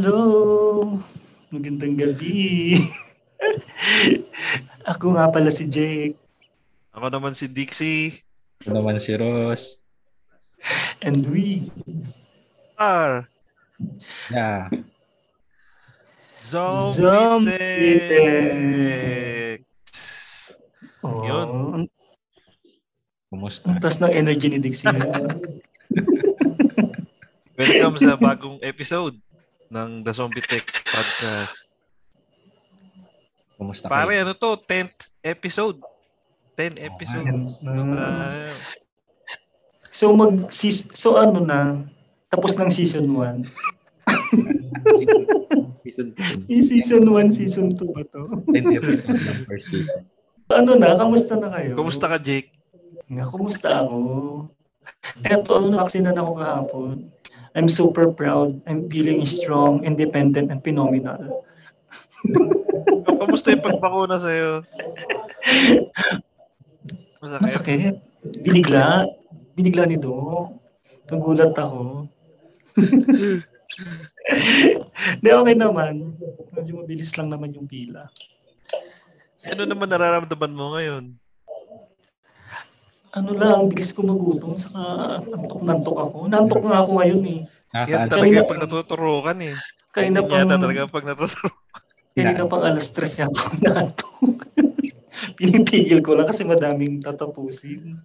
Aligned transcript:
Hello! 0.00 0.96
Magandang 1.52 1.92
gabi. 1.92 2.80
Ako 4.96 5.12
nga 5.12 5.28
pala 5.28 5.52
si 5.52 5.68
Jake. 5.68 6.16
Ako 6.96 7.12
naman 7.12 7.36
si 7.36 7.44
Dixie. 7.44 8.24
Ako 8.64 8.80
naman 8.80 8.96
si 8.96 9.12
Ross. 9.20 9.84
And 11.04 11.28
we 11.28 11.68
R. 12.80 13.28
Yeah. 14.32 14.72
Zombie 16.40 16.96
Zombie 16.96 18.00
Tech. 18.00 19.60
Oh, 21.04 21.28
Yun. 21.28 21.48
Kumusta? 23.28 23.68
ang 23.68 23.84
taas 23.84 24.00
ng 24.00 24.16
energy 24.16 24.48
ni 24.48 24.64
Dixie. 24.64 24.88
Welcome 27.60 28.00
sa 28.00 28.16
bagong 28.16 28.64
episode 28.64 29.20
ng 29.70 30.02
The 30.02 30.12
Zombie 30.12 30.42
Tech 30.42 30.66
Podcast. 30.66 31.54
Kumusta 33.54 33.86
Pare, 33.86 34.18
kayo? 34.18 34.26
ano 34.26 34.32
to? 34.34 34.50
10th 34.66 35.14
episode. 35.22 35.78
10 36.58 36.82
episodes. 36.82 37.62
Nung, 37.64 37.94
ah, 37.96 38.50
so 39.88 40.12
mag 40.12 40.50
sis- 40.52 40.90
so 40.92 41.16
ano 41.16 41.40
na 41.40 41.86
tapos 42.28 42.52
ng 42.58 42.68
season 42.68 43.06
1. 43.14 43.46
Season, 44.90 45.20
season 45.86 46.06
Yung 46.50 46.64
season 46.66 47.04
1, 47.06 47.30
season 47.32 47.66
2 47.78 47.94
ba 47.96 48.02
to? 48.10 48.42
10 48.50 48.76
episode 48.76 49.16
ng 49.18 49.38
first 49.46 49.70
season. 49.70 50.02
Ano 50.50 50.74
na, 50.74 50.98
kamusta 50.98 51.38
na 51.38 51.48
kayo? 51.54 51.78
kumusta 51.78 52.10
ka, 52.10 52.18
Jake? 52.18 52.50
Nga, 53.06 53.24
kumusta 53.30 53.86
ako? 53.86 53.96
Eto, 55.22 55.50
ano, 55.62 55.78
vaccine 55.78 56.10
ako 56.10 56.32
kahapon. 56.38 56.96
I'm 57.54 57.68
super 57.68 58.10
proud. 58.14 58.62
I'm 58.66 58.86
feeling 58.86 59.26
strong, 59.26 59.82
independent, 59.84 60.50
and 60.50 60.62
phenomenal. 60.62 61.44
O, 62.90 63.16
Kumusta 63.16 63.52
yung 63.56 63.64
pagbakuna 63.64 64.20
sa'yo? 64.20 64.60
Masakit. 67.20 67.42
Masakit. 67.44 67.94
Binigla. 68.44 69.08
Binigla 69.56 69.84
ni 69.88 69.96
Doc. 69.96 70.52
Nagulat 71.08 71.56
ako. 71.56 72.08
Hindi, 75.20 75.28
okay 75.32 75.56
naman. 75.56 76.16
Medyo 76.54 76.72
mabilis 76.84 77.12
lang 77.16 77.28
naman 77.32 77.56
yung 77.56 77.68
pila. 77.68 78.08
Ano 79.44 79.64
naman 79.64 79.88
nararamdaman 79.88 80.52
mo 80.52 80.76
ngayon? 80.76 81.19
Ano 83.10 83.34
lang, 83.34 83.66
bilis 83.66 83.90
ko 83.90 84.02
magutom, 84.02 84.54
saka 84.54 84.78
nantok-nantok 85.20 85.96
ako. 85.98 86.18
Nantok 86.26 86.62
nga 86.62 86.78
ako 86.80 86.90
ngayon 86.96 87.22
eh. 87.26 87.40
Yan 87.70 88.06
Nakaka- 88.06 88.06
talaga 88.08 88.30
Kaya- 88.32 88.46
pag 88.46 88.60
natuturukan 88.60 89.38
eh. 89.42 89.54
Kaya 89.90 90.04
Yan 90.06 90.14
na 90.14 90.22
pang, 90.22 90.38
yata 90.40 90.56
talaga 90.56 90.82
pag 90.86 91.04
natuturo. 91.04 91.50
kaya 92.12 92.30
na 92.32 92.46
pang 92.46 92.62
alas 92.62 92.86
stress 92.86 93.18
yata 93.18 93.34
ako 93.36 93.54
nantok. 93.64 94.14
Pinipigil 95.34 96.00
ko 96.00 96.14
lang 96.14 96.26
kasi 96.26 96.42
madaming 96.42 96.98
tatapusin. 96.98 97.98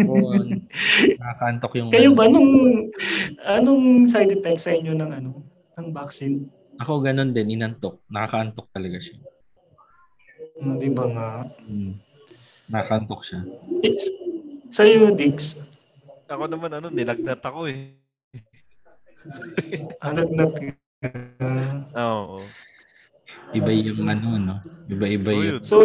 Oo, 0.00 0.38
Nakakantok 1.16 1.72
yung... 1.76 1.90
Kayo 1.90 2.10
ba 2.10 2.26
nung 2.26 2.50
anong 3.44 4.06
side 4.06 4.32
effect 4.32 4.60
sa 4.60 4.72
inyo 4.72 4.94
ng 4.94 5.10
ano 5.12 5.30
ng 5.76 5.88
vaccine? 5.90 6.46
Ako 6.78 6.98
ganun 7.00 7.30
din, 7.30 7.52
inantok. 7.52 8.00
Nakakaantok 8.06 8.70
talaga 8.70 8.98
siya. 8.98 9.18
Hmm, 10.56 10.78
di 10.78 10.88
ba 10.88 11.04
nga? 11.06 11.28
Hmm. 11.60 11.98
Nakakantok 12.70 13.26
siya. 13.26 13.42
It's, 13.82 14.06
sa 14.70 14.86
iyo, 14.86 15.10
Dix, 15.10 15.58
Ako 16.30 16.46
naman 16.46 16.70
ano, 16.70 16.94
nilagnat 16.94 17.42
ako 17.42 17.66
eh. 17.66 17.98
alagnat 20.06 20.54
ka. 20.54 20.70
Oo. 21.98 22.38
Iba 23.50 23.70
yung 23.74 24.06
ano, 24.06 24.38
no? 24.38 24.56
Iba-iba 24.86 25.30
yung... 25.34 25.58
yun. 25.58 25.62
So, 25.66 25.82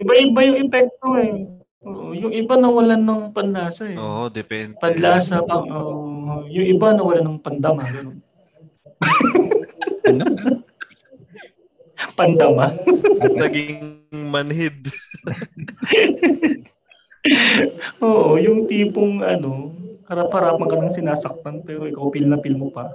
iba-iba 0.00 0.40
yung 0.48 0.58
epekto 0.64 1.20
eh. 1.20 1.44
Oo, 1.84 2.16
yung 2.16 2.32
iba 2.32 2.54
nawalan 2.56 3.02
ng 3.04 3.22
panlasa 3.36 3.92
eh. 3.92 3.98
Oo, 4.00 4.32
depende. 4.32 4.80
Panlasa, 4.80 5.44
pang, 5.44 5.68
oh, 5.68 6.48
yung 6.48 6.66
iba 6.72 6.96
nawalan 6.96 7.36
ng 7.36 7.40
pandama. 7.44 7.84
ganun. 7.84 8.16
Ano? 10.08 10.24
Pandama. 12.18 12.74
Naging 13.22 14.02
manhid. 14.30 14.78
Oo, 18.02 18.34
yung 18.42 18.66
tipong 18.66 19.22
ano, 19.22 19.70
harap-harapan 20.10 20.68
ka 20.68 20.76
ng 20.76 20.92
sinasaktan 20.92 21.62
pero 21.62 21.86
ikaw 21.86 22.10
pil 22.10 22.26
na 22.26 22.38
pil 22.42 22.58
mo 22.58 22.68
pa. 22.74 22.90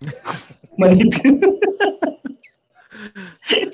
Manhid. 0.80 1.12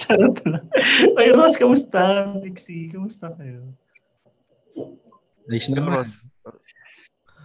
Charot 0.03 0.37
lang. 0.43 0.67
Ay, 1.15 1.31
Ross, 1.31 1.55
kamusta? 1.55 2.35
Dixie, 2.43 2.91
kamusta 2.91 3.31
kayo? 3.39 3.63
Ayos 5.47 5.71
Yun, 5.71 5.79
naman. 5.79 6.03
Ross. 6.03 6.27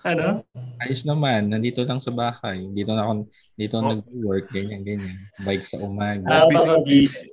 Ano? 0.02 0.42
Ayos 0.82 1.06
naman. 1.06 1.50
Nandito 1.50 1.86
lang 1.86 2.02
sa 2.02 2.10
bahay. 2.10 2.66
Dito 2.74 2.92
na 2.92 3.06
ako, 3.06 3.12
dito 3.54 3.76
Oh. 3.78 3.86
nag-work. 3.88 4.50
Ganyan, 4.50 4.82
ganyan. 4.82 5.14
Bike 5.42 5.64
sa 5.64 5.78
umaga. 5.78 6.26
Napaka-busy. 6.26 7.30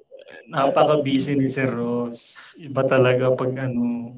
Napaka-busy 0.48 1.32
ni 1.34 1.48
Sir 1.48 1.68
Ross. 1.68 2.52
Iba 2.56 2.84
talaga 2.84 3.32
pag 3.32 3.52
ano, 3.58 4.16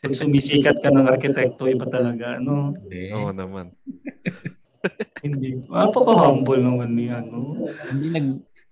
pag 0.00 0.12
sumisikat 0.12 0.80
ka 0.80 0.88
ng 0.88 1.08
arkitekto, 1.08 1.68
iba 1.68 1.84
talaga, 1.86 2.36
ano, 2.36 2.72
Hindi. 2.78 3.12
Oo 3.12 3.32
naman. 3.32 3.72
hindi. 5.26 5.60
Napaka-humble 5.68 6.60
naman 6.60 6.96
ni, 6.96 7.12
ano, 7.12 7.68
Hindi 7.92 8.08
nag... 8.12 8.26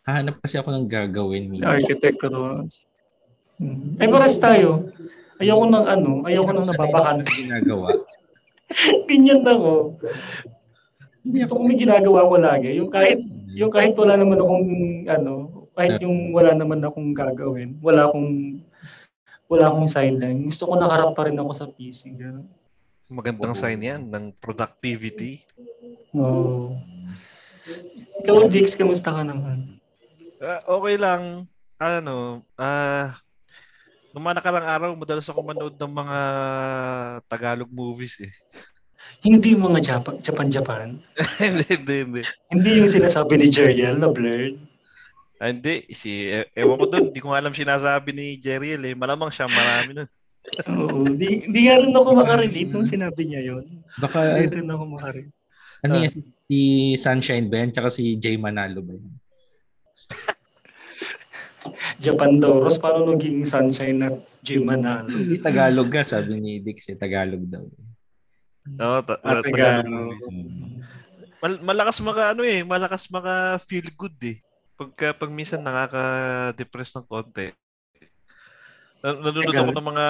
Hahanap 0.05 0.37
kasi 0.41 0.61
ako 0.61 0.69
ng 0.69 0.87
gagawin. 0.87 1.49
architect 1.65 2.21
Ross. 2.29 2.85
Hmm. 3.57 3.97
Ay, 3.97 4.09
pares 4.13 4.37
tayo. 4.37 4.93
Ayoko 5.41 5.65
ng 5.65 5.87
ano, 5.89 6.11
ayoko 6.25 6.51
nang 6.53 6.69
nababakante. 6.69 7.33
ginagawa. 7.35 7.89
Ganyan 9.09 9.43
ako. 9.47 9.99
Gusto 11.25 11.51
ko 11.57 11.61
may 11.65 11.79
ginagawa 11.81 12.29
ko 12.29 12.37
lagi. 12.37 12.77
Yung 12.77 12.93
kahit, 12.93 13.21
yung 13.57 13.73
kahit 13.73 13.97
wala 13.97 14.15
naman 14.21 14.39
akong, 14.39 14.69
ano, 15.09 15.33
kahit 15.75 15.99
yung 16.05 16.31
wala 16.37 16.53
naman 16.53 16.85
akong 16.85 17.17
gagawin, 17.17 17.81
wala 17.81 18.07
akong, 18.07 18.61
wala 19.49 19.65
akong 19.73 19.89
sideline. 19.89 20.45
Gusto 20.45 20.69
ko 20.69 20.77
nakarap 20.77 21.17
pa 21.17 21.27
rin 21.27 21.41
ako 21.41 21.51
sa 21.57 21.67
PC. 21.67 22.15
Ganun. 22.15 22.47
Magandang 23.09 23.57
sign 23.57 23.85
yan 23.85 24.09
ng 24.09 24.33
productivity. 24.41 25.45
Oo. 26.17 26.77
Ikaw, 28.25 28.49
Dix, 28.49 28.77
kamusta 28.77 29.13
ka 29.13 29.23
naman? 29.25 29.81
Ah, 30.41 30.61
okay 30.65 30.97
lang. 30.97 31.49
Ano, 31.81 32.45
ah, 32.57 33.17
nung 34.15 34.23
mga 34.23 34.39
nakarang 34.39 34.63
araw, 34.63 34.91
madalas 34.95 35.27
ako 35.27 35.43
manood 35.43 35.75
ng 35.75 35.91
mga 35.91 36.19
Tagalog 37.27 37.71
movies 37.75 38.23
eh. 38.23 38.31
Hindi 39.27 39.59
yung 39.59 39.67
mga 39.67 39.81
Japan, 39.83 40.23
Japan, 40.23 40.49
Japan. 40.49 40.89
hindi, 41.43 41.67
hindi, 41.67 41.97
hindi. 42.07 42.23
Hindi 42.47 42.71
yung 42.79 42.93
sinasabi 42.95 43.35
ni 43.43 43.51
Jeriel 43.51 43.99
na 43.99 44.15
blurred. 44.15 44.55
Ah, 45.43 45.51
hindi. 45.51 45.83
Si, 45.91 46.31
e- 46.31 46.47
ewan 46.55 46.79
ko 46.79 46.87
doon, 46.87 47.05
hindi 47.11 47.19
ko 47.19 47.35
alam 47.35 47.51
sinasabi 47.51 48.15
ni 48.15 48.39
Jeriel 48.39 48.87
eh. 48.87 48.95
Malamang 48.95 49.35
siya 49.35 49.51
marami 49.51 49.99
nun. 49.99 50.11
Oo. 50.79 51.03
Di, 51.11 51.51
di 51.51 51.61
nga 51.67 51.83
rin 51.83 51.91
ako 51.91 52.11
makarelate 52.15 52.71
nung 52.71 52.87
sinabi 52.87 53.27
niya 53.27 53.43
yon. 53.51 53.65
Baka, 53.99 54.39
Hindi 54.39 54.63
rin 54.63 54.71
ako 54.71 54.85
makarelate. 54.95 55.35
ano 55.85 55.95
yan, 56.01 56.13
si 56.47 56.59
Sunshine 56.97 57.51
ba 57.51 57.67
yan? 57.67 57.75
Tsaka 57.75 57.91
si 57.91 58.15
Jay 58.23 58.39
Manalo 58.39 58.79
ba 58.79 58.95
yan? 58.95 59.11
Japan 61.99 62.39
daw. 62.39 62.59
Ross, 62.59 62.77
paano 62.77 63.11
naging 63.11 63.45
sunshine 63.45 63.99
na 63.99 64.09
Jim 64.41 64.63
Manalo? 64.63 65.11
Hindi 65.11 65.39
Tagalog 65.39 65.89
nga, 65.89 66.03
sabi 66.03 66.39
ni 66.39 66.53
Dix, 66.59 66.89
eh, 66.89 66.99
Tagalog 66.99 67.43
daw. 67.47 67.65
Oo, 68.81 68.99
ta- 69.05 69.21
Ah, 69.21 69.39
ta- 69.39 69.45
Tagalog. 69.45 70.17
Mal- 71.39 71.61
malakas 71.61 72.01
maka 72.01 72.33
ano 72.33 72.41
eh, 72.41 72.65
malakas 72.65 73.05
maka 73.09 73.61
feel 73.61 73.85
good 73.93 74.17
eh. 74.25 74.41
Pagka 74.75 75.13
pag 75.13 75.31
minsan 75.31 75.61
nakaka-depress 75.61 76.97
ng 76.97 77.07
konti. 77.07 77.53
Na- 79.05 79.21
Nanonood 79.21 79.53
ako 79.53 79.71
ng 79.71 79.89
mga 79.93 80.07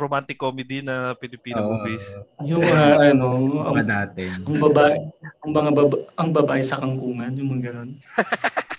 romantic 0.00 0.40
comedy 0.40 0.80
na 0.80 1.12
Filipino 1.20 1.60
Oo. 1.60 1.68
movies. 1.76 2.00
Yung 2.40 2.64
mga 2.64 3.12
ano, 3.12 3.26
ang, 3.60 3.76
dati. 3.84 4.24
ang 4.24 4.56
babae, 4.56 4.96
ang 5.44 5.50
mga 5.52 5.70
baba, 5.76 5.96
ang 6.16 6.30
babae 6.32 6.62
sa 6.64 6.80
kangkungan, 6.80 7.36
yung 7.36 7.52
mga 7.52 7.62
ganon. 7.70 7.92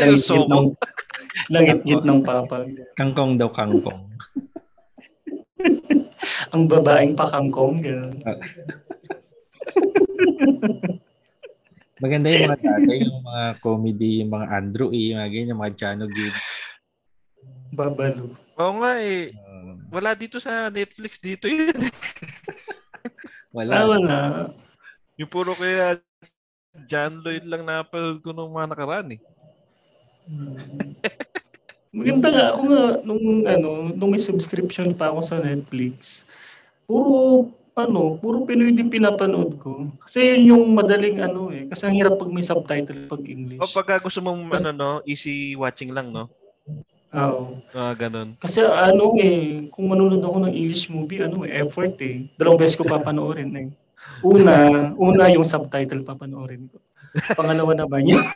Ayun, 0.00 0.16
so, 0.16 0.48
ng, 0.48 0.72
langit-ngit 1.52 2.04
ng 2.04 2.20
papa. 2.24 2.64
Kangkong 2.98 3.36
daw, 3.36 3.52
kangkong. 3.52 4.08
Ang 6.54 6.68
babaeng 6.68 7.16
pakangkong, 7.16 7.80
ganon. 7.80 8.14
Maganda 12.02 12.34
yung 12.34 12.50
mga 12.50 12.58
dati, 12.60 13.06
yung 13.06 13.22
mga 13.22 13.44
comedy, 13.62 14.26
yung 14.26 14.34
mga 14.34 14.46
Andrew 14.50 14.90
E, 14.90 15.14
yung 15.14 15.22
mga 15.22 15.30
ganyan, 15.30 15.50
yung 15.54 15.62
mga 15.62 15.76
Chano 15.78 16.10
Gibb. 16.10 16.34
Babalo. 17.72 18.36
oo 18.36 18.72
nga 18.84 18.92
eh. 19.00 19.32
Uh, 19.32 19.80
Wala 19.88 20.12
dito 20.12 20.36
sa 20.42 20.68
Netflix 20.68 21.22
dito 21.22 21.46
yun. 21.48 21.72
wala. 23.56 23.72
Ah, 23.72 23.86
wala. 23.88 24.16
yung 25.16 25.30
puro 25.30 25.54
kaya 25.54 25.96
John 26.90 27.22
Lloyd 27.22 27.46
lang 27.46 27.64
napanood 27.64 28.20
ko 28.20 28.34
nung 28.34 28.52
mga 28.52 28.74
nakaraan 28.76 29.14
eh. 29.14 29.20
Maganda 31.92 32.28
nga 32.32 32.44
ako 32.56 32.60
nga 32.72 32.84
nung 33.04 33.24
ano, 33.44 33.68
nung 33.92 34.10
may 34.16 34.22
subscription 34.22 34.96
pa 34.96 35.12
ako 35.12 35.20
sa 35.20 35.36
Netflix. 35.44 36.24
Puro 36.88 37.48
ano, 37.72 38.20
puro 38.20 38.44
Pinoy 38.44 38.72
din 38.72 38.92
pinapanood 38.92 39.56
ko. 39.60 39.88
Kasi 40.04 40.36
yun 40.36 40.56
yung 40.56 40.64
madaling 40.76 41.20
ano 41.20 41.48
eh. 41.52 41.68
Kasi 41.68 41.88
ang 41.88 41.96
hirap 41.96 42.20
pag 42.20 42.32
may 42.32 42.44
subtitle 42.44 43.08
pag 43.08 43.22
English. 43.24 43.60
O 43.60 43.68
pagka 43.68 44.00
gusto 44.00 44.20
mong 44.20 44.52
ano 44.52 44.70
no, 44.72 44.90
easy 45.08 45.56
watching 45.56 45.92
lang 45.92 46.12
no. 46.12 46.28
Oo. 47.12 47.60
Ah, 47.76 47.92
ganun. 47.92 48.40
Kasi 48.40 48.64
ano 48.64 49.12
eh, 49.20 49.68
kung 49.68 49.92
manonood 49.92 50.24
ako 50.24 50.48
ng 50.48 50.56
English 50.56 50.88
movie, 50.88 51.20
ano 51.20 51.44
eh, 51.44 51.60
effort 51.60 52.00
eh. 52.00 52.24
Dalawang 52.40 52.60
beses 52.60 52.76
ko 52.76 52.88
papanoorin 52.88 53.52
eh. 53.52 53.68
Una, 54.24 54.54
una 54.96 55.28
yung 55.28 55.44
subtitle 55.44 56.08
papanoorin 56.08 56.72
ko. 56.72 56.80
Pangalawa 57.36 57.76
naman 57.76 58.08
yung 58.08 58.24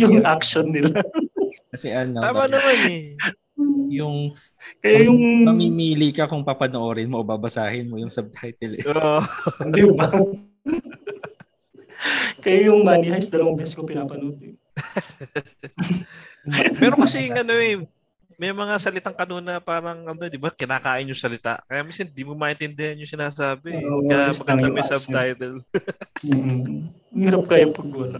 yung 0.00 0.24
action 0.24 0.72
nila. 0.72 1.00
Kasi 1.72 1.92
ano, 1.92 2.20
Tama 2.20 2.48
naman 2.48 2.76
eh. 2.88 3.16
yung 3.92 4.32
Kaya 4.82 5.06
yung, 5.06 5.46
mamimili 5.46 6.10
ka 6.10 6.26
kung 6.26 6.46
papanoorin 6.46 7.10
mo 7.10 7.22
o 7.22 7.26
babasahin 7.26 7.88
mo 7.88 7.98
yung 7.98 8.10
subtitle. 8.10 8.78
Eh. 8.78 8.84
Oo. 8.88 9.20
di 9.70 9.82
ba? 9.94 10.10
Kaya 12.42 12.66
yung 12.66 12.82
Money 12.82 13.14
Heist, 13.14 13.30
dalawang 13.30 13.54
beses 13.54 13.78
ko 13.78 13.86
pinapanood 13.86 14.38
eh. 14.42 14.58
Pero 16.80 16.98
kasi 16.98 17.30
yung 17.30 17.38
ano 17.38 17.54
eh, 17.54 17.78
may 18.42 18.50
mga 18.50 18.74
salitang 18.82 19.14
kanuna 19.14 19.62
parang 19.62 20.02
ano, 20.02 20.26
di 20.26 20.40
ba, 20.40 20.50
kinakain 20.50 21.06
yung 21.06 21.18
salita. 21.18 21.62
Kaya 21.70 21.86
minsan 21.86 22.10
di 22.10 22.26
mo 22.26 22.34
maintindihan 22.34 22.98
yung 22.98 23.06
sinasabi. 23.06 23.78
Oo, 23.86 24.02
Kaya 24.10 24.34
maganda 24.34 24.66
yung 24.66 24.74
may 24.74 24.90
subtitle. 24.90 25.62
Mm. 26.26 26.90
Ang 26.90 27.22
hirap 27.22 27.46
kaya 27.46 27.70
pag 27.70 27.90
wala. 27.94 28.18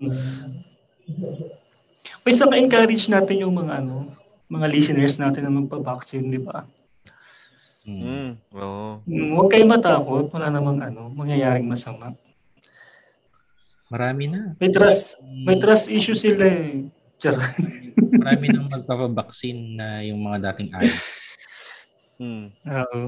Mm. 0.00 0.64
May 2.24 2.34
saka 2.34 2.56
encourage 2.56 3.06
natin 3.12 3.44
yung 3.44 3.54
mga 3.54 3.84
ano, 3.84 4.08
mga 4.48 4.66
listeners 4.72 5.20
natin 5.20 5.44
na 5.44 5.52
magpa-vaccine, 5.52 6.32
di 6.32 6.40
ba? 6.40 6.64
Mm, 7.84 8.40
oo. 8.56 9.04
Mm, 9.04 9.36
Huwag 9.36 9.48
kayo 9.52 9.64
matakot, 9.68 10.32
wala 10.32 10.48
namang 10.48 10.80
ano, 10.80 11.12
mangyayaring 11.12 11.68
masama. 11.68 12.16
Marami 13.92 14.32
na. 14.32 14.56
May 14.56 14.72
trust, 14.72 15.20
may 15.44 15.60
trust 15.60 15.92
issue 15.92 16.16
sila 16.16 16.48
eh. 16.48 16.88
Marami 18.20 18.52
nang 18.52 18.68
magpapabaksin 18.68 19.76
na 19.80 20.00
yung 20.04 20.20
mga 20.24 20.52
dating 20.52 20.70
ay. 20.76 20.88
Mm. 22.20 22.46
Oo. 22.68 23.00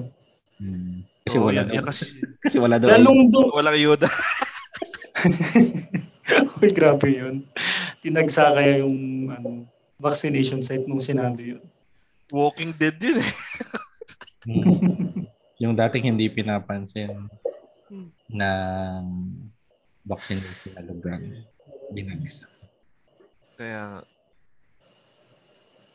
Hmm. 0.56 1.04
Kasi 1.28 1.36
wala 1.36 1.60
yan, 1.60 1.68
daw. 1.68 1.84
kasi, 1.84 2.04
Kasi 2.40 2.56
wala 2.56 2.76
daw. 2.80 2.88
Lalong 2.88 3.28
doon, 3.28 3.48
walang 3.52 3.76
ayuda. 3.76 4.08
Uy, 6.60 6.70
grabe 6.74 7.08
yun. 7.08 7.46
Tinagsa 8.02 8.52
kaya 8.52 8.82
yung 8.84 9.30
ano, 9.32 9.64
vaccination 9.96 10.60
site 10.60 10.84
nung 10.84 11.02
sinabi 11.02 11.56
yun. 11.56 11.64
Walking 12.28 12.74
Dead 12.74 12.96
yun 12.98 13.22
eh. 13.22 13.32
Hmm. 14.46 14.62
yung 15.62 15.74
dating 15.74 16.12
hindi 16.12 16.28
pinapansin 16.28 17.30
na 18.28 18.50
vaccination 20.04 20.74
na 20.74 20.82
lugar. 20.84 21.22
Binagisa. 21.94 22.50
Kaya, 23.56 24.04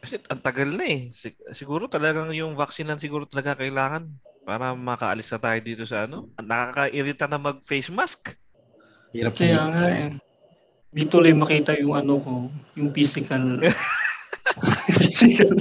kasi 0.01 0.17
ang 0.33 0.41
tagal 0.41 0.69
na 0.73 0.85
eh. 0.89 1.13
Sig- 1.13 1.37
siguro 1.53 1.85
talagang 1.85 2.33
yung 2.33 2.57
vaccine 2.57 2.89
lang 2.89 2.97
siguro 2.97 3.29
talaga 3.29 3.53
kailangan 3.61 4.09
para 4.41 4.73
makaalis 4.73 5.29
na 5.29 5.39
tayo 5.39 5.59
dito 5.61 5.83
sa 5.85 6.09
ano. 6.09 6.33
Nakakairita 6.41 7.29
na 7.29 7.37
mag-face 7.37 7.93
mask. 7.93 8.33
Hirap 9.11 9.33
Kaya 9.35 9.55
na 9.59 9.67
nga 9.71 9.85
eh. 9.91 10.09
Di 10.91 11.03
tuloy 11.07 11.31
makita 11.31 11.75
yung 11.79 11.95
ano 11.95 12.19
ko, 12.19 12.33
yung 12.75 12.91
physical. 12.91 13.59
physical. 14.99 15.55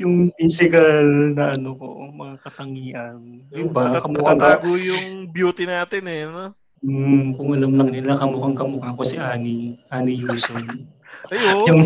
yung 0.00 0.32
physical 0.38 1.04
na 1.36 1.56
ano 1.56 1.76
ko, 1.76 1.86
mga 2.08 2.34
katangian. 2.40 3.20
Yung 3.52 3.72
ba, 3.72 3.92
Natat- 3.92 4.08
natatago 4.08 4.76
yung 4.80 5.28
beauty 5.28 5.68
natin 5.68 6.04
eh. 6.08 6.24
No? 6.28 6.56
hmm, 6.82 7.38
kung 7.38 7.50
alam 7.54 7.72
lang 7.78 7.90
nila, 7.94 8.18
kamukhang 8.18 8.58
kamukha 8.58 8.96
ko 8.98 9.02
si 9.06 9.16
Ani, 9.16 9.78
Ani 9.88 10.18
Yuson. 10.18 10.66
Ay, 11.30 11.40
oo. 11.52 11.64
yung, 11.70 11.82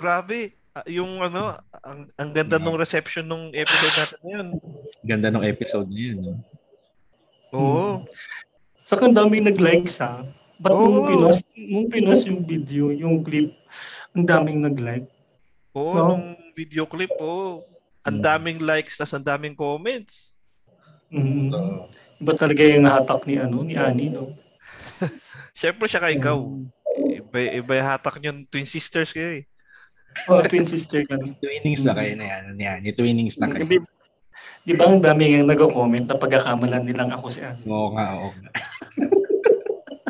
Grabe. 0.00 0.56
Ah, 0.72 0.88
Yung 0.88 1.20
ano, 1.20 1.52
ang, 1.84 2.08
ang 2.16 2.30
ganda 2.32 2.56
nung 2.56 2.80
reception 2.80 3.28
nung 3.28 3.52
episode 3.52 3.94
natin 3.94 4.18
na 4.24 4.30
yun. 4.32 4.46
Ganda 5.04 5.28
ng 5.28 5.44
episode 5.44 5.88
na 5.92 6.00
yun. 6.00 6.18
No? 6.24 6.34
Oo. 7.52 7.88
Sa 8.82 8.98
ang 8.98 9.14
daming 9.14 9.46
nag-likes 9.46 9.98
ha. 9.98 10.26
Ba't 10.58 10.70
nung 10.70 11.02
Oo. 11.02 11.08
pinost, 11.08 11.42
nung 11.54 11.88
pinost 11.90 12.22
yung 12.26 12.42
video, 12.42 12.90
yung 12.90 13.22
clip, 13.22 13.50
ang 14.14 14.22
daming 14.22 14.62
nag-like. 14.62 15.10
Oo, 15.74 15.92
No? 15.92 16.06
nung 16.14 16.26
video 16.52 16.86
clip, 16.86 17.10
oo. 17.18 17.58
Ang 18.02 18.18
Mm. 18.18 18.22
daming 18.22 18.58
likes, 18.60 18.94
tas 18.94 19.10
ang 19.10 19.24
daming 19.24 19.54
comments. 19.54 20.34
Mm. 21.10 21.50
Iba 22.18 22.32
talaga 22.34 22.62
yung 22.62 22.86
hatak 22.86 23.26
ni 23.26 23.38
ano, 23.38 23.62
ni 23.62 23.74
Ani, 23.74 24.10
no? 24.10 24.34
Siyempre 25.58 25.86
siya 25.86 26.02
ka 26.02 26.10
ikaw. 26.10 26.38
Mm. 26.38 26.70
Iba, 27.26 27.38
iba 27.58 27.72
yung 27.74 27.88
hatak 27.88 28.16
niyo, 28.18 28.30
twin 28.46 28.68
sisters 28.68 29.10
kayo 29.10 29.42
eh. 29.42 29.44
Oh, 30.28 30.44
twin 30.44 30.68
sister 30.68 31.00
ka. 31.08 31.16
twinnings 31.40 31.88
na 31.88 31.96
kayo 31.96 32.12
na 32.14 32.26
yan. 32.28 32.44
yan. 32.54 32.80
Yung 32.84 32.96
twinnings 32.96 33.40
na 33.40 33.48
kayo. 33.48 33.64
Di 34.62 34.72
ba 34.78 34.86
ang 34.86 35.02
dami 35.02 35.34
yung 35.34 35.50
nag-comment 35.50 36.06
na 36.06 36.16
pagkakamalan 36.16 36.86
nilang 36.86 37.10
ako 37.10 37.26
si 37.28 37.40
Ani? 37.42 37.62
Oo 37.66 37.94
nga, 37.94 38.06
oo 38.14 38.30
nga. 38.30 38.50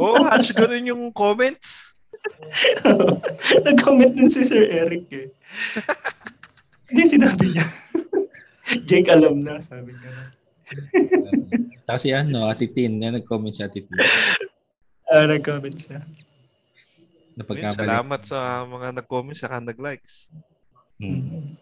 Oo, 0.02 0.26
halos 0.26 0.50
ganun 0.50 0.82
yung 0.82 1.04
comments. 1.14 1.94
Nag-comment 3.66 4.10
din 4.18 4.26
si 4.26 4.42
Sir 4.42 4.66
Eric 4.66 5.06
eh. 5.14 5.30
Hindi 6.90 7.02
sinabi 7.06 7.54
niya. 7.54 7.66
Jake 8.82 9.06
alam 9.14 9.46
na, 9.46 9.62
sabi 9.62 9.94
niya. 9.94 10.10
Kasi 11.86 12.10
ano, 12.10 12.50
Ate 12.50 12.66
Tin, 12.66 12.98
na 12.98 13.14
nag-comment 13.14 13.54
si 13.54 13.62
Ate 13.62 13.86
Tin. 13.86 13.98
Ah, 15.06 15.30
nag-comment 15.30 15.76
siya. 15.76 16.02
Na 17.38 17.42
Ayun, 17.42 17.48
pagkabalik. 17.48 17.78
salamat 17.78 18.20
sa 18.26 18.38
mga 18.66 18.88
nag-comments 18.98 19.40
saka 19.40 19.62
nag-likes. 19.62 20.34
Hmm. 20.98 21.54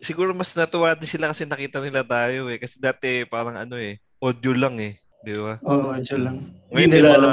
Siguro 0.00 0.32
mas 0.32 0.56
natuwa 0.56 0.96
din 0.96 1.04
sila 1.08 1.28
kasi 1.28 1.44
nakita 1.44 1.78
nila 1.84 2.00
tayo 2.00 2.48
eh. 2.48 2.56
Kasi 2.56 2.80
dati 2.80 3.28
parang 3.28 3.56
ano 3.56 3.76
eh, 3.76 4.00
audio 4.20 4.52
lang 4.56 4.80
eh. 4.80 4.96
Di 5.20 5.36
ba? 5.36 5.60
Oo, 5.60 5.92
oh, 5.92 6.16
lang. 6.16 6.36
Hindi 6.72 6.72
Ngayon, 6.72 6.88
may 6.88 6.88
nila 6.88 7.08
mga, 7.08 7.16
alam. 7.20 7.32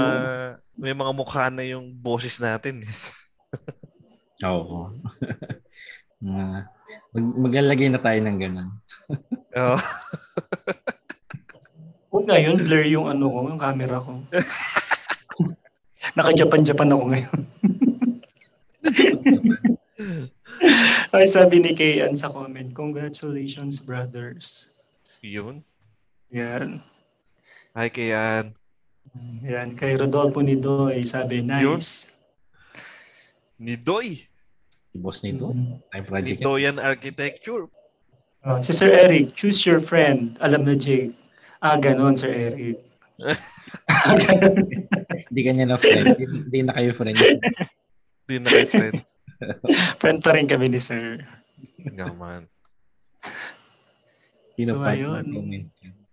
may 0.76 0.94
mga 0.94 1.12
mukha 1.16 1.46
na 1.48 1.64
yung 1.64 1.96
boses 1.96 2.36
natin. 2.44 2.84
eh. 2.84 2.92
Oo. 4.52 4.92
Mga- 6.18 6.66
mag- 7.14 7.38
maglalagay 7.46 7.88
na 7.94 8.02
tayo 8.02 8.20
ng 8.26 8.38
ganun. 8.42 8.70
Oo. 9.62 9.78
Huwag 12.10 12.26
nga 12.26 12.38
yun, 12.42 12.58
blur 12.58 12.86
yung 12.90 13.06
ano 13.06 13.30
ko, 13.30 13.38
yung 13.54 13.62
camera 13.62 14.02
ko. 14.02 14.12
Naka-Japan-Japan 16.18 16.90
ako 16.90 17.04
ngayon. 17.14 17.40
Ay, 21.16 21.25
sabi 21.25 21.62
ni 21.62 21.74
Kayan 21.74 22.13
sa 22.13 22.30
comment, 22.30 22.70
congratulations, 22.74 23.82
brothers. 23.82 24.70
Yun. 25.25 25.66
Yan. 26.30 26.86
Hi, 27.74 27.89
Kayan. 27.89 28.54
Yan. 29.42 29.74
Kay 29.74 29.98
Rodolfo 29.98 30.46
Nidoy, 30.46 31.01
sabi, 31.01 31.42
nice. 31.42 32.12
Ni 33.58 33.74
Doy. 33.74 34.22
Si 34.94 34.98
boss 35.01 35.25
nito. 35.25 35.50
Mm. 35.50 35.82
Time 35.89 36.06
Ni 36.06 36.10
project. 36.10 36.39
Doyan 36.46 36.77
Architecture. 36.77 37.66
Oh, 38.46 38.62
si 38.62 38.72
Sir 38.72 38.94
Eric, 38.94 39.34
choose 39.34 39.66
your 39.66 39.82
friend. 39.82 40.38
Alam 40.46 40.63
na 40.63 40.77
Jake. 40.77 41.18
Ah, 41.66 41.75
ganon, 41.82 42.13
Sir 42.13 42.30
Eric. 42.30 42.77
Hindi 45.27 45.42
kanya 45.42 45.74
na 45.74 45.77
friend. 45.82 46.06
Hindi, 46.16 46.25
hindi 46.48 46.60
na 46.63 46.74
kayo 46.77 46.94
friends. 46.94 47.20
Di 48.30 48.38
na 48.38 48.54
kay 48.54 48.66
friend. 48.70 49.01
friend 50.01 50.24
pa 50.24 50.34
rin 50.34 50.50
kami 50.50 50.72
ni 50.72 50.79
Sir. 50.82 51.22
Naman. 51.84 52.48
So, 54.58 54.82
pa 54.82 54.98
ayun. 54.98 55.25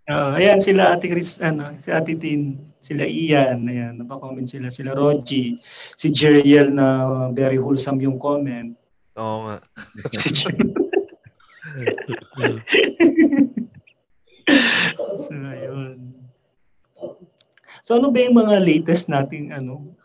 Uh, 0.05 0.37
ayan 0.37 0.61
sila 0.61 0.93
Ate 0.93 1.09
Chris, 1.09 1.41
ano, 1.41 1.73
si 1.81 1.89
Ate 1.89 2.13
Tin, 2.13 2.61
sila 2.77 3.09
Ian, 3.09 3.65
ayan, 3.65 3.97
napaka-comment 3.97 4.45
sila, 4.45 4.69
sila 4.69 4.93
Roji, 4.93 5.57
si 5.97 6.13
Jeriel 6.13 6.69
na 6.69 7.09
uh, 7.09 7.33
very 7.33 7.57
wholesome 7.57 7.97
yung 8.05 8.21
comment. 8.21 8.77
Oo 9.17 9.49
nga. 9.49 9.57
Si 10.05 10.45
so, 15.25 15.33
ayun. 15.33 16.13
So, 17.81 17.97
ano 17.97 18.13
ba 18.13 18.21
yung 18.21 18.37
mga 18.37 18.61
latest 18.61 19.09
nating 19.09 19.49
ano? 19.49 19.97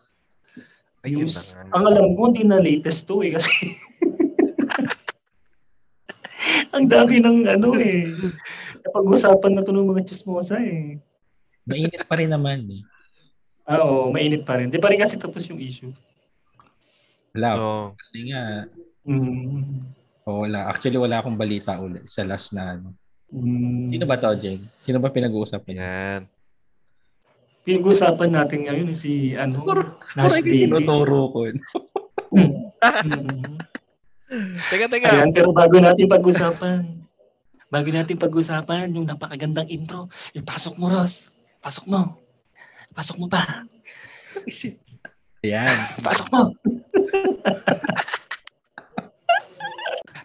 Na 1.00 1.08
nga. 1.08 1.64
Ang 1.72 1.84
alam 1.88 2.06
ko, 2.12 2.28
hindi 2.28 2.44
na 2.44 2.60
latest 2.60 3.08
to 3.08 3.24
eh, 3.24 3.32
kasi 3.32 3.48
ang 6.76 6.86
dami 6.86 7.20
ng 7.20 7.48
ano 7.48 7.72
eh. 7.76 8.12
Pag-usapan 8.80 9.56
na 9.56 9.62
ito 9.64 9.72
ng 9.72 9.90
mga 9.92 10.06
chismosa 10.08 10.60
eh. 10.60 11.00
Mainit 11.68 12.04
pa 12.04 12.16
rin 12.16 12.32
naman 12.32 12.64
eh. 12.68 12.82
Ah, 13.68 13.84
oo, 13.86 14.10
mainit 14.10 14.42
pa 14.44 14.58
rin. 14.58 14.72
Di 14.72 14.80
pa 14.80 14.90
rin 14.90 15.00
kasi 15.00 15.20
tapos 15.20 15.46
yung 15.48 15.60
issue. 15.60 15.92
Wala. 17.36 17.50
Oo. 17.56 17.84
Kasi 17.96 18.32
nga, 18.32 18.66
Mm. 19.00 19.80
oh, 20.28 20.44
wala. 20.44 20.68
Actually, 20.68 21.00
wala 21.00 21.24
akong 21.24 21.40
balita 21.40 21.80
ulit 21.80 22.04
sa 22.04 22.20
last 22.20 22.52
na 22.52 22.76
ano. 22.76 22.92
Mm. 23.32 23.88
Sino 23.88 24.04
ba 24.04 24.20
to, 24.20 24.28
Jeng? 24.36 24.60
Sino 24.76 25.00
ba 25.00 25.08
pinag-uusapan 25.08 25.72
niya? 25.72 25.88
Yan. 25.88 26.22
Pinag-usapan 27.70 28.34
natin 28.34 28.66
ngayon 28.66 28.90
si 28.98 29.38
ano, 29.38 29.62
Nas 30.18 30.34
Parang 30.34 30.42
Daily. 30.42 30.66
tinuturo 30.66 31.30
ko. 31.30 31.46
Mm. 32.34 32.74
Teka, 34.74 34.90
teka. 34.90 35.06
Ayan, 35.06 35.30
pero 35.30 35.54
bago 35.54 35.78
natin 35.78 36.10
pag-usapan, 36.10 36.82
bago 37.70 37.88
natin 37.94 38.18
pag-usapan 38.18 38.90
yung 38.90 39.06
napakagandang 39.06 39.70
intro, 39.70 40.10
ipasok 40.34 40.82
mo, 40.82 40.90
Ross. 40.90 41.30
Pasok 41.62 41.86
mo. 41.86 42.18
Pasok 42.90 43.22
mo 43.22 43.30
pa. 43.30 43.62
Ayan. 45.46 45.78
Pasok 46.02 46.26
mo. 46.34 46.50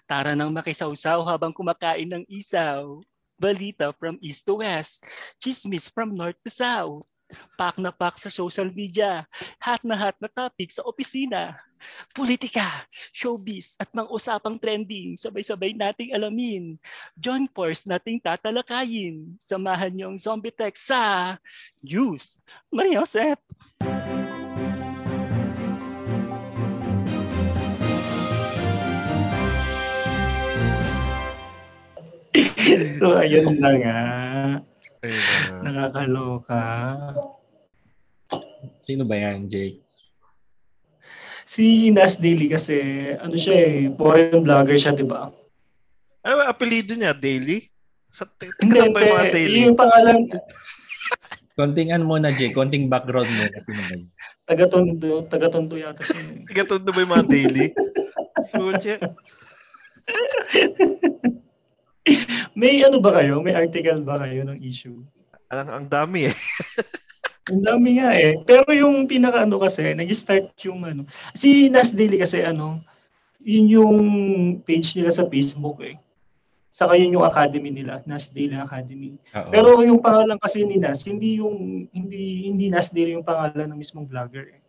Tara 0.09 0.33
nang 0.33 0.49
makisawsaw 0.49 1.21
habang 1.29 1.53
kumakain 1.53 2.09
ng 2.09 2.25
isaw. 2.25 2.97
Balita 3.37 3.93
from 4.01 4.17
east 4.25 4.49
to 4.49 4.65
west. 4.65 5.05
Chismis 5.37 5.93
from 5.93 6.17
north 6.17 6.41
to 6.41 6.49
south. 6.49 7.05
Pak 7.55 7.79
na 7.79 7.91
pak 7.91 8.19
sa 8.19 8.31
social 8.31 8.71
media. 8.71 9.23
Hat 9.59 9.81
na 9.83 9.95
hat 9.95 10.15
na 10.19 10.27
topic 10.27 10.71
sa 10.71 10.83
opisina. 10.83 11.55
Politika, 12.15 12.87
showbiz 13.13 13.77
at 13.77 13.91
mga 13.93 14.09
usapang 14.09 14.57
trending 14.57 15.19
sabay-sabay 15.19 15.77
nating 15.77 16.15
alamin. 16.15 16.79
John 17.19 17.45
Force 17.51 17.85
nating 17.85 18.23
tatalakayin. 18.23 19.37
Samahan 19.37 19.93
niyo 19.93 20.09
ang 20.09 20.17
Zombie 20.17 20.55
Tech 20.55 20.73
sa 20.79 21.35
News. 21.85 22.41
Maria 22.73 23.05
Josep. 23.05 23.37
so, 32.99 33.15
ayun 33.15 33.61
na 33.61 33.71
nga. 33.79 33.97
Nakakaloka. 35.62 36.62
Sino 38.81 39.03
ba 39.05 39.15
yan, 39.15 39.50
Jake? 39.50 39.81
Si 41.45 41.93
Nas 41.93 42.17
Daily 42.17 42.50
kasi, 42.50 42.77
ano 43.15 43.38
siya 43.38 43.55
eh, 43.55 43.93
foreign 43.93 44.41
vlogger 44.41 44.77
siya, 44.77 44.97
di 44.97 45.05
ba? 45.05 45.29
Ano 46.25 46.33
ba 46.41 46.50
apelido 46.50 46.97
niya? 46.97 47.13
Daily? 47.13 47.62
Sa 48.09 48.25
t- 48.25 48.50
Hindi, 48.57 48.79
ba 48.89 49.00
yung 49.00 49.13
mga 49.13 49.29
daily? 49.29 49.59
Yung 49.69 49.77
pangalan, 49.77 50.17
Konting 51.55 51.95
ano 51.95 52.03
muna, 52.03 52.35
Jake. 52.35 52.51
Konting 52.51 52.91
background 52.91 53.31
mo. 53.31 53.47
Kasi 53.47 53.71
naman. 53.71 54.12
taga-tondo, 54.43 55.24
taga-tondo 55.31 55.79
yata 55.79 56.03
siya. 56.03 56.19
eh. 56.35 56.43
Tigatundo 56.51 56.91
ba 56.91 57.00
yung 57.00 57.13
mga 57.15 57.27
daily? 57.31 57.67
Pucha. 58.51 58.95
May 62.59 62.81
ano 62.85 63.01
ba 63.01 63.21
kayo? 63.21 63.41
May 63.41 63.57
article 63.57 64.01
ba 64.05 64.21
kayo 64.21 64.45
ng 64.45 64.59
issue? 64.62 65.01
Ang, 65.51 65.69
ang 65.69 65.85
dami 65.89 66.29
eh. 66.29 66.35
Ang 67.45 67.62
dami 67.62 68.01
nga 68.01 68.09
eh. 68.17 68.41
Pero 68.41 68.65
yung 68.74 69.05
pinaka 69.05 69.45
ano 69.45 69.62
kasi, 69.62 69.93
nag-start 69.93 70.57
yung 70.65 70.81
ano. 70.81 71.05
Si 71.38 71.69
Nas 71.69 71.93
Daily 71.93 72.17
kasi 72.17 72.41
ano, 72.41 72.81
yun 73.45 73.69
yung 73.69 73.97
page 74.65 74.97
nila 74.97 75.13
sa 75.13 75.29
Facebook 75.29 75.77
eh. 75.85 76.01
Saka 76.74 76.97
yun 76.97 77.13
yung 77.13 77.24
academy 77.24 77.69
nila, 77.69 78.01
Nas 78.09 78.33
Daily 78.33 78.57
Academy. 78.57 79.21
Oo. 79.38 79.50
Pero 79.53 79.69
yung 79.85 80.01
pangalan 80.01 80.41
kasi 80.41 80.65
ni 80.65 80.81
Nas, 80.81 81.05
hindi 81.05 81.38
yung 81.38 81.85
hindi 81.93 82.50
hindi 82.50 82.67
Nas 82.74 82.89
Daily 82.89 83.13
yung 83.13 83.24
pangalan 83.24 83.69
ng 83.69 83.77
mismong 83.77 84.09
vlogger 84.09 84.50
eh. 84.50 84.62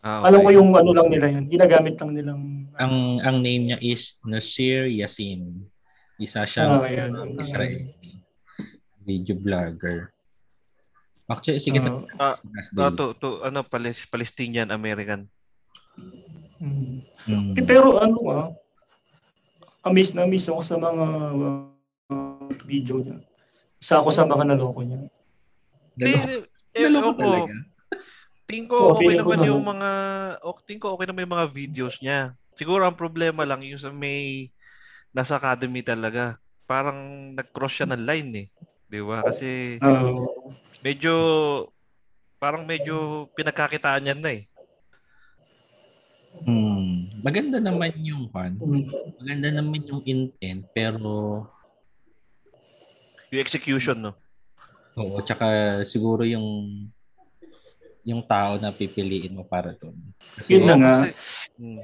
Ah, 0.00 0.24
Alam 0.24 0.40
ko 0.40 0.50
yung 0.56 0.70
ano 0.72 0.90
lang 0.96 1.12
nila 1.12 1.26
yun, 1.28 1.44
ginagamit 1.52 2.00
lang 2.00 2.16
nilang 2.16 2.42
ang 2.80 3.20
ang 3.20 3.36
name 3.44 3.72
niya 3.72 3.78
is 3.84 4.16
Nasir 4.24 4.88
Yassin. 4.88 5.68
Isa 6.16 6.42
siyang 6.42 6.80
ayan. 6.80 7.10
Israeli 7.36 7.92
video 9.06 9.38
vlogger. 9.38 10.10
Actually, 11.26 11.58
sige 11.58 11.78
na. 11.78 12.02
Nas 12.18 12.70
Ah, 12.70 12.90
Daily. 12.90 12.96
to, 12.96 13.04
to, 13.18 13.28
ano, 13.42 13.62
Palis, 13.62 14.06
Palestinian 14.06 14.70
American. 14.70 15.26
mm. 16.58 17.02
Mm. 17.26 17.54
Eh, 17.58 17.64
pero 17.66 17.98
ano 17.98 18.18
ah, 18.30 18.48
amaze 19.82 20.14
na 20.14 20.22
amaze 20.22 20.46
ako 20.46 20.62
sa 20.62 20.78
mga 20.78 21.04
uh, 22.10 22.46
video 22.62 23.02
niya. 23.02 23.18
Isa 23.78 23.98
ako 23.98 24.10
sa 24.10 24.22
mga 24.22 24.54
naloko 24.54 24.82
niya. 24.82 25.06
Naloko- 25.98 26.46
Eh, 26.74 26.78
eh, 26.78 26.82
naloko 26.86 27.10
ako, 27.12 27.20
talaga. 27.20 27.54
tingin 28.46 28.66
ko 28.66 28.76
Oo, 28.78 28.88
okay 28.94 29.06
ko 29.10 29.14
naman 29.26 29.38
yung 29.42 29.64
mga, 29.64 29.90
okay, 30.38 30.62
tingin 30.64 30.82
ko 30.82 30.88
okay 30.94 31.06
naman 31.06 31.26
yung 31.26 31.34
mga 31.34 31.48
videos 31.50 31.98
niya. 31.98 32.20
Siguro 32.54 32.86
ang 32.86 32.94
problema 32.94 33.42
lang 33.42 33.66
yung 33.66 33.78
sa 33.78 33.90
may 33.90 34.48
nasa 35.16 35.40
academy 35.40 35.80
talaga. 35.80 36.36
Parang 36.68 37.32
nag-cross 37.32 37.80
siya 37.80 37.88
ng 37.88 38.04
line 38.04 38.30
eh. 38.36 38.46
Di 38.84 39.00
ba? 39.00 39.24
Kasi 39.24 39.80
medyo, 40.84 41.14
parang 42.36 42.68
medyo 42.68 43.24
pinagkakitaan 43.32 44.04
niya 44.04 44.16
na 44.20 44.30
eh. 44.36 44.44
Hmm. 46.44 47.08
Maganda 47.24 47.56
naman 47.56 47.96
yung 48.04 48.28
fan. 48.28 48.60
mm. 48.60 49.16
Maganda 49.24 49.48
naman 49.56 49.80
yung 49.88 50.04
intent 50.04 50.68
pero 50.76 51.48
Yung 53.32 53.40
execution, 53.40 53.96
no? 53.96 54.12
oo, 54.96 55.20
tsaka 55.24 55.80
siguro 55.84 56.24
yung 56.24 56.44
yung 58.06 58.22
tao 58.22 58.56
na 58.56 58.70
pipiliin 58.70 59.34
mo 59.34 59.42
para 59.42 59.74
doon. 59.74 59.96
Kasi 60.38 60.56
Yun 60.56 60.64
na 60.68 60.76
nga. 60.78 60.92
Kasi, 60.94 61.08
Hmm. 61.58 61.80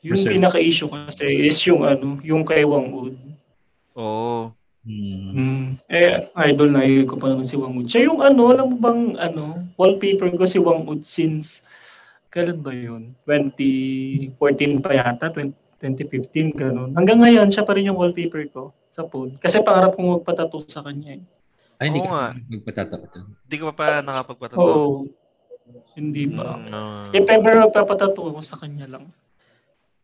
Yung 0.00 0.14
Research. 0.14 0.34
pinaka-issue 0.38 0.88
kasi 0.88 1.26
is 1.46 1.58
yung 1.66 1.82
ano, 1.82 2.22
yung 2.22 2.46
kay 2.46 2.62
Wang 2.62 2.90
Ud. 2.92 3.14
Oo. 3.94 4.54
hmm, 4.86 5.34
Mm. 5.34 5.66
Eh, 5.90 6.24
idol 6.48 6.70
na 6.72 6.86
ko 7.04 7.18
pa 7.18 7.28
naman 7.28 7.44
si 7.44 7.58
Wang 7.58 7.76
Ud. 7.76 7.90
Siya 7.90 8.08
yung 8.08 8.22
ano, 8.22 8.48
alam 8.48 8.72
mo 8.72 8.76
bang 8.78 9.18
ano, 9.18 9.68
wallpaper 9.76 10.32
ko 10.32 10.46
si 10.46 10.56
Wang 10.56 10.86
Ud 10.86 11.02
since 11.02 11.66
kailan 12.28 12.60
ba 12.60 12.72
yun? 12.72 13.16
2014 13.24 14.84
pa 14.84 14.92
yata, 14.92 15.32
20, 15.32 15.52
2015, 15.80 16.52
ganun. 16.54 16.90
Hanggang 16.92 17.20
ngayon, 17.24 17.48
siya 17.48 17.64
pa 17.64 17.72
rin 17.74 17.88
yung 17.88 17.98
wallpaper 17.98 18.44
ko 18.52 18.62
sa 18.92 19.06
phone. 19.08 19.36
Kasi 19.40 19.62
pangarap 19.64 19.96
kong 19.96 20.20
magpatato 20.20 20.60
sa 20.60 20.84
kanya 20.84 21.18
eh. 21.18 21.22
ay, 21.78 21.94
hindi 21.94 22.02
Oo 22.02 22.10
nga. 22.10 22.34
ka 22.34 22.42
magpatato 22.50 22.94
doon. 22.98 23.26
Hindi 23.46 23.56
ko 23.56 23.64
pa 23.70 23.74
pa 23.76 23.86
nakapagpatato. 24.02 24.58
Oo. 24.58 25.06
Hindi 25.94 26.24
pa. 26.32 26.58
Mm, 26.58 26.72
ah. 26.74 27.06
If 27.14 27.26
ever 27.28 27.54
magpapatato 27.64 28.18
ako 28.18 28.40
sa 28.42 28.58
kanya 28.58 28.98
lang. 28.98 29.04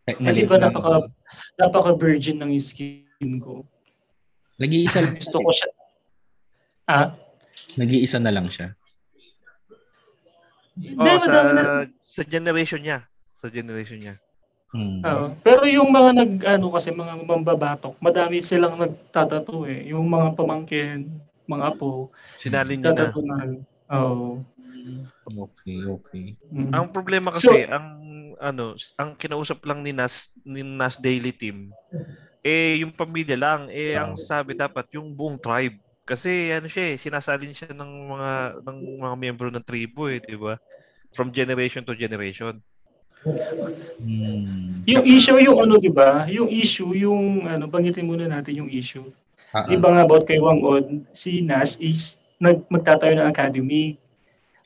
Eh, 0.05 0.13
Eh, 0.21 0.33
di 0.37 0.45
ba 0.45 0.61
napaka, 0.61 1.09
napaka-virgin 1.57 2.37
ng 2.45 2.53
skin 2.61 3.41
ko. 3.41 3.65
Nag-iisa, 4.61 5.01
Gusto 5.21 5.41
ko 5.41 5.51
siya. 5.51 5.71
Ah? 6.85 7.17
nag-iisa 7.81 8.21
na 8.21 8.35
lang 8.35 8.47
siya. 8.53 8.77
Oo, 10.77 11.01
Hindi, 11.01 11.11
sa, 11.23 11.33
na. 11.55 11.87
sa 12.03 12.23
generation 12.27 12.83
niya. 12.83 13.07
Sa 13.31 13.49
generation 13.49 13.99
niya. 13.99 14.15
Hmm. 14.75 14.99
Oo. 15.07 15.27
pero 15.39 15.63
yung 15.71 15.95
mga 15.95 16.11
nag 16.19 16.33
ano 16.59 16.67
kasi 16.75 16.91
mga 16.91 17.15
mambabatok, 17.23 17.95
madami 18.03 18.43
silang 18.43 18.75
nagtatato 18.75 19.71
eh. 19.71 19.87
Yung 19.95 20.11
mga 20.11 20.35
pamangkin, 20.35 21.15
mga 21.47 21.79
apo, 21.79 22.11
Sinalin 22.43 22.83
niya 22.83 22.91
na. 22.91 23.15
Oo. 23.95 24.43
Okay, 25.25 25.79
okay. 25.87 26.25
Mm. 26.53 26.75
Ang 26.75 26.87
problema 26.93 27.33
So- 27.33 27.55
kasi, 27.55 27.71
ang 27.71 27.87
ano, 28.41 28.79
ang 28.99 29.15
kinausap 29.15 29.63
lang 29.67 29.83
ni 29.83 29.93
Nas, 29.95 30.35
ni 30.43 30.63
Nas 30.63 30.99
Daily 30.99 31.35
Team, 31.35 31.71
eh 32.45 32.81
yung 32.85 32.93
pamilya 32.93 33.37
lang, 33.39 33.61
eh 33.73 33.97
ang 33.97 34.15
sabi 34.15 34.53
dapat 34.53 34.85
yung 34.95 35.13
buong 35.17 35.41
tribe. 35.41 35.81
Kasi 36.05 36.53
ano 36.53 36.69
siya 36.69 36.93
eh, 36.93 36.97
sinasalin 37.01 37.57
siya 37.57 37.73
ng 37.73 37.93
mga 38.13 38.31
ng 38.61 38.79
mga 39.01 39.15
miyembro 39.17 39.49
ng 39.49 39.65
tribo 39.65 40.13
eh, 40.13 40.21
di 40.21 40.37
ba? 40.37 40.61
From 41.17 41.33
generation 41.33 41.81
to 41.89 41.97
generation. 41.97 42.61
Hmm. 43.25 44.85
Yung 44.85 45.05
issue 45.09 45.41
yung 45.41 45.65
ano, 45.65 45.81
'di 45.81 45.89
ba? 45.89 46.29
Yung 46.29 46.53
issue 46.53 46.93
yung 46.93 47.49
ano, 47.49 47.65
banggitin 47.65 48.05
muna 48.05 48.29
natin 48.29 48.61
yung 48.61 48.69
issue. 48.69 49.09
Ah, 49.57 49.65
ah. 49.65 49.69
Di 49.73 49.81
ba 49.81 49.97
nga 49.97 50.05
about 50.05 50.29
kay 50.29 50.37
Wang 50.37 50.61
Od, 50.61 51.09
si 51.17 51.41
Nas 51.41 51.81
is 51.81 52.21
nag 52.37 52.69
magtatayo 52.69 53.17
ng 53.17 53.31
academy. 53.33 53.97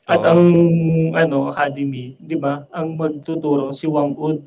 At 0.08 0.18
Oo. 0.18 0.26
ang 0.26 0.42
ano, 1.12 1.36
academy, 1.48 2.16
'di 2.16 2.36
ba? 2.36 2.64
Ang 2.72 2.96
magtuturo 2.96 3.70
si 3.70 3.84
Wang 3.84 4.16
Od. 4.16 4.40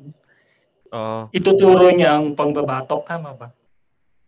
Oo. 0.90 1.20
Ituturo 1.30 1.86
niya 1.88 2.18
ang 2.18 2.34
pangbabatok, 2.34 3.06
tama 3.06 3.30
ba? 3.32 3.48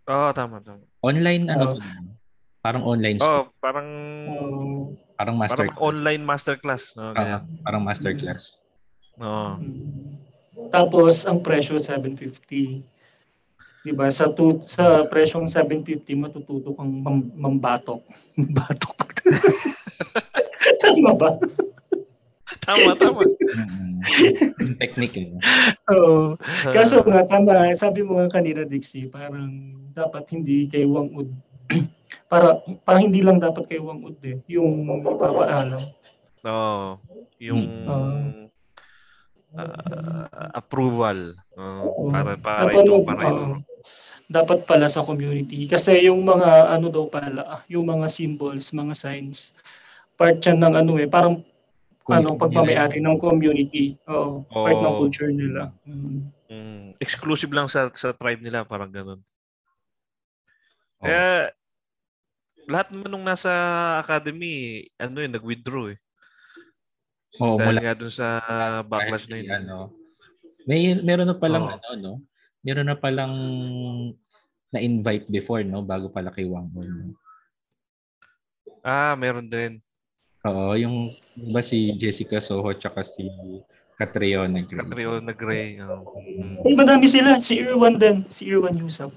Oo, 0.06 0.30
tama, 0.30 0.62
tama. 0.62 0.84
Online 1.00 1.44
ano 1.50 1.64
Oh. 1.66 1.74
to? 1.74 1.82
Parang 2.60 2.82
online 2.82 3.18
Oo, 3.18 3.26
school. 3.44 3.58
parang 3.58 3.88
Um, 4.24 4.96
Parang 5.14 5.36
master 5.36 5.68
parang 5.68 5.78
online 5.80 6.22
masterclass. 6.22 6.94
No, 6.94 7.12
ganyan. 7.12 7.46
parang 7.60 7.82
masterclass. 7.82 8.58
Oo. 9.16 9.58
Tapos 10.70 11.22
ang 11.22 11.38
presyo 11.38 11.78
750. 11.78 12.82
'Di 13.84 13.92
ba? 13.92 14.08
Sa 14.08 14.26
tu- 14.28 14.64
sa 14.64 15.04
presyong 15.04 15.46
750 15.46 16.16
matututo 16.16 16.72
kang 16.72 16.90
mam- 16.96 17.30
mambatok. 17.32 18.00
Mambatok. 18.38 18.96
Tama 20.84 21.12
ba? 21.16 21.30
tama, 22.60 22.92
tama. 22.96 23.22
Yung 24.60 24.76
technique 24.76 25.16
eh. 25.16 25.28
Oo. 25.90 26.36
Kaso 26.70 27.00
nga, 27.04 27.24
tama. 27.24 27.72
Sabi 27.72 28.04
mo 28.04 28.20
nga 28.20 28.28
kanina, 28.30 28.64
Dixie, 28.64 29.08
parang 29.08 29.50
dapat 29.92 30.28
hindi 30.32 30.68
kay 30.68 30.84
Wang 30.84 31.12
Ud. 31.12 31.28
para, 32.32 32.60
parang 32.84 33.08
hindi 33.08 33.24
lang 33.24 33.40
dapat 33.40 33.64
kay 33.66 33.80
Wang 33.80 34.04
Ud 34.04 34.18
eh. 34.22 34.36
Yung 34.48 34.84
ipapaalam. 35.00 35.82
Oo. 36.44 37.00
yung 37.40 37.62
Hmm. 37.84 38.48
ah, 39.56 40.28
approval. 40.52 41.32
Oo. 41.56 42.10
para 42.10 42.34
para 42.36 42.68
Dapat, 42.68 42.84
ito, 42.84 42.94
para 43.02 43.22
ito. 43.22 43.34
oo. 43.38 43.56
dapat 44.26 44.58
pala 44.64 44.88
sa 44.88 45.04
community. 45.04 45.68
Kasi 45.68 46.04
yung 46.04 46.24
mga 46.24 46.74
ano 46.74 46.88
daw 46.90 47.06
pala, 47.06 47.62
yung 47.68 47.86
mga 47.86 48.08
symbols, 48.08 48.72
mga 48.72 48.92
signs, 48.92 49.52
part 50.14 50.38
yan 50.42 50.59
ng 50.62 50.75
ano 50.75 50.92
eh, 50.99 51.09
parang 51.11 51.42
ano, 52.04 52.37
pagmamayari 52.37 53.00
ng 53.00 53.16
community. 53.16 53.97
Oo, 54.06 54.44
part 54.50 54.78
ng 54.78 54.94
culture 55.00 55.33
nila. 55.33 55.73
Mm. 55.88 56.21
Mm, 56.52 56.87
exclusive 57.00 57.50
lang 57.50 57.64
sa 57.66 57.88
sa 57.97 58.12
tribe 58.12 58.44
nila, 58.44 58.62
parang 58.68 58.92
ganun. 58.92 59.21
Oo. 61.00 61.09
Kaya, 61.09 61.50
lahat 62.68 62.92
naman 62.92 63.09
nung 63.09 63.25
nasa 63.25 63.50
academy, 64.00 64.85
ano 65.00 65.18
eh, 65.21 65.28
nag-withdraw 65.28 65.97
eh. 65.97 65.99
Oo, 67.42 67.59
Dahil 67.59 67.66
mula 67.76 67.80
nga 67.83 67.99
dun 67.99 68.12
sa 68.14 68.26
backlash 68.87 69.26
na 69.26 69.37
yun. 69.42 69.50
Ano, 69.50 69.90
may 70.64 70.97
meron 71.02 71.28
na 71.28 71.37
palang 71.37 71.66
Oo. 71.66 71.76
ano 71.76 71.88
no. 71.99 72.12
Meron 72.64 72.88
na 72.88 72.97
palang 72.97 73.35
na-invite 74.73 75.28
before 75.28 75.61
no 75.61 75.85
bago 75.85 76.09
pala 76.09 76.33
kay 76.33 76.49
Wang 76.49 76.73
Hon. 76.73 76.88
No? 76.88 77.12
Ah, 78.80 79.12
meron 79.18 79.44
din. 79.44 79.83
Oo, 80.44 80.76
yung 80.76 81.16
ba 81.50 81.64
si 81.64 81.96
Jessica 81.96 82.36
Soho 82.36 82.68
tsaka 82.76 83.00
si 83.00 83.24
Catriona 83.96 84.60
Gray. 84.60 84.80
Catriona 84.84 85.32
Gray. 85.32 85.80
oo. 85.80 86.20
Mm. 86.20 86.60
Ay, 86.66 86.74
madami 86.76 87.06
sila. 87.08 87.40
Si 87.40 87.62
Irwan 87.62 87.96
din. 87.96 88.28
Si 88.28 88.44
Irwan 88.44 88.76
Yusuf. 88.76 89.08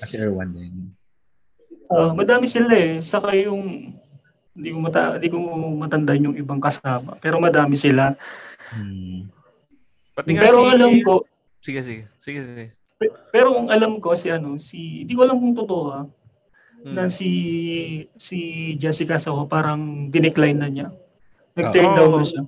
Ah, 0.00 0.08
si 0.08 0.16
Erwan 0.16 0.56
din. 0.56 0.96
Ah, 1.92 2.16
madami 2.16 2.48
sila 2.48 2.72
eh. 2.72 2.96
Saka 3.04 3.36
yung 3.36 3.92
hindi 4.56 4.68
ko 4.72 4.78
mata 4.80 5.20
hindi 5.20 5.28
ko 5.28 5.38
matandaan 5.76 6.32
yung 6.32 6.36
ibang 6.40 6.62
kasama. 6.64 7.20
Pero 7.20 7.36
madami 7.36 7.76
sila. 7.76 8.16
Hmm. 8.72 9.28
Pati 10.16 10.32
nga 10.32 10.48
Pero 10.48 10.58
si... 10.64 10.72
alam 10.72 10.92
ko, 11.04 11.14
Sige, 11.60 11.80
sige. 11.82 12.02
Sige, 12.22 12.40
sige. 12.46 12.64
pe- 12.96 13.12
pero 13.34 13.52
kung 13.52 13.68
alam 13.68 13.98
ko 14.00 14.14
si 14.16 14.30
ano, 14.32 14.56
si 14.56 15.02
hindi 15.04 15.12
ko 15.12 15.26
alam 15.28 15.36
kung 15.36 15.52
totoo 15.52 15.84
ah, 15.92 16.06
Mm. 16.86 16.94
na 16.94 17.10
si 17.10 17.30
si 18.14 18.38
Jessica 18.78 19.18
Soho 19.18 19.50
parang 19.50 20.06
dinecline 20.06 20.54
na 20.54 20.70
niya. 20.70 20.88
Nag-turn 21.58 21.98
down 21.98 22.12
na 22.14 22.22
siya. 22.22 22.42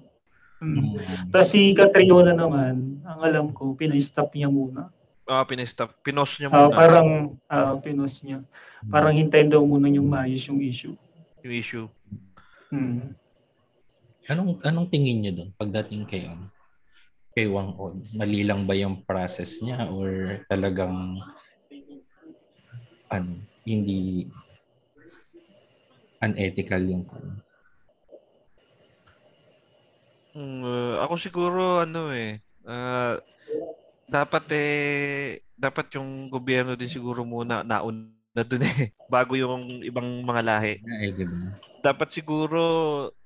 Mm. 0.62 0.75
Hmm. 0.78 0.95
Tapos 1.35 1.49
si 1.50 1.75
Catriona 1.75 2.35
naman, 2.35 3.02
ang 3.02 3.21
alam 3.23 3.47
ko, 3.50 3.75
pinay-stop 3.75 4.30
niya 4.38 4.47
muna. 4.47 4.95
Ah, 5.26 5.42
pinistop. 5.42 5.92
Pinos 6.07 6.38
niya 6.38 6.49
Ah, 6.54 6.71
muna 6.71 6.76
parang 6.78 7.09
ah, 7.50 7.75
pinos 7.83 8.23
niya. 8.23 8.40
Parang 8.87 9.12
hintayin 9.12 9.51
daw 9.51 9.61
muna 9.61 9.90
yung 9.90 10.07
maayos 10.07 10.46
yung 10.46 10.62
issue. 10.62 10.94
yung 11.42 11.55
issue. 11.55 11.87
Hmm. 12.70 13.14
Anong 14.31 14.61
anong 14.62 14.88
tingin 14.92 15.18
niyo 15.24 15.33
doon 15.35 15.51
pagdating 15.59 16.07
kay 16.07 16.31
ano? 16.31 16.46
Kay 17.35 17.46
Wang 17.51 17.74
On? 17.79 18.03
Mali 18.14 18.42
lang 18.42 18.66
ba 18.66 18.74
yung 18.74 19.03
process 19.03 19.62
niya 19.62 19.88
or 19.88 20.42
talagang 20.51 21.22
ano, 23.09 23.31
hindi 23.68 24.24
unethical 26.24 26.83
yung 26.88 27.04
Mm, 30.38 30.62
uh, 30.62 31.02
ako 31.02 31.14
siguro 31.18 31.83
ano 31.83 32.14
eh 32.14 32.38
ah, 32.62 33.18
dapat 34.07 34.44
eh 34.54 34.70
dapat 35.59 35.98
yung 35.98 36.31
gobyerno 36.31 36.78
din 36.78 36.87
siguro 36.87 37.26
muna 37.26 37.66
nauna 37.66 38.42
dun 38.46 38.62
eh 38.62 38.94
bago 39.14 39.35
yung 39.35 39.83
ibang 39.83 40.07
mga 40.22 40.42
lahi. 40.46 40.74
ay, 40.85 41.11
di 41.11 41.26
ba? 41.26 41.59
Dapat 41.83 42.09
siguro 42.12 42.62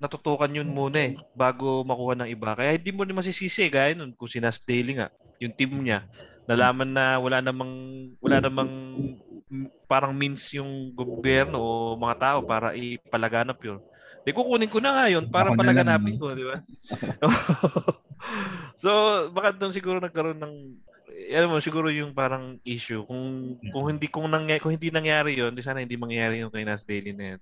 natutukan 0.00 0.57
yun 0.57 0.72
muna 0.72 1.05
eh 1.05 1.12
bago 1.37 1.85
makuha 1.85 2.16
ng 2.16 2.33
iba. 2.33 2.57
Kaya 2.57 2.81
hindi 2.81 2.94
mo 2.94 3.05
naman 3.05 3.20
masisisi 3.20 3.68
gaya 3.68 3.92
nun 3.92 4.16
kung 4.16 4.31
si 4.31 4.40
Nas 4.40 4.62
Daily 4.64 4.96
nga, 4.96 5.12
yung 5.37 5.52
team 5.52 5.85
niya 5.85 6.09
nalaman 6.46 6.90
na 6.90 7.18
wala 7.22 7.38
namang 7.38 7.72
wala 8.18 8.42
namang 8.42 8.70
parang 9.85 10.17
means 10.17 10.49
yung 10.57 10.93
gobyerno 10.97 11.61
o 11.61 11.95
mga 12.01 12.17
tao 12.19 12.38
para 12.43 12.73
ipalaganap 12.73 13.61
yun. 13.61 13.81
Di 14.23 14.31
kukunin 14.31 14.71
ko 14.71 14.79
na 14.79 14.95
nga 14.95 15.07
yun 15.11 15.27
para 15.29 15.51
Ako 15.51 15.59
na 15.59 15.61
palaganapin 15.61 16.17
ko, 16.17 16.33
di 16.33 16.47
ba? 16.47 16.57
so, 18.83 18.91
baka 19.35 19.51
doon 19.53 19.75
siguro 19.75 19.99
nagkaroon 19.99 20.38
ng 20.38 20.55
alam 21.33 21.49
mo 21.53 21.59
siguro 21.62 21.88
yung 21.93 22.12
parang 22.17 22.59
issue 22.67 23.05
kung 23.07 23.55
kung 23.71 23.87
hindi 23.88 24.11
kung 24.11 24.27
nangyari 24.27 24.61
kung 24.61 24.75
hindi 24.75 24.91
nangyari 24.91 25.38
yon 25.38 25.55
di 25.55 25.62
sana 25.62 25.81
hindi 25.81 25.95
mangyari 25.95 26.43
yung 26.43 26.51
kay 26.51 26.67
Nas 26.67 26.85
Daily 26.85 27.12
na 27.12 27.37
yun. 27.37 27.41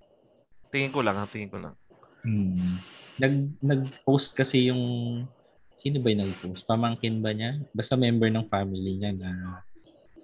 Tingin 0.71 0.91
ko 0.93 0.99
lang, 1.03 1.17
tingin 1.27 1.51
ko 1.51 1.59
lang. 1.59 1.75
Hmm. 2.23 2.79
Nag 3.19 3.33
nag-post 3.59 4.37
kasi 4.37 4.69
yung 4.71 4.83
sino 5.75 5.97
ba 5.99 6.13
yung 6.13 6.29
nag-post? 6.29 6.63
Pamangkin 6.67 7.19
ba 7.19 7.33
niya? 7.33 7.57
Basta 7.73 7.97
member 7.97 8.29
ng 8.29 8.47
family 8.47 9.01
niya 9.01 9.11
na 9.15 9.29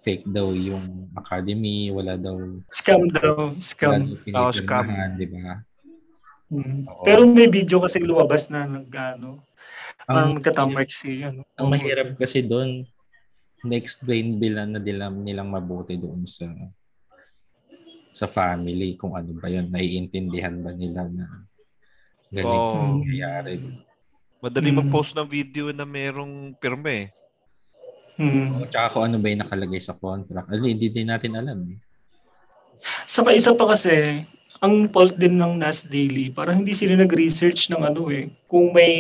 fake 0.08 0.24
daw 0.24 0.56
yung 0.56 1.12
academy, 1.20 1.92
wala 1.92 2.16
daw 2.16 2.40
Scam 2.72 3.12
daw, 3.12 3.52
scam. 3.60 4.16
daw 4.24 4.48
Oh, 4.48 4.56
scam. 4.56 4.88
di 5.20 5.28
ba? 5.28 5.60
Mm. 6.48 6.88
Oo. 6.88 7.04
Pero 7.04 7.28
may 7.28 7.52
video 7.52 7.84
kasi 7.84 8.00
lumabas 8.00 8.48
na 8.48 8.64
nag 8.64 8.88
ano, 8.88 9.44
parang 10.08 10.32
Ang, 10.32 10.40
nagtatamart 10.40 10.88
si 10.88 11.20
ano. 11.20 11.44
ang 11.60 11.68
mahirap 11.68 12.16
kasi 12.16 12.40
doon, 12.40 12.88
na-explain 13.68 14.40
bilang 14.40 14.72
na 14.72 14.80
nilang, 14.80 15.20
nilang 15.20 15.52
mabuti 15.52 16.00
doon 16.00 16.24
sa 16.24 16.48
sa 18.16 18.32
family 18.32 18.96
kung 18.96 19.12
ano 19.12 19.36
ba 19.36 19.52
yun. 19.52 19.68
Naiintindihan 19.68 20.64
ba 20.64 20.72
nila 20.72 21.04
na 21.12 21.44
ganito 22.32 22.74
ang 22.74 23.04
nangyayari. 23.04 23.60
Madali 24.40 24.70
Mm. 24.72 24.78
mag-post 24.80 25.20
ng 25.20 25.28
video 25.28 25.76
na 25.76 25.84
merong 25.84 26.56
pirme. 26.56 27.12
Eh. 28.18 28.24
Mm. 28.24 28.62
O, 28.62 28.68
tsaka 28.70 28.98
kung 28.98 29.04
ano 29.08 29.18
ba 29.22 29.30
yung 29.30 29.44
nakalagay 29.46 29.82
sa 29.82 29.98
contract. 29.98 30.50
Ano, 30.50 30.66
hindi 30.66 30.90
din 30.90 31.10
natin 31.10 31.38
alam. 31.38 31.58
Eh. 31.70 31.78
Saka 33.06 33.34
isa 33.34 33.54
pa 33.54 33.70
kasi, 33.74 34.26
ang 34.62 34.90
fault 34.90 35.14
din 35.22 35.38
ng 35.38 35.62
Nas 35.62 35.86
Daily, 35.86 36.34
parang 36.34 36.66
hindi 36.66 36.74
sila 36.74 36.98
nag-research 36.98 37.70
ng 37.70 37.82
ano 37.86 38.10
eh, 38.10 38.30
kung 38.50 38.74
may 38.74 38.94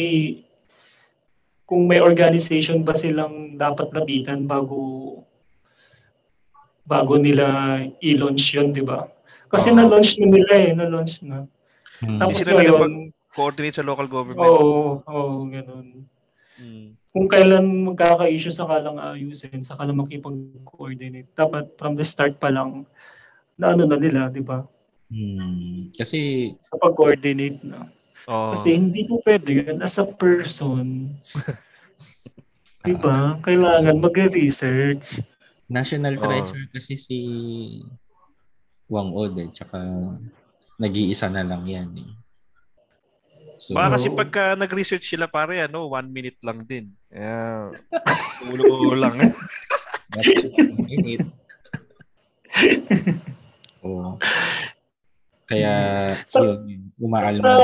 kung 1.67 1.83
may 1.83 1.99
organization 1.99 2.87
ba 2.87 2.95
silang 2.95 3.59
dapat 3.59 3.91
lapitan 3.91 4.47
bago 4.47 5.11
bago 6.87 7.19
nila 7.19 7.83
i-launch 7.99 8.55
yun, 8.55 8.71
di 8.71 8.79
ba? 8.79 9.03
Kasi 9.51 9.75
Oo. 9.75 9.75
na-launch 9.75 10.15
na 10.23 10.27
nila 10.31 10.53
eh, 10.55 10.71
na-launch 10.71 11.19
na. 11.27 11.43
Hmm. 11.99 12.19
Tapos 12.23 12.35
sila 12.39 12.63
ngayon, 12.63 13.11
Coordinate 13.37 13.77
sa 13.77 13.85
local 13.85 14.09
government. 14.09 14.41
oo, 14.41 14.97
oo, 15.05 15.45
ganun. 15.45 16.09
Mm. 16.57 16.96
Kung 17.17 17.25
kailan 17.25 17.65
magkaka-issue, 17.89 18.53
saka 18.53 18.77
lang 18.77 19.01
ayusin, 19.01 19.65
saka 19.65 19.89
lang 19.89 19.97
makipag-coordinate. 19.97 21.25
Dapat 21.33 21.73
from 21.81 21.97
the 21.97 22.05
start 22.05 22.37
pa 22.37 22.53
lang, 22.53 22.85
na 23.57 23.73
ano 23.73 23.89
na 23.89 23.97
nila, 23.97 24.29
di 24.29 24.45
ba? 24.45 24.61
Hmm. 25.09 25.89
Kasi 25.97 26.53
Kapag 26.69 26.93
coordinate 26.93 27.65
na. 27.65 27.89
Oo. 28.29 28.53
Kasi 28.53 28.77
hindi 28.77 29.01
po 29.09 29.17
pwede 29.25 29.49
yun 29.49 29.81
as 29.81 29.97
a 29.97 30.05
person. 30.05 31.17
diba? 32.85 33.41
Kailangan 33.41 33.97
mag-research. 33.97 35.25
national 35.67 36.15
treasure 36.15 36.63
kasi 36.71 36.95
si 36.95 37.17
Wang 38.87 39.11
Od 39.11 39.35
eh. 39.35 39.51
Tsaka 39.51 39.83
nag-iisa 40.79 41.27
na 41.27 41.43
lang 41.43 41.67
yan 41.67 41.91
eh. 41.97 42.11
So, 43.57 43.73
Baka 43.73 43.97
kasi 43.97 44.07
pagka 44.13 44.43
nag-research 44.53 45.05
sila 45.05 45.25
pare, 45.25 45.65
ano, 45.65 45.89
one 45.89 46.09
minute 46.13 46.37
lang 46.45 46.61
din. 46.61 46.93
Kaya, 47.09 47.73
ulo 48.53 48.93
lang. 48.93 49.17
that's 50.13 50.45
one 50.53 50.77
minute. 50.85 51.25
Oo. 53.81 54.21
Kaya, 55.47 55.73
Sa- 56.27 56.43
yun, 56.43 56.91
umaalma. 57.01 57.43
Sa 57.45 57.55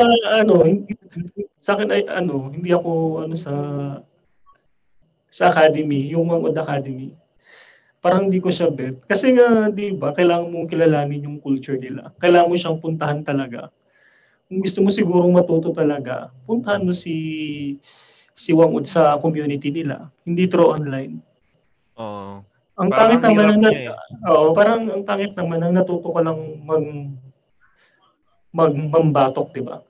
ano, 0.42 0.54
hindi- 0.66 0.98
sa 1.60 1.76
akin 1.78 1.90
ay 1.92 2.04
ano, 2.10 2.52
hindi 2.52 2.72
ako 2.72 2.92
ano 3.28 3.36
sa 3.36 3.54
sa 5.34 5.50
academy, 5.50 6.14
yung 6.14 6.30
Mangod 6.30 6.54
Academy. 6.56 7.12
Parang 8.04 8.28
hindi 8.30 8.38
ko 8.44 8.52
siya 8.52 8.70
bet. 8.70 9.02
Kasi 9.08 9.34
nga, 9.34 9.72
di 9.72 9.96
ba, 9.96 10.12
kailangan 10.14 10.52
mong 10.52 10.70
kilalanin 10.70 11.26
yung 11.26 11.40
culture 11.40 11.80
nila. 11.80 12.12
Kailangan 12.20 12.50
mo 12.52 12.56
siyang 12.60 12.80
puntahan 12.84 13.24
talaga. 13.24 13.72
Kung 14.54 14.62
gusto 14.62 14.86
mo 14.86 14.94
sigurong 14.94 15.34
matuto 15.34 15.74
talaga, 15.74 16.30
puntahan 16.46 16.86
mo 16.86 16.94
si 16.94 17.18
si 18.38 18.54
Wangud 18.54 18.86
sa 18.86 19.18
community 19.18 19.74
nila. 19.74 20.14
Hindi 20.30 20.46
through 20.46 20.78
online. 20.78 21.18
Oo. 21.98 22.46
Ang 22.78 22.90
pangit 22.94 23.26
naman 23.26 23.58
ng 23.58 23.74
eh. 23.74 23.90
Oo, 24.30 24.54
parang 24.54 24.86
ang 24.94 25.02
pangit 25.02 25.34
naman 25.34 25.58
ang 25.58 25.74
natuto 25.74 26.14
ka 26.14 26.22
lang 26.22 26.38
mag 26.70 26.86
mag 28.54 28.78
mambatok, 28.78 29.58
'di 29.58 29.66
ba? 29.66 29.82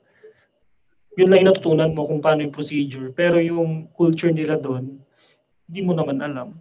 Yun 1.20 1.28
lang 1.28 1.44
natutunan 1.44 1.92
mo 1.92 2.08
kung 2.08 2.24
paano 2.24 2.40
yung 2.40 2.56
procedure. 2.56 3.12
Pero 3.12 3.36
yung 3.44 3.92
culture 3.92 4.32
nila 4.32 4.56
doon, 4.56 4.96
hindi 5.68 5.80
mo 5.84 5.92
naman 5.92 6.24
alam. 6.24 6.56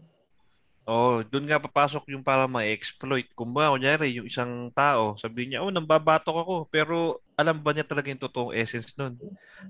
Oh, 0.83 1.23
doon 1.23 1.47
nga 1.47 1.63
papasok 1.63 2.11
yung 2.11 2.27
para 2.27 2.43
ma-exploit. 2.43 3.31
Ba, 3.31 3.71
kunyari, 3.71 4.19
yung 4.19 4.27
isang 4.27 4.67
tao, 4.75 5.15
sabi 5.15 5.47
niya, 5.47 5.63
oh, 5.63 5.71
nambabatok 5.71 6.35
ako. 6.43 6.55
Pero 6.67 7.22
alam 7.33 7.57
ba 7.57 7.73
niya 7.73 7.85
talaga 7.85 8.09
yung 8.13 8.21
totoong 8.21 8.53
essence 8.53 8.93
nun? 8.97 9.17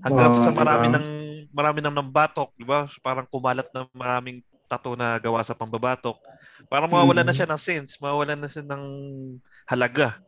Hanggang 0.04 0.32
oh, 0.32 0.40
sa 0.40 0.52
marami 0.52 0.92
diba? 0.92 0.96
ng 1.00 1.08
marami 1.52 1.78
nang 1.80 1.96
nambatok, 1.96 2.52
di 2.56 2.64
ba? 2.64 2.84
Parang 3.00 3.24
kumalat 3.28 3.68
na 3.72 3.88
maraming 3.96 4.44
tato 4.68 4.96
na 4.96 5.16
gawa 5.20 5.40
sa 5.44 5.56
pambabatok. 5.56 6.16
Parang 6.68 6.88
mawawala 6.88 7.24
mm. 7.24 7.28
na 7.28 7.36
siya 7.36 7.48
ng 7.48 7.60
sense, 7.60 8.00
mawawala 8.00 8.36
na 8.36 8.48
siya 8.48 8.64
ng 8.64 8.84
halaga. 9.68 10.20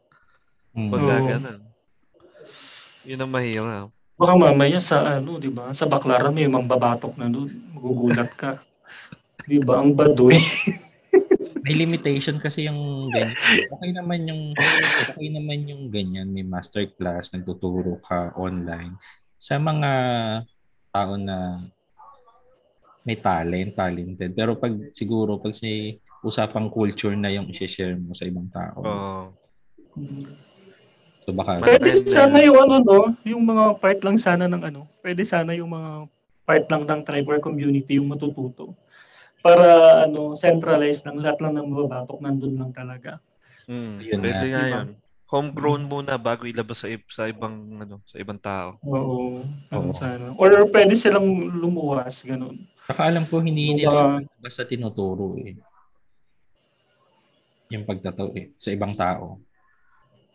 Mm. 0.76 0.90
Pag 0.92 1.02
oh. 1.02 1.26
ganun. 1.28 1.60
Yun 3.06 3.22
ang 3.22 3.32
mahirap. 3.32 3.88
Baka 4.16 4.32
mamaya 4.32 4.80
sa 4.80 5.20
ano, 5.20 5.36
'di 5.36 5.52
ba? 5.52 5.76
Sa 5.76 5.84
baklaran 5.84 6.32
may 6.32 6.48
mambabatok 6.48 7.20
na 7.20 7.28
doon, 7.28 7.52
magugulat 7.76 8.32
ka. 8.32 8.64
'Di 9.44 9.60
ba? 9.60 9.84
Ang 9.84 9.92
baduy. 9.92 10.40
may 11.66 11.74
limitation 11.74 12.38
kasi 12.38 12.70
yung 12.70 13.10
ganyan. 13.10 13.34
Okay 13.74 13.90
naman 13.90 14.22
yung 14.30 14.54
okay 15.10 15.26
naman 15.34 15.66
yung 15.66 15.90
ganyan, 15.90 16.30
may 16.30 16.46
master 16.46 16.86
class, 16.94 17.34
nagtuturo 17.34 17.98
ka 18.06 18.30
online 18.38 18.94
sa 19.34 19.58
mga 19.58 19.90
tao 20.94 21.18
na 21.18 21.66
may 23.02 23.18
talent, 23.18 23.74
talented. 23.74 24.30
Pero 24.38 24.54
pag 24.54 24.78
siguro 24.94 25.42
pag 25.42 25.58
si 25.58 25.98
usapang 26.22 26.70
culture 26.70 27.18
na 27.18 27.34
yung 27.34 27.50
i-share 27.50 27.98
mo 27.98 28.14
sa 28.14 28.30
ibang 28.30 28.46
tao. 28.54 28.78
Oh. 28.86 29.24
So 31.26 31.34
baka 31.34 31.66
Pwede 31.66 31.98
sana 31.98 32.46
yung 32.46 32.62
ano 32.62 32.78
no, 32.78 32.98
yung 33.26 33.42
mga 33.42 33.82
part 33.82 33.98
lang 34.06 34.14
sana 34.22 34.46
ng 34.46 34.62
ano. 34.62 34.86
Pwede 35.02 35.26
sana 35.26 35.50
yung 35.58 35.74
mga 35.74 36.06
part 36.46 36.64
lang 36.70 36.86
ng 36.86 37.02
tribe 37.02 37.42
community 37.42 37.98
yung 37.98 38.06
matututo 38.06 38.85
para 39.46 39.66
ano 40.10 40.34
centralized 40.34 41.06
lang 41.06 41.22
lahat 41.22 41.38
lang 41.38 41.54
ng 41.54 41.70
mababatok 41.70 42.18
nandun 42.18 42.58
lang 42.58 42.74
talaga. 42.74 43.22
Mm, 43.70 43.96
yun 44.02 44.18
pwede 44.18 44.46
nga 44.50 44.64
yun. 44.66 44.88
Homegrown 45.26 45.90
muna 45.90 46.14
bago 46.18 46.46
ilabas 46.46 46.86
sa, 46.86 46.90
sa 47.10 47.26
ibang 47.30 47.54
ano 47.82 48.02
sa 48.06 48.18
ibang 48.18 48.38
tao. 48.38 48.78
Oo. 48.82 49.42
Oo. 49.74 49.90
Sana. 49.94 50.34
Or 50.38 50.50
pwede 50.70 50.94
silang 50.98 51.26
lumuwas 51.50 52.26
ganun. 52.26 52.66
Saka 52.86 53.10
alam 53.10 53.26
ko 53.26 53.42
hindi 53.42 53.74
nila 53.74 54.22
basta 54.42 54.66
tinuturo 54.66 55.38
eh. 55.42 55.54
Yung 57.74 57.82
pagtataw 57.82 58.30
eh, 58.38 58.54
sa 58.58 58.70
ibang 58.70 58.94
tao. 58.94 59.42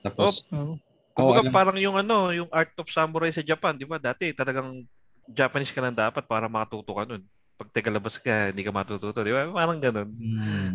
Tapos 0.04 0.44
oh, 0.52 0.76
oh, 1.16 1.32
alam, 1.32 1.52
parang 1.52 1.80
yung 1.80 1.96
ano, 1.96 2.36
yung 2.36 2.52
Art 2.52 2.76
of 2.76 2.92
Samurai 2.92 3.32
sa 3.32 3.40
Japan, 3.40 3.80
di 3.80 3.88
ba? 3.88 3.96
Dati 3.96 4.36
talagang 4.36 4.84
Japanese 5.32 5.72
ka 5.72 5.80
lang 5.80 5.96
dapat 5.96 6.28
para 6.28 6.52
makatuto 6.52 6.92
ka 6.92 7.08
nun 7.08 7.24
pag 7.62 7.70
tagalabas 7.78 8.18
ka, 8.18 8.50
hindi 8.50 8.66
ka 8.66 8.74
matututo. 8.74 9.22
Di 9.22 9.30
ba? 9.30 9.46
Parang 9.54 9.78
ganun. 9.78 10.10
Hmm. 10.10 10.74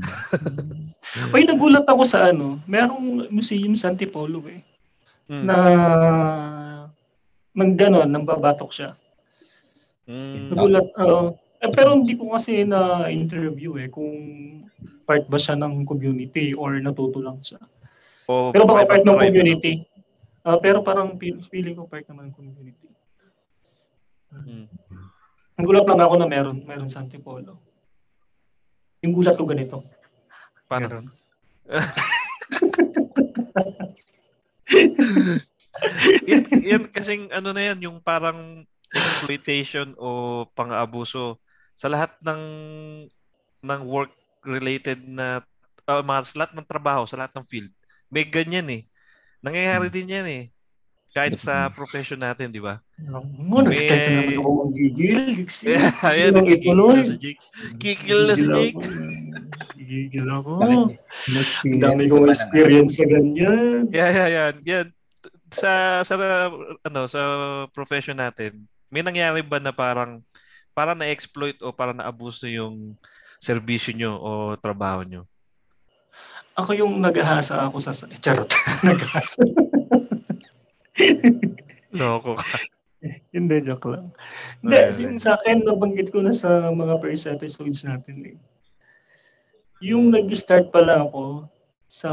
Uy, 1.34 1.42
nagulat 1.42 1.82
ako 1.82 2.06
sa 2.06 2.30
ano. 2.30 2.62
Merong 2.70 3.26
museum 3.34 3.74
sa 3.74 3.90
Antipolo 3.90 4.46
eh. 4.46 4.62
Hmm. 5.26 5.42
Na 5.42 5.56
nang 7.50 7.74
ganon, 7.74 8.06
nang 8.06 8.22
babatok 8.22 8.70
siya. 8.70 8.94
Hmm. 10.06 10.54
Nagulat, 10.54 10.86
uh, 10.94 11.34
eh, 11.58 11.74
pero 11.74 11.98
hindi 11.98 12.14
ko 12.14 12.38
kasi 12.38 12.62
na-interview 12.62 13.82
eh 13.82 13.90
kung 13.90 14.14
part 15.02 15.26
ba 15.26 15.42
siya 15.42 15.58
ng 15.58 15.82
community 15.90 16.54
or 16.54 16.78
natuto 16.78 17.18
lang 17.18 17.42
siya. 17.42 17.58
O, 18.30 18.54
pero 18.54 18.62
baka 18.62 18.86
part 18.86 19.02
ng 19.02 19.18
community. 19.18 19.82
Uh, 20.46 20.62
pero 20.62 20.86
parang 20.86 21.18
feeling 21.50 21.74
ko 21.74 21.90
part 21.90 22.06
naman 22.06 22.30
ng 22.30 22.36
community. 22.38 22.86
Hmm. 24.30 24.70
Ang 25.56 25.64
gulat 25.64 25.88
lang 25.88 26.04
ako 26.04 26.20
na 26.20 26.28
meron, 26.28 26.60
meron 26.68 26.92
sa 26.92 27.00
Antipolo. 27.00 27.56
Yung 29.00 29.16
gulat 29.16 29.40
ko 29.40 29.48
ganito. 29.48 29.80
Paano? 30.68 30.88
Meron. 30.88 31.06
yan, 36.28 36.44
yan 36.60 36.84
kasing 36.92 37.32
ano 37.32 37.56
na 37.56 37.72
yan, 37.72 37.88
yung 37.88 38.04
parang 38.04 38.68
exploitation 38.92 39.96
o 39.98 40.44
pang-abuso 40.52 41.40
sa 41.76 41.88
lahat 41.88 42.12
ng 42.24 42.42
ng 43.66 43.82
work 43.84 44.12
related 44.46 45.02
na 45.08 45.42
uh, 45.88 46.02
mga, 46.02 46.20
sa 46.24 46.38
lahat 46.44 46.52
ng 46.54 46.68
trabaho, 46.68 47.06
sa 47.08 47.16
lahat 47.18 47.32
ng 47.36 47.46
field. 47.46 47.70
May 48.08 48.24
ganyan 48.28 48.68
eh. 48.70 48.82
Nangyayari 49.42 49.88
hmm. 49.90 49.94
din 49.94 50.08
yan 50.08 50.26
eh. 50.28 50.44
Kahit 51.16 51.40
sa 51.40 51.72
profession 51.72 52.20
natin, 52.20 52.52
di 52.52 52.60
ba? 52.60 52.76
Mo, 53.00 53.64
no, 53.64 53.72
next 53.72 53.88
time 53.88 54.20
naman 54.20 54.36
ako 54.36 54.50
magigil. 54.68 55.20
Ayan, 56.12 56.36
gigil 56.44 56.76
na 56.76 57.00
si 57.08 57.16
Jake. 57.16 57.42
Gigil 57.80 58.20
na 58.28 58.34
si 58.36 58.44
Jake. 58.44 58.76
Gigil 59.80 60.28
ako. 60.28 60.52
Ang 61.64 61.80
dami 61.80 62.04
kong 62.12 62.28
experience 62.28 63.00
sa 63.00 63.08
ganyan. 63.08 63.88
Yeah, 63.88 64.12
yeah, 64.12 64.28
yeah. 64.28 64.48
Yan. 64.68 64.86
Sa, 65.48 66.04
sa, 66.04 66.14
ano, 66.84 67.00
sa 67.08 67.20
profession 67.72 68.20
natin, 68.20 68.68
may 68.92 69.00
nangyari 69.00 69.40
ba 69.40 69.56
na 69.56 69.72
parang 69.72 70.20
para 70.76 70.92
na-exploit 70.92 71.56
o 71.64 71.72
para 71.72 71.96
na-abuso 71.96 72.44
yung 72.44 72.92
serbisyo 73.40 73.96
nyo 73.96 74.12
o 74.20 74.30
trabaho 74.60 75.00
nyo? 75.00 75.24
Ako 76.60 76.76
yung 76.76 77.00
naghahasa 77.00 77.64
ako 77.64 77.80
sa... 77.80 77.96
Charot. 78.20 78.52
naghahasa. 78.84 79.40
Loko 81.98 82.36
ka. 82.36 82.58
Hindi, 83.30 83.56
joke 83.62 83.92
lang. 83.92 84.10
Hindi, 84.64 84.78
okay. 84.80 85.02
yung 85.04 85.20
sa 85.20 85.36
akin, 85.38 85.62
nabanggit 85.62 86.10
ko 86.10 86.24
na 86.24 86.32
sa 86.32 86.72
mga 86.72 86.98
first 86.98 87.28
episodes 87.28 87.84
natin 87.84 88.16
eh. 88.24 88.36
Yung 89.84 90.10
nag-start 90.10 90.72
pa 90.72 90.80
lang 90.80 91.12
ako 91.12 91.46
sa 91.86 92.10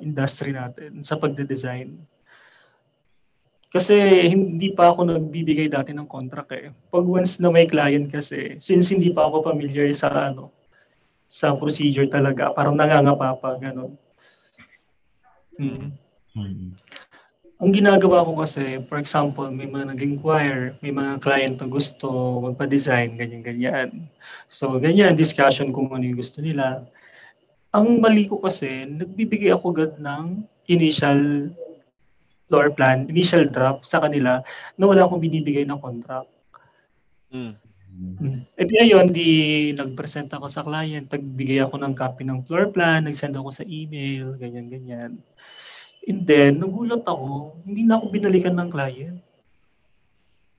industry 0.00 0.56
natin, 0.56 1.04
sa 1.04 1.20
pagde-design. 1.20 2.00
Kasi 3.74 3.94
hindi 4.30 4.70
pa 4.70 4.94
ako 4.94 5.10
nagbibigay 5.10 5.66
dati 5.66 5.90
ng 5.90 6.06
contract 6.06 6.50
eh. 6.54 6.70
Pag 6.88 7.04
once 7.04 7.42
na 7.42 7.50
may 7.50 7.66
client 7.66 8.08
kasi, 8.08 8.56
since 8.62 8.94
hindi 8.94 9.10
pa 9.10 9.26
ako 9.26 9.50
familiar 9.50 9.90
sa 9.92 10.10
ano, 10.10 10.54
sa 11.26 11.58
procedure 11.58 12.06
talaga, 12.06 12.54
parang 12.54 12.78
nangangapa 12.78 13.34
pa, 13.38 13.50
gano'n. 13.58 13.92
Mm. 15.58 15.90
Mm 16.34 16.74
ang 17.62 17.70
ginagawa 17.70 18.26
ko 18.26 18.42
kasi, 18.42 18.82
for 18.90 18.98
example, 18.98 19.46
may 19.50 19.70
mga 19.70 19.94
nag-inquire, 19.94 20.74
may 20.82 20.90
mga 20.90 21.22
client 21.22 21.56
na 21.62 21.68
gusto 21.70 22.06
magpa-design, 22.42 23.14
ganyan-ganyan. 23.14 24.10
So, 24.50 24.76
ganyan, 24.82 25.14
discussion 25.14 25.70
kung 25.70 25.94
ano 25.94 26.02
yung 26.02 26.18
gusto 26.18 26.42
nila. 26.42 26.82
Ang 27.70 28.02
mali 28.02 28.26
ko 28.26 28.42
kasi, 28.42 28.86
nagbibigay 28.86 29.54
ako 29.54 29.70
agad 29.74 29.92
ng 30.02 30.42
initial 30.66 31.50
floor 32.50 32.74
plan, 32.74 33.06
initial 33.08 33.48
draft 33.48 33.86
sa 33.86 34.02
kanila 34.04 34.42
na 34.76 34.84
wala 34.84 35.06
akong 35.06 35.22
binibigay 35.22 35.64
ng 35.64 35.80
contract. 35.80 36.30
Mm. 37.32 37.54
Mm. 37.94 38.42
E 38.58 38.62
di 38.66 38.74
ayun, 38.82 39.06
di 39.14 39.28
nag-present 39.78 40.26
ako 40.34 40.50
sa 40.50 40.66
client, 40.66 41.06
nagbigay 41.06 41.62
ako 41.62 41.78
ng 41.78 41.94
copy 41.94 42.26
ng 42.26 42.42
floor 42.42 42.74
plan, 42.74 43.06
nag-send 43.06 43.38
ako 43.38 43.54
sa 43.54 43.62
email, 43.70 44.34
ganyan-ganyan. 44.34 45.22
And 46.04 46.20
then, 46.28 46.60
nagulat 46.60 47.04
ako, 47.08 47.56
hindi 47.64 47.88
na 47.88 47.96
ako 47.96 48.04
binalikan 48.12 48.56
ng 48.60 48.68
client. 48.68 49.18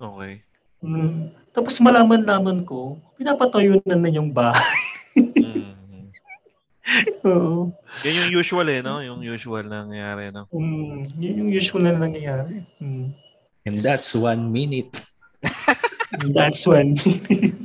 Okay. 0.01 0.41
Mm, 0.81 1.31
tapos 1.53 1.77
malaman-laman 1.81 2.65
ko, 2.65 2.97
pinapatayo 3.17 3.77
na 3.85 3.95
na 3.97 4.09
yung 4.09 4.33
bahay. 4.33 4.81
mm. 5.17 5.73
Oo. 7.29 7.73
Yan 8.05 8.29
yung 8.29 8.31
usual 8.41 8.67
eh, 8.69 8.81
no? 8.85 9.01
Yung 9.01 9.21
usual 9.25 9.65
na 9.65 9.85
nangyayari, 9.85 10.29
no? 10.29 10.45
Mm, 10.53 11.09
yun 11.17 11.39
yung 11.45 11.51
usual 11.53 11.81
na 11.85 11.97
nangyayari. 11.97 12.61
Mm. 12.77 13.13
And 13.65 13.77
that's 13.81 14.13
one 14.13 14.53
minute. 14.53 14.93
that's 16.33 16.69
one 16.69 16.93
minute. 17.01 17.57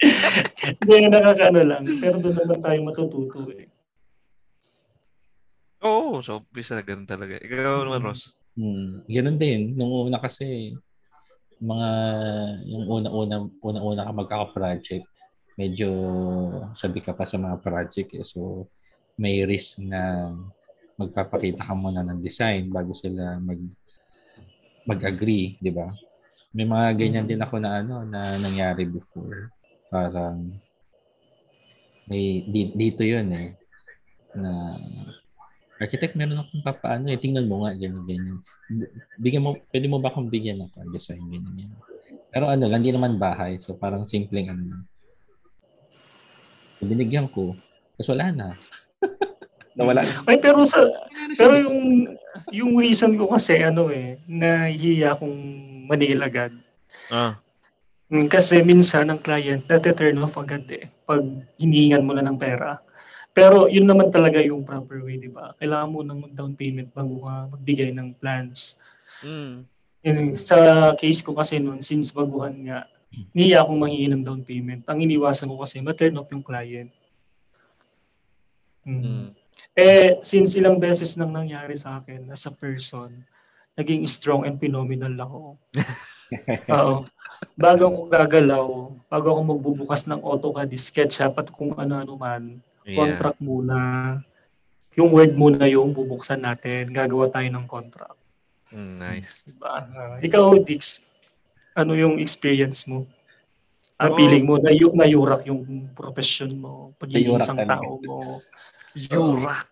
Hindi, 0.80 0.96
nakakaano 1.06 1.60
lang. 1.62 1.84
Pero 2.00 2.18
doon 2.18 2.36
naman 2.38 2.58
tayo 2.64 2.78
matututo 2.82 3.38
eh. 3.52 3.68
Oo, 5.80 6.20
so 6.20 6.44
umpisa 6.44 6.76
na 6.76 6.84
ganun 6.84 7.08
talaga. 7.08 7.40
Ikaw 7.40 7.88
naman, 7.88 8.04
Ross. 8.04 8.36
Hmm. 8.52 9.00
Ganun 9.08 9.40
din. 9.40 9.72
Nung 9.72 10.12
una 10.12 10.20
kasi, 10.20 10.76
mga, 11.60 11.88
yung 12.68 12.84
una-una, 12.88 13.36
una-una 13.64 14.04
ka 14.04 14.12
magkaka-project, 14.12 15.04
medyo 15.56 15.88
sabi 16.76 17.00
ka 17.00 17.16
pa 17.16 17.24
sa 17.24 17.40
mga 17.40 17.56
project 17.64 18.10
eh. 18.16 18.24
So, 18.24 18.68
may 19.20 19.44
risk 19.44 19.84
na 19.84 20.32
magpapakita 21.00 21.64
ka 21.64 21.72
muna 21.72 22.04
ng 22.04 22.20
design 22.20 22.68
bago 22.68 22.92
sila 22.92 23.40
mag 23.40 23.60
mag-agree, 24.84 25.56
di 25.60 25.72
ba? 25.72 25.88
May 26.52 26.66
mga 26.68 26.96
ganyan 26.96 27.28
din 27.28 27.40
ako 27.40 27.60
na 27.60 27.80
ano 27.80 28.04
na 28.04 28.36
nangyari 28.36 28.84
before. 28.84 29.52
Parang 29.88 30.50
may 32.10 32.42
di, 32.48 32.74
dito 32.74 33.06
yun 33.06 33.30
eh 33.30 33.54
na 34.34 34.74
architect 35.80 36.14
meron 36.14 36.44
akong 36.44 36.62
papaano 36.62 37.08
eh. 37.08 37.18
Tingnan 37.18 37.48
mo 37.48 37.64
nga 37.64 37.72
ganyan 37.74 38.04
ganyan. 38.04 38.38
Bigyan 39.16 39.44
mo 39.44 39.56
pwede 39.72 39.86
mo 39.88 39.98
ba 39.98 40.12
akong 40.12 40.28
bigyan 40.28 40.62
ako 40.68 40.84
design 40.92 41.24
ganyan 41.26 41.66
yan 41.66 41.72
pero 42.30 42.46
ano 42.46 42.70
hindi 42.70 42.94
naman 42.94 43.18
bahay. 43.18 43.58
So 43.58 43.74
parang 43.74 44.06
simpleng 44.06 44.50
ano 44.50 44.62
lang. 44.70 44.82
Binigyan 46.80 47.28
ko 47.28 47.58
tapos 47.98 48.08
wala 48.16 48.32
na. 48.32 48.48
Nawala. 49.76 50.24
Ay 50.24 50.38
pero 50.38 50.64
sa 50.64 50.80
pero 51.36 51.58
yung 51.58 52.08
yung 52.54 52.72
reason 52.78 53.18
ko 53.18 53.28
kasi 53.34 53.60
ano 53.60 53.90
eh 53.90 54.16
nahihiya 54.30 55.18
akong 55.18 55.38
manil 55.90 56.22
agad. 56.22 56.54
Ah. 57.10 57.36
Mm, 58.10 58.26
Kasi 58.26 58.62
minsan 58.66 59.10
ang 59.10 59.22
client 59.22 59.66
nate-turn 59.70 60.18
off 60.22 60.34
agad 60.38 60.66
eh 60.70 60.90
pag 61.06 61.22
hinihingan 61.58 62.06
mo 62.06 62.14
na 62.14 62.26
ng 62.26 62.38
pera. 62.38 62.78
Pero 63.30 63.70
yun 63.70 63.86
naman 63.86 64.10
talaga 64.10 64.42
yung 64.42 64.66
proper 64.66 65.06
way, 65.06 65.16
di 65.16 65.30
ba? 65.30 65.54
Kailangan 65.62 65.90
mo 65.90 66.02
nang 66.02 66.20
mag-down 66.26 66.58
payment 66.58 66.90
bago 66.90 67.22
ka 67.22 67.46
magbigay 67.54 67.94
ng 67.94 68.18
plans. 68.18 68.74
Mm. 69.22 69.62
Yun, 70.02 70.18
sa 70.34 70.90
case 70.98 71.22
ko 71.22 71.36
kasi 71.36 71.62
noon, 71.62 71.78
since 71.78 72.10
baguhan 72.10 72.56
nga, 72.66 72.90
niya 73.34 73.62
akong 73.62 73.78
manghingi 73.78 74.10
ng 74.10 74.24
down 74.26 74.42
payment. 74.42 74.82
Ang 74.90 75.06
iniwasan 75.06 75.50
ko 75.50 75.62
kasi, 75.62 75.78
ma-turn 75.78 76.18
off 76.18 76.30
yung 76.34 76.42
client. 76.42 76.90
Mm. 78.82 79.02
Mm. 79.02 79.28
Eh, 79.78 80.18
since 80.26 80.58
ilang 80.58 80.82
beses 80.82 81.14
nang 81.14 81.30
nangyari 81.30 81.78
sa 81.78 82.02
akin 82.02 82.26
as 82.34 82.42
a 82.50 82.52
person, 82.52 83.22
naging 83.78 84.02
strong 84.10 84.42
and 84.42 84.58
phenomenal 84.58 85.14
ako. 85.22 85.40
Oo. 86.74 86.96
Bago 87.56 87.82
ako 87.88 88.00
gagalaw, 88.10 88.66
bago 89.06 89.26
ako 89.30 89.40
magbubukas 89.54 90.04
ng 90.10 90.20
AutoCAD, 90.20 90.70
SketchUp 90.74 91.38
at 91.38 91.48
kung 91.54 91.72
ano-ano 91.78 92.18
man, 92.18 92.58
Yeah. 92.82 92.96
contract 92.96 93.38
muna. 93.38 93.78
Yung 94.94 95.10
word 95.10 95.32
muna 95.32 95.64
yung 95.64 95.90
bubuksan 95.90 96.40
natin. 96.40 96.90
Gagawa 96.90 97.28
tayo 97.28 97.46
ng 97.46 97.66
contract. 97.66 98.18
Mm, 98.70 98.94
nice. 98.98 99.42
Diba? 99.44 99.68
Ah, 99.82 100.18
ikaw, 100.18 100.54
Dix, 100.58 101.02
ano 101.72 101.92
yung 101.92 102.18
experience 102.18 102.86
mo? 102.86 103.06
Ang 103.96 104.10
Ako- 104.10 104.16
feeling 104.16 104.44
mo, 104.44 104.54
na 104.56 104.70
yung 104.70 104.94
nayurak 104.94 105.44
yung 105.44 105.62
profession 105.92 106.50
mo, 106.54 106.72
pagiging 106.96 107.34
Nayurak 107.34 107.44
isang 107.44 107.58
talaga. 107.58 107.74
tao 107.76 107.94
mo. 107.98 108.18
Yurak. 108.94 109.66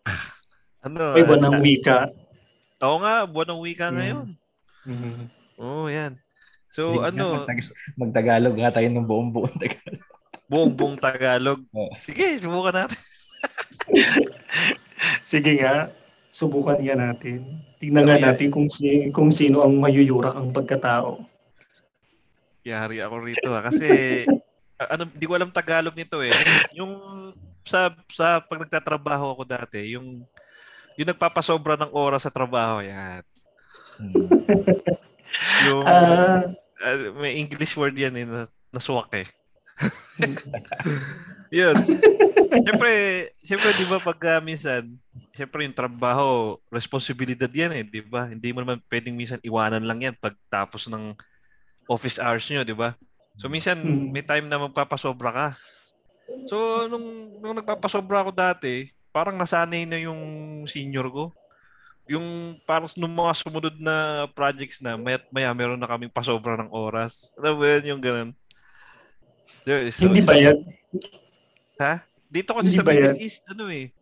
Ano? 0.80 1.02
May 1.10 1.24
buwan 1.24 1.42
ng 1.42 1.58
wika. 1.60 1.98
Oo 2.78 2.96
nga, 2.98 3.14
buwan 3.24 3.48
ng 3.50 3.60
wika 3.60 3.86
Mm. 3.88 3.94
ngayon. 3.94 4.26
Mhm. 4.84 5.14
Oo, 5.58 5.86
yan. 5.88 6.12
So, 6.68 6.92
Sige, 6.92 7.02
ano, 7.08 7.24
magtag- 7.42 7.72
magtagalog 7.96 8.54
nga 8.54 8.70
tayo 8.70 8.88
ng 8.88 9.02
buong 9.02 9.30
buong 9.32 9.56
Tagalog. 9.56 10.04
Buong-buong 10.48 10.96
Tagalog. 11.04 11.62
Sige, 11.94 12.40
subukan 12.40 12.84
natin. 12.84 13.00
Sige 15.30 15.60
nga, 15.60 15.92
subukan 16.32 16.80
nga 16.80 16.96
natin. 16.96 17.62
Tingnan 17.78 18.08
nga 18.08 18.18
natin 18.18 18.48
kung, 18.50 18.66
si, 18.66 19.12
kung 19.14 19.30
sino 19.30 19.62
ang 19.62 19.78
mayuyurak 19.78 20.34
ang 20.34 20.50
pagkatao. 20.50 21.22
Yari 22.66 22.98
ako 23.04 23.14
rito 23.22 23.48
ha. 23.54 23.62
Kasi, 23.62 23.86
a- 24.80 24.96
ano, 24.96 25.06
hindi 25.06 25.24
ko 25.28 25.36
alam 25.36 25.52
Tagalog 25.54 25.94
nito 25.94 26.24
eh. 26.24 26.34
Yung 26.74 26.98
sa 27.68 27.92
sa 28.08 28.40
pag 28.40 28.64
nagtatrabaho 28.64 29.36
ako 29.36 29.42
dati, 29.44 29.92
yung 29.92 30.24
yung 30.98 31.08
nagpapasobra 31.14 31.78
ng 31.78 31.92
oras 31.94 32.26
sa 32.26 32.32
trabaho, 32.32 32.82
yan. 32.82 33.22
Hmm. 34.00 34.26
Yung 35.68 35.84
Ah, 35.88 36.42
ah, 36.82 36.96
may 37.18 37.38
English 37.38 37.74
word 37.74 37.94
yan 37.98 38.14
eh, 38.18 38.26
na, 38.26 38.46
naswak 38.70 39.10
eh. 39.18 39.26
Yun. 41.54 41.78
Siyempre, 42.64 42.90
siyempre 43.42 43.70
'di 43.76 43.86
ba 43.88 43.98
pag 44.02 44.18
ah, 44.38 44.42
minsan, 44.44 44.84
siyempre 45.32 45.64
yung 45.64 45.76
trabaho, 45.76 46.58
responsibilidad 46.72 47.50
'yan 47.50 47.72
eh, 47.80 47.84
'di 47.86 48.02
ba? 48.06 48.28
Hindi 48.30 48.52
mo 48.52 48.62
naman 48.64 48.82
pwedeng 48.90 49.16
minsan 49.16 49.40
iwanan 49.42 49.84
lang 49.86 50.00
'yan 50.04 50.16
pag 50.18 50.34
tapos 50.52 50.86
ng 50.90 51.14
office 51.88 52.18
hours 52.20 52.46
niyo, 52.50 52.62
'di 52.66 52.76
ba? 52.76 52.94
So 53.38 53.48
minsan 53.50 53.78
Mm. 53.80 54.10
may 54.14 54.24
time 54.26 54.46
na 54.50 54.60
magpapasobra 54.60 55.30
ka. 55.32 55.48
So 56.48 56.86
nung 56.90 57.38
nung 57.40 57.56
nagpapasobra 57.58 58.24
ako 58.26 58.32
dati, 58.34 58.90
parang 59.14 59.36
nasanay 59.38 59.84
na 59.88 59.98
yung 60.00 60.20
senior 60.68 61.08
ko. 61.12 61.24
Yung 62.08 62.58
parang 62.64 62.88
nung 62.96 63.12
mga 63.14 63.32
sumunod 63.36 63.76
na 63.80 64.26
projects 64.32 64.80
na, 64.80 64.96
maya, 64.96 65.20
maya 65.32 65.52
meron 65.52 65.76
na 65.80 65.88
kaming 65.88 66.12
pasobra 66.12 66.56
ng 66.56 66.72
oras. 66.72 67.36
Alam 67.36 67.60
mo 67.60 67.64
yun, 67.68 67.84
yung 67.96 68.02
ganun. 68.02 68.30
There 69.68 69.84
is- 69.84 70.00
so- 70.00 70.08
hindi 70.08 70.24
ba 70.24 70.32
yan? 70.32 70.64
Ha? 71.76 72.00
Dito 72.24 72.56
kasi 72.56 72.72
Hindi 72.72 72.80
sa 72.80 72.84
Middle 72.88 73.12
yan? 73.12 73.16
East, 73.20 73.44
ano 73.52 73.68
eh. 73.68 73.92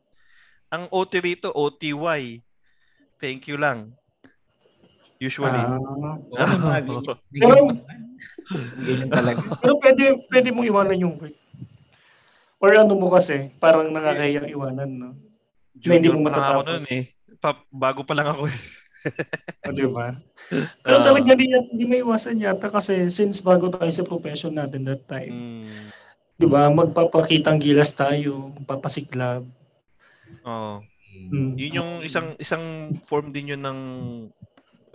Ang 0.70 0.86
OT 0.94 1.18
rito, 1.18 1.50
OTY. 1.50 2.38
Thank 3.18 3.50
you 3.50 3.58
lang. 3.58 3.90
Usually. 5.18 5.58
Ah. 5.58 5.82
Pero- 7.42 7.74
talaga. 9.10 9.40
pero 9.62 9.74
pwede, 9.82 10.04
pwede 10.30 10.48
mong 10.54 10.68
iwanan 10.70 11.02
yung 11.02 11.14
work. 11.18 11.34
Or 12.62 12.70
ano 12.72 12.94
mo 12.94 13.10
kasi, 13.10 13.50
parang 13.58 13.90
nakakayang 13.90 14.48
iwanan, 14.48 14.90
no? 14.94 15.10
na 15.76 15.92
hindi 15.92 16.08
Junior 16.08 16.14
mo 16.16 16.30
lang 16.30 16.40
ako 16.40 16.62
matatapos. 16.62 16.66
nun 16.70 16.86
eh. 16.88 17.04
Pa, 17.36 17.50
bago 17.68 18.00
pa 18.06 18.14
lang 18.16 18.32
ako 18.32 18.48
eh. 18.48 18.58
O, 19.66 19.72
di 19.72 19.86
ba? 19.88 20.14
Pero 20.86 20.96
Ah. 21.02 21.04
talaga 21.04 21.34
di, 21.34 21.46
hindi 21.50 21.84
may 21.84 22.00
iwasan 22.04 22.38
yata 22.38 22.70
kasi 22.70 23.10
since 23.10 23.42
bago 23.42 23.66
tayo 23.72 23.90
sa 23.90 24.06
profession 24.06 24.54
natin 24.54 24.86
that 24.86 25.02
time, 25.10 25.32
Mm. 25.32 25.90
di 26.38 26.46
ba, 26.46 26.70
magpapakitang 26.70 27.58
gilas 27.58 27.90
tayo, 27.90 28.52
magpapasiklab. 28.60 29.42
Oo. 30.44 30.84
Mm. 31.32 31.52
Yun 31.58 31.76
yung 31.82 31.90
isang 32.04 32.36
isang 32.38 32.62
form 33.02 33.32
din 33.34 33.56
yun 33.56 33.62
ng 33.62 33.80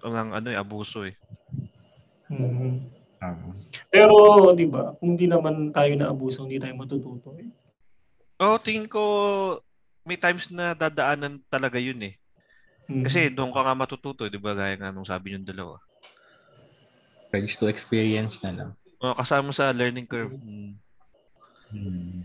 ng 0.02 0.30
ano 0.32 0.48
eh, 0.50 0.58
abuso 0.58 1.04
eh. 1.04 1.18
Mhm. 2.30 2.88
Ah. 3.20 3.36
Pero, 3.92 4.16
di 4.56 4.66
ba, 4.66 4.96
kung 4.98 5.14
di 5.20 5.28
naman 5.28 5.70
tayo 5.76 5.94
na 6.00 6.10
abuso, 6.10 6.46
hindi 6.48 6.58
tayo 6.58 6.74
matututo. 6.74 7.36
Eh. 7.38 7.50
Oh, 8.40 8.58
tingin 8.58 8.88
ko 8.90 9.02
may 10.02 10.18
times 10.18 10.50
na 10.50 10.74
dadaanan 10.74 11.44
talaga 11.46 11.78
yun 11.78 12.02
eh. 12.02 12.21
Kasi 13.00 13.32
doon 13.32 13.56
ka 13.56 13.62
nga 13.64 13.76
matututo, 13.78 14.28
eh, 14.28 14.32
'di 14.32 14.42
ba? 14.42 14.52
Gaya 14.52 14.76
nga 14.76 14.92
nung 14.92 15.08
sabi 15.08 15.34
yung 15.34 15.48
dalawa. 15.48 15.80
Pledge 17.32 17.56
to 17.56 17.72
experience 17.72 18.44
na 18.44 18.52
lang. 18.52 18.72
Oh, 19.00 19.16
kasama 19.16 19.56
sa 19.56 19.72
learning 19.72 20.06
curve. 20.06 20.36
Mm. 20.36 20.76
Hmm. 21.72 22.22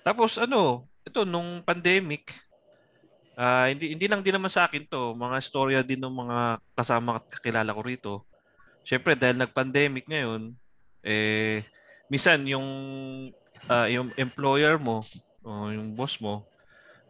Tapos 0.00 0.40
ano, 0.40 0.88
ito 1.04 1.28
nung 1.28 1.60
pandemic, 1.60 2.32
ah 3.36 3.68
hindi 3.68 3.92
hindi 3.92 4.08
lang 4.08 4.24
din 4.24 4.32
naman 4.32 4.48
sa 4.48 4.64
akin 4.64 4.88
to, 4.88 5.12
mga 5.12 5.36
storya 5.44 5.80
din 5.84 6.00
ng 6.00 6.12
mga 6.12 6.38
kasama 6.72 7.20
at 7.20 7.24
kakilala 7.28 7.76
ko 7.76 7.80
rito. 7.84 8.14
Syempre 8.80 9.12
dahil 9.12 9.36
nag-pandemic 9.36 10.08
ngayon, 10.08 10.56
eh 11.04 11.60
minsan 12.08 12.40
yung 12.48 12.66
ah, 13.68 13.86
yung 13.86 14.08
employer 14.16 14.80
mo 14.80 15.04
o 15.44 15.68
yung 15.72 15.92
boss 15.92 16.16
mo 16.20 16.44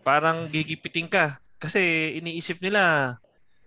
parang 0.01 0.49
gigipitin 0.49 1.07
ka 1.07 1.37
kasi 1.61 2.17
iniisip 2.17 2.59
nila 2.65 3.15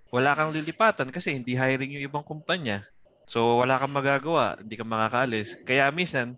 wala 0.10 0.34
kang 0.38 0.54
lilipatan 0.54 1.10
kasi 1.10 1.34
hindi 1.34 1.58
hiring 1.58 1.98
yung 1.98 2.06
ibang 2.10 2.26
kumpanya. 2.26 2.86
So 3.26 3.62
wala 3.62 3.78
kang 3.78 3.94
magagawa, 3.94 4.58
hindi 4.62 4.78
ka 4.78 4.86
makakaalis. 4.86 5.58
Kaya 5.66 5.90
minsan 5.94 6.38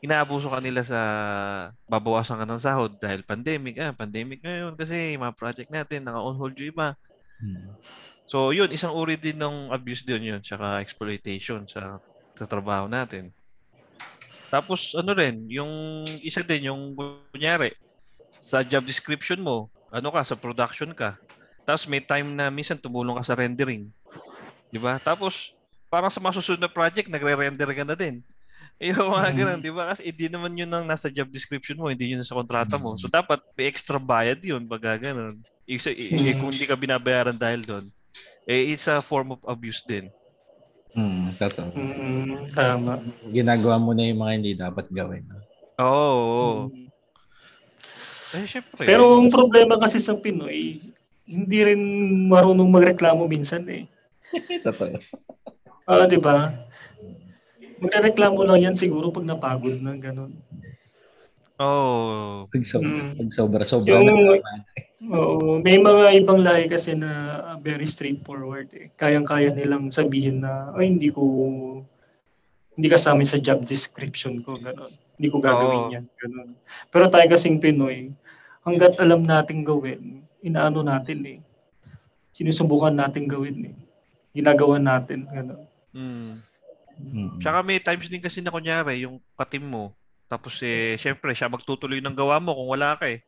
inaabuso 0.00 0.48
ka 0.48 0.62
nila 0.62 0.86
sa 0.86 1.00
babawasan 1.90 2.40
ka 2.40 2.46
ng 2.46 2.60
sahod 2.62 2.92
dahil 3.02 3.26
pandemic. 3.26 3.78
Ah, 3.82 3.94
pandemic 3.94 4.42
ngayon 4.42 4.74
kasi 4.74 5.18
mga 5.18 5.34
project 5.34 5.70
natin 5.70 6.06
naka-on 6.06 6.38
hold 6.38 6.54
yung 6.58 6.70
iba. 6.70 6.88
Hmm. 7.40 7.74
So 8.30 8.54
yun, 8.54 8.70
isang 8.70 8.94
uri 8.94 9.18
din 9.18 9.42
ng 9.42 9.74
abuse 9.74 10.06
din 10.06 10.30
yun, 10.30 10.38
tsaka 10.38 10.78
exploitation 10.78 11.66
sa, 11.66 11.98
sa 12.38 12.46
trabaho 12.46 12.86
natin. 12.86 13.34
Tapos 14.54 14.94
ano 14.94 15.14
rin, 15.18 15.50
yung 15.50 16.06
isa 16.22 16.46
din, 16.46 16.70
yung 16.70 16.94
kunyari, 17.34 17.74
sa 18.38 18.62
job 18.62 18.86
description 18.86 19.42
mo, 19.42 19.66
ano 19.90 20.08
ka, 20.10 20.22
sa 20.22 20.38
production 20.38 20.90
ka. 20.94 21.18
Tapos 21.66 21.84
may 21.86 22.00
time 22.00 22.30
na 22.30 22.48
minsan 22.48 22.78
tumulong 22.78 23.18
ka 23.20 23.24
sa 23.26 23.36
rendering. 23.36 23.90
Di 24.70 24.78
ba? 24.78 24.96
Tapos 24.98 25.52
parang 25.90 26.08
sa 26.08 26.22
masusunod 26.22 26.62
na 26.62 26.70
project, 26.70 27.10
nagre-render 27.10 27.66
ka 27.74 27.84
na 27.84 27.98
din. 27.98 28.22
Yung 28.80 29.10
mga 29.12 29.28
Mhm. 29.30 29.36
ganun, 29.36 29.60
di 29.60 29.72
ba? 29.74 29.90
Kasi 29.92 30.08
hindi 30.08 30.26
naman 30.30 30.56
yun 30.56 30.70
ang 30.70 30.86
nasa 30.86 31.10
job 31.12 31.28
description 31.28 31.76
mo, 31.76 31.90
hindi 31.90 32.14
yun 32.14 32.24
sa 32.24 32.38
kontrata 32.38 32.78
mo. 32.78 32.96
So 32.96 33.10
dapat 33.10 33.42
may 33.52 33.68
extra 33.68 33.98
bayad 34.00 34.40
yun 34.40 34.64
pag 34.64 35.02
ganun. 35.02 35.36
Isa, 35.68 35.90
i- 35.90 36.10
i- 36.10 36.34
Mhm. 36.34 36.38
kung 36.40 36.50
hindi 36.50 36.66
ka 36.66 36.74
binabayaran 36.74 37.36
dahil 37.36 37.62
doon, 37.62 37.84
eh, 38.46 38.72
it's 38.72 38.88
a 38.88 38.98
form 38.98 39.36
of 39.36 39.40
abuse 39.44 39.82
din. 39.84 40.08
Hmm, 40.90 41.30
totoo. 41.38 41.70
Mm, 41.70 42.50
tama. 42.50 42.98
Ginagawa 43.30 43.78
mo 43.78 43.94
na 43.94 44.10
yung 44.10 44.26
mga 44.26 44.32
hindi 44.34 44.52
dapat 44.58 44.90
gawin. 44.90 45.22
Oo. 45.78 45.86
oo. 45.86 46.58
Mm. 46.66 46.89
Eh, 48.34 48.46
syempre. 48.46 48.86
Pero 48.86 49.10
ang 49.18 49.28
problema 49.28 49.74
kasi 49.76 49.98
sa 49.98 50.14
Pinoy, 50.14 50.78
hindi 51.26 51.58
rin 51.62 51.80
marunong 52.26 52.70
magreklamo 52.70 53.26
minsan 53.26 53.66
eh. 53.70 53.86
totoo. 54.66 54.94
Ah, 55.86 56.06
'di 56.06 56.22
ba? 56.22 56.54
Magreklamo 57.80 58.46
lang 58.46 58.70
yan 58.70 58.76
siguro 58.76 59.10
pag 59.10 59.26
napagod 59.26 59.80
na 59.82 59.96
ganun. 59.98 60.36
Oh. 61.60 62.48
Pag 62.48 62.64
sobra, 62.64 62.88
Mm. 62.88 63.14
pag 63.20 63.30
sobra, 63.30 63.62
sobra 63.68 64.00
Yung- 64.00 64.06
na 64.08 64.12
naman. 64.16 64.40
Oo, 65.10 65.60
may 65.64 65.80
mga 65.80 66.12
ibang 66.20 66.40
lahi 66.44 66.68
kasi 66.68 66.92
na 66.92 67.10
uh, 67.52 67.56
very 67.60 67.84
straightforward 67.88 68.68
eh. 68.76 68.92
Kayang-kaya 68.96 69.48
nilang 69.52 69.88
sabihin 69.88 70.44
na, 70.44 70.72
ay 70.76 70.92
hindi 70.92 71.08
ko, 71.08 71.24
hindi 72.80 72.88
kasama 72.88 73.20
sa 73.28 73.36
job 73.36 73.60
description 73.68 74.40
ko, 74.40 74.56
gano'n. 74.56 74.88
Hindi 75.20 75.28
ko 75.28 75.36
gagawin 75.36 75.80
Oo. 75.84 75.92
yan, 75.92 76.04
gano'n. 76.16 76.56
Pero 76.88 77.12
tayo 77.12 77.28
kasing 77.28 77.60
Pinoy, 77.60 78.08
hanggat 78.64 78.96
alam 78.96 79.20
natin 79.20 79.68
gawin, 79.68 80.24
inaano 80.40 80.80
natin 80.80 81.20
eh. 81.28 81.38
Sinusubukan 82.32 82.96
natin 82.96 83.28
gawin 83.28 83.68
eh. 83.68 83.76
Ginagawa 84.32 84.80
natin, 84.80 85.28
gano'n. 85.28 85.60
Mm. 85.92 86.40
Mm. 87.00 87.30
Tsaka 87.36 87.60
may 87.60 87.84
times 87.84 88.08
din 88.08 88.24
kasi 88.24 88.40
na 88.40 88.48
kunyari, 88.48 89.04
yung 89.04 89.20
katim 89.36 89.68
mo, 89.68 89.92
tapos 90.24 90.56
eh, 90.64 90.96
syempre, 90.96 91.36
siya 91.36 91.52
magtutuloy 91.52 92.00
ng 92.00 92.16
gawa 92.16 92.40
mo 92.40 92.56
kung 92.56 92.72
wala 92.72 92.96
ka 92.96 93.12
eh. 93.12 93.20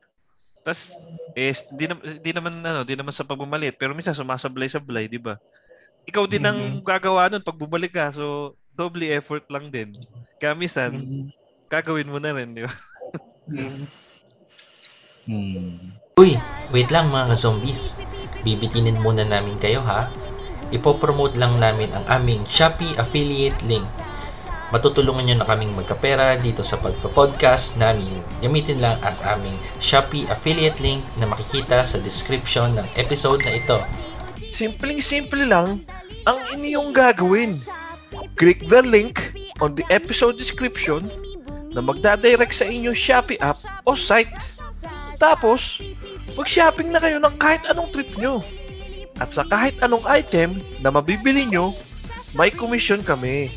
Tapos, 0.65 0.97
eh, 1.37 1.53
di, 1.77 1.85
na, 1.93 2.01
di 2.01 2.33
naman, 2.33 2.57
ano, 2.65 2.89
di 2.89 2.97
naman 2.97 3.13
sa 3.13 3.29
pagbumalit, 3.29 3.77
pero 3.77 3.93
minsan 3.93 4.17
sumasablay-sablay, 4.17 5.13
di 5.13 5.21
ba? 5.21 5.37
Ikaw 6.09 6.25
din 6.25 6.49
ang 6.49 6.81
gagawa 6.81 7.29
nun 7.29 7.45
pag 7.45 7.61
bumalik 7.61 7.93
ka, 7.93 8.17
so 8.17 8.57
doble 8.73 9.09
effort 9.13 9.45
lang 9.53 9.69
din. 9.69 9.93
Kaya 10.37 10.57
minsan, 10.57 10.91
Mm. 10.97 11.27
gagawin 11.69 12.11
mo 12.11 12.19
na 12.19 12.33
rin, 12.35 12.53
di 12.53 12.63
ba? 12.65 12.73
Mm. 13.47 13.85
Mm. 15.27 15.73
Uy, 16.19 16.37
wait 16.75 16.91
lang 16.91 17.09
mga 17.09 17.33
zombies. 17.35 18.01
Bibitinin 18.43 18.99
muna 19.01 19.23
namin 19.23 19.57
kayo 19.57 19.81
ha. 19.81 20.11
Ipopromote 20.73 21.37
lang 21.37 21.53
namin 21.61 21.93
ang 21.93 22.05
aming 22.11 22.43
Shopee 22.45 22.97
affiliate 22.97 23.61
link. 23.69 23.85
Matutulungan 24.73 25.29
nyo 25.29 25.37
na 25.37 25.49
kaming 25.49 25.77
magkapera 25.77 26.41
dito 26.41 26.65
sa 26.65 26.81
pagpa-podcast 26.81 27.77
namin. 27.77 28.09
Gamitin 28.41 28.81
lang 28.81 28.97
ang 29.05 29.17
aming 29.37 29.53
Shopee 29.79 30.25
affiliate 30.33 30.81
link 30.81 31.05
na 31.21 31.29
makikita 31.29 31.85
sa 31.85 32.01
description 32.01 32.73
ng 32.73 32.89
episode 32.97 33.45
na 33.45 33.53
ito. 33.53 33.77
Simpleng-simple 34.49 35.45
lang 35.45 35.85
ang 36.25 36.39
inyong 36.57 36.89
gagawin. 36.91 37.53
Click 38.37 38.65
the 38.69 38.83
link 38.83 39.33
on 39.63 39.77
the 39.77 39.87
episode 39.89 40.37
description 40.37 41.07
na 41.73 41.81
magdadirect 41.81 42.53
sa 42.53 42.69
inyong 42.69 42.97
Shopee 42.97 43.41
app 43.41 43.57
o 43.89 43.97
site. 43.97 44.33
Tapos, 45.17 45.81
mag-shopping 46.35 46.93
na 46.93 47.01
kayo 47.01 47.17
ng 47.23 47.37
kahit 47.39 47.65
anong 47.71 47.89
trip 47.95 48.11
nyo. 48.19 48.43
At 49.21 49.31
sa 49.31 49.47
kahit 49.47 49.79
anong 49.81 50.05
item 50.09 50.59
na 50.83 50.91
mabibili 50.91 51.47
nyo, 51.49 51.73
may 52.37 52.51
commission 52.51 53.01
kami. 53.05 53.53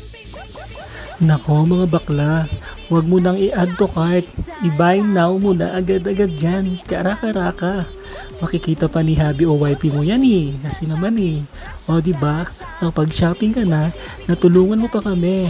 Nako 1.16 1.64
mga 1.64 1.88
bakla, 1.88 2.44
huwag 2.92 3.08
mo 3.08 3.16
nang 3.16 3.40
i-add 3.40 3.72
to 3.80 3.88
cart. 3.88 4.28
I-buy 4.60 5.00
now 5.00 5.32
mo 5.40 5.56
na 5.56 5.72
agad-agad 5.72 6.36
dyan. 6.36 6.76
Karaka-raka. 6.84 7.88
Makikita 8.36 8.84
pa 8.84 9.00
ni 9.00 9.16
Habi 9.16 9.48
o 9.48 9.56
YP 9.56 9.96
mo 9.96 10.04
yan 10.04 10.20
eh. 10.20 10.52
Kasi 10.60 10.84
naman 10.84 11.16
eh. 11.16 11.40
O 11.88 12.04
di 12.04 12.12
ba? 12.12 12.44
Kapag 12.84 13.08
shopping 13.08 13.56
ka 13.56 13.64
na, 13.64 13.88
natulungan 14.28 14.76
mo 14.76 14.92
pa 14.92 15.00
kami. 15.00 15.48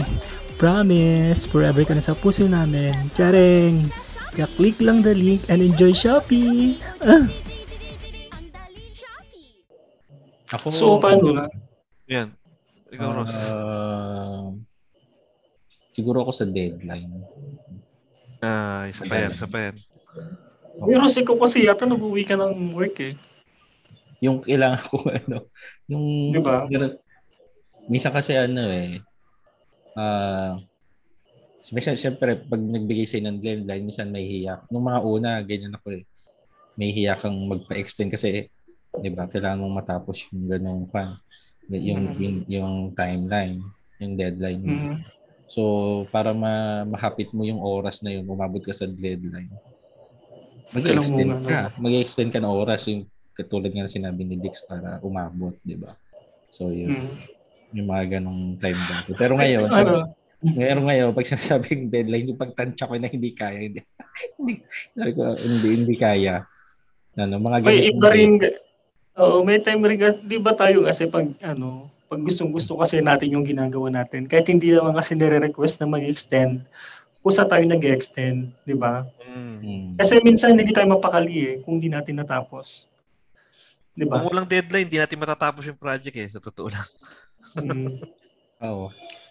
Promise, 0.55 1.43
forever 1.51 1.83
ka 1.83 1.99
na 1.99 2.03
sa 2.03 2.15
puso 2.15 2.47
namin. 2.47 2.95
Tsareng! 3.11 3.91
Kaya 4.31 4.47
click 4.55 4.79
lang 4.79 5.03
the 5.03 5.11
link 5.11 5.43
and 5.51 5.59
enjoy 5.59 5.91
shopping. 5.91 6.79
Ah! 7.03 7.27
Ako, 10.55 10.71
So, 10.71 10.95
paano 11.03 11.35
na? 11.35 11.45
Yan. 12.07 12.31
Ikaw, 12.87 13.09
Ross. 13.11 13.35
Ah, 13.51 14.47
siguro 15.97 16.21
ako 16.21 16.31
sa 16.31 16.45
deadline. 16.45 17.09
Ah, 18.37 18.85
isa 18.85 19.01
pa 19.09 19.17
yan, 19.17 19.33
isa 19.33 19.49
pa 19.49 19.57
yan. 19.65 19.75
Pero 20.77 20.99
kasi 21.01 21.25
ko 21.25 21.41
kasi 21.41 21.65
yata 21.65 21.89
nag-uwi 21.89 22.21
ka 22.21 22.37
ng 22.37 22.77
work 22.77 23.01
eh. 23.01 23.17
Yung 24.21 24.45
kailangan 24.45 24.77
ko, 24.85 25.01
ano, 25.25 25.49
yung... 25.89 26.05
Di 26.37 26.41
ba? 26.41 26.69
ganun- 26.69 27.01
Minsan 27.89 28.13
kasi 28.13 28.37
ano 28.37 28.61
eh, 28.69 29.01
ah, 29.97 30.53
special, 31.65 31.97
syempre, 31.97 32.37
pag 32.45 32.61
nagbigay 32.61 33.09
sa'yo 33.09 33.25
ng 33.25 33.41
deadline, 33.41 33.89
minsan 33.89 34.13
may 34.13 34.27
hiya. 34.27 34.61
Nung 34.69 34.85
mga 34.85 35.01
una, 35.01 35.29
ganyan 35.41 35.73
ako 35.73 35.97
eh. 35.97 36.03
May 36.77 36.93
hiya 36.93 37.17
kang 37.17 37.35
magpa-extend 37.49 38.13
kasi, 38.13 38.45
di 38.93 39.09
ba, 39.09 39.25
kailangan 39.25 39.65
mong 39.65 39.81
matapos 39.81 40.29
yung 40.29 40.45
ganong 40.45 40.85
pan. 40.93 41.17
Yung, 41.73 42.15
yung, 42.21 42.35
yung 42.47 42.71
timeline, 42.93 43.59
yung 43.97 44.13
deadline. 44.13 44.61
mo. 44.61 44.75
So, 45.47 46.03
para 46.11 46.35
ma 46.35 46.83
mahapit 46.83 47.31
mo 47.31 47.47
yung 47.47 47.63
oras 47.63 48.03
na 48.03 48.11
yun, 48.11 48.27
umabot 48.27 48.59
ka 48.59 48.75
sa 48.75 48.83
deadline. 48.83 49.47
Mag-extend 50.75 51.47
ka. 51.47 51.71
Mag-extend 51.79 52.29
ka 52.35 52.39
ng 52.43 52.51
oras 52.51 52.83
yung 52.91 53.07
katulad 53.31 53.71
nga 53.71 53.87
na 53.87 53.91
sinabi 53.91 54.27
ni 54.27 54.35
Dix 54.35 54.67
para 54.67 54.99
umabot, 54.99 55.55
di 55.63 55.79
ba? 55.79 55.95
So, 56.51 56.73
yun. 56.73 56.99
Mm. 56.99 57.11
Yung 57.79 57.87
mga 57.87 58.03
ganong 58.19 58.59
time 58.59 58.79
dati. 58.91 59.11
Pero 59.15 59.39
ngayon, 59.39 59.71
Ano? 59.71 60.11
ngayon, 60.43 60.79
ngayon, 60.83 61.09
pag 61.15 61.29
sinasabing 61.29 61.87
deadline, 61.87 62.27
yung 62.27 62.41
pagtansya 62.41 62.89
ko 62.89 62.93
na 62.99 63.07
hindi 63.07 63.31
kaya, 63.31 63.59
hindi, 63.71 63.79
hindi, 64.35 64.53
sabi 64.93 65.11
ko, 65.15 65.21
hindi, 65.33 65.69
hindi 65.79 65.95
kaya. 65.95 66.43
Ano, 67.17 67.39
mga 67.39 67.57
May 67.63 67.87
ganun. 67.87 67.89
iba 67.95 68.07
rin, 68.11 68.31
oo, 69.17 69.37
may 69.47 69.59
time 69.63 69.81
rin, 69.87 69.99
di 70.27 70.37
ba 70.37 70.53
tayo 70.53 70.83
kasi 70.83 71.07
pag, 71.07 71.31
ano, 71.39 71.87
pag 72.07 72.23
gustong 72.23 72.55
gusto 72.55 72.79
kasi 72.79 73.03
natin 73.03 73.35
yung 73.35 73.43
ginagawa 73.43 73.91
natin, 73.91 74.31
kahit 74.31 74.47
hindi 74.47 74.71
naman 74.71 74.95
kasi 74.95 75.13
nire-request 75.13 75.83
na 75.83 75.91
mag-extend, 75.91 76.63
kusa 77.19 77.43
tayo 77.43 77.63
nag-extend, 77.67 78.55
di 78.63 78.75
ba? 78.75 79.03
Mm. 79.27 79.55
Hmm. 79.59 79.89
Kasi 79.99 80.23
minsan 80.23 80.55
hindi 80.55 80.71
tayo 80.71 80.87
mapakali 80.87 81.35
eh, 81.43 81.55
kung 81.67 81.83
di 81.83 81.91
natin 81.91 82.23
natapos. 82.23 82.87
Di 83.91 84.07
ba? 84.07 84.23
Kung 84.23 84.31
walang 84.31 84.47
deadline, 84.47 84.87
di 84.87 84.95
natin 84.95 85.19
matatapos 85.19 85.67
yung 85.67 85.75
project 85.75 86.15
eh, 86.15 86.31
sa 86.31 86.39
totoo 86.39 86.71
lang. 86.71 86.87
Mm. 87.59 87.99
Oo. 88.63 88.87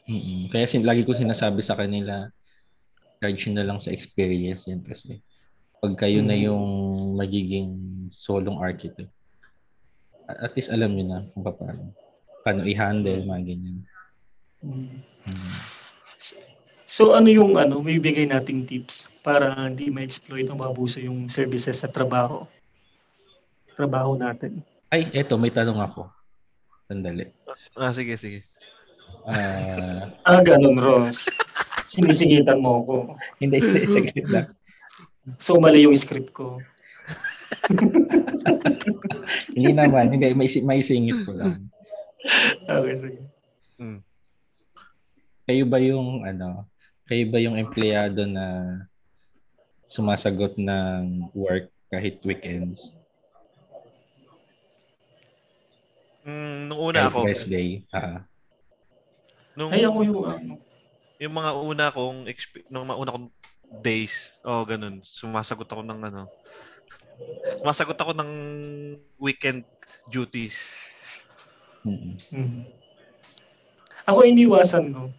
Mm-mm. 0.06 0.52
Kaya 0.54 0.70
sin 0.70 0.86
lagi 0.86 1.02
ko 1.02 1.16
sinasabi 1.16 1.58
sa 1.64 1.74
kanila, 1.74 2.30
charge 3.18 3.50
na 3.50 3.64
lang 3.64 3.80
sa 3.80 3.90
experience 3.90 4.68
yan 4.70 4.84
kasi 4.84 5.18
pag 5.80 5.96
kayo 5.98 6.20
na 6.20 6.36
Mm. 6.36 6.44
yung 6.46 6.66
magiging 7.16 7.70
solong 8.12 8.60
architect, 8.60 9.10
at 10.28 10.52
least 10.54 10.70
alam 10.70 10.92
nyo 10.94 11.04
na 11.06 11.18
kung 11.32 11.42
paano, 11.42 11.90
paano 12.46 12.62
i-handle 12.62 13.26
mga 13.26 13.42
ganyan. 13.42 13.82
Mm. 14.62 15.02
Mm. 15.26 15.58
So 16.86 17.18
ano 17.18 17.26
yung 17.26 17.58
ano, 17.58 17.82
may 17.82 17.98
bigay 17.98 18.30
nating 18.30 18.70
tips 18.70 19.10
para 19.26 19.50
hindi 19.58 19.90
ma-exploit 19.90 20.46
o 20.46 20.54
mabuso 20.54 21.02
yung 21.02 21.26
services 21.26 21.82
sa 21.82 21.90
trabaho? 21.90 22.46
Trabaho 23.74 24.14
natin. 24.14 24.62
Ay, 24.86 25.10
eto, 25.10 25.34
may 25.34 25.50
tanong 25.50 25.82
ako. 25.82 26.06
Sandali. 26.86 27.26
Ah, 27.74 27.90
sige, 27.90 28.14
sige. 28.14 28.46
Ah, 29.26 30.14
Ah, 30.22 30.38
ganun, 30.46 30.78
Ross. 30.78 31.26
Sinisigitan 31.90 32.62
mo 32.62 32.86
ako. 32.86 32.94
hindi, 33.42 33.58
hindi, 33.58 33.82
saglit 33.90 34.26
lang. 34.30 34.48
So, 35.42 35.58
mali 35.58 35.82
yung 35.82 35.98
script 35.98 36.30
ko. 36.30 36.62
Hindi 39.54 39.74
naman, 39.74 40.14
hindi, 40.14 40.30
may, 40.38 40.46
may 40.62 40.80
singit 40.82 41.26
ko 41.26 41.34
lang. 41.34 41.66
Okay, 42.66 42.94
sige. 42.98 43.20
Mm. 43.78 44.00
Kayo 45.46 45.64
ba 45.68 45.78
yung, 45.78 46.26
ano, 46.26 46.66
kayo 47.06 47.24
ba 47.30 47.38
yung 47.38 47.54
empleyado 47.54 48.26
na 48.26 48.46
sumasagot 49.86 50.58
ng 50.58 51.30
work 51.32 51.70
kahit 51.86 52.18
weekends? 52.26 52.96
Mm, 56.26 56.66
nung 56.66 56.80
una 56.90 57.06
kahit 57.06 57.14
ako, 57.14 57.18
rest 57.22 57.46
day? 57.46 57.86
Ah, 57.94 58.26
nung, 59.54 59.70
Ay, 59.70 59.86
ako 59.86 59.98
yung 60.02 60.20
ano. 60.26 60.52
yung 61.22 61.34
mga 61.38 61.50
una 61.54 61.86
kong, 61.94 62.18
exp- 62.26 62.66
nung 62.66 62.90
mga 62.90 62.98
una 62.98 63.14
kong 63.14 63.26
days, 63.78 64.34
oh, 64.42 64.66
ganun, 64.66 64.98
sumasagot 65.06 65.70
ako 65.70 65.86
ng 65.86 66.00
ano, 66.02 66.26
sumasagot 67.62 67.94
ako 67.94 68.12
ng 68.18 68.30
weekend 69.22 69.62
duties. 70.10 70.74
Mm 71.86 72.14
Mm. 72.34 72.62
Ako 74.06 74.18
iniwasan 74.22 74.90
ko. 74.90 75.10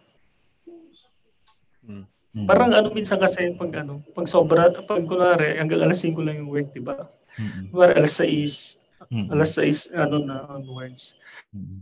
Mm. 1.84 2.04
Mm. 2.36 2.46
Parang 2.46 2.70
ano 2.72 2.92
minsan 2.92 3.16
kasi 3.16 3.52
pag 3.56 3.72
ano, 3.74 4.04
pag 4.12 4.28
sobra, 4.28 4.68
pag 4.70 5.04
kunwari 5.04 5.56
hanggang 5.56 5.80
alas 5.80 6.04
5 6.04 6.20
lang 6.20 6.40
yung 6.40 6.52
work, 6.52 6.68
di 6.72 6.80
ba? 6.80 7.08
Mm-mm. 7.36 7.72
Kunwari 7.72 7.92
alas 7.96 8.14
6, 8.16 8.76
Mm-mm. 9.08 9.32
alas 9.32 9.50
6 9.56 9.88
ano 9.90 10.20
na 10.20 10.44
onwards. 10.46 11.16
Mm-mm. 11.52 11.80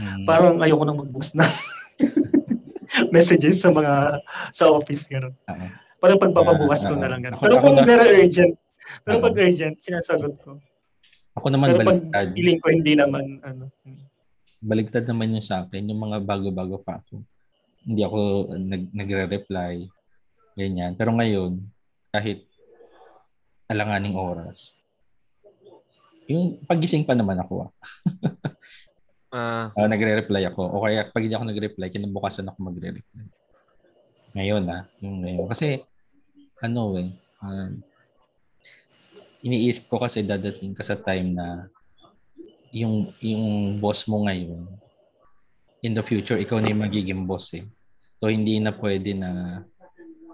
Mm. 0.00 0.24
Parang 0.24 0.56
ayoko 0.58 0.84
nang 0.88 1.00
magbukas 1.00 1.36
na 1.36 1.44
messages 3.14 3.60
sa 3.60 3.68
mga 3.68 4.24
sa 4.52 4.72
office 4.72 5.04
gano'n. 5.08 5.36
Oo. 5.48 5.66
Parang 6.00 6.18
pagpapabukas 6.18 6.82
ko 6.82 6.96
Ah, 6.96 7.00
na 7.00 7.08
lang 7.12 7.20
gano'n. 7.20 7.38
Pero 7.38 7.54
kung 7.60 7.76
na- 7.76 7.84
very 7.84 8.24
urgent, 8.24 8.56
pero 9.04 9.20
pag 9.20 9.36
urgent, 9.36 9.76
sinasagot 9.78 10.34
ko. 10.40 10.56
Ako 11.32 11.46
naman 11.48 11.72
Pero 11.72 11.80
baligtad. 11.80 12.26
feeling 12.36 12.60
ko 12.60 12.68
hindi 12.68 12.92
naman 12.92 13.40
ano. 13.40 13.72
Baligtad 14.62 15.04
naman 15.08 15.34
yung 15.34 15.44
sa 15.44 15.64
akin. 15.64 15.88
Yung 15.88 16.00
mga 16.00 16.22
bago-bago 16.22 16.78
pa 16.78 17.00
ako. 17.00 17.24
Hindi 17.82 18.02
ako 18.04 18.18
nag, 18.54 18.84
nagre-reply. 18.94 19.90
Ganyan. 20.54 20.94
Pero 20.94 21.10
ngayon, 21.16 21.58
kahit 22.12 22.46
alanganing 23.66 24.14
oras, 24.14 24.76
yung 26.28 26.60
pagising 26.68 27.02
pa 27.02 27.16
naman 27.16 27.40
ako. 27.40 27.72
Ah, 29.32 29.72
Uh, 29.72 29.88
nagre-reply 29.92 30.44
ako. 30.52 30.62
O 30.68 30.84
kaya 30.84 31.08
pag 31.08 31.24
hindi 31.24 31.32
ako 31.32 31.48
nagre-reply, 31.48 31.88
kinabukasan 31.88 32.46
ako 32.52 32.68
magre-reply. 32.68 33.24
Ngayon 34.36 34.62
ah, 34.68 34.84
yung 35.00 35.24
ngayon. 35.24 35.48
Kasi, 35.48 35.80
ano 36.60 37.00
eh, 37.00 37.08
um, 37.40 37.80
iniisip 39.42 39.90
ko 39.90 39.98
kasi 40.02 40.22
dadating 40.22 40.72
ka 40.72 40.86
sa 40.86 40.94
time 40.94 41.34
na 41.34 41.66
yung 42.72 43.12
yung 43.20 43.76
boss 43.82 44.08
mo 44.08 44.24
ngayon, 44.24 44.64
in 45.82 45.92
the 45.92 46.00
future, 46.02 46.38
ikaw 46.38 46.62
na 46.62 46.72
yung 46.72 46.82
magiging 46.86 47.26
boss 47.26 47.52
eh. 47.52 47.66
So, 48.22 48.30
hindi 48.30 48.62
na 48.62 48.70
pwede 48.70 49.18
na 49.18 49.60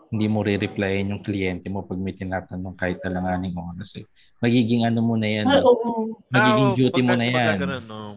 hindi 0.08 0.28
mo 0.28 0.40
re-replyin 0.40 1.12
yung 1.12 1.24
kliyente 1.24 1.68
mo 1.68 1.84
pag 1.84 2.00
may 2.00 2.16
tinatanong 2.16 2.76
kahit 2.76 3.00
alanganing 3.04 3.52
oras 3.56 3.96
eh. 3.96 4.04
Magiging 4.40 4.84
ano 4.88 5.04
mo 5.04 5.16
na 5.16 5.28
yan. 5.28 5.44
Ah, 5.48 5.60
oo. 5.64 6.16
Magiging 6.32 6.68
ah, 6.72 6.76
duty 6.76 7.00
mo 7.04 7.14
na 7.16 7.26
yan. 7.28 7.56
ganun, 7.60 7.84
no. 7.84 8.16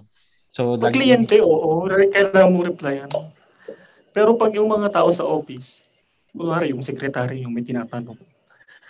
So, 0.52 0.76
Pag 0.76 0.92
lagi- 0.92 1.00
kliyente, 1.00 1.40
oo, 1.40 1.88
kailangan 1.88 2.52
mo 2.52 2.60
replyan. 2.68 3.12
Pero 4.12 4.36
pag 4.36 4.52
yung 4.56 4.68
mga 4.68 4.92
tao 4.92 5.08
sa 5.12 5.24
office, 5.24 5.80
kunwari 6.36 6.76
yung 6.76 6.84
sekretary 6.84 7.44
yung 7.44 7.56
may 7.56 7.64
tinatanong, 7.64 8.20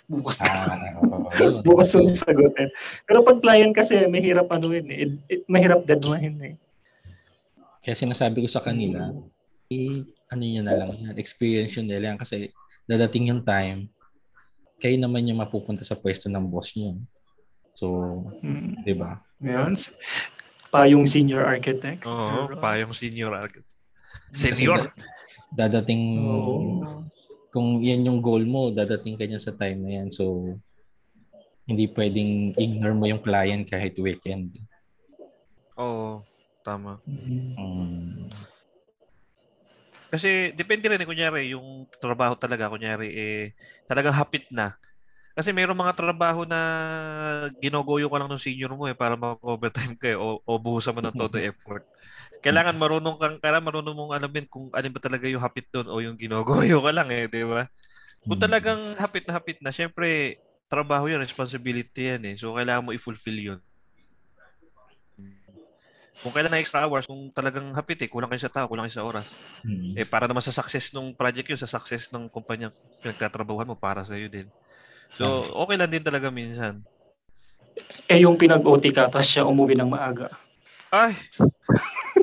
bukas 0.06 0.36
na. 0.38 0.46
Ah, 0.46 1.62
bukas 1.62 1.92
yung 1.92 2.06
sagutin. 2.06 2.68
Pero 3.04 3.22
pag 3.22 3.38
client 3.38 3.72
kasi, 3.72 4.06
mahirap 4.06 4.50
ano 4.50 4.70
yun 4.70 4.86
eh. 4.88 4.98
It- 5.04 5.22
it- 5.28 5.46
mahirap 5.46 5.84
deadline 5.84 6.36
eh. 6.42 6.54
Kaya 7.78 7.94
sinasabi 7.94 8.42
ko 8.42 8.48
sa 8.48 8.62
kanila, 8.62 9.10
eh, 9.68 10.02
ano 10.28 10.42
yun 10.42 10.62
na 10.62 10.76
lang 10.76 10.94
yan, 10.96 11.16
experience 11.16 11.74
yun 11.74 11.86
nila 11.86 12.14
yan 12.14 12.18
kasi 12.18 12.52
dadating 12.84 13.28
yung 13.28 13.42
time, 13.42 13.90
kayo 14.78 14.94
naman 14.96 15.26
yung 15.26 15.38
mapupunta 15.38 15.82
sa 15.82 15.94
pwesto 15.94 16.26
ng 16.26 16.46
boss 16.46 16.74
nyo. 16.74 16.98
So, 17.74 17.86
Hmm. 18.38 18.78
di 18.82 18.94
ba? 18.94 19.18
Ngayon, 19.40 19.74
pa 20.70 20.86
yung 20.86 21.04
senior 21.04 21.42
architect. 21.42 22.04
Oo, 22.04 22.48
Sir, 22.48 22.58
pa 22.58 22.78
yung 22.78 22.94
senior. 22.94 23.34
arch- 23.34 23.64
Kasi 24.32 24.56
Senior. 24.56 24.88
Dadating, 25.52 26.16
Oo. 26.22 27.04
Kung 27.52 27.84
yan 27.84 28.08
yung 28.08 28.24
goal 28.24 28.42
mo, 28.48 28.72
dadating 28.72 29.20
ka 29.20 29.28
niyan 29.28 29.44
sa 29.44 29.52
time 29.52 29.84
na 29.84 29.92
yan. 30.00 30.08
So, 30.08 30.56
hindi 31.68 31.86
pwedeng 31.92 32.56
ignore 32.56 32.96
mo 32.96 33.04
yung 33.06 33.20
client 33.20 33.68
kahit 33.68 33.94
weekend. 34.00 34.56
Oo, 35.76 36.24
tama. 36.64 36.98
Um, 37.60 38.26
Kasi 40.12 40.52
depende 40.52 40.92
rin, 40.92 41.08
kunyari, 41.08 41.56
yung 41.56 41.88
trabaho 41.96 42.36
talaga, 42.36 42.68
kunyari, 42.68 43.08
eh, 43.16 43.44
talagang 43.88 44.12
hapit 44.12 44.44
na. 44.52 44.76
Kasi 45.32 45.48
mayroong 45.56 45.80
mga 45.80 45.96
trabaho 45.96 46.44
na 46.44 46.60
ginogoyo 47.56 48.12
ka 48.12 48.20
lang 48.20 48.28
ng 48.28 48.44
senior 48.44 48.76
mo 48.76 48.84
eh 48.84 48.92
para 48.92 49.16
mag-overtime 49.16 49.96
ka 49.96 50.12
eh, 50.12 50.18
o, 50.20 50.44
o 50.44 50.60
buhusan 50.60 50.92
mo 50.92 51.00
ng 51.00 51.16
todo 51.16 51.40
effort. 51.40 51.84
Kailangan 52.42 52.74
marunong 52.74 53.16
kang, 53.22 53.36
kailangan 53.38 53.66
marunong 53.70 53.94
mong 53.94 54.12
alamin 54.18 54.46
kung 54.50 54.66
ano 54.74 54.86
ba 54.90 55.00
talaga 55.00 55.26
yung 55.30 55.42
hapit 55.42 55.66
doon 55.70 55.86
o 55.88 56.02
yung 56.02 56.18
ginogoyo 56.18 56.82
ka 56.82 56.90
lang 56.98 57.08
eh, 57.14 57.30
di 57.30 57.46
ba? 57.46 57.66
Kung 58.26 58.38
Hmm. 58.38 58.44
talagang 58.50 58.80
hapit 58.98 59.24
na 59.26 59.34
hapit 59.38 59.58
na, 59.62 59.70
syempre, 59.74 60.38
trabaho 60.70 61.06
yun, 61.10 61.22
responsibility 61.22 62.10
yan 62.14 62.22
eh. 62.32 62.34
So, 62.38 62.54
kailangan 62.58 62.82
mo 62.86 62.90
i-fulfill 62.94 63.38
yun. 63.54 63.60
Kung 66.22 66.30
kailan 66.30 66.54
na 66.54 66.62
extra 66.62 66.86
hours, 66.86 67.06
kung 67.06 67.34
talagang 67.34 67.74
hapit 67.74 67.98
eh, 68.02 68.10
kulang 68.10 68.30
kayo 68.30 68.42
sa 68.46 68.52
tao, 68.54 68.70
kulang 68.70 68.86
kayo 68.86 68.94
sa 68.94 69.06
oras. 69.06 69.42
mm. 69.66 69.98
Eh, 69.98 70.06
para 70.06 70.30
naman 70.30 70.40
sa 70.42 70.54
success 70.54 70.94
ng 70.94 71.18
project 71.18 71.50
yun, 71.50 71.60
sa 71.60 71.66
success 71.70 72.14
ng 72.14 72.30
kumpanya 72.30 72.70
pinagtatrabahuhan 73.02 73.66
mo, 73.66 73.74
para 73.74 74.06
sa 74.06 74.14
iyo 74.14 74.30
din. 74.30 74.46
So, 75.18 75.26
okay 75.66 75.76
lang 75.76 75.90
din 75.90 76.06
talaga 76.06 76.30
minsan. 76.30 76.86
Eh 78.06 78.22
yung 78.22 78.38
pinag-OT 78.38 78.94
ka, 78.94 79.10
tapos 79.10 79.28
siya 79.28 79.44
umuwi 79.48 79.74
ng 79.76 79.90
maaga. 79.90 80.30
Ay! 80.94 81.16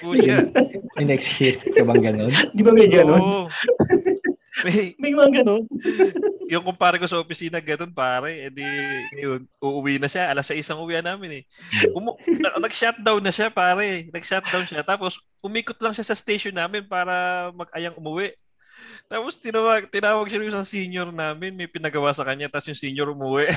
Pucha. 0.00 0.48
May 0.96 1.06
next 1.06 1.28
shift 1.28 1.62
ka 1.74 1.82
bang 1.84 2.02
ganun? 2.02 2.32
Di 2.54 2.62
ba 2.62 2.70
may 2.70 2.88
ganon? 2.90 3.20
Oo. 3.20 3.44
May, 4.62 4.94
May 5.02 5.12
mga 5.12 5.42
ganon. 5.42 5.66
yung 6.52 6.64
kumpare 6.64 7.00
ko 7.00 7.06
sa 7.08 7.18
opisina, 7.18 7.58
ganun 7.58 7.90
pare. 7.90 8.46
Eh 8.46 8.50
di, 8.52 8.64
yun, 9.18 9.42
uuwi 9.58 9.98
na 9.98 10.06
siya. 10.06 10.30
Alas 10.30 10.48
6 10.52 10.62
ang 10.70 10.80
uwian 10.84 11.04
namin 11.04 11.42
eh. 11.42 11.90
Umu- 11.92 12.18
na- 12.38 12.60
nag-shutdown 12.60 13.20
na 13.20 13.32
siya 13.34 13.50
pare. 13.50 14.08
Nag-shutdown 14.12 14.68
siya. 14.68 14.86
Tapos, 14.86 15.18
umikot 15.42 15.76
lang 15.82 15.96
siya 15.96 16.06
sa 16.06 16.16
station 16.16 16.54
namin 16.54 16.86
para 16.86 17.48
mag-ayang 17.52 17.96
umuwi. 17.98 18.32
Tapos, 19.08 19.40
tinawag, 19.40 19.88
tinawag 19.90 20.26
siya 20.28 20.40
ng 20.40 20.50
isang 20.52 20.68
senior 20.68 21.08
namin. 21.10 21.56
May 21.56 21.66
pinagawa 21.66 22.12
sa 22.14 22.22
kanya. 22.22 22.46
Tapos 22.52 22.70
yung 22.70 22.78
senior 22.78 23.08
umuwi. 23.10 23.50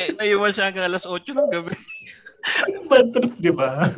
eh, 0.00 0.10
naiwan 0.18 0.52
siya 0.52 0.68
hanggang 0.68 0.88
alas 0.90 1.06
8 1.06 1.22
ng 1.32 1.50
gabi. 1.52 1.74
Bad 2.88 3.08
trip, 3.12 3.32
di 3.40 3.52
ba? 3.52 3.88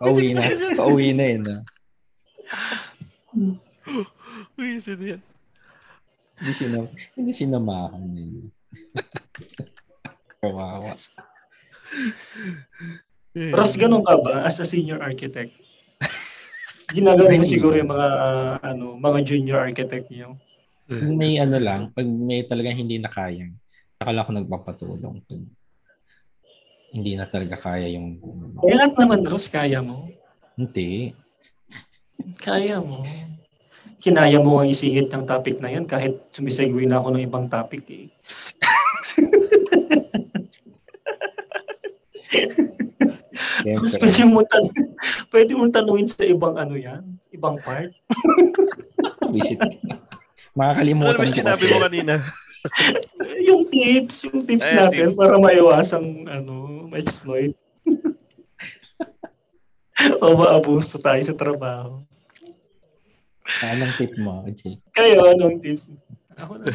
Pauwi 0.00 0.34
na. 0.34 0.42
Pauwi 0.76 1.08
na 1.12 1.24
yun. 1.30 1.44
ah. 1.50 1.62
Sino 4.80 5.02
yan? 5.04 5.22
Hindi 6.34 6.52
sinam 6.52 6.84
hindi 7.14 7.30
sinamahan 7.30 8.04
eh. 8.20 8.50
Kawawa. 10.42 10.92
Ross, 13.54 13.74
ganun 13.78 14.02
ka 14.02 14.18
ba 14.18 14.42
as 14.42 14.58
a 14.58 14.66
senior 14.66 14.98
architect? 14.98 15.54
Ginagawa 16.94 17.34
mo 17.34 17.46
siguro 17.46 17.74
yung 17.78 17.90
mga 17.90 18.08
ah, 18.08 18.54
ano, 18.62 18.94
mga 18.98 19.18
junior 19.26 19.62
architect 19.62 20.10
niyo. 20.10 20.36
May 20.90 21.40
ano 21.40 21.56
lang, 21.56 21.90
pag 21.96 22.04
may 22.04 22.44
talagang 22.44 22.76
hindi 22.76 23.00
na 23.00 23.08
kaya, 23.08 23.48
saka 23.96 24.10
lang 24.12 24.22
ako 24.22 24.32
nagpapatulong. 24.36 25.16
Pag 25.24 25.42
hindi 26.94 27.18
na 27.18 27.26
talaga 27.26 27.58
kaya 27.58 27.90
yung... 27.90 28.22
Eh, 28.62 28.70
lahat 28.78 28.94
naman, 28.94 29.26
Ross, 29.26 29.50
kaya 29.50 29.82
mo. 29.82 30.06
Hindi. 30.54 31.10
Kaya 32.38 32.78
mo. 32.78 33.02
Kinaya 33.98 34.38
mo 34.38 34.62
ang 34.62 34.70
isingit 34.70 35.10
ng 35.10 35.26
topic 35.26 35.58
na 35.58 35.74
yan 35.74 35.90
kahit 35.90 36.22
sumisegue 36.30 36.86
na 36.86 37.02
ako 37.02 37.18
ng 37.18 37.26
ibang 37.26 37.50
topic 37.50 37.82
eh. 37.90 38.06
Siyempre. 43.64 43.96
pwede 43.96 44.22
mo, 44.28 44.40
tan- 44.44 44.74
pwede 45.32 45.52
mo 45.56 45.64
tanungin 45.72 46.06
sa 46.06 46.22
ibang 46.22 46.54
ano 46.60 46.76
yan, 46.76 47.02
ibang 47.32 47.58
part. 47.64 47.90
Visit 49.34 49.58
ka. 49.58 49.66
Ano 49.66 49.98
Makakalimutan 50.54 51.18
naman 51.18 51.26
ko 51.26 51.34
sinabi 51.34 51.64
kasi. 51.66 51.72
mo 51.74 51.78
kanina? 51.82 52.14
Yung 53.44 53.68
tips, 53.68 54.24
yung 54.24 54.42
tips 54.48 54.66
Ayan, 54.66 54.78
natin 54.88 55.08
para 55.12 55.36
maiwasang 55.36 56.24
ano, 56.28 56.88
ma-exploit. 56.88 57.52
o 60.24 60.26
maabuso 60.34 60.98
tayo 60.98 61.22
sa 61.22 61.36
trabaho. 61.36 62.02
Anong 63.62 63.94
tip 64.00 64.12
mo, 64.18 64.42
Jake? 64.50 64.80
Kayo, 64.96 65.30
anong 65.36 65.60
tips? 65.60 65.92
Ako 66.40 66.58
na. 66.58 66.66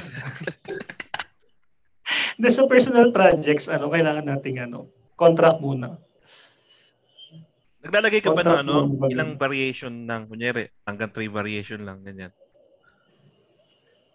Hindi, 2.39 2.47
sa 2.49 2.63
personal 2.65 3.11
projects, 3.11 3.67
ano, 3.67 3.91
kailangan 3.91 4.25
nating 4.25 4.63
ano, 4.63 4.87
contract 5.19 5.59
muna. 5.59 5.99
Naglalagay 7.79 8.19
ka 8.23 8.31
ba 8.35 8.43
ng 8.43 8.47
Contract 8.47 8.63
ano, 8.63 8.75
mo, 8.87 8.95
bagay. 9.07 9.11
ilang 9.15 9.31
variation 9.39 9.93
ng, 10.03 10.21
kunyari, 10.27 10.67
hanggang 10.83 11.11
3 11.11 11.27
variation 11.31 11.81
lang, 11.83 12.03
ganyan. 12.03 12.31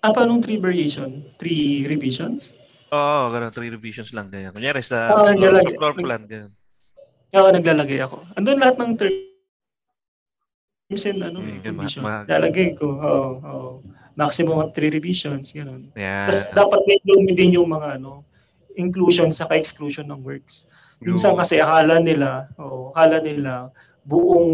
Ah, 0.05 0.13
paano 0.13 0.37
three 0.37 0.61
variation? 0.61 1.25
Three 1.41 1.89
revisions? 1.89 2.53
Oo, 2.93 3.33
ganun, 3.33 3.49
3 3.49 3.73
revisions 3.73 4.13
lang, 4.13 4.29
ganyan. 4.29 4.53
Kunyari, 4.53 4.85
sa, 4.85 5.09
Ah, 5.09 5.33
floor, 5.33 5.33
naglalagay- 5.33 5.73
sa 5.73 5.79
floor 5.81 5.95
plan, 5.97 6.23
ganyan. 6.29 6.53
Oo, 7.35 7.49
naglalagay 7.51 7.99
ako. 8.05 8.17
Andun 8.37 8.61
lahat 8.61 8.77
ng 8.79 8.93
terms 9.01 9.25
and 11.09 11.25
ano, 11.25 11.41
Mm, 11.41 11.49
yun, 11.49 11.65
revision. 11.65 12.03
ma- 12.05 12.21
ma- 12.21 12.29
Lalagay 12.29 12.77
ko, 12.77 12.87
oo, 12.87 13.31
oo. 13.41 13.71
Maximum 14.15 14.63
of 14.63 14.71
three 14.77 14.93
revisions, 14.93 15.51
gano'n. 15.51 15.91
Yeah. 15.99 16.29
Tapos 16.31 16.53
dapat 16.55 16.81
may 16.87 17.01
lumi 17.03 17.33
din 17.35 17.57
yung 17.59 17.67
mga 17.67 17.99
ano, 17.99 18.23
inclusion 18.77 19.33
sa 19.33 19.49
exclusion 19.51 20.07
ng 20.07 20.21
works. 20.23 20.69
Minsan 21.01 21.35
kasi 21.35 21.59
akala 21.59 21.99
nila, 21.99 22.47
oo, 22.61 22.93
akala 22.93 23.19
nila 23.19 23.73
buong 24.05 24.53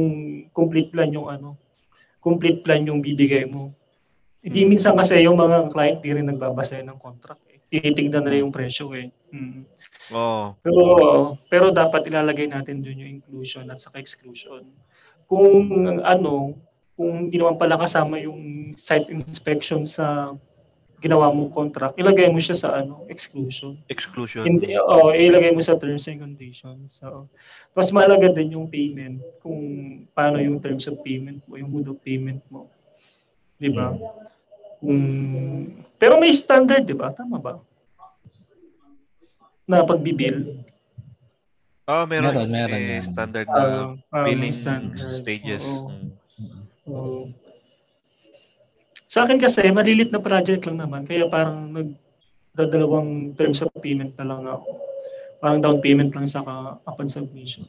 complete 0.55 0.89
plan 0.89 1.13
yung 1.13 1.29
ano, 1.29 1.59
complete 2.23 2.63
plan 2.65 2.87
yung 2.87 3.03
bibigay 3.03 3.45
mo. 3.45 3.75
Hindi 4.41 4.61
minsan 4.65 4.97
kasi 4.97 5.21
yung 5.21 5.37
mga 5.37 5.69
client 5.69 6.01
di 6.01 6.17
rin 6.17 6.25
nagbabasa 6.25 6.81
ng 6.81 6.97
contract. 6.97 7.45
Eh. 7.53 7.61
Tinitignan 7.69 8.25
nila 8.25 8.41
yung 8.41 8.53
presyo 8.53 8.91
eh. 8.97 9.13
Mm. 9.31 9.69
Oo. 10.17 10.57
Pero 10.65 10.83
pero 11.47 11.67
dapat 11.71 12.09
ilalagay 12.09 12.49
natin 12.49 12.81
doon 12.81 13.05
yung 13.05 13.13
inclusion 13.21 13.69
at 13.69 13.79
saka 13.79 14.01
exclusion. 14.01 14.65
Kung 15.29 15.69
ano, 16.03 16.57
kung 16.97 17.29
hindi 17.29 17.37
naman 17.37 17.61
pala 17.61 17.79
kasama 17.79 18.19
yung 18.19 18.73
site 18.75 19.13
inspection 19.13 19.85
sa 19.85 20.35
ginawa 21.01 21.33
mong 21.33 21.53
contract, 21.57 21.97
ilagay 21.97 22.29
mo 22.29 22.37
siya 22.37 22.57
sa 22.57 22.69
ano, 22.77 23.09
exclusion. 23.09 23.81
exclusion. 23.89 24.45
Hindi, 24.45 24.77
oh, 24.77 25.17
ilagay 25.17 25.57
mo 25.57 25.65
sa 25.65 25.81
terms 25.81 26.05
and 26.13 26.21
conditions. 26.21 27.01
So, 27.01 27.25
mas 27.73 27.89
mahalaga 27.89 28.29
din 28.29 28.53
yung 28.53 28.69
payment, 28.69 29.25
kung 29.41 29.61
paano 30.13 30.37
yung 30.45 30.61
terms 30.61 30.85
of 30.93 31.01
payment 31.01 31.41
mo, 31.49 31.57
yung 31.57 31.73
mode 31.73 31.89
of 31.89 31.99
payment 32.05 32.45
mo. 32.53 32.69
Di 33.61 33.69
ba? 33.69 33.93
Mm, 34.81 35.85
pero 36.01 36.17
may 36.17 36.33
standard, 36.33 36.89
di 36.89 36.97
ba? 36.97 37.13
Tama 37.13 37.37
ba? 37.37 37.61
Na 39.69 39.85
pagbibil. 39.85 40.65
Oh, 41.85 42.09
meron. 42.09 42.33
Meron, 42.33 42.49
meron, 42.49 42.81
May 42.81 43.05
standard 43.05 43.47
na 43.53 43.93
may 44.25 44.33
billing 44.33 44.55
standard. 44.57 45.21
stages. 45.21 45.61
Oo. 45.69 45.93
Mm. 45.93 46.61
Oo. 46.89 47.21
Sa 49.11 49.27
akin 49.27 49.37
kasi, 49.37 49.69
malilit 49.75 50.09
na 50.09 50.23
project 50.23 50.65
lang 50.65 50.81
naman. 50.81 51.05
Kaya 51.05 51.29
parang 51.29 51.75
nagdadalawang 51.75 53.37
terms 53.37 53.61
of 53.61 53.69
payment 53.85 54.17
na 54.17 54.25
lang 54.25 54.47
ako. 54.49 54.71
Parang 55.43 55.61
down 55.61 55.79
payment 55.85 56.15
lang 56.17 56.31
sa 56.31 56.41
upon 56.89 57.11
submission. 57.11 57.67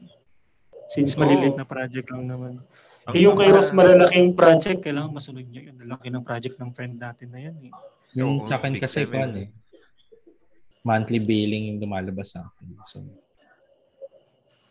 Since 0.87 1.19
malilit 1.19 1.57
Oo. 1.57 1.59
na 1.59 1.67
project 1.67 2.07
lang 2.13 2.29
naman. 2.31 2.63
Ang- 3.11 3.19
Eh, 3.19 3.27
yung 3.27 3.35
kay 3.35 3.51
ang- 3.51 3.55
Ross 3.59 3.69
malalaking 3.71 4.31
project, 4.31 4.79
kailangan 4.79 5.11
masunod 5.11 5.43
niya 5.43 5.67
yun. 5.67 5.75
Lalaki 5.83 6.07
ng 6.07 6.23
project 6.23 6.55
ng 6.55 6.71
friend 6.71 6.95
natin 6.95 7.27
na 7.27 7.39
yan. 7.43 7.55
Eh. 7.59 7.71
Yung 8.15 8.47
sa 8.47 8.55
akin 8.55 8.79
kasi 8.79 9.03
yun. 9.03 9.31
eh. 9.37 9.47
Monthly 10.81 11.19
billing 11.19 11.75
yung 11.75 11.79
lumalabas 11.79 12.33
sa 12.33 12.47
akin. 12.47 12.67
So, 12.87 13.03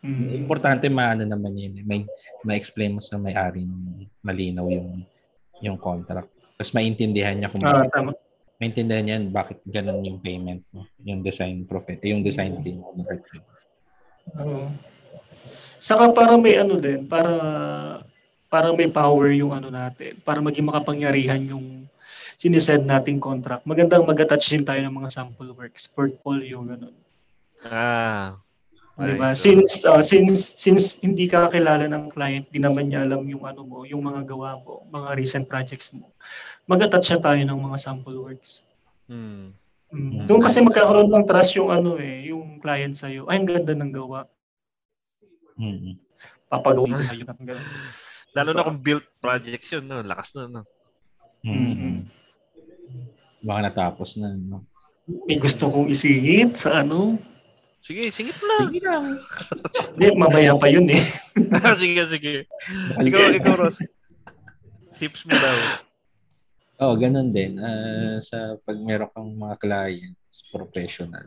Mm. 0.01 0.33
importante 0.41 0.89
maano 0.89 1.21
naman 1.21 1.53
yun. 1.53 1.77
eh. 1.77 1.85
May 1.85 2.01
ma-explain 2.41 2.97
mo 2.97 2.99
sa 2.99 3.21
may-ari 3.21 3.61
ng 3.61 4.09
malinaw 4.19 4.65
yung 4.67 5.05
yung 5.61 5.77
contract. 5.77 6.25
Tapos 6.57 6.73
maintindihan 6.73 7.37
niya 7.37 7.45
kung 7.45 7.61
Ah, 7.61 7.85
bakit, 7.85 7.93
tama. 7.93 8.11
maintindihan 8.57 9.05
niya 9.05 9.17
bakit 9.29 9.61
ganun 9.61 10.01
yung 10.01 10.17
payment 10.17 10.65
mo, 10.73 10.89
yung 11.05 11.21
design 11.21 11.69
profit, 11.69 12.01
yung 12.01 12.25
design 12.25 12.57
fee 12.59 12.73
mo. 12.73 12.97
Oo. 14.41 14.73
Saka 15.77 16.09
para 16.09 16.33
may 16.33 16.57
ano 16.57 16.77
din, 16.77 17.05
para 17.05 17.29
para 18.51 18.67
may 18.75 18.91
power 18.91 19.31
yung 19.31 19.55
ano 19.55 19.71
natin, 19.71 20.19
para 20.27 20.43
maging 20.43 20.67
makapangyarihan 20.67 21.39
yung 21.47 21.87
sinesend 22.35 22.83
nating 22.83 23.23
contract. 23.23 23.63
Magandang 23.63 24.03
mag-attach 24.03 24.51
din 24.51 24.67
tayo 24.67 24.83
ng 24.83 24.91
mga 24.91 25.09
sample 25.15 25.55
works, 25.55 25.87
portfolio, 25.87 26.59
ganun. 26.67 26.91
Ah. 27.63 28.35
Diba? 28.99 29.31
Nice. 29.31 29.39
Since 29.39 29.87
uh, 29.87 30.03
since 30.03 30.59
since 30.59 30.99
hindi 30.99 31.25
ka 31.31 31.47
kilala 31.49 31.87
ng 31.87 32.11
client, 32.11 32.45
di 32.51 32.59
naman 32.59 32.91
niya 32.91 33.07
alam 33.07 33.23
yung 33.23 33.47
ano 33.47 33.63
mo, 33.63 33.87
yung 33.87 34.03
mga 34.03 34.27
gawa 34.27 34.59
mo, 34.61 34.83
mga 34.91 35.15
recent 35.15 35.45
projects 35.47 35.95
mo. 35.95 36.11
Mag-attach 36.67 37.07
siya 37.07 37.23
tayo 37.23 37.39
ng 37.39 37.55
mga 37.55 37.77
sample 37.79 38.19
works. 38.19 38.67
Hmm. 39.07 39.55
Mm. 39.91 40.23
Doon 40.27 40.39
kasi 40.43 40.63
magkakaroon 40.63 41.11
ng 41.11 41.27
trust 41.27 41.55
yung 41.59 41.67
ano 41.67 41.99
eh, 41.99 42.31
yung 42.31 42.63
client 42.63 42.95
sa 42.95 43.11
Ay, 43.11 43.23
ang 43.27 43.47
ganda 43.47 43.75
ng 43.75 43.91
gawa. 43.91 44.23
Mm-mm. 45.59 45.99
Papagawin 46.47 46.95
ko 46.95 47.03
sa 47.03 47.15
iyo 47.15 47.27
ng 47.27 47.43
ganun. 47.43 47.67
Lalo 48.31 48.49
na 48.55 48.63
kung 48.63 48.79
built 48.79 49.03
projects 49.19 49.75
yun, 49.75 49.85
no? 49.87 49.99
lakas 49.99 50.35
na. 50.39 50.47
No? 50.47 50.61
Mm-mm. 51.43 52.07
Baka 53.43 53.59
natapos 53.67 54.15
na. 54.15 54.31
No? 54.37 54.63
May 55.27 55.41
gusto 55.41 55.67
kong 55.67 55.91
isingit 55.91 56.55
sa 56.55 56.85
ano. 56.85 57.11
Sige, 57.81 58.13
singit 58.13 58.37
lang. 58.39 58.69
Sige 58.69 58.81
lang. 58.85 59.05
Hindi, 59.97 60.07
mamaya 60.13 60.53
pa 60.53 60.69
yun 60.69 60.85
eh. 60.93 61.01
sige, 61.81 62.01
sige. 62.07 62.33
Ikaw, 63.01 63.33
ikaw, 63.41 63.53
Ross. 63.57 63.81
Tips 65.01 65.25
mo 65.25 65.33
daw. 65.33 65.57
Oh, 66.81 66.93
ganun 66.93 67.33
din. 67.33 67.57
Ah, 67.57 68.21
sa 68.21 68.55
pag 68.61 68.77
meron 68.77 69.09
kang 69.09 69.33
mga 69.33 69.55
clients, 69.57 70.45
professional, 70.53 71.25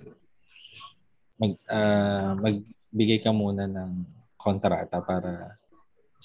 mag, 1.43 1.59
ah, 1.67 2.39
magbigay 2.39 3.19
ka 3.19 3.35
muna 3.35 3.67
ng 3.67 4.07
kontrata 4.39 5.03
para 5.03 5.59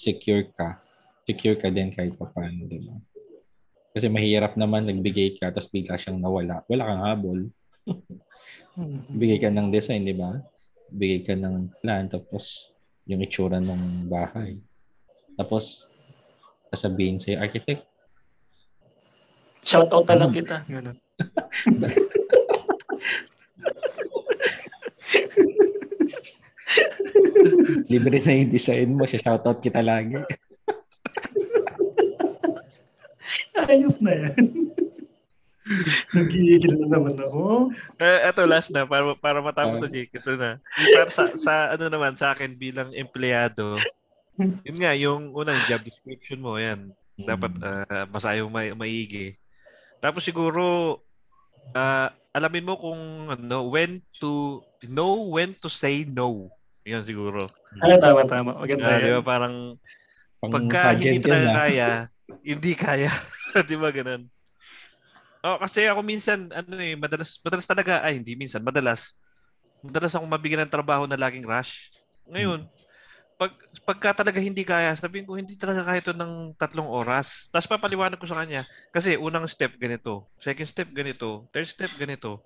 secure 0.00 0.48
ka. 0.56 0.80
Secure 1.28 1.60
ka 1.60 1.68
din 1.68 1.92
kahit 1.92 2.16
pa 2.16 2.24
paano, 2.32 2.64
di 2.64 2.80
ba? 2.80 2.96
Kasi 3.92 4.08
mahirap 4.08 4.56
naman 4.56 4.88
nagbigay 4.88 5.36
ka 5.36 5.52
tapos 5.52 5.68
bigla 5.68 6.00
siyang 6.00 6.24
nawala. 6.24 6.64
Wala 6.72 6.88
kang 6.88 7.04
habol. 7.04 7.40
Bigay 9.12 9.38
ka 9.44 9.52
ng 9.52 9.68
design, 9.68 10.08
di 10.08 10.16
ba? 10.16 10.40
Bigay 10.88 11.20
ka 11.20 11.34
ng 11.36 11.68
plan 11.84 12.08
tapos 12.08 12.72
yung 13.04 13.20
itsura 13.20 13.60
ng 13.60 14.08
bahay. 14.08 14.56
Tapos 15.36 15.84
sasabihin 16.72 17.20
sa'yo, 17.20 17.44
architect, 17.44 17.84
Shout 19.60 19.92
out 19.92 20.08
na 20.08 20.24
lang 20.24 20.32
kita. 20.32 20.64
Ganun. 20.64 20.96
libre 27.88 28.18
na 28.22 28.32
yung 28.36 28.52
design 28.52 28.90
mo, 28.94 29.04
shoutout 29.06 29.60
kita 29.62 29.80
lagi. 29.84 30.18
Ayos 33.70 33.96
na 34.02 34.12
yan. 34.14 34.36
Nagigigil 36.10 36.74
na 36.82 36.98
naman 36.98 37.14
ako. 37.14 37.70
Eh, 38.02 38.18
eto 38.26 38.42
last 38.42 38.74
na 38.74 38.82
para 38.82 39.14
para 39.14 39.38
matapos 39.38 39.78
Ah. 39.78 39.86
na 39.86 39.92
Jake. 39.92 40.18
Ito 40.18 40.34
na. 40.34 40.58
Para 40.96 41.10
sa, 41.12 41.30
sa 41.38 41.54
ano 41.78 41.86
naman 41.86 42.18
sa 42.18 42.34
akin 42.34 42.58
bilang 42.58 42.90
empleyado. 42.90 43.78
Yun 44.66 44.78
nga 44.80 44.92
yung 44.96 45.30
unang 45.36 45.60
job 45.70 45.84
description 45.84 46.42
mo 46.42 46.58
yan. 46.58 46.90
Dapat 47.14 47.52
uh, 47.60 48.08
mo 48.08 48.50
may, 48.50 48.72
maigi. 48.72 49.36
Tapos 50.00 50.24
siguro 50.24 50.98
ah, 51.76 52.10
alamin 52.32 52.66
mo 52.66 52.74
kung 52.80 53.30
ano 53.30 53.68
when 53.68 54.00
to 54.16 54.64
know 54.88 55.30
when 55.30 55.54
to 55.60 55.68
say 55.68 56.08
no. 56.08 56.50
Yan 56.88 57.04
siguro. 57.04 57.44
Ano, 57.80 57.94
tama, 58.00 58.24
tama. 58.24 58.50
Maganda 58.56 58.98
di 59.00 59.12
ba 59.12 59.20
yan. 59.20 59.24
parang 59.24 59.54
Pang 60.40 60.52
pagka 60.56 60.96
hindi 60.96 61.20
talaga 61.20 61.48
ah. 61.52 61.56
kaya, 61.60 61.88
hindi 62.40 62.72
kaya. 62.72 63.12
di 63.68 63.76
ba 63.76 63.92
ganun? 63.92 64.24
Oh, 65.44 65.56
kasi 65.60 65.84
ako 65.88 66.00
minsan 66.04 66.52
ano 66.52 66.76
eh 66.76 66.96
madalas 66.96 67.40
madalas 67.40 67.64
talaga 67.64 68.04
ay 68.04 68.20
hindi 68.20 68.36
minsan 68.36 68.60
madalas 68.60 69.16
madalas 69.80 70.12
akong 70.12 70.28
mabigyan 70.28 70.68
ng 70.68 70.72
trabaho 70.72 71.08
na 71.08 71.16
laging 71.16 71.48
rush. 71.48 71.88
Ngayon, 72.28 72.68
pag 73.40 73.56
pagka 73.88 74.20
talaga 74.20 74.36
hindi 74.36 74.60
kaya, 74.68 74.92
sabihin 74.92 75.24
ko 75.24 75.40
hindi 75.40 75.56
talaga 75.56 75.80
kaya 75.80 76.04
ito 76.04 76.12
ng 76.12 76.56
tatlong 76.60 76.88
oras. 76.88 77.48
Tapos 77.48 77.68
papaliwanag 77.68 78.20
ko 78.20 78.28
sa 78.28 78.44
kanya 78.44 78.60
kasi 78.92 79.16
unang 79.16 79.48
step 79.48 79.76
ganito, 79.80 80.28
second 80.36 80.68
step 80.68 80.88
ganito, 80.92 81.48
third 81.48 81.68
step 81.68 81.88
ganito. 81.96 82.44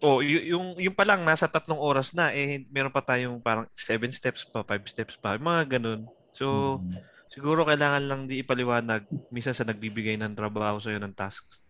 Oh, 0.00 0.24
y- 0.24 0.48
yung 0.48 0.80
yung 0.80 0.96
pa 0.96 1.04
lang 1.04 1.20
nasa 1.28 1.44
tatlong 1.44 1.76
oras 1.76 2.16
na 2.16 2.32
eh 2.32 2.64
meron 2.72 2.88
pa 2.92 3.04
tayong 3.04 3.36
parang 3.36 3.68
seven 3.76 4.08
steps 4.08 4.48
pa, 4.48 4.64
five 4.64 4.84
steps 4.88 5.20
pa, 5.20 5.36
mga 5.36 5.76
ganun. 5.76 6.08
So, 6.32 6.78
Mm. 6.80 6.96
siguro 7.28 7.68
kailangan 7.68 8.08
lang 8.08 8.20
di 8.24 8.40
ipaliwanag 8.40 9.04
minsan 9.28 9.52
sa 9.52 9.68
nagbibigay 9.68 10.16
ng 10.16 10.32
trabaho 10.32 10.80
sa 10.80 10.88
ng 10.90 11.12
tasks 11.12 11.60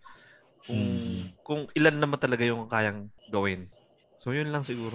kung 0.63 0.79
Mm. 0.79 1.21
kung 1.43 1.61
ilan 1.75 1.97
naman 1.99 2.23
talaga 2.23 2.47
yung 2.47 2.71
kayang 2.71 3.11
gawin. 3.29 3.67
So 4.21 4.31
yun 4.31 4.55
lang 4.55 4.63
siguro. 4.63 4.95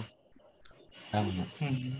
Tama. 1.11 1.43
Hmm. 1.59 1.97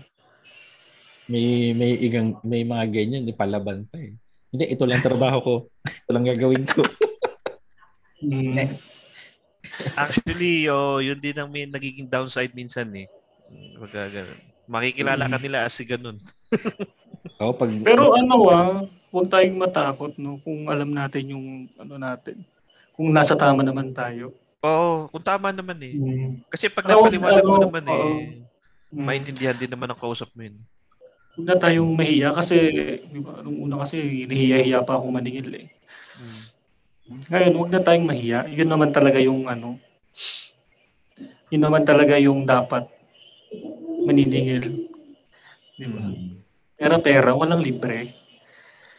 May 1.26 1.74
may 1.74 1.98
igang 1.98 2.38
may 2.46 2.62
mga 2.62 2.86
ganyan 2.86 3.26
ipalaban 3.26 3.82
pa 3.90 3.98
eh. 3.98 4.14
Hindi 4.54 4.64
ito 4.70 4.86
lang 4.86 5.02
trabaho 5.02 5.38
ko. 5.42 5.54
ito 6.06 6.10
lang 6.14 6.22
gagawin 6.22 6.64
ko. 6.70 6.86
Hmm. 8.22 8.78
Actually, 9.94 10.66
oh, 10.74 10.98
yun 10.98 11.18
din 11.18 11.36
ang 11.36 11.50
may 11.50 11.66
nagiging 11.66 12.08
downside 12.08 12.52
minsan 12.52 12.88
eh. 12.94 13.06
Pagka 13.78 14.10
ganun. 14.10 14.40
Makikilala 14.66 15.30
ka 15.30 15.38
nila 15.38 15.62
as 15.62 15.74
si 15.74 15.86
ganun. 15.86 16.18
Oh, 17.42 17.52
pag 17.52 17.68
Pero 17.82 18.14
ano 18.16 18.48
ah, 18.48 18.86
huwag 19.10 19.28
tayong 19.28 19.58
matakot 19.58 20.14
no 20.16 20.38
kung 20.40 20.70
alam 20.70 20.88
natin 20.88 21.36
yung 21.36 21.66
ano 21.76 21.98
natin. 21.98 22.40
Kung 22.94 23.12
nasa 23.12 23.34
tama 23.36 23.60
naman 23.60 23.92
tayo. 23.92 24.32
Oo, 24.64 25.10
kung 25.10 25.26
tama 25.26 25.50
naman 25.52 25.76
eh. 25.84 25.94
Hmm. 25.98 26.40
Kasi 26.48 26.70
pag 26.72 26.86
napaliwanag 26.86 27.44
mo 27.44 27.58
naman 27.60 27.84
eh, 27.84 28.46
Hmm. 28.86 29.02
maintindihan 29.02 29.58
din 29.58 29.68
naman 29.68 29.90
ang 29.90 29.98
kausap 29.98 30.30
mo 30.32 30.46
yun. 30.46 30.56
Huwag 31.36 31.44
na 31.44 31.56
tayong 31.58 31.92
mahiya 31.92 32.32
kasi 32.32 32.56
di 33.04 33.20
ba, 33.20 33.42
nung 33.42 33.58
una 33.68 33.82
kasi 33.84 34.24
nahiya-hiya 34.24 34.86
pa 34.86 34.96
ako 34.96 35.10
maningil 35.12 35.50
eh. 35.52 35.66
Mm. 36.16 36.42
Ngayon, 37.06 37.54
huwag 37.54 37.70
na 37.70 37.82
tayong 37.82 38.06
mahiya. 38.06 38.50
Yun 38.50 38.66
naman 38.66 38.90
talaga 38.90 39.22
yung 39.22 39.46
ano, 39.46 39.78
yun 41.54 41.62
naman 41.62 41.86
talaga 41.86 42.18
yung 42.18 42.42
dapat 42.42 42.90
maniningil. 44.02 44.90
Di 45.78 45.86
ba? 45.86 46.02
Pera-pera, 46.74 47.30
walang 47.38 47.62
libre. 47.62 48.10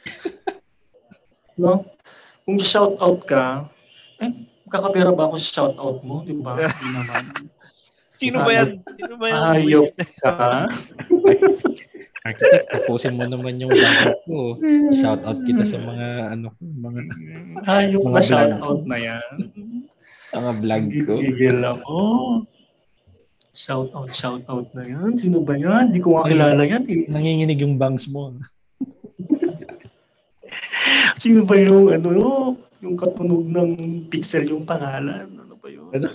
no? 1.62 1.84
Kung 2.47 2.58
shout 2.64 2.95
out 3.03 3.28
ka, 3.28 3.68
eh, 4.24 4.32
kakapera 4.72 5.12
ba 5.12 5.28
ako 5.28 5.36
sa 5.36 5.49
shout 5.51 5.76
out 5.76 5.99
mo? 6.08 6.24
Di 6.24 6.32
ba? 6.32 6.55
Hindi 6.64 6.89
naman. 6.95 7.24
Sino 8.18 8.38
ba 8.41 8.51
yan? 8.55 8.70
Sino 8.95 9.14
ba 9.20 9.26
yan? 9.28 9.41
Hayop 9.51 9.89
ka. 10.24 10.36
architect, 12.24 12.65
tapusin 12.72 13.18
mo 13.18 13.26
naman 13.26 13.61
yung 13.61 13.70
vlog 13.70 14.18
ko. 14.26 14.57
Shout 14.95 15.22
out 15.26 15.39
kita 15.45 15.63
sa 15.63 15.78
mga 15.78 16.07
ano 16.34 16.49
ko, 16.53 16.61
mga 16.61 16.99
Hayop 17.68 18.01
Mga 18.05 18.13
na 18.13 18.22
shout 18.24 18.53
out 18.57 18.82
na 18.86 18.97
yan. 18.97 19.34
mga 20.34 20.51
vlog 20.63 20.86
ko. 21.05 21.13
Gigigil 21.20 21.59
ako. 21.61 21.97
Shout 23.57 23.89
out, 23.93 24.09
shout 24.13 24.45
out 24.45 24.70
na 24.74 24.86
yan. 24.86 25.18
Sino 25.18 25.41
ba 25.41 25.57
yan? 25.57 25.89
Hindi 25.89 26.01
ko 26.01 26.22
makilala 26.22 26.61
yan. 26.61 26.84
eh. 26.86 27.09
Nanginginig 27.09 27.61
yung 27.61 27.82
bangs 27.82 28.05
mo. 28.05 28.34
Sino 31.22 31.41
ba 31.43 31.57
yung 31.57 31.89
ano? 31.89 32.53
yung 32.78 32.93
katunog 32.93 33.49
ng 33.49 33.72
pixel 34.05 34.45
yung 34.45 34.61
pangalan. 34.61 35.26
Ano 35.34 35.57
ba 35.57 35.68
yun? 35.70 35.89
Ano? 35.89 36.07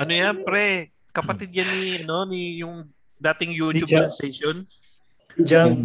Ano 0.00 0.12
yan, 0.16 0.40
pre? 0.40 0.88
Kapatid 1.12 1.52
yan 1.52 1.68
ni, 1.68 2.00
ano, 2.00 2.24
ni 2.24 2.64
yung 2.64 2.80
dating 3.20 3.52
YouTube 3.52 3.84
Ni 3.84 3.92
Jam. 3.92 4.02
sensation. 4.08 4.56
Jam. 5.40 5.68
Yung, 5.68 5.84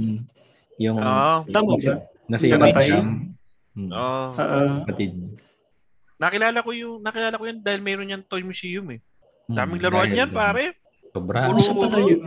yung 0.77 0.97
Oo. 0.97 1.36
Tama 1.45 1.75
ba? 1.77 1.93
nasa 2.25 2.47
Yung 2.47 2.63
jam. 2.73 3.05
Hmm, 3.75 3.91
Oo. 3.91 4.23
Kapatid 4.81 5.11
niya. 5.13 5.31
nakilala 6.15 6.63
ko 6.63 6.71
yung, 6.71 7.03
nakilala 7.03 7.36
ko 7.36 7.43
yan 7.43 7.59
dahil 7.59 7.83
mayroon 7.83 8.07
yan 8.09 8.23
toy 8.23 8.39
museum 8.41 8.88
eh. 8.89 9.03
Hmm, 9.45 9.53
Daming 9.53 9.83
laruan 9.83 10.07
dahil 10.07 10.17
yan, 10.17 10.29
doon. 10.29 10.38
pare. 10.38 10.63
Sobra. 11.11 11.39
ah, 11.43 11.55
siya 11.55 11.73
pala 11.75 11.97
yun. 12.01 12.21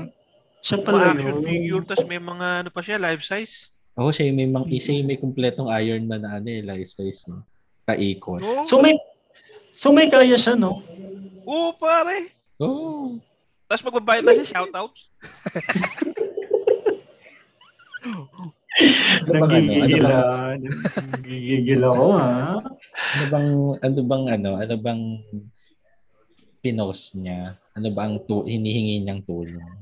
Siya 0.59 0.77
pala 0.79 0.95
Mga 0.95 1.05
yun. 1.05 1.13
action 1.15 1.37
figure, 1.43 1.85
tas 1.85 2.03
may 2.05 2.21
mga 2.21 2.47
ano 2.59 2.69
pa 2.69 2.81
siya, 2.81 2.97
life 2.97 3.23
size. 3.23 3.73
Oo, 3.97 4.09
siya 4.09 4.29
yung 4.29 4.39
may, 4.39 4.47
mang, 4.47 4.65
siya 4.65 4.95
yung 4.95 5.09
may 5.09 5.17
kumpletong 5.17 5.69
Iron 5.75 6.05
Man 6.05 6.23
na 6.23 6.37
ano 6.37 6.47
eh, 6.47 6.61
life 6.61 6.89
size. 6.89 7.27
No? 7.27 7.43
Kaikot. 7.85 8.39
Oo, 8.39 8.63
So 8.63 8.79
may 8.79 8.95
So 9.71 9.89
may 9.89 10.07
kaya 10.07 10.35
siya, 10.35 10.53
no? 10.53 10.83
Oo, 11.45 11.73
pare. 11.73 12.29
Oo. 12.59 13.17
Tapos 13.69 13.85
magbabayad 13.85 14.25
na 14.25 14.33
siya, 14.33 14.49
shoutouts. 14.49 15.13
Ano 19.29 19.31
bang 19.45 19.53
ano? 19.53 19.71
Ano 19.77 19.85
Nagigigil 19.85 20.05
bang. 20.09 20.61
Nagigigil 21.13 21.83
ako, 21.85 22.05
ha? 22.17 22.33
ano 22.65 23.25
bang, 23.29 23.49
ano 23.85 23.99
bang, 24.01 24.25
ano, 24.33 24.51
ano 24.57 24.75
bang 24.81 25.03
pinost 26.65 27.19
niya? 27.21 27.61
Ano 27.77 27.89
ba 27.93 28.09
ang 28.09 28.25
tu- 28.25 28.49
hinihingi 28.49 29.05
niyang 29.05 29.21
tulong? 29.29 29.73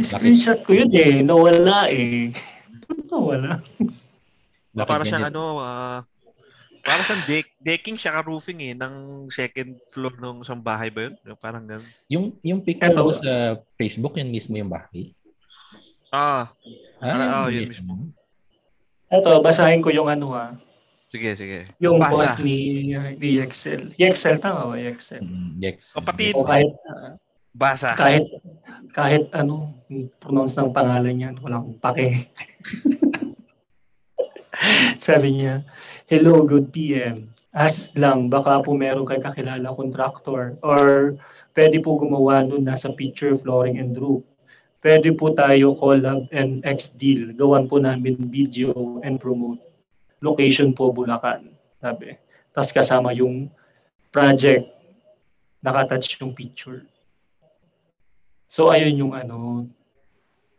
Screenshot 0.00 0.64
ko 0.64 0.72
yun 0.72 0.88
eh. 0.96 1.20
Nawala 1.20 1.92
eh. 1.92 2.32
Nawala. 3.12 3.60
Bakit 4.72 4.88
para 4.88 5.04
siyang 5.04 5.28
ano, 5.28 5.60
ah, 5.60 6.06
para 6.80 7.02
siyang 7.02 7.24
deck, 7.24 7.46
decking 7.58 7.94
siya 7.94 8.20
roofing 8.20 8.60
eh, 8.60 8.74
ng 8.74 8.94
second 9.28 9.76
floor 9.88 10.16
ng 10.16 10.40
isang 10.40 10.58
bahay 10.58 10.88
ba 10.88 11.06
yun? 11.06 11.14
Parang 11.36 11.64
ganun. 11.64 11.86
Yung, 12.06 12.24
yung 12.40 12.60
picture 12.60 12.90
mo 12.90 13.12
sa 13.12 13.56
Facebook, 13.74 14.16
yan 14.16 14.28
mismo 14.28 14.54
yung 14.54 14.68
bahay? 14.68 15.12
Ah, 16.08 16.50
Ah, 16.98 17.48
yun 17.48 17.64
yun 17.64 17.70
mismo. 17.70 17.92
Ito, 19.08 19.40
basahin 19.40 19.80
ko 19.80 19.90
yung 19.90 20.06
ano 20.06 20.34
ha. 20.34 20.54
sige, 21.10 21.34
sige. 21.34 21.66
Yung 21.82 21.98
Basa. 21.98 22.14
boss 22.14 22.32
ni, 22.38 22.86
ni 23.18 23.42
Excel. 23.42 23.90
Excel, 23.98 24.38
tama 24.38 24.70
ba? 24.70 24.78
Excel. 24.78 25.24
Mm, 25.24 25.58
Yex. 25.58 25.98
Kapatid. 25.98 26.38
O 26.38 26.46
kahit, 26.46 26.70
ah, 26.86 27.18
Basa. 27.50 27.98
kahit, 27.98 28.22
kahit 28.94 29.26
ano, 29.34 29.74
pronounce 30.22 30.54
ng 30.54 30.70
pangalan 30.70 31.14
niya, 31.14 31.30
wala 31.42 31.58
akong 31.58 31.78
pake. 31.82 32.06
Sabi 35.06 35.40
niya, 35.40 35.64
Hello, 36.10 36.44
good 36.44 36.68
PM. 36.74 37.32
Ask 37.50 37.96
lang, 37.98 38.30
baka 38.30 38.62
po 38.62 38.76
meron 38.76 39.08
kay 39.08 39.18
kakilala 39.18 39.74
contractor 39.74 40.54
or 40.62 41.16
pwede 41.56 41.82
po 41.82 41.98
gumawa 41.98 42.46
nun 42.46 42.62
nasa 42.62 42.94
picture, 42.94 43.34
flooring, 43.34 43.80
and 43.80 43.96
roof. 43.98 44.22
Pwede 44.80 45.12
po 45.12 45.34
tayo 45.34 45.76
collab 45.76 46.30
and 46.30 46.62
ex-deal. 46.64 47.34
Gawan 47.36 47.66
po 47.66 47.82
namin 47.82 48.30
video 48.30 49.02
and 49.02 49.18
promote. 49.20 49.60
Location 50.22 50.72
po 50.72 50.94
Bulacan. 50.94 51.52
Sabi. 51.82 52.16
Tapos 52.54 52.70
kasama 52.72 53.12
yung 53.12 53.50
project. 54.14 54.68
Nakatouch 55.60 56.16
yung 56.22 56.32
picture. 56.32 56.86
So 58.48 58.72
ayun 58.72 58.96
yung 58.96 59.12
ano 59.12 59.68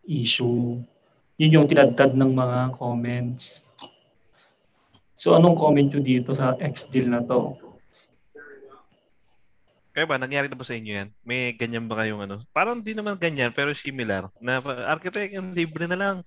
issue. 0.06 0.80
Yun 1.42 1.56
yung 1.58 1.68
tinadtad 1.68 2.14
ng 2.14 2.32
mga 2.38 2.78
comments. 2.78 3.66
So 5.22 5.38
anong 5.38 5.54
comment 5.54 5.86
nyo 5.86 6.02
dito 6.02 6.34
sa 6.34 6.58
ex-deal 6.58 7.06
na 7.06 7.22
to? 7.22 7.54
Kaya 9.94 10.10
ba, 10.10 10.18
nangyari 10.18 10.50
na 10.50 10.58
ba 10.58 10.66
sa 10.66 10.74
inyo 10.74 10.98
yan? 10.98 11.10
May 11.22 11.54
ganyan 11.54 11.86
ba 11.86 12.02
kayong 12.02 12.26
ano? 12.26 12.42
Parang 12.50 12.82
di 12.82 12.98
naman 12.98 13.22
ganyan, 13.22 13.54
pero 13.54 13.70
similar. 13.78 14.34
Na 14.42 14.58
architect, 14.90 15.38
ang 15.38 15.54
libre 15.54 15.86
na 15.86 15.94
lang. 15.94 16.18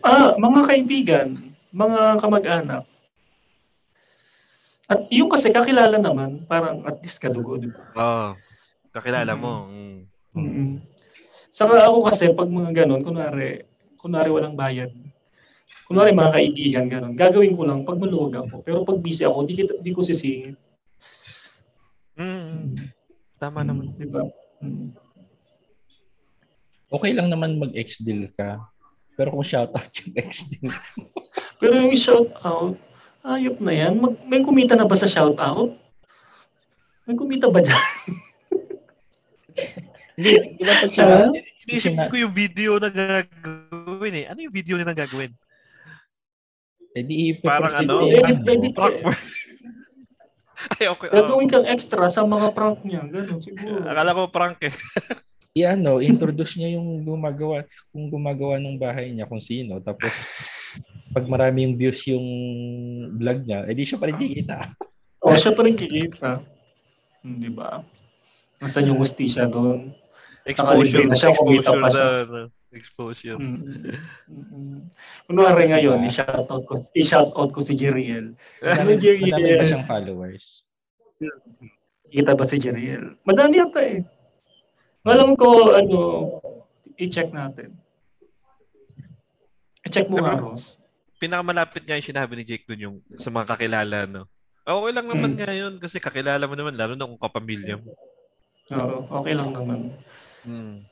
Ah, 0.00 0.32
mga 0.40 0.60
kaibigan, 0.64 1.36
mga 1.68 2.16
kamag-anak. 2.16 2.88
At 4.88 5.12
yung 5.12 5.28
kasi 5.28 5.52
kakilala 5.52 6.00
naman, 6.00 6.48
parang 6.48 6.80
at 6.88 6.96
least 7.04 7.20
kadugo, 7.20 7.60
di 7.60 7.68
ba? 7.68 7.92
Oo. 7.92 8.28
Kakilala 8.88 9.36
mo. 9.36 9.68
Mm. 9.68 10.00
mm 10.32 10.72
Saka 11.52 11.92
ako 11.92 12.08
kasi 12.08 12.32
pag 12.32 12.48
mga 12.48 12.72
ganun, 12.72 13.04
kunwari, 13.04 13.68
kunwari 14.00 14.32
walang 14.32 14.56
bayad. 14.56 14.96
Kunwari 15.86 16.14
mga 16.14 16.34
kaibigan, 16.34 16.84
ganun. 16.90 17.14
Gagawin 17.14 17.54
ko 17.54 17.62
lang 17.66 17.82
pag 17.82 17.98
maluwag 17.98 18.42
ako. 18.42 18.62
Pero 18.62 18.82
pag 18.82 19.02
busy 19.02 19.26
ako, 19.26 19.46
di, 19.46 19.54
kita- 19.54 19.78
di 19.82 19.90
ko 19.94 20.02
sisingin. 20.02 20.54
Mm. 22.18 22.74
Tama 23.38 23.62
naman. 23.62 23.94
Di 23.98 24.06
ba? 24.06 24.22
Mm. 24.62 24.94
Okay 26.86 27.12
lang 27.14 27.30
naman 27.30 27.58
mag-ex-deal 27.58 28.30
ka. 28.34 28.62
Pero 29.18 29.34
kung 29.34 29.46
shoutout 29.46 29.90
yung 30.02 30.14
ex-deal, 30.14 30.70
Pero 31.60 31.74
yung 31.82 31.98
shout 31.98 32.30
out, 32.44 32.78
ayop 33.26 33.58
na 33.58 33.74
yan. 33.74 33.98
Mag, 33.98 34.14
may 34.28 34.44
kumita 34.44 34.78
na 34.78 34.86
ba 34.86 34.94
sa 34.94 35.10
shout 35.10 35.38
out? 35.42 35.74
May 37.10 37.18
kumita 37.18 37.50
ba 37.50 37.62
dyan? 37.62 37.76
hindi, 40.18 40.30
di 40.58 40.62
ba 40.62 40.74
pag 40.82 40.92
shoutout, 40.94 41.34
na- 41.34 42.06
ko 42.06 42.14
yung 42.14 42.34
video 42.34 42.78
na 42.78 42.90
gagawin 42.90 44.14
eh. 44.22 44.24
Ano 44.30 44.38
yung 44.46 44.54
video 44.54 44.78
nila 44.78 44.94
gagawin? 44.94 45.34
Eh 46.96 47.04
di 47.04 47.36
Parang 47.36 47.76
ano? 47.76 48.08
Edit, 48.08 48.72
Prank 48.72 49.04
mo. 49.04 49.12
Ay, 50.80 50.88
okay. 50.88 51.08
oh. 51.12 51.20
Gagawin 51.20 51.52
kang 51.52 51.68
extra 51.68 52.08
sa 52.08 52.24
mga 52.24 52.56
prank 52.56 52.80
niya. 52.82 53.04
Ganun, 53.06 53.44
siguro. 53.44 53.84
Akala 53.84 54.16
ko 54.16 54.32
prank 54.32 54.64
eh. 54.64 54.72
i-ano, 55.56 56.04
introduce 56.04 56.60
niya 56.60 56.76
yung 56.76 57.00
gumagawa, 57.00 57.64
kung 57.88 58.12
gumagawa 58.12 58.60
ng 58.60 58.76
bahay 58.76 59.08
niya, 59.08 59.24
kung 59.24 59.40
sino. 59.40 59.80
Tapos, 59.80 60.12
pag 61.16 61.24
marami 61.24 61.64
yung 61.64 61.80
views 61.80 62.04
yung 62.04 62.26
vlog 63.16 63.40
niya, 63.48 63.64
edi 63.64 63.88
siya 63.88 63.96
pa 63.96 64.12
rin 64.12 64.20
kikita. 64.20 64.58
O, 65.26 65.34
siya 65.34 65.58
pa 65.58 65.66
rin 65.66 65.74
kikita. 65.74 66.38
Hmm, 67.24 67.42
Di 67.42 67.50
ba? 67.50 67.82
Nasaan 68.62 68.94
yung 68.94 69.02
hustisya 69.02 69.50
doon? 69.50 69.90
Exposure. 70.46 71.02
Na 71.02 71.18
siya, 71.18 71.34
Exposure 71.34 71.66
pa 71.82 71.90
siya. 71.90 72.06
na. 72.30 72.40
Exposure. 72.76 73.40
Mm. 73.40 73.64
Mm. 74.28 74.80
Kunwari 75.26 75.72
ngayon, 75.72 76.04
i-shoutout 76.04 76.62
ko, 76.68 76.76
i-shoutout 76.92 77.50
ko 77.50 77.60
si 77.64 77.72
Jeriel. 77.72 78.36
Ano 78.62 78.90
Jeriel? 79.00 79.32
madami 79.32 79.56
ba 79.56 79.64
siyang 79.64 79.88
followers? 79.88 80.68
Kita 82.12 82.36
ba 82.36 82.44
si 82.44 82.60
Jeriel? 82.60 83.16
Madami 83.24 83.58
yata 83.58 83.80
eh. 83.80 84.04
Alam 85.06 85.34
ko, 85.34 85.72
ano, 85.72 85.98
i-check 87.00 87.32
natin. 87.32 87.72
I-check 89.86 90.10
mo 90.10 90.20
nga, 90.20 90.36
Ross. 90.36 90.76
Pinakamalapit 91.16 91.88
nga 91.88 91.96
yung 91.96 92.10
sinabi 92.12 92.36
ni 92.36 92.44
Jake 92.44 92.68
dun 92.68 92.82
yung 92.82 92.96
sa 93.16 93.32
mga 93.32 93.56
kakilala, 93.56 94.04
no? 94.04 94.28
Okay 94.66 94.92
lang 94.92 95.06
naman 95.06 95.32
Mm. 95.32 95.38
nga 95.38 95.50
yun 95.54 95.74
kasi 95.78 96.02
kakilala 96.02 96.44
mo 96.44 96.58
naman, 96.58 96.74
lalo 96.74 96.98
na 96.98 97.06
kung 97.06 97.22
kapamilya 97.22 97.78
mo. 97.78 97.94
Oo, 98.74 99.06
okay 99.22 99.34
lang 99.38 99.54
naman. 99.54 99.94
Hmm. 100.42 100.82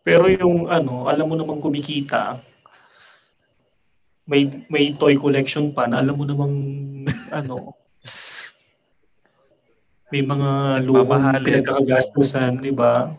Pero 0.00 0.32
yung 0.32 0.72
ano, 0.72 1.06
alam 1.06 1.28
mo 1.28 1.36
namang 1.36 1.60
kumikita, 1.60 2.40
may 4.24 4.48
may 4.70 4.94
toy 4.96 5.18
collection 5.18 5.74
pa 5.74 5.90
na 5.90 6.00
alam 6.00 6.16
mo 6.16 6.24
namang 6.24 6.54
ano, 7.34 7.76
may 10.10 10.22
mga 10.24 10.50
Mamahalin. 10.86 11.44
pinagkakagastusan, 11.44 12.64
di 12.64 12.72
ba? 12.74 13.14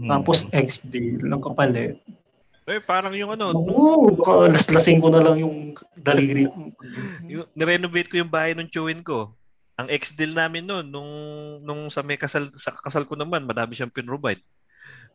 Hmm. 0.00 0.08
Tapos 0.08 0.48
ex-deal 0.54 1.28
ng 1.28 1.42
kapalit. 1.44 2.00
Eh, 2.70 2.80
parang 2.80 3.12
yung 3.12 3.34
ano, 3.34 3.52
Oo, 3.52 4.14
baka 4.14 4.46
laslasing 4.46 5.02
ko 5.02 5.10
na 5.10 5.20
lang 5.20 5.42
yung 5.42 5.74
daliri. 5.98 6.46
yung, 7.26 7.48
nirenovate 7.52 8.08
ko 8.08 8.16
yung 8.22 8.30
bahay 8.30 8.54
ng 8.54 8.70
chewin 8.70 9.02
ko. 9.02 9.34
Ang 9.74 9.90
ex-deal 9.90 10.32
namin 10.32 10.68
noon, 10.68 10.86
nung, 10.86 11.12
nung 11.66 11.90
sa 11.90 12.04
may 12.04 12.14
kasal, 12.14 12.46
sa 12.54 12.70
kasal 12.70 13.08
ko 13.08 13.18
naman, 13.18 13.42
madami 13.42 13.74
siyang 13.74 13.92
pinrovide. 13.92 14.40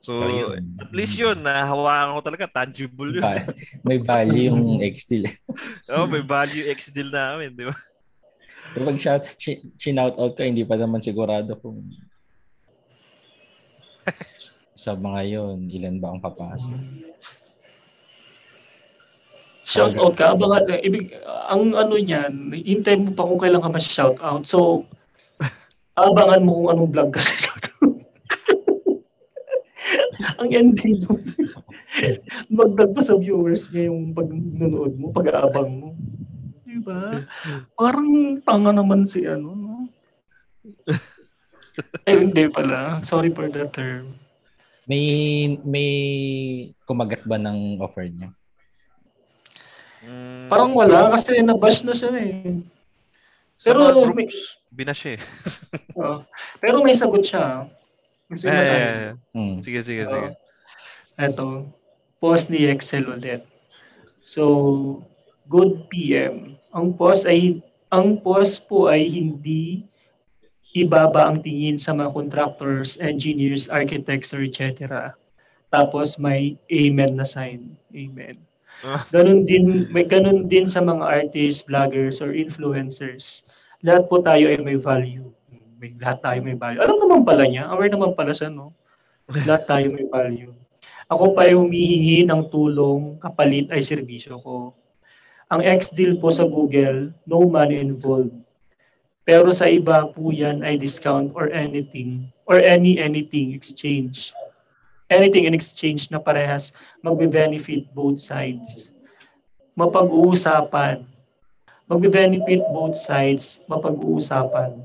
So, 0.06 0.22
So, 0.22 0.30
yun. 0.30 0.78
at 0.78 0.94
least 0.94 1.18
yun, 1.18 1.42
nahawakan 1.42 2.14
ko 2.14 2.22
talaga, 2.22 2.46
tangible 2.46 3.10
yun. 3.10 3.26
Ba- 3.26 3.50
may 3.82 3.98
value 3.98 4.54
yung 4.54 4.78
ex-deal. 4.86 5.26
oh, 5.90 6.06
may 6.06 6.22
value 6.22 6.70
ex-deal 6.70 7.10
namin, 7.10 7.58
di 7.58 7.66
ba? 7.66 7.74
Pero 8.78 8.86
pag 8.86 9.02
shout, 9.02 9.26
shinout 9.82 10.14
out 10.22 10.38
ka, 10.38 10.46
hindi 10.46 10.62
pa 10.62 10.78
naman 10.78 11.02
sigurado 11.02 11.58
kung 11.58 11.82
sa 14.78 14.94
mga 14.94 15.22
yon 15.26 15.72
ilan 15.74 15.98
ba 15.98 16.14
ang 16.14 16.22
papasok. 16.22 16.76
Shout 19.66 19.98
out 19.98 20.14
ka, 20.14 20.38
abangan, 20.38 20.70
ibig, 20.86 21.18
ang 21.26 21.74
ano 21.74 21.98
niyan, 21.98 22.54
hintay 22.54 23.02
mo 23.02 23.18
pa 23.18 23.26
kung 23.26 23.42
kailan 23.42 23.66
ka 23.66 23.74
ma-shout 23.74 24.22
out. 24.22 24.46
So, 24.46 24.86
abangan 25.98 26.46
mo 26.46 26.62
kung 26.62 26.70
anong 26.70 26.92
vlog 26.94 27.10
ka 27.10 27.18
sa 27.18 27.34
shout 27.34 27.66
out. 27.82 27.95
Ang 30.46 30.54
ending 30.54 31.02
doon, 31.02 31.22
magdag 32.58 32.94
pa 32.94 33.02
sa 33.02 33.18
viewers 33.18 33.68
niya 33.70 33.90
yung 33.90 34.14
pag 34.14 34.30
nanonood 34.30 34.94
mo, 34.96 35.10
pag-aabang 35.10 35.72
mo. 35.74 35.90
Di 36.62 36.78
ba? 36.80 37.10
Parang 37.74 38.10
tanga 38.42 38.70
naman 38.70 39.04
si 39.04 39.26
ano, 39.26 39.52
no? 39.52 39.74
Ay, 42.08 42.24
hindi 42.24 42.48
pala. 42.48 43.02
Sorry 43.02 43.30
for 43.30 43.50
the 43.50 43.68
term. 43.68 44.16
May 44.86 45.04
may 45.66 45.92
kumagat 46.86 47.26
ba 47.26 47.36
ng 47.36 47.82
offer 47.82 48.06
niya? 48.06 48.30
Mm, 50.06 50.46
Parang 50.48 50.72
wala 50.72 51.10
kasi 51.10 51.42
nabash 51.42 51.82
na 51.82 51.98
siya 51.98 52.14
eh. 52.14 52.62
sa 53.58 53.74
pero 53.74 53.80
mga 53.82 54.14
may- 54.14 54.30
groups, 54.30 54.40
binash 54.70 55.06
eh. 55.10 55.20
Oo. 56.00 56.22
Pero 56.62 56.86
may 56.86 56.94
sagot 56.94 57.26
siya. 57.26 57.66
Gusto 58.26 58.46
Eh, 58.48 58.54
masabi? 58.54 58.80
eh, 58.80 58.90
eh. 58.90 59.14
Hmm. 59.34 59.56
Sige, 59.62 59.80
sige, 59.86 60.04
sige. 60.06 60.30
Ito, 61.16 61.70
post 62.18 62.50
ni 62.50 62.66
Excel 62.68 63.06
ulit. 63.06 63.46
So, 64.26 64.44
good 65.46 65.86
PM. 65.88 66.58
Ang 66.74 66.98
post 66.98 67.30
ay 67.30 67.62
ang 67.94 68.20
post 68.20 68.66
po 68.66 68.90
ay 68.90 69.06
hindi 69.08 69.86
ibaba 70.76 71.32
ang 71.32 71.40
tingin 71.40 71.80
sa 71.80 71.96
mga 71.96 72.12
contractors, 72.12 73.00
engineers, 73.00 73.72
architects, 73.72 74.36
or 74.36 74.44
etc. 74.44 75.14
Tapos 75.72 76.20
may 76.20 76.60
amen 76.68 77.16
na 77.16 77.24
sign. 77.24 77.80
Amen. 77.96 78.36
Ah. 78.84 79.00
Ganun 79.08 79.48
din, 79.48 79.88
may 79.96 80.04
ganun 80.04 80.52
din 80.52 80.68
sa 80.68 80.84
mga 80.84 81.00
artists, 81.00 81.64
vloggers, 81.64 82.20
or 82.20 82.36
influencers. 82.36 83.48
Lahat 83.88 84.12
po 84.12 84.20
tayo 84.20 84.52
ay 84.52 84.60
may 84.60 84.76
value. 84.76 85.32
May, 85.76 85.92
lahat 86.00 86.24
tayo 86.24 86.40
may 86.40 86.56
value. 86.56 86.80
Alam 86.80 86.98
naman 87.04 87.22
pala 87.28 87.44
niya, 87.44 87.68
aware 87.68 87.92
naman 87.92 88.16
pala 88.16 88.32
siya, 88.32 88.48
no? 88.48 88.72
Lahat 89.28 89.68
tayo 89.68 89.92
may 89.92 90.08
value. 90.08 90.56
Ako 91.12 91.38
pa 91.38 91.46
ay 91.46 91.54
humihingi 91.54 92.26
ng 92.26 92.50
tulong, 92.50 93.20
kapalit 93.22 93.70
ay 93.70 93.84
serbisyo 93.84 94.42
ko. 94.42 94.74
Ang 95.54 95.62
ex-deal 95.62 96.18
po 96.18 96.34
sa 96.34 96.50
Google, 96.50 97.14
no 97.30 97.46
money 97.46 97.78
involved. 97.78 98.34
Pero 99.26 99.50
sa 99.50 99.66
iba 99.66 100.06
po 100.06 100.30
yan 100.30 100.62
ay 100.62 100.78
discount 100.78 101.34
or 101.34 101.50
anything, 101.50 102.30
or 102.46 102.62
any 102.62 103.02
anything 103.02 103.58
exchange. 103.58 104.34
Anything 105.10 105.50
in 105.50 105.54
exchange 105.54 106.10
na 106.10 106.22
parehas 106.22 106.74
magbe-benefit 107.02 107.90
both 107.94 108.22
sides. 108.22 108.94
Mapag-uusapan. 109.78 111.06
Magbe-benefit 111.86 112.66
both 112.70 112.98
sides, 112.98 113.62
mapag-uusapan. 113.70 114.85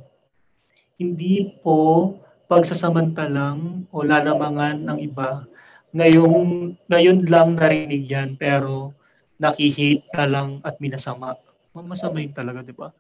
Hindi 1.00 1.56
po 1.64 2.12
pagsasamantalang 2.52 3.88
o 3.88 4.04
lalamangan 4.04 4.84
ng 4.84 4.98
iba. 5.00 5.48
Ngayong, 5.96 6.76
ngayon 6.92 7.24
lang 7.24 7.56
narinig 7.56 8.04
yan, 8.04 8.36
pero 8.36 8.92
nakihate 9.40 10.04
ka 10.12 10.28
lang 10.28 10.60
at 10.60 10.76
minasama. 10.76 11.40
Masama 11.72 12.20
yun 12.20 12.36
talaga, 12.36 12.60
di 12.60 12.76
ba? 12.76 12.92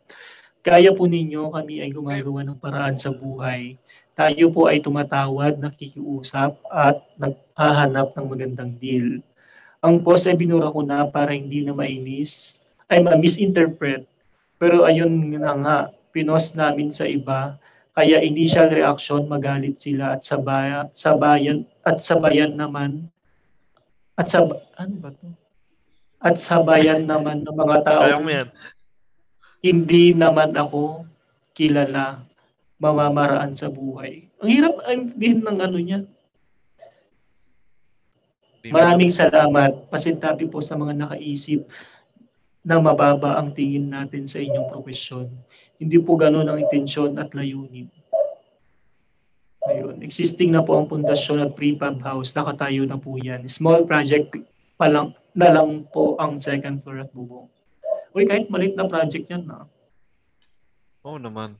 Kaya 0.64 0.96
po 0.96 1.04
ninyo, 1.04 1.52
kami 1.52 1.84
ay 1.84 1.92
gumagawa 1.92 2.40
ng 2.40 2.56
paraan 2.56 2.96
sa 2.96 3.12
buhay. 3.12 3.76
Tayo 4.16 4.48
po 4.48 4.72
ay 4.72 4.80
tumatawad, 4.80 5.60
nakikiusap, 5.60 6.56
at 6.72 7.04
naghahanap 7.20 8.16
ng 8.16 8.26
magandang 8.32 8.80
deal. 8.80 9.20
Ang 9.84 10.00
post 10.00 10.24
ay 10.24 10.40
binura 10.40 10.72
ko 10.72 10.80
na 10.80 11.04
para 11.04 11.36
hindi 11.36 11.68
na 11.68 11.76
mainis, 11.76 12.64
ay 12.88 13.04
ma-misinterpret. 13.04 14.08
Pero 14.56 14.88
ayun 14.88 15.36
na 15.36 15.52
nga, 15.52 15.76
pinost 16.16 16.56
namin 16.56 16.88
sa 16.88 17.04
iba, 17.04 17.60
kaya 17.94 18.22
initial 18.22 18.70
reaction 18.70 19.26
magalit 19.26 19.76
sila 19.76 20.14
at 20.16 20.22
sabaya, 20.22 20.86
sabayan 20.94 21.66
at 21.82 21.98
sabayan 21.98 22.54
naman 22.54 23.10
at 24.14 24.28
sab 24.28 24.52
ano 24.76 24.94
ba 25.00 25.10
to? 25.16 25.28
At 26.20 26.36
sabayan 26.36 27.08
naman 27.08 27.42
ng 27.48 27.56
mga 27.56 27.76
tao 27.88 28.20
hindi 29.60 30.16
naman 30.16 30.56
ako 30.56 31.04
kilala 31.52 32.24
mamamaraan 32.80 33.52
sa 33.52 33.68
buhay. 33.68 34.28
Ang 34.40 34.48
hirap 34.48 34.80
din 35.16 35.44
ng 35.44 35.58
ano 35.60 35.76
niya. 35.76 36.00
Maraming 38.64 39.12
salamat. 39.12 39.88
Pasintabi 39.92 40.48
po 40.48 40.64
sa 40.64 40.76
mga 40.80 40.96
nakaisip 40.96 41.68
na 42.60 42.76
mababa 42.76 43.40
ang 43.40 43.56
tingin 43.56 43.88
natin 43.88 44.28
sa 44.28 44.36
inyong 44.36 44.68
profesyon. 44.68 45.32
Hindi 45.80 45.96
po 45.96 46.20
ganun 46.20 46.44
ang 46.44 46.60
intensyon 46.60 47.16
at 47.16 47.32
layunin. 47.32 47.88
Ayun. 49.64 50.00
Existing 50.04 50.52
na 50.52 50.64
po 50.64 50.76
ang 50.76 50.88
pundasyon 50.88 51.40
at 51.44 51.56
prefab 51.56 52.00
house. 52.04 52.32
Nakatayo 52.36 52.84
na 52.84 53.00
po 53.00 53.16
yan. 53.16 53.48
Small 53.48 53.84
project 53.88 54.36
pa 54.76 54.88
lang, 54.88 55.12
na 55.36 55.52
lang 55.52 55.88
po 55.88 56.16
ang 56.20 56.40
second 56.40 56.80
floor 56.84 57.04
at 57.04 57.10
bubong. 57.12 57.48
Uy, 58.16 58.26
kahit 58.26 58.48
maliit 58.50 58.74
na 58.74 58.88
project 58.88 59.28
yan 59.30 59.44
na. 59.46 59.68
Oo 61.04 61.16
naman. 61.16 61.56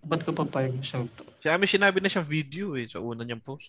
Ba't 0.00 0.24
ka 0.24 0.32
papayag 0.32 0.72
na 0.72 0.80
shout 0.80 1.12
Siya 1.44 1.60
may 1.60 1.68
sinabi 1.68 2.00
na 2.00 2.08
siyang 2.08 2.24
video 2.24 2.72
eh 2.80 2.88
sa 2.88 3.04
una 3.04 3.20
niyang 3.20 3.44
post. 3.44 3.68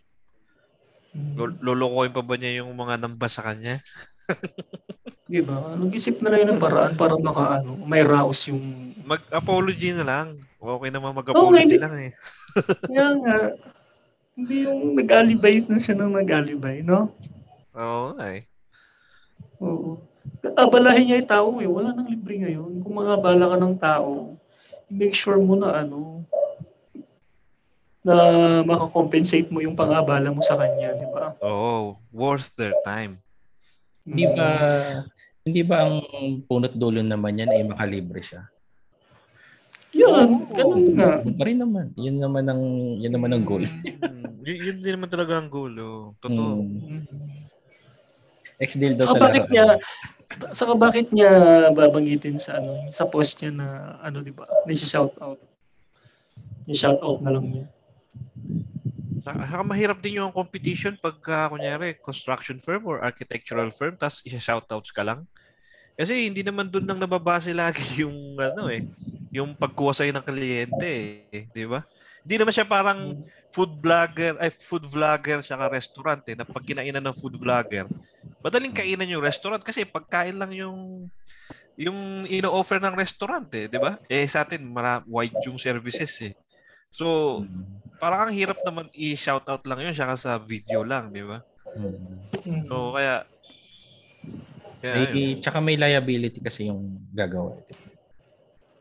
Hmm. 1.11 1.35
Lol- 1.35 1.59
Lolokohin 1.59 2.15
pa 2.15 2.23
ba 2.23 2.39
niya 2.39 2.63
yung 2.63 2.71
mga 2.71 3.03
namba 3.03 3.27
sa 3.27 3.43
kanya? 3.43 3.83
Diba? 5.31 5.79
Nag-isip 5.79 6.19
na 6.19 6.35
lang 6.35 6.43
ng 6.43 6.59
paraan 6.59 6.99
para 6.99 7.15
maka, 7.15 7.63
ano, 7.63 7.79
may 7.87 8.03
raos 8.03 8.51
yung... 8.51 8.91
Mag-apology 9.07 9.95
na 9.95 10.03
lang. 10.03 10.27
Okay 10.59 10.91
naman 10.91 11.15
mag-apology 11.15 11.71
hindi- 11.71 11.79
lang 11.79 11.95
eh. 11.95 12.11
Kaya 12.91 13.07
nga, 13.15 13.37
hindi 14.35 14.67
yung 14.67 14.99
nag-alibay 14.99 15.63
na 15.71 15.79
siya 15.79 15.95
ng 15.95 16.19
nag-alibay, 16.19 16.83
no? 16.83 17.15
Oo 17.79 18.19
nga 18.19 18.27
eh. 18.35 18.43
Oo. 19.63 20.03
Abalahin 20.59 21.07
niya 21.07 21.23
yung 21.23 21.31
tao 21.31 21.49
eh. 21.63 21.69
Wala 21.71 21.95
nang 21.95 22.11
libre 22.11 22.35
ngayon. 22.35 22.83
Kung 22.83 22.99
makabala 22.99 23.55
ka 23.55 23.57
ng 23.57 23.75
tao, 23.79 24.35
make 24.91 25.15
sure 25.15 25.39
mo 25.39 25.55
na 25.55 25.79
ano, 25.79 26.27
na 28.03 28.15
makakompensate 28.67 29.47
mo 29.47 29.63
yung 29.63 29.79
pang-abala 29.79 30.27
mo 30.27 30.43
sa 30.43 30.59
kanya, 30.59 30.91
di 30.99 31.07
ba? 31.07 31.39
Oo. 31.39 31.95
Worth 32.11 32.51
their 32.59 32.75
time. 32.83 33.23
Hindi 34.03 34.25
ba 34.33 34.49
hindi 35.41 35.61
ba 35.65 35.85
ang 35.85 35.95
punot 36.45 36.73
dulo 36.77 37.01
naman 37.01 37.41
yan 37.41 37.49
ay 37.49 37.65
makalibre 37.65 38.21
siya? 38.21 38.45
Yun, 39.91 40.47
ganun 40.55 40.95
nga. 40.95 41.19
Pa 41.19 41.43
rin 41.43 41.59
naman. 41.59 41.91
Yun 41.99 42.17
naman 42.23 42.47
ang 42.47 42.63
yun 42.95 43.11
naman 43.11 43.35
ang 43.35 43.43
goal. 43.43 43.67
Mm, 43.67 44.39
y- 44.47 44.61
yun 44.71 44.77
din 44.79 44.93
naman 44.95 45.11
talaga 45.11 45.35
ang 45.35 45.51
goal. 45.51 45.73
Oh. 45.75 46.15
Totoo. 46.23 46.63
Hmm. 46.63 47.03
Ex-deal 48.61 48.95
daw 48.95 49.11
sa 49.11 49.19
bakit 49.19 49.49
laro. 49.49 49.51
niya, 49.51 49.65
saka 50.53 50.73
bakit 50.77 51.11
niya 51.11 51.31
babanggitin 51.75 52.39
sa 52.39 52.61
ano, 52.61 52.87
sa 52.93 53.09
post 53.09 53.41
niya 53.41 53.51
na 53.51 53.67
ano, 53.99 54.23
di 54.23 54.31
ba? 54.31 54.47
Na 54.47 54.71
shout 54.77 55.17
out. 55.19 55.41
I-shout 56.69 57.01
out 57.03 57.19
na 57.25 57.33
lang 57.35 57.45
niya. 57.51 57.65
Saka, 59.21 59.61
mahirap 59.61 60.01
din 60.01 60.17
yung 60.17 60.33
competition 60.33 60.97
pagka, 60.97 61.53
kunyari, 61.53 61.93
construction 62.01 62.57
firm 62.57 62.89
or 62.89 63.05
architectural 63.05 63.69
firm, 63.69 63.93
tapos 63.93 64.25
isa-shoutouts 64.25 64.89
ka 64.89 65.05
lang. 65.05 65.29
Kasi 65.93 66.25
hindi 66.25 66.41
naman 66.41 66.65
doon 66.65 66.89
nang 66.89 66.97
nababase 66.97 67.53
lagi 67.61 68.01
yung, 68.01 68.17
ano 68.41 68.65
eh, 68.73 68.81
yung 69.29 69.53
pagkuha 69.53 69.93
sa'yo 69.93 70.11
ng 70.11 70.25
kliyente 70.25 70.89
eh. 71.29 71.45
Di 71.53 71.69
ba? 71.69 71.85
Hindi 72.25 72.35
naman 72.41 72.53
siya 72.53 72.65
parang 72.65 73.21
food 73.53 73.77
vlogger, 73.77 74.41
ay 74.41 74.49
food 74.49 74.89
vlogger 74.89 75.45
saka 75.45 75.69
restaurant 75.69 76.21
eh, 76.25 76.33
na 76.33 76.45
pag 76.45 76.65
kinainan 76.65 77.05
ng 77.05 77.17
food 77.17 77.37
vlogger, 77.37 77.85
madaling 78.41 78.73
kainan 78.73 79.09
yung 79.09 79.21
restaurant 79.21 79.61
kasi 79.61 79.85
pagkain 79.85 80.37
lang 80.37 80.53
yung 80.53 81.09
yung 81.77 82.29
ino-offer 82.29 82.77
ng 82.77 82.93
restaurant 82.93 83.47
eh, 83.57 83.65
di 83.65 83.77
ba? 83.81 83.97
Eh 84.05 84.25
sa 84.29 84.45
atin, 84.45 84.61
mara- 84.65 85.05
wide 85.05 85.37
yung 85.45 85.61
services 85.61 86.13
eh. 86.25 86.33
So. 86.89 87.41
Parang 88.01 88.27
ang 88.27 88.33
hirap 88.33 88.57
naman 88.65 88.89
i-shoutout 88.91 89.61
lang 89.69 89.85
yun 89.85 89.93
saka 89.93 90.17
sa 90.17 90.41
video 90.41 90.81
lang, 90.81 91.13
di 91.13 91.21
ba? 91.21 91.45
Hmm. 91.77 92.65
So, 92.65 92.97
kaya... 92.97 93.29
kaya 94.81 94.93
May, 94.97 95.05
ayun. 95.07 95.37
tsaka 95.39 95.57
may 95.61 95.77
liability 95.77 96.41
kasi 96.41 96.65
yung 96.67 96.97
gagawa. 97.13 97.53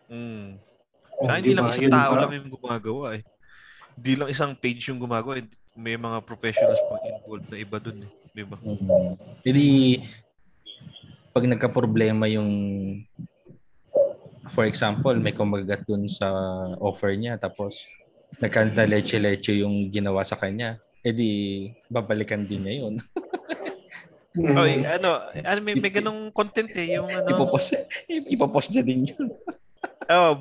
Mm. 0.08 0.56
Oh, 1.20 1.28
Saka 1.28 1.36
hindi 1.36 1.52
di 1.52 1.56
lang 1.60 1.68
isang 1.68 1.84
Yun 1.84 1.92
tao 1.92 2.12
lang 2.16 2.32
yung 2.32 2.50
gumagawa 2.50 3.06
eh. 3.14 3.22
Hindi 4.00 4.12
lang 4.16 4.28
isang 4.32 4.52
page 4.56 4.82
yung 4.88 4.98
gumagawa. 4.98 5.36
eh. 5.38 5.44
May 5.76 6.00
mga 6.00 6.24
professionals 6.24 6.80
pang 6.88 7.04
involved 7.04 7.46
na 7.52 7.60
iba 7.60 7.76
dun 7.76 8.08
eh. 8.08 8.10
Di 8.32 8.42
ba? 8.42 8.56
Hmm. 8.56 9.14
Hindi 9.44 10.00
pag 11.30 11.46
nagka-problema 11.46 12.26
yung 12.26 12.50
for 14.50 14.66
example, 14.66 15.14
may 15.14 15.30
kumagat 15.30 15.86
dun 15.86 16.10
sa 16.10 16.26
offer 16.82 17.14
niya 17.14 17.38
tapos 17.38 17.86
nagkanta 18.38 18.86
leche-leche 18.86 19.58
yung 19.58 19.90
ginawa 19.90 20.22
sa 20.22 20.38
kanya, 20.38 20.78
edi 21.02 21.66
babalikan 21.90 22.46
din 22.46 22.62
niya 22.62 22.74
yun. 22.86 22.94
Mm. 24.30 24.54
Oy, 24.54 24.72
ano, 24.86 25.26
ano 25.34 25.58
may, 25.58 25.74
may 25.74 25.90
ganong 25.90 26.30
content 26.30 26.70
eh. 26.78 26.94
Yung 26.94 27.10
ano, 27.10 27.34
Ipopost, 27.34 27.74
ipopost 28.06 28.70
niya 28.70 28.86
din 28.86 29.10
yun. 29.10 29.26
oh, 30.06 30.38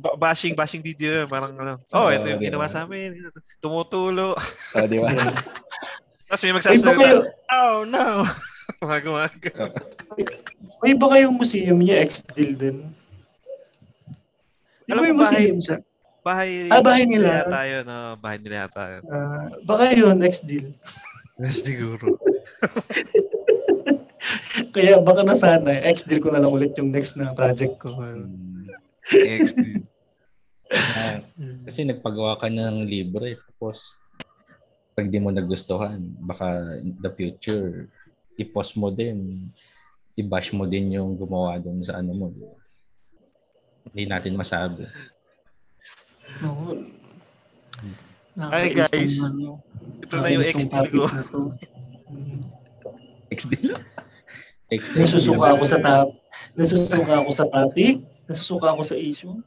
ba- 0.00 0.16
bashing, 0.16 0.56
bashing 0.56 0.80
video. 0.80 1.28
Parang 1.28 1.52
ano, 1.52 1.84
oh, 1.92 2.08
ito 2.08 2.24
yung 2.32 2.40
ginawa 2.40 2.64
sa 2.64 2.88
amin. 2.88 3.28
Tumutulo. 3.60 4.32
Oh, 4.72 4.86
di 4.88 4.98
ba? 5.04 5.12
Tapos 6.32 6.42
may 6.48 6.54
magsasalita, 6.56 6.96
kayo, 6.96 7.18
oh 7.52 7.84
no! 7.86 8.24
Mga 8.82 8.98
gumaga. 9.04 9.52
May 10.80 10.96
ba 10.96 11.06
kayong 11.12 11.36
museum 11.36 11.78
niya, 11.78 12.08
ex-deal 12.08 12.52
din? 12.56 12.76
Di 14.88 14.90
Alam 14.96 14.98
ba 14.98 15.04
mo, 15.04 15.10
yung 15.12 15.20
museum 15.20 15.58
siya? 15.60 15.78
Bahay, 16.24 16.72
Ah, 16.72 16.80
bahay 16.80 17.04
nila. 17.04 17.44
yata 17.44 17.60
yun. 17.68 17.84
No? 17.84 18.16
Bahay 18.16 18.40
nila 18.40 18.64
yata 18.64 18.82
yun. 18.96 19.02
Ah, 19.12 19.52
baka 19.68 19.92
yun, 19.92 20.16
ex-deal. 20.24 20.72
Siguro. 21.52 22.16
Kaya 24.74 24.96
baka 25.04 25.20
na 25.20 25.36
sana, 25.36 25.84
ex-deal 25.84 26.24
ko 26.24 26.32
na 26.32 26.40
lang 26.40 26.48
ulit 26.50 26.72
yung 26.80 26.88
next 26.88 27.20
na 27.20 27.36
project 27.36 27.76
ko. 27.76 27.92
Hmm. 27.92 28.64
XD. 29.12 29.84
Ah, 30.72 31.20
kasi 31.68 31.84
nagpagawa 31.84 32.40
ka 32.40 32.48
ng 32.48 32.88
libre 32.88 33.36
tapos 33.36 33.92
pag 34.96 35.12
di 35.12 35.20
mo 35.20 35.28
nagustuhan, 35.28 36.00
baka 36.24 36.80
in 36.80 36.96
the 37.04 37.10
future, 37.12 37.84
i-post 38.40 38.80
mo 38.80 38.88
din, 38.88 39.50
i-bash 40.16 40.54
mo 40.56 40.64
din 40.64 40.96
yung 40.96 41.18
gumawa 41.18 41.60
doon 41.60 41.82
sa 41.84 42.00
ano 42.00 42.14
mo. 42.16 42.26
di 42.30 42.40
ba? 42.40 42.54
Hindi 43.92 44.02
natin 44.08 44.38
masabi. 44.38 44.86
Oo. 46.44 46.84
Hi, 48.34 48.66
guys. 48.68 49.14
ano, 49.20 49.62
Ito 50.02 50.14
na 50.18 50.28
yung 50.28 50.42
XD 50.42 50.74
ko. 50.90 51.06
XD 53.30 53.52
lang. 53.70 53.84
XD. 54.70 54.94
Nasusuka 54.98 55.46
ako 55.54 55.64
sa 55.64 55.78
top. 55.78 56.08
Nasusuka 56.54 57.14
ako 57.22 57.30
sa 57.30 57.46
topic. 57.46 58.02
Nasusuka 58.26 58.66
ako 58.74 58.82
sa 58.82 58.96
issue. 58.98 59.38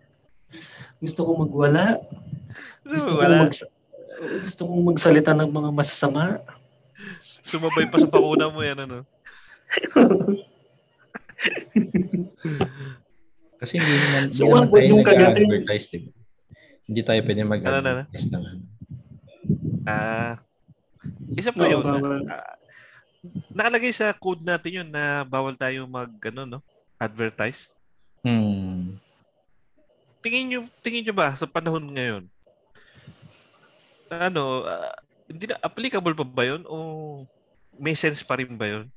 Gusto 1.04 1.20
ko 1.24 1.32
magwala. 1.38 2.00
Gusto 2.88 3.12
ko 3.14 3.22
Wala. 3.22 3.48
mag 3.48 3.54
gusto 4.18 4.66
kong 4.66 4.84
magsalita 4.88 5.30
ng 5.38 5.52
mga 5.54 5.70
masasama. 5.70 6.42
Sumabay 7.46 7.86
pa 7.86 8.02
sa 8.02 8.10
pakuna 8.10 8.50
mo 8.50 8.66
yan, 8.66 8.82
ano? 8.82 9.06
Kasi 13.62 13.78
hindi 13.78 13.94
naman, 13.94 14.22
hindi 14.30 14.38
So, 14.38 14.50
naman 14.50 14.74
what 14.74 14.74
would 14.74 15.06
tayo 15.06 15.22
nag-advertise, 15.22 15.86
di 15.90 15.98
ba? 16.02 16.17
Hindi 16.88 17.02
tayo 17.04 17.20
pwede 17.28 17.44
mag-advertise 17.44 18.32
ng 18.32 18.44
ano. 18.48 18.62
Ah, 19.84 20.40
isa 21.36 21.52
pa 21.52 21.68
Oo, 21.68 21.72
yun. 21.72 21.84
bawal. 21.84 22.24
Ah, 22.32 22.56
nakalagay 23.52 23.92
sa 23.92 24.16
code 24.16 24.44
natin 24.48 24.84
yun 24.84 24.90
na 24.90 25.28
bawal 25.28 25.56
tayo 25.60 25.84
mag, 25.84 26.08
ano, 26.32 26.48
no? 26.48 26.60
Advertise. 26.96 27.76
Hmm. 28.24 28.96
Tingin 30.24 30.48
nyo, 30.48 30.60
tingin 30.80 31.04
nyo 31.08 31.16
ba 31.16 31.36
sa 31.36 31.48
panahon 31.48 31.84
ngayon? 31.92 32.24
Ano, 34.08 34.64
ah, 34.64 34.96
hindi 35.28 35.52
na, 35.52 35.60
applicable 35.60 36.16
pa 36.16 36.24
ba 36.24 36.44
yun? 36.48 36.64
O 36.72 36.78
may 37.76 37.94
sense 38.00 38.24
pa 38.24 38.40
rin 38.40 38.56
ba 38.56 38.66
yun? 38.68 38.88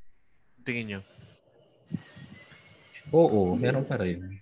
Tingin 0.62 0.86
nyo? 0.86 1.01
Oo, 3.11 3.59
meron 3.59 3.82
pa 3.82 3.99
rin. 3.99 4.38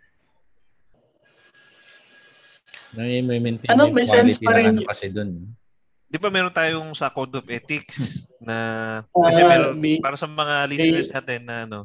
Na 2.90 3.02
may 3.04 3.38
maintain 3.38 3.68
Ano, 3.68 3.86
yung 3.86 3.94
may 3.94 4.04
sense 4.04 4.36
quality 4.36 4.44
pa 4.44 4.52
rin 4.54 4.66
ano 4.70 4.80
kasi 4.84 5.06
doon. 5.08 5.30
Di 6.08 6.16
ba 6.16 6.28
meron 6.28 6.48
tayong 6.50 6.96
sa 6.96 7.08
Code 7.08 7.36
of 7.36 7.46
Ethics 7.46 8.24
na 8.40 8.56
kasi 9.04 9.40
meron 9.42 9.76
may- 9.76 10.00
para 10.00 10.16
sa 10.16 10.24
mga 10.24 10.54
listeners 10.66 11.10
natin 11.10 11.40
na 11.42 11.56
ano, 11.64 11.78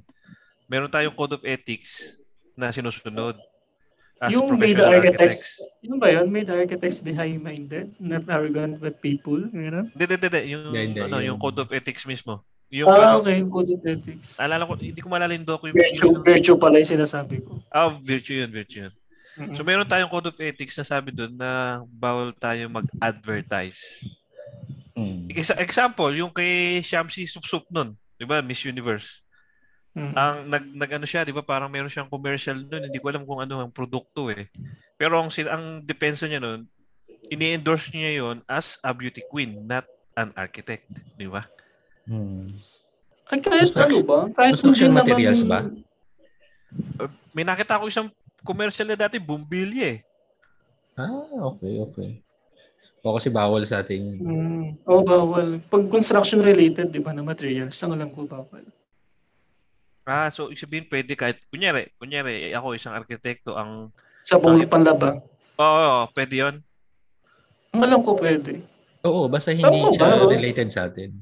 meron 0.65 0.87
tayong 0.87 1.11
Code 1.11 1.35
of 1.35 1.43
Ethics 1.43 2.15
na 2.53 2.71
sinusunod 2.71 3.35
as 4.21 4.31
yung 4.31 4.47
may 4.55 4.71
the 4.71 4.79
professional 4.79 4.87
architects, 4.87 5.19
architects. 5.59 5.83
yun 5.83 5.97
ba 5.99 6.07
yun? 6.07 6.27
May 6.31 6.43
the 6.47 6.55
architects 6.55 7.03
be 7.03 7.11
high-minded, 7.11 7.91
not 7.99 8.23
arrogant 8.25 8.79
but 8.79 9.03
people. 9.03 9.43
Gano'n? 9.43 9.91
Hindi, 9.91 10.03
hindi, 10.07 10.15
hindi. 10.23 10.41
Yung, 10.47 10.63
hindi, 10.71 10.99
ano, 11.03 11.19
yung 11.19 11.35
yung- 11.35 11.41
Code 11.41 11.59
of 11.59 11.69
Ethics 11.69 12.07
mismo. 12.07 12.39
Yung, 12.71 12.87
Ah, 12.87 13.19
ano, 13.19 13.21
okay. 13.21 13.43
Code 13.43 13.69
of 13.69 13.83
ethics. 13.83 14.39
alala 14.39 14.63
ko, 14.63 14.73
hindi 14.73 14.97
ko 14.97 15.05
maalala 15.05 15.35
yung 15.35 15.43
document. 15.43 15.75
Virtue, 15.75 15.99
Yung, 16.01 16.23
virtue 16.23 16.55
pala 16.57 16.79
yung 16.79 16.89
sinasabi 16.89 17.43
ko. 17.43 17.59
ah, 17.67 17.91
virtue 17.99 18.39
yun, 18.39 18.49
virtue 18.49 18.87
yun. 18.87 18.93
So, 19.33 19.65
meron 19.65 19.89
tayong 19.89 20.11
Code 20.13 20.29
of 20.29 20.37
Ethics 20.37 20.77
na 20.77 20.85
sabi 20.85 21.09
doon 21.09 21.33
na 21.33 21.81
bawal 21.89 22.29
tayo 22.33 22.69
mag-advertise. 22.69 24.05
Exa- 25.33 25.57
Example, 25.57 26.13
yung 26.13 26.29
kay 26.29 26.79
Shamsi 26.85 27.25
Supsup 27.25 27.65
nun, 27.73 27.97
di 28.15 28.25
ba, 28.29 28.45
Miss 28.45 28.61
Universe. 28.61 29.25
Mm. 29.93 30.13
ang 30.17 30.37
nag, 30.49 30.65
nag 30.73 30.91
ano 30.97 31.05
siya, 31.05 31.21
'di 31.21 31.37
ba? 31.37 31.45
Parang 31.45 31.69
meron 31.69 31.85
siyang 31.85 32.09
commercial 32.09 32.57
noon, 32.57 32.89
hindi 32.89 32.97
ko 32.97 33.13
alam 33.13 33.29
kung 33.29 33.45
ano 33.45 33.61
ang 33.61 33.69
produkto 33.69 34.33
eh. 34.33 34.49
Pero 34.97 35.21
ang 35.21 35.29
sin- 35.29 35.45
ang 35.45 35.85
depensa 35.85 36.25
niya 36.25 36.41
noon, 36.41 36.65
ini-endorse 37.29 37.93
niya 37.93 38.17
'yon 38.17 38.41
as 38.49 38.81
a 38.81 38.89
beauty 38.89 39.21
queen, 39.29 39.53
not 39.69 39.85
an 40.17 40.33
architect, 40.33 40.89
'di 41.13 41.29
ba? 41.29 41.45
Hmm. 42.09 42.49
Ay, 43.29 43.37
kahit 43.45 43.69
ano 43.77 44.01
ba? 44.01 44.19
Kahit 44.33 44.57
construction 44.57 44.89
materials 44.97 45.45
ba? 45.45 45.61
Uh, 46.97 47.09
May 47.37 47.45
nakita 47.45 47.77
ko 47.77 47.85
isang 47.85 48.09
commercial 48.43 48.87
na 48.87 48.99
dati, 48.99 49.17
Bumbilya 49.17 49.97
eh. 49.97 49.99
Ah, 50.93 51.49
okay, 51.49 51.81
okay. 51.81 52.09
O 53.03 53.15
kasi 53.15 53.31
bawal 53.31 53.63
sa 53.65 53.81
atin. 53.81 54.15
yun. 54.15 54.17
Mm. 54.21 54.65
Oh, 54.87 55.01
bawal. 55.03 55.59
Pag 55.67 55.89
construction 55.89 56.43
related, 56.43 56.91
di 56.91 56.99
ba, 57.01 57.11
na 57.15 57.23
materials, 57.23 57.79
ang 57.81 57.95
alam 57.95 58.11
ko 58.11 58.27
bawal. 58.27 58.63
Ah, 60.03 60.27
so 60.27 60.51
ibig 60.51 60.59
sabihin 60.59 60.85
pwede 60.91 61.15
kahit 61.15 61.39
kunyari, 61.47 61.87
kunyari 61.95 62.51
ako 62.51 62.75
isang 62.75 62.91
arkitekto 62.91 63.55
ang 63.55 63.87
Sa 64.19 64.35
buong 64.35 64.67
panlaba. 64.67 65.15
Oo, 65.55 66.11
pwede 66.11 66.35
'yon. 66.43 66.55
Ang 67.71 67.81
alam 67.87 67.99
ko 68.03 68.11
pwede. 68.19 68.59
Oo, 69.07 69.31
basta 69.31 69.55
hindi 69.55 69.63
Tama 69.63 69.95
siya 69.95 70.27
ba? 70.27 70.27
related 70.27 70.69
sa 70.75 70.91
atin. 70.91 71.15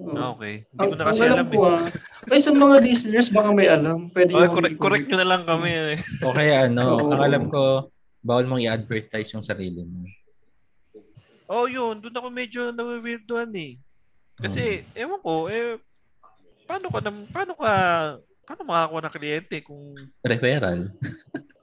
Ah, 0.00 0.32
okay. 0.32 0.64
Hindi 0.72 0.86
ko 0.88 0.94
na 0.96 1.04
kasi 1.04 1.22
alam 1.22 1.36
alam 1.36 1.48
ko 1.52 1.60
eh. 1.60 1.72
ah. 1.76 2.32
Ay, 2.32 2.40
sa 2.40 2.50
mga 2.50 2.76
listeners, 2.80 3.28
baka 3.28 3.50
may 3.52 3.68
alam. 3.68 4.08
Pwede 4.08 4.32
Okay, 4.32 4.42
yung 4.42 4.54
correct, 4.56 4.78
correct 4.80 5.06
nyo 5.06 5.18
na 5.20 5.28
lang 5.28 5.42
kami. 5.44 5.70
eh. 5.70 5.96
O 6.24 6.32
kaya 6.32 6.54
ano, 6.66 6.84
ang 7.12 7.20
alam 7.20 7.44
ko, 7.46 7.92
bawal 8.20 8.48
mong 8.48 8.64
i-advertise 8.64 9.28
yung 9.32 9.44
sarili 9.44 9.84
mo. 9.84 10.08
Oh, 11.46 11.68
yun. 11.68 12.00
Doon 12.00 12.16
ako 12.16 12.28
medyo 12.30 12.60
nawiwirdoan 12.72 13.52
eh. 13.54 13.76
Kasi, 14.40 14.86
ewan 14.96 15.20
ko, 15.20 15.52
eh, 15.52 15.76
paano 16.64 16.88
ka, 16.88 16.98
nam, 17.04 17.16
paano 17.28 17.52
ka, 17.58 17.72
paano 18.46 18.62
makakuha 18.64 19.00
ng 19.04 19.14
kliyente 19.14 19.56
kung, 19.60 19.92
Referral. 20.24 20.88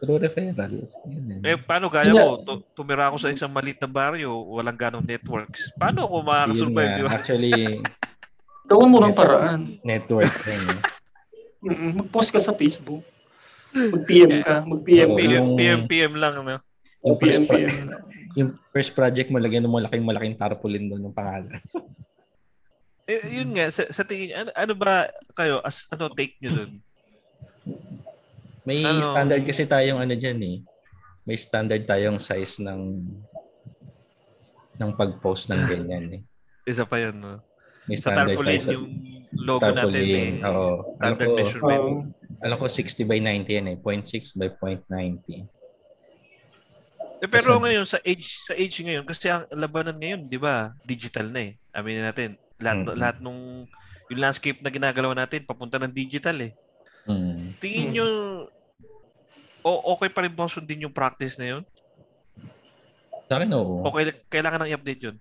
True 0.00 0.16
referral. 0.16 0.72
Yun, 1.04 1.24
yun. 1.28 1.40
eh, 1.44 1.60
paano 1.60 1.92
gaya 1.92 2.08
ko, 2.08 2.40
tu- 2.40 2.64
tumira 2.72 3.12
ako 3.12 3.20
sa 3.20 3.28
isang 3.28 3.52
maliit 3.52 3.76
na 3.76 3.84
baryo, 3.84 4.32
walang 4.48 4.80
ganong 4.80 5.04
networks. 5.04 5.68
Paano 5.76 6.08
ako 6.08 6.24
makakasurvive, 6.24 6.92
di 6.96 7.02
ba? 7.04 7.10
Actually, 7.12 7.52
Gawin 8.70 8.88
mo 8.88 9.02
ng 9.02 9.12
paraan. 9.12 9.60
network 9.84 10.30
rin. 10.46 10.62
eh. 10.72 10.80
Mag-post 11.92 12.32
ka 12.32 12.40
sa 12.40 12.56
Facebook. 12.56 13.04
Mag-PM 13.76 14.40
ka. 14.40 14.64
Mag-PM 14.64 15.10
Oo, 15.12 15.16
ka. 15.16 15.20
PM, 15.20 15.44
PM, 15.52 15.80
PM 15.84 16.14
lang, 16.16 16.34
no? 16.40 16.56
Yung 17.04 17.18
first, 17.20 17.44
PM, 17.44 17.48
pro- 17.50 17.60
PM. 17.60 17.76
yung 18.38 18.50
first 18.72 18.92
project 18.96 19.28
mo, 19.28 19.36
lagyan 19.36 19.68
mo 19.68 19.76
malaking 19.76 20.06
malaking 20.06 20.38
tarpaulin 20.38 20.88
doon 20.88 21.02
ng 21.02 21.16
pangalan. 21.16 21.60
Eh, 23.04 23.42
yun 23.42 23.52
nga, 23.52 23.68
sa, 23.68 23.84
sa 23.90 24.06
tingin, 24.06 24.32
ano, 24.32 24.50
ano 24.54 24.72
ba 24.78 25.10
kayo, 25.34 25.58
as, 25.60 25.84
ano 25.90 26.08
take 26.14 26.38
nyo 26.40 26.62
dun? 26.62 26.72
May 28.62 28.84
Ano? 28.84 29.00
standard 29.02 29.42
kasi 29.42 29.64
tayong 29.64 29.98
ano 29.98 30.12
dyan 30.12 30.40
eh. 30.40 30.56
May 31.24 31.36
standard 31.36 31.84
tayong 31.84 32.18
size 32.18 32.60
ng 32.60 32.80
ng 34.76 34.90
pag-post 34.94 35.48
ng 35.48 35.60
ganyan 35.66 36.06
eh. 36.10 36.20
Isa 36.70 36.84
pa 36.84 36.96
yun, 36.96 37.16
no? 37.16 37.40
May 37.84 37.96
Sa 37.96 38.08
standard 38.08 38.36
tarpaulin, 38.36 38.60
sa 38.60 38.72
yung 38.72 38.88
logo 39.34 39.60
natin, 39.62 39.76
tarpaulin. 39.84 40.32
eh, 40.38 40.46
Oo. 40.46 40.66
Alam 40.96 40.96
standard 40.96 41.26
ko, 41.26 41.36
measurement. 41.36 41.82
Oo. 41.82 42.00
alam 42.40 42.56
ko 42.56 42.64
60 42.64 43.04
by 43.04 43.18
90 43.18 43.50
yan 43.50 43.68
eh. 43.68 43.76
0.6 43.76 44.32
by 44.34 44.48
0.90. 44.50 45.44
Eh, 47.20 47.28
pero 47.28 47.52
Basta- 47.52 47.60
ngayon 47.60 47.84
sa 47.84 48.00
age 48.00 48.24
sa 48.40 48.56
age 48.56 48.80
ngayon 48.80 49.04
kasi 49.04 49.28
ang 49.28 49.44
labanan 49.50 49.92
ngayon, 49.94 50.24
'di 50.24 50.40
ba? 50.40 50.72
Digital 50.80 51.28
na 51.28 51.40
eh. 51.42 51.60
Aminin 51.70 52.00
natin, 52.02 52.28
lahat 52.56 52.78
Mhm. 52.82 52.96
lahat 52.96 53.16
nung 53.20 53.68
yung 54.08 54.20
landscape 54.20 54.56
na 54.58 54.72
ginagalaw 54.72 55.12
natin 55.12 55.44
papunta 55.44 55.76
ng 55.76 55.92
digital 55.92 56.32
eh. 56.40 56.56
Hmm. 57.08 57.56
Tingin 57.60 57.96
nyo 57.96 58.08
o 59.60 59.70
okay 59.96 60.08
pa 60.08 60.24
rin 60.24 60.32
ba 60.32 60.48
sundin 60.48 60.84
yung 60.88 60.94
practice 60.94 61.36
na 61.36 61.56
yun? 61.56 61.64
Sa 63.30 63.38
akin, 63.38 63.50
oo. 63.54 63.86
Okay, 63.86 64.10
kailangan 64.26 64.64
nang 64.64 64.72
i-update 64.72 65.02
yun. 65.06 65.16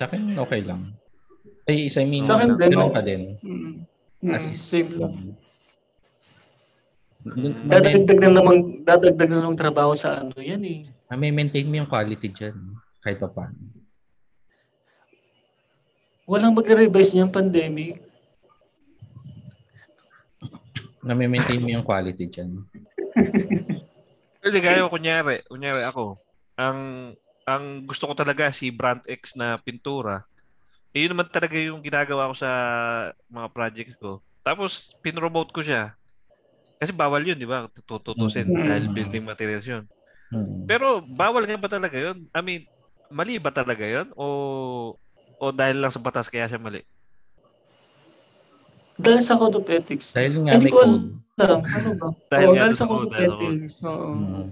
Sa 0.00 0.08
akin, 0.08 0.38
okay 0.40 0.64
lang. 0.64 0.96
Ay, 1.68 1.90
isa 1.90 2.00
I 2.00 2.08
mean, 2.08 2.24
Sa 2.24 2.38
akin 2.38 2.56
din, 2.56 2.72
ganun 2.72 2.94
pa 2.94 3.02
din. 3.04 3.36
Mm. 3.42 3.84
As 4.32 4.48
Mm, 4.48 4.52
is, 4.54 4.60
Same 4.62 4.90
lang. 4.96 5.12
Mm. 7.26 7.66
Dadagdag 7.66 8.18
na 8.22 8.30
naman, 8.38 8.56
dadagdag 8.86 9.30
na 9.34 9.50
ng 9.50 9.58
trabaho 9.58 9.92
sa 9.98 10.22
ano 10.22 10.38
yan 10.38 10.62
eh. 10.62 10.86
may 11.18 11.34
maintain 11.34 11.66
mo 11.66 11.74
yung 11.74 11.90
quality 11.90 12.30
dyan. 12.30 12.54
Kahit 13.02 13.18
pa 13.18 13.26
paano. 13.26 13.58
Walang 16.26 16.54
magre-revise 16.54 17.14
niyang 17.14 17.34
pandemic. 17.34 18.05
Na 21.06 21.14
may 21.14 21.30
maintain 21.30 21.62
mo 21.62 21.70
yung 21.70 21.86
quality 21.86 22.26
dyan. 22.26 22.66
Kasi 24.42 24.58
gaya 24.58 24.82
ko, 24.86 24.98
kunyari, 24.98 25.42
kunyari 25.46 25.86
ako, 25.86 26.18
ang 26.58 26.78
ang 27.46 27.86
gusto 27.86 28.10
ko 28.10 28.14
talaga 28.18 28.50
si 28.50 28.74
Brand 28.74 29.06
X 29.06 29.38
na 29.38 29.54
pintura, 29.62 30.26
Eh, 30.96 31.04
yun 31.04 31.12
naman 31.12 31.28
talaga 31.28 31.60
yung 31.60 31.84
ginagawa 31.84 32.32
ko 32.32 32.34
sa 32.40 32.50
mga 33.28 33.48
projects 33.52 34.00
ko. 34.00 34.24
Tapos, 34.40 34.96
pinromote 35.04 35.52
ko 35.52 35.60
siya. 35.60 35.92
Kasi 36.80 36.96
bawal 36.96 37.20
yun, 37.20 37.36
di 37.36 37.44
ba? 37.44 37.68
Tututusin 37.84 38.48
Mm. 38.48 38.64
dahil 38.64 38.84
building 38.88 39.24
materials 39.28 39.68
yun. 39.68 39.84
Mm. 40.32 40.64
Pero 40.64 41.04
bawal 41.04 41.44
nga 41.44 41.60
ba 41.60 41.68
talaga 41.68 42.00
yun? 42.00 42.24
I 42.32 42.40
mean, 42.40 42.62
mali 43.12 43.36
ba 43.36 43.52
talaga 43.52 43.84
yun? 43.84 44.08
O 44.16 44.96
o 45.36 45.52
dahil 45.52 45.84
lang 45.84 45.92
sa 45.92 46.00
batas 46.00 46.32
kaya 46.32 46.48
siya 46.48 46.56
mali? 46.56 46.80
Dahil 48.96 49.20
sa 49.20 49.36
Code 49.36 49.60
of 49.60 49.68
Ethics. 49.68 50.16
Dahil 50.16 50.40
nga 50.42 50.56
Hindi 50.56 50.68
may 50.68 50.72
ko 50.72 50.78
code. 50.80 50.96
alam. 51.36 51.60
Ano 51.62 51.90
ba? 52.00 52.08
Dahil 52.32 52.48
nga 52.48 52.62
dahil 52.64 52.74
sa 52.74 52.86
Code 52.86 53.00
code, 53.02 53.12
of. 53.12 53.20
Ethics. 53.20 53.74
Oo. 53.84 54.08
Mm. 54.12 54.46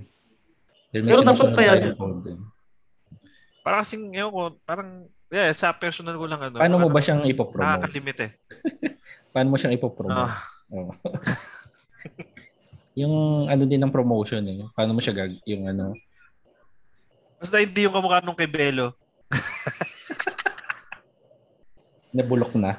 Pero 0.95 1.21
dapat 1.23 1.49
payagan. 1.53 1.93
eh. 1.97 2.39
Parang 3.65 3.81
kasing, 3.81 4.13
ewan 4.13 4.31
ko, 4.31 4.41
parang, 4.63 4.89
yeah, 5.33 5.49
sa 5.51 5.73
personal 5.73 6.15
ko 6.15 6.29
lang 6.29 6.39
ano. 6.39 6.61
Paano 6.61 6.77
mo 6.77 6.87
ano, 6.87 6.95
ba 6.95 7.01
siyang 7.01 7.25
ipopromote? 7.25 7.65
Nakakalimit 7.65 8.19
eh. 8.21 8.31
Paano 9.33 9.49
mo 9.49 9.57
siyang 9.57 9.75
ipopromote? 9.75 10.31
Ah, 10.31 10.37
Oo. 10.71 10.93
yung 13.01 13.15
ano 13.49 13.65
din 13.65 13.81
ng 13.83 13.91
promotion 13.91 14.45
eh. 14.45 14.69
Paano 14.71 14.93
mo 14.93 15.01
siya 15.01 15.17
gag... 15.17 15.41
Yung 15.49 15.67
ano... 15.67 15.97
basta 17.41 17.59
hindi 17.59 17.83
yung 17.83 17.97
kamukha 17.97 18.23
nung 18.23 18.37
kay 18.39 18.47
Belo. 18.47 18.95
Nabulok 22.15 22.55
na. 22.55 22.79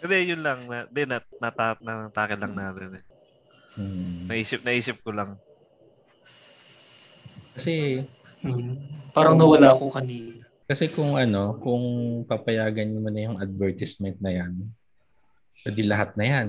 Hindi, 0.00 0.18
yun 0.32 0.40
lang. 0.40 0.64
Na, 0.66 0.88
hindi, 0.88 1.02
nat, 1.04 1.24
nata, 1.38 1.76
natake 1.80 2.34
lang 2.40 2.52
natin 2.56 2.98
eh. 3.00 3.04
Hmm. 3.76 4.26
Naisip, 4.26 4.60
naisip 4.64 4.96
ko 5.04 5.12
lang. 5.12 5.36
Kasi 7.54 8.04
Hmm. 8.40 8.80
Parang 9.12 9.36
nawala 9.36 9.76
ako 9.76 9.92
kanina. 9.92 10.40
Kasi 10.64 10.88
kung 10.88 11.18
ano, 11.18 11.58
kung 11.60 11.82
papayagan 12.24 12.94
mo 12.96 13.10
na 13.12 13.28
yung 13.28 13.36
advertisement 13.36 14.16
na 14.22 14.32
yan, 14.32 14.52
pwede 15.66 15.80
lahat 15.84 16.16
na 16.16 16.24
yan. 16.24 16.48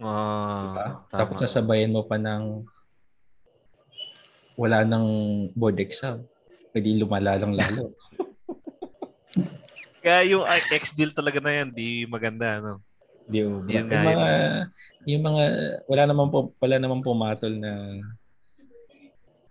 Ah, 0.00 0.64
Diba? 0.64 0.86
tama. 1.08 1.20
Tapos 1.22 1.36
sasabayan 1.40 1.94
mo 1.94 2.04
pa 2.04 2.20
ng 2.20 2.66
wala 4.58 4.84
ng 4.84 5.06
board 5.56 5.80
exam. 5.80 6.26
Pwede 6.74 6.98
lumala 6.98 7.40
lang 7.40 7.56
lalo. 7.56 7.94
Kaya 10.00 10.20
yung 10.32 10.44
ex-deal 10.72 11.12
talaga 11.12 11.38
na 11.44 11.52
yan, 11.52 11.68
di 11.72 12.08
maganda, 12.08 12.60
ano? 12.60 12.80
Di 13.28 13.44
ba? 13.44 13.60
Yun 13.60 13.68
Yung 13.68 13.88
nga, 13.88 14.02
mga, 14.02 14.28
yung 15.06 15.22
mga, 15.22 15.42
wala 15.86 16.04
naman 16.08 16.26
po, 16.32 16.38
wala 16.56 16.76
naman 16.80 17.04
pumatol 17.04 17.54
na 17.60 17.72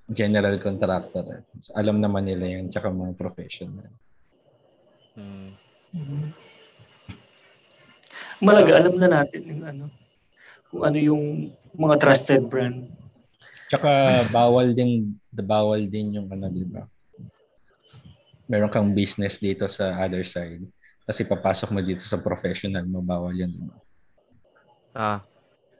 general 0.09 0.57
contractor. 0.57 1.45
Alam 1.77 2.01
naman 2.01 2.25
nila 2.25 2.59
yan, 2.59 2.73
tsaka 2.73 2.89
mga 2.89 3.13
professional. 3.13 3.93
Hmm. 5.13 5.53
Mhm. 5.93 6.33
Malaga, 8.41 8.71
alam 8.79 8.95
na 8.97 9.07
natin 9.21 9.41
yung 9.45 9.63
ano, 9.67 9.85
kung 10.71 10.81
ano 10.85 10.97
yung 10.97 11.53
mga 11.77 11.95
trusted 12.01 12.47
brand. 12.49 12.89
Tsaka 13.69 14.25
bawal 14.33 14.73
din, 14.73 15.13
the 15.29 15.45
bawal 15.45 15.85
din 15.85 16.17
yung 16.17 16.27
ano, 16.33 16.49
di 16.49 16.65
ba? 16.65 16.89
Meron 18.49 18.73
kang 18.73 18.89
business 18.97 19.37
dito 19.37 19.69
sa 19.69 19.93
other 20.01 20.25
side. 20.25 20.65
Kasi 21.05 21.21
papasok 21.25 21.69
mo 21.69 21.79
dito 21.85 22.01
sa 22.01 22.17
professional 22.17 22.85
mo, 22.89 23.05
bawal 23.05 23.37
yun. 23.37 23.53
Ah, 24.91 25.21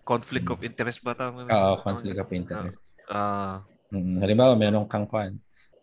conflict 0.05 0.45
of 0.53 0.61
interest 0.61 1.01
ba 1.01 1.17
tawag? 1.17 1.49
Oo, 1.49 1.73
conflict 1.81 2.17
of 2.21 2.29
interest. 2.29 2.79
Ah, 3.09 3.65
Mm, 3.89 4.21
halimbawa, 4.21 4.53
meron 4.53 4.85
kang 4.85 5.09
kwan, 5.09 5.33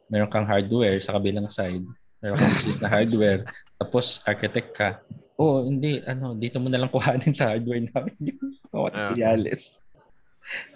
meron 0.06 0.30
kang 0.30 0.46
hardware 0.46 1.02
sa 1.02 1.18
kabilang 1.18 1.50
side, 1.50 1.82
meron 2.22 2.38
kang 2.38 2.54
business 2.54 2.78
na 2.78 2.86
hardware, 2.86 3.42
tapos 3.82 4.22
architect 4.22 4.70
ka. 4.78 5.02
Oh, 5.34 5.66
hindi, 5.66 5.98
ano, 6.06 6.38
dito 6.38 6.62
mo 6.62 6.70
na 6.70 6.78
lang 6.78 6.90
kuhanin 6.90 7.34
sa 7.34 7.50
hardware 7.50 7.82
namin 7.82 8.14
yung 8.30 8.42
materials. 8.70 9.82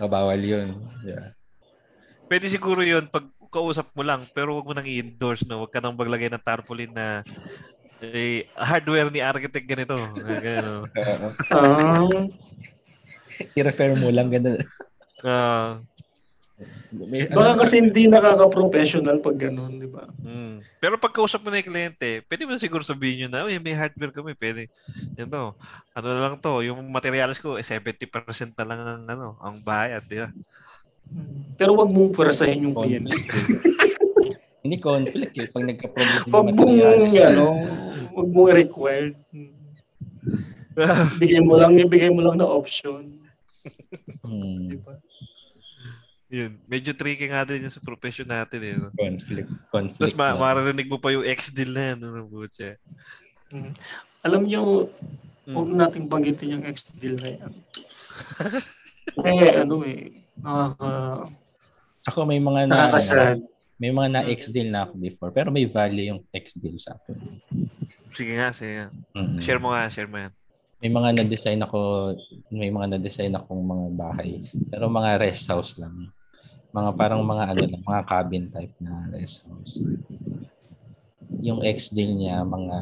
Ah, 0.02 0.10
bawal 0.10 0.42
yun. 0.42 0.74
Yeah. 1.06 1.32
pwede 2.26 2.46
siguro 2.50 2.82
yun 2.82 3.06
pag 3.10 3.26
kausap 3.50 3.90
mo 3.92 4.02
lang, 4.06 4.24
pero 4.32 4.54
wag 4.56 4.66
mo 4.66 4.72
nang 4.72 4.86
i-endorse, 4.86 5.44
no? 5.44 5.66
Wag 5.66 5.72
ka 5.74 5.82
nang 5.82 5.98
maglagay 5.98 6.30
ng 6.30 6.40
tarpaulin 6.42 6.90
na 6.94 7.26
eh, 8.00 8.48
hardware 8.56 9.12
ni 9.12 9.20
architect 9.20 9.66
ganito. 9.68 9.96
Uh, 9.96 10.86
Ah, 11.52 12.00
i-refer 13.58 13.92
mo 13.98 14.08
lang 14.08 14.32
ganun. 14.32 14.58
Ah, 15.20 15.78
May, 16.90 17.30
baka 17.30 17.54
ano, 17.54 17.60
kasi 17.62 17.78
hindi 17.78 18.10
nakaka-professional 18.10 19.22
pag 19.22 19.38
ganun, 19.38 19.78
di 19.78 19.86
ba? 19.86 20.10
mm. 20.10 20.82
Pero 20.82 20.98
pag 20.98 21.14
kausap 21.14 21.46
mo 21.46 21.48
na 21.48 21.62
yung 21.62 21.70
kliyente, 21.70 22.26
pwede 22.26 22.42
mo 22.42 22.50
na 22.50 22.58
siguro 22.58 22.82
sabihin 22.82 23.24
nyo 23.24 23.28
na, 23.30 23.40
"Uy, 23.46 23.62
may 23.62 23.78
hardware 23.78 24.10
kami, 24.10 24.34
pwede. 24.34 24.66
Yan 25.14 25.30
to. 25.30 25.54
Ano 25.94 26.06
na 26.10 26.20
lang 26.26 26.36
to, 26.42 26.66
yung 26.66 26.82
materials 26.90 27.38
ko, 27.38 27.54
eh, 27.56 27.64
70% 27.64 28.58
na 28.58 28.66
lang 28.66 28.80
ang, 28.82 29.02
ano, 29.06 29.38
ang 29.38 29.54
bayad, 29.62 30.02
di 30.10 30.18
ba? 30.18 30.28
Pero 31.54 31.76
wag 31.76 31.90
mong 31.90 32.12
pwersahin 32.12 32.64
yung 32.64 32.74
conflict. 32.74 33.10
eh. 33.10 33.28
Hindi 34.64 34.76
conflict 34.76 35.34
eh. 35.36 35.48
Pag 35.48 35.64
nagka-problem 35.66 36.20
yung 36.20 36.30
Wag 36.30 36.46
mong, 36.52 36.72
ano, 37.16 37.46
wag 38.12 38.28
mong 38.28 38.50
required. 38.54 39.14
Bigay 41.16 41.40
mo 41.40 41.56
lang, 41.56 41.76
ibigay 41.76 42.08
mo 42.08 42.20
lang 42.20 42.36
na 42.36 42.46
option. 42.46 43.20
Hmm, 44.22 44.68
Di 44.68 44.78
ba? 44.80 44.96
Yun. 46.30 46.62
Medyo 46.64 46.94
tricky 46.94 47.26
nga 47.26 47.42
din 47.42 47.66
yung 47.66 47.74
sa 47.74 47.82
profession 47.82 48.24
natin 48.24 48.60
eh. 48.62 48.74
no? 48.78 48.88
conflict. 48.94 49.50
Tapos 49.68 49.68
Conflict. 49.68 50.14
ma- 50.14 50.38
maririnig 50.38 50.86
mo 50.86 50.96
pa 50.96 51.10
yung 51.10 51.26
ex-deal 51.26 51.74
na 51.74 51.92
yan. 51.92 51.98
Ano, 52.00 52.24
butya. 52.24 52.78
Mm. 53.50 53.74
Alam 54.22 54.42
huwag 55.50 55.68
Mm. 55.68 55.76
nating 55.76 56.06
banggitin 56.06 56.54
yung 56.54 56.64
ex-deal 56.64 57.18
na 57.18 57.28
yan. 57.34 57.52
eh, 59.26 59.58
ano 59.58 59.82
eh, 59.82 60.14
nakaka, 60.42 60.88
Ako 62.08 62.18
may 62.24 62.40
mga 62.40 62.60
na, 62.66 62.88
nakakasad. 62.88 63.38
may 63.80 63.92
mga 63.92 64.08
na 64.12 64.22
ex-deal 64.28 64.68
na 64.72 64.88
ako 64.88 64.92
before. 64.96 65.30
Pero 65.32 65.48
may 65.52 65.64
value 65.68 66.16
yung 66.16 66.20
ex-deal 66.32 66.76
sa 66.76 66.96
akin. 66.96 67.16
Sige 68.12 68.32
nga, 68.36 68.50
sige 68.52 68.72
nga. 68.84 68.88
Mm-mm. 69.16 69.40
Share 69.40 69.60
mo 69.60 69.72
nga, 69.72 69.88
share 69.88 70.08
mo 70.08 70.16
yan. 70.20 70.32
May 70.80 70.88
mga 70.88 71.08
na-design 71.20 71.60
ako, 71.60 71.78
may 72.48 72.72
mga 72.72 72.96
na-design 72.96 73.36
akong 73.36 73.60
mga 73.60 73.86
bahay. 73.96 74.40
Pero 74.72 74.88
mga 74.88 75.20
rest 75.20 75.48
house 75.52 75.76
lang. 75.76 76.08
Mga 76.72 76.90
parang 76.96 77.20
mga 77.20 77.44
ano 77.52 77.62
lang, 77.68 77.82
mga 77.84 78.02
cabin 78.08 78.44
type 78.48 78.72
na 78.80 79.08
rest 79.12 79.44
house. 79.44 79.84
Yung 81.44 81.60
ex-deal 81.60 82.16
niya, 82.16 82.40
mga 82.44 82.76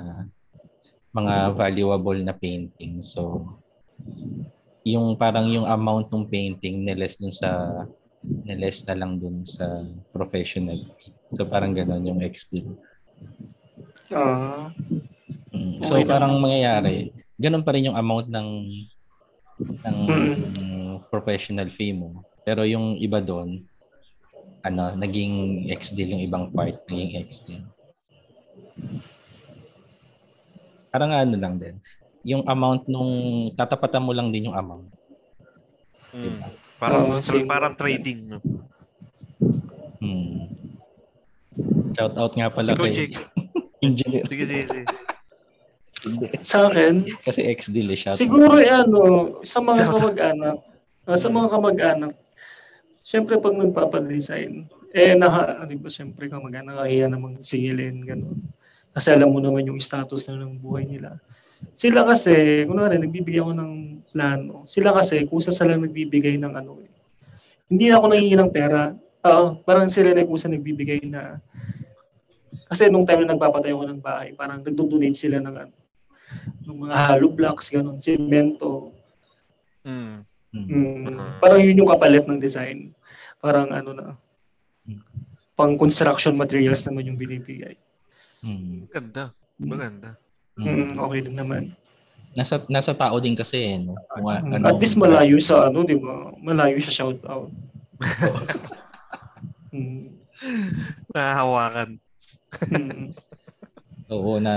mga 1.10 1.34
valuable 1.58 2.20
na 2.22 2.34
painting. 2.36 3.02
So, 3.02 3.50
yung 4.86 5.18
parang 5.18 5.46
yung 5.50 5.66
amount 5.66 6.10
ng 6.10 6.26
painting 6.28 6.82
niles 6.86 7.18
dun 7.18 7.34
sa 7.34 7.82
niles 8.22 8.82
na 8.86 8.94
lang 8.98 9.18
dun 9.18 9.42
sa 9.46 9.86
professional. 10.10 10.78
So, 11.36 11.44
parang 11.44 11.76
ganon 11.76 12.06
yung 12.06 12.20
ex-deal. 12.24 12.74
Ah, 14.08 14.72
Mm. 15.52 15.82
So 15.82 15.98
Okay 15.98 16.06
parang 16.08 16.38
mangyayari, 16.38 17.10
ganun 17.36 17.64
pa 17.66 17.74
rin 17.74 17.90
yung 17.90 17.98
amount 17.98 18.30
ng 18.30 18.48
ng 19.58 19.98
Mm. 20.06 20.94
professional 21.10 21.66
fee 21.66 21.92
mo. 21.92 22.22
Pero 22.46 22.62
yung 22.62 22.96
iba 23.02 23.18
doon, 23.18 23.66
ano, 24.62 24.94
naging 24.94 25.66
ex-deal 25.70 26.14
yung 26.14 26.24
ibang 26.24 26.46
part, 26.54 26.78
naging 26.86 27.18
ex-deal. 27.18 27.62
Parang 30.88 31.12
ano 31.12 31.36
lang 31.36 31.60
din. 31.60 31.76
Yung 32.26 32.42
amount 32.46 32.86
nung, 32.86 33.12
tatapatan 33.54 34.02
mo 34.02 34.12
lang 34.14 34.30
din 34.30 34.50
yung 34.50 34.58
amount. 34.58 34.88
Mm. 36.14 36.40
Parang, 36.78 37.04
Oo, 37.10 37.22
same. 37.22 37.46
parang 37.46 37.74
trading. 37.74 38.32
No? 38.32 38.38
Hmm. 39.98 40.46
Shout 41.98 42.14
out 42.14 42.32
nga 42.38 42.48
pala 42.48 42.72
Ikaw, 42.74 42.84
kay 42.86 42.92
Jake. 42.94 43.18
engineer. 43.86 44.24
Sige, 44.26 44.44
sige, 44.46 44.62
sige. 44.66 44.84
Sa 46.46 46.70
akin, 46.70 47.02
Kasi 47.26 47.42
ex-deal 47.42 47.90
eh, 47.90 47.98
shout 47.98 48.14
out. 48.14 48.22
siguro 48.22 48.54
eh, 48.62 48.70
ano, 48.70 49.02
sa 49.42 49.58
mga 49.58 49.90
kamag-anak, 49.90 50.56
ah, 51.10 51.18
sa 51.18 51.26
mga 51.26 51.48
kamag-anak, 51.50 52.14
syempre 53.02 53.34
pag 53.42 53.58
nagpapadesign, 53.58 54.70
eh, 54.94 55.18
naka, 55.18 55.58
ano 55.58 55.74
ba, 55.82 55.90
syempre 55.90 56.30
kamag-anak, 56.30 56.86
kaya 56.86 57.10
namang 57.10 57.42
singilin, 57.42 58.06
gano'n. 58.06 58.38
Kasi 58.94 59.10
alam 59.10 59.34
mo 59.34 59.42
naman 59.42 59.66
yung 59.66 59.82
status 59.82 60.30
na 60.30 60.38
ng 60.38 60.62
buhay 60.62 60.86
nila. 60.86 61.18
Sila 61.74 62.06
kasi, 62.06 62.64
kunwari, 62.66 62.98
nagbibigay 62.98 63.42
ako 63.42 63.52
ng 63.54 63.72
plano. 64.14 64.66
Sila 64.66 64.94
kasi, 64.94 65.26
kusa 65.26 65.50
sila 65.50 65.74
nagbibigay 65.78 66.38
ng 66.38 66.54
ano 66.54 66.78
eh. 66.82 66.90
Hindi 67.68 67.90
na 67.90 68.00
ako 68.00 68.06
nangingi 68.08 68.36
ng 68.38 68.52
pera. 68.54 68.94
Oo, 69.26 69.60
parang 69.66 69.90
sila 69.90 70.14
na 70.14 70.24
kusa 70.24 70.48
nagbibigay 70.48 71.04
na 71.04 71.42
kasi 72.68 72.84
nung 72.92 73.08
time 73.08 73.24
na 73.24 73.32
nagpapatayo 73.32 73.80
ko 73.80 73.84
ng 73.88 74.04
bahay, 74.04 74.36
parang 74.36 74.60
nagdo-donate 74.60 75.16
sila 75.16 75.40
ng 75.40 75.56
ano, 75.56 75.74
ng 76.68 76.78
mga 76.84 76.96
hollow 77.08 77.32
blocks, 77.32 77.72
ganun, 77.72 77.96
semento. 77.96 78.92
Mm. 79.88 80.20
Hmm. 80.48 80.64
Mm, 80.64 81.44
parang 81.44 81.60
yun 81.60 81.80
yung 81.80 81.92
kapalit 81.92 82.24
ng 82.24 82.40
design. 82.40 82.96
Parang 83.40 83.68
ano 83.68 83.90
na, 83.92 84.06
pang 85.56 85.76
construction 85.76 86.36
materials 86.36 86.84
naman 86.84 87.08
yung 87.08 87.20
binibigay. 87.20 87.76
Mm. 88.44 88.88
Ganda. 88.92 89.32
Maganda. 89.60 90.20
Mm, 90.58 90.98
okay 90.98 91.20
din 91.22 91.36
naman. 91.38 91.62
Nasa 92.34 92.58
nasa 92.66 92.92
tao 92.92 93.16
din 93.22 93.38
kasi 93.38 93.62
eh, 93.62 93.78
no? 93.78 93.94
Kung, 94.10 94.26
Mm, 94.26 94.58
ano, 94.58 94.64
At 94.74 94.78
least 94.82 94.98
malayo 94.98 95.38
sa 95.38 95.70
ano, 95.70 95.86
di 95.86 95.94
ba? 95.94 96.34
Malayo 96.42 96.78
sa 96.82 96.90
shout 96.90 97.22
out. 97.30 97.50
mm. 99.74 100.06
Nahahawakan. 101.14 101.98
Mm. 102.70 103.14
Oo, 104.08 104.40
na, 104.42 104.54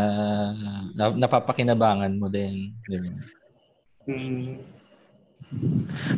na 0.95 1.11
napapakinabangan 1.11 2.13
mo 2.17 2.31
din. 2.31 2.73
Di 2.89 2.97
ba? 2.97 3.11
Mm. 4.09 4.57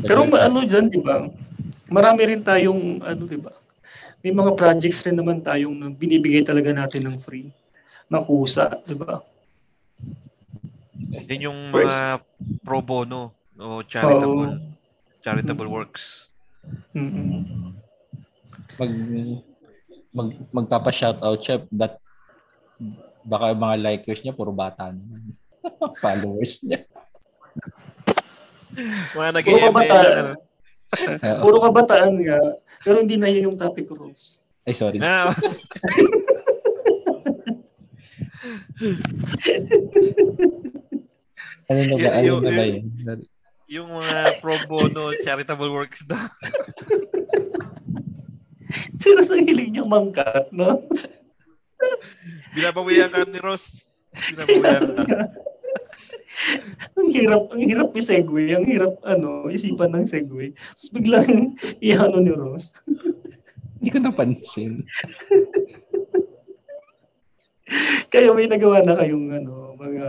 Pero 0.06 0.30
ano 0.30 0.60
dyan, 0.64 0.88
di 0.88 1.00
ba? 1.02 1.28
Marami 1.92 2.22
rin 2.24 2.42
tayong, 2.46 3.04
ano, 3.04 3.24
di 3.28 3.40
ba? 3.40 3.52
May 4.24 4.32
mga 4.32 4.56
projects 4.56 5.04
rin 5.04 5.20
naman 5.20 5.44
tayong 5.44 5.76
binibigay 6.00 6.48
talaga 6.48 6.72
natin 6.72 7.04
ng 7.04 7.18
free. 7.20 7.52
Na 8.08 8.24
kusa, 8.24 8.80
di 8.88 8.96
ba? 8.96 9.20
Yan 11.28 11.42
yung 11.42 11.60
First- 11.72 11.94
mga 11.94 12.10
pro 12.62 12.80
bono 12.82 13.22
o 13.56 13.82
charitable 13.82 14.54
Oo. 14.54 14.62
charitable 15.20 15.70
works. 15.70 16.30
Mm-mm. 16.96 17.76
mag 18.74 18.92
mag 20.14 20.30
magpapa-shoutout 20.50 21.38
siya 21.38 21.58
but 21.68 22.00
baka 23.22 23.52
yung 23.52 23.62
mga 23.62 23.78
likers 23.80 24.22
niya 24.22 24.34
puro 24.34 24.52
bata 24.52 24.90
naman. 24.90 25.34
Followers 26.04 26.60
niya. 26.62 26.84
Mga 29.14 29.30
nag 29.32 29.46
Puro 29.46 29.62
kabataan. 29.70 30.14
ano. 30.18 30.34
Puro 31.46 31.58
kabataan 31.62 32.12
nga. 32.20 32.40
Pero 32.82 33.06
hindi 33.06 33.16
na 33.16 33.30
yun 33.30 33.54
yung 33.54 33.60
topic 33.62 33.86
ko, 33.86 33.94
Rose. 33.94 34.42
Ay, 34.66 34.74
sorry. 34.74 34.98
Ah, 34.98 35.30
Ano 41.72 41.80
na 41.88 41.96
ba? 42.00 42.10
Ano 42.16 42.26
yung- 42.26 42.44
na 42.44 42.52
ba 42.52 42.64
yun? 42.66 42.84
yung 43.74 43.90
mga 43.90 44.38
pro 44.44 44.54
bono 44.70 45.16
charitable 45.24 45.72
works 45.72 46.06
daw. 46.06 46.20
Sino 49.02 49.22
sa 49.26 49.34
hiling 49.38 49.74
niyang 49.74 49.90
mangkat, 49.90 50.50
no? 50.54 50.86
Binabawian 52.54 53.10
ka 53.10 53.26
ni 53.26 53.42
Ross. 53.42 53.90
Binabawian 54.14 55.08
ka. 55.10 55.20
ang 57.00 57.10
hirap, 57.10 57.44
ang 57.54 57.62
hirap 57.64 57.90
i-segue. 57.96 58.46
Ang 58.54 58.66
hirap, 58.68 58.94
ano, 59.06 59.48
isipan 59.50 59.94
ng 59.94 60.08
segue. 60.10 60.54
Tapos 60.54 60.90
biglang 60.94 61.56
ihano 61.86 62.18
ni 62.20 62.34
Ross. 62.34 62.74
Hindi 63.80 63.90
ko 63.90 64.00
napansin. 64.00 64.86
Kaya 68.14 68.30
may 68.32 68.48
nagawa 68.48 68.86
na 68.86 68.96
kayong, 69.02 69.28
ano, 69.34 69.74
mga, 69.76 70.06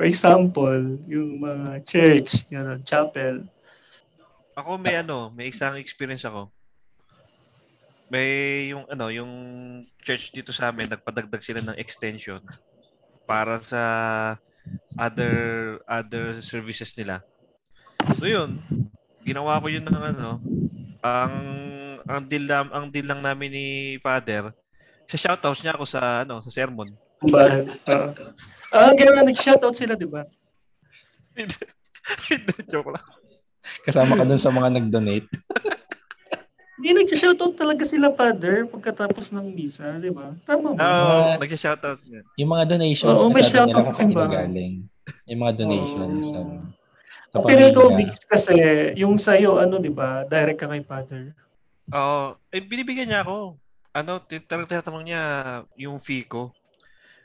for 0.00 0.08
example, 0.08 0.96
yung 1.12 1.44
mga 1.44 1.84
church, 1.84 2.48
gano'n, 2.48 2.80
chapel. 2.88 3.44
Ako 4.56 4.80
may 4.80 4.96
ano, 4.96 5.28
may 5.28 5.52
isang 5.52 5.76
experience 5.76 6.24
ako. 6.24 6.48
May 8.08 8.72
yung 8.72 8.88
ano, 8.88 9.12
yung 9.12 9.28
church 10.00 10.32
dito 10.32 10.56
sa 10.56 10.72
amin 10.72 10.88
nagpadagdag 10.88 11.44
sila 11.44 11.60
ng 11.60 11.76
extension 11.76 12.40
para 13.28 13.60
sa 13.60 13.82
other 14.96 15.36
other 15.84 16.40
services 16.40 16.96
nila. 16.96 17.20
So 18.16 18.24
yun, 18.24 18.56
ginawa 19.20 19.60
ko 19.60 19.68
yun 19.68 19.84
ng 19.84 20.00
ano, 20.16 20.40
ang 21.04 21.34
ang 22.08 22.24
deal 22.24 22.48
ang 22.48 22.88
deal 22.88 23.04
lang 23.04 23.20
namin 23.20 23.52
ni 23.52 23.66
Father. 24.00 24.48
Sa 25.04 25.20
shoutouts 25.20 25.60
niya 25.60 25.76
ako 25.76 25.84
sa 25.84 26.24
ano, 26.24 26.40
sa 26.40 26.48
sermon. 26.48 26.88
Kumbahan. 27.20 27.64
Uh, 27.84 28.16
ah, 28.72 28.92
kaya 28.96 29.10
nga 29.12 29.28
nag-shoutout 29.28 29.76
sila, 29.76 29.92
di 30.00 30.08
ba? 30.08 30.24
Joke 32.72 32.96
lang. 32.96 33.06
Kasama 33.84 34.16
ka 34.16 34.24
dun 34.24 34.40
sa 34.40 34.50
mga 34.50 34.68
nag-donate. 34.80 35.28
Hindi 36.80 37.04
nag-shoutout 37.04 37.60
talaga 37.60 37.84
sila, 37.84 38.08
Father, 38.16 38.64
pagkatapos 38.64 39.36
ng 39.36 39.52
misa, 39.52 40.00
di 40.00 40.08
ba? 40.08 40.32
Tama 40.48 40.72
ba? 40.72 40.80
Oh, 40.80 41.36
nagsa-shoutouts 41.36 42.08
niya. 42.08 42.24
Yung 42.40 42.50
mga 42.56 42.72
donations, 42.72 43.20
Oo, 43.20 43.28
may 43.28 43.44
nila 43.44 43.52
shoutout 43.52 43.84
saan 43.92 44.08
simbahan. 44.08 44.32
ginagaling. 44.32 44.74
Yung 45.28 45.40
mga 45.44 45.54
donations. 45.60 46.24
Oo. 46.32 46.40
ano, 46.40 46.54
sa 47.30 47.36
Pero 47.46 47.62
ikaw. 47.68 47.88
Vix, 48.00 48.10
kasi 48.24 48.54
yung 48.96 49.20
sa'yo, 49.20 49.60
ano, 49.60 49.76
di 49.76 49.92
ba? 49.92 50.24
Direct 50.24 50.56
ka 50.56 50.72
kay 50.72 50.82
Father. 50.82 51.36
Oo. 51.92 52.34
eh, 52.48 52.60
binibigyan 52.64 53.12
niya 53.12 53.28
ako. 53.28 53.60
Ano, 53.92 54.24
tinatanong 54.24 55.04
niya 55.04 55.22
yung 55.76 56.00
fee 56.00 56.24
ko. 56.24 56.54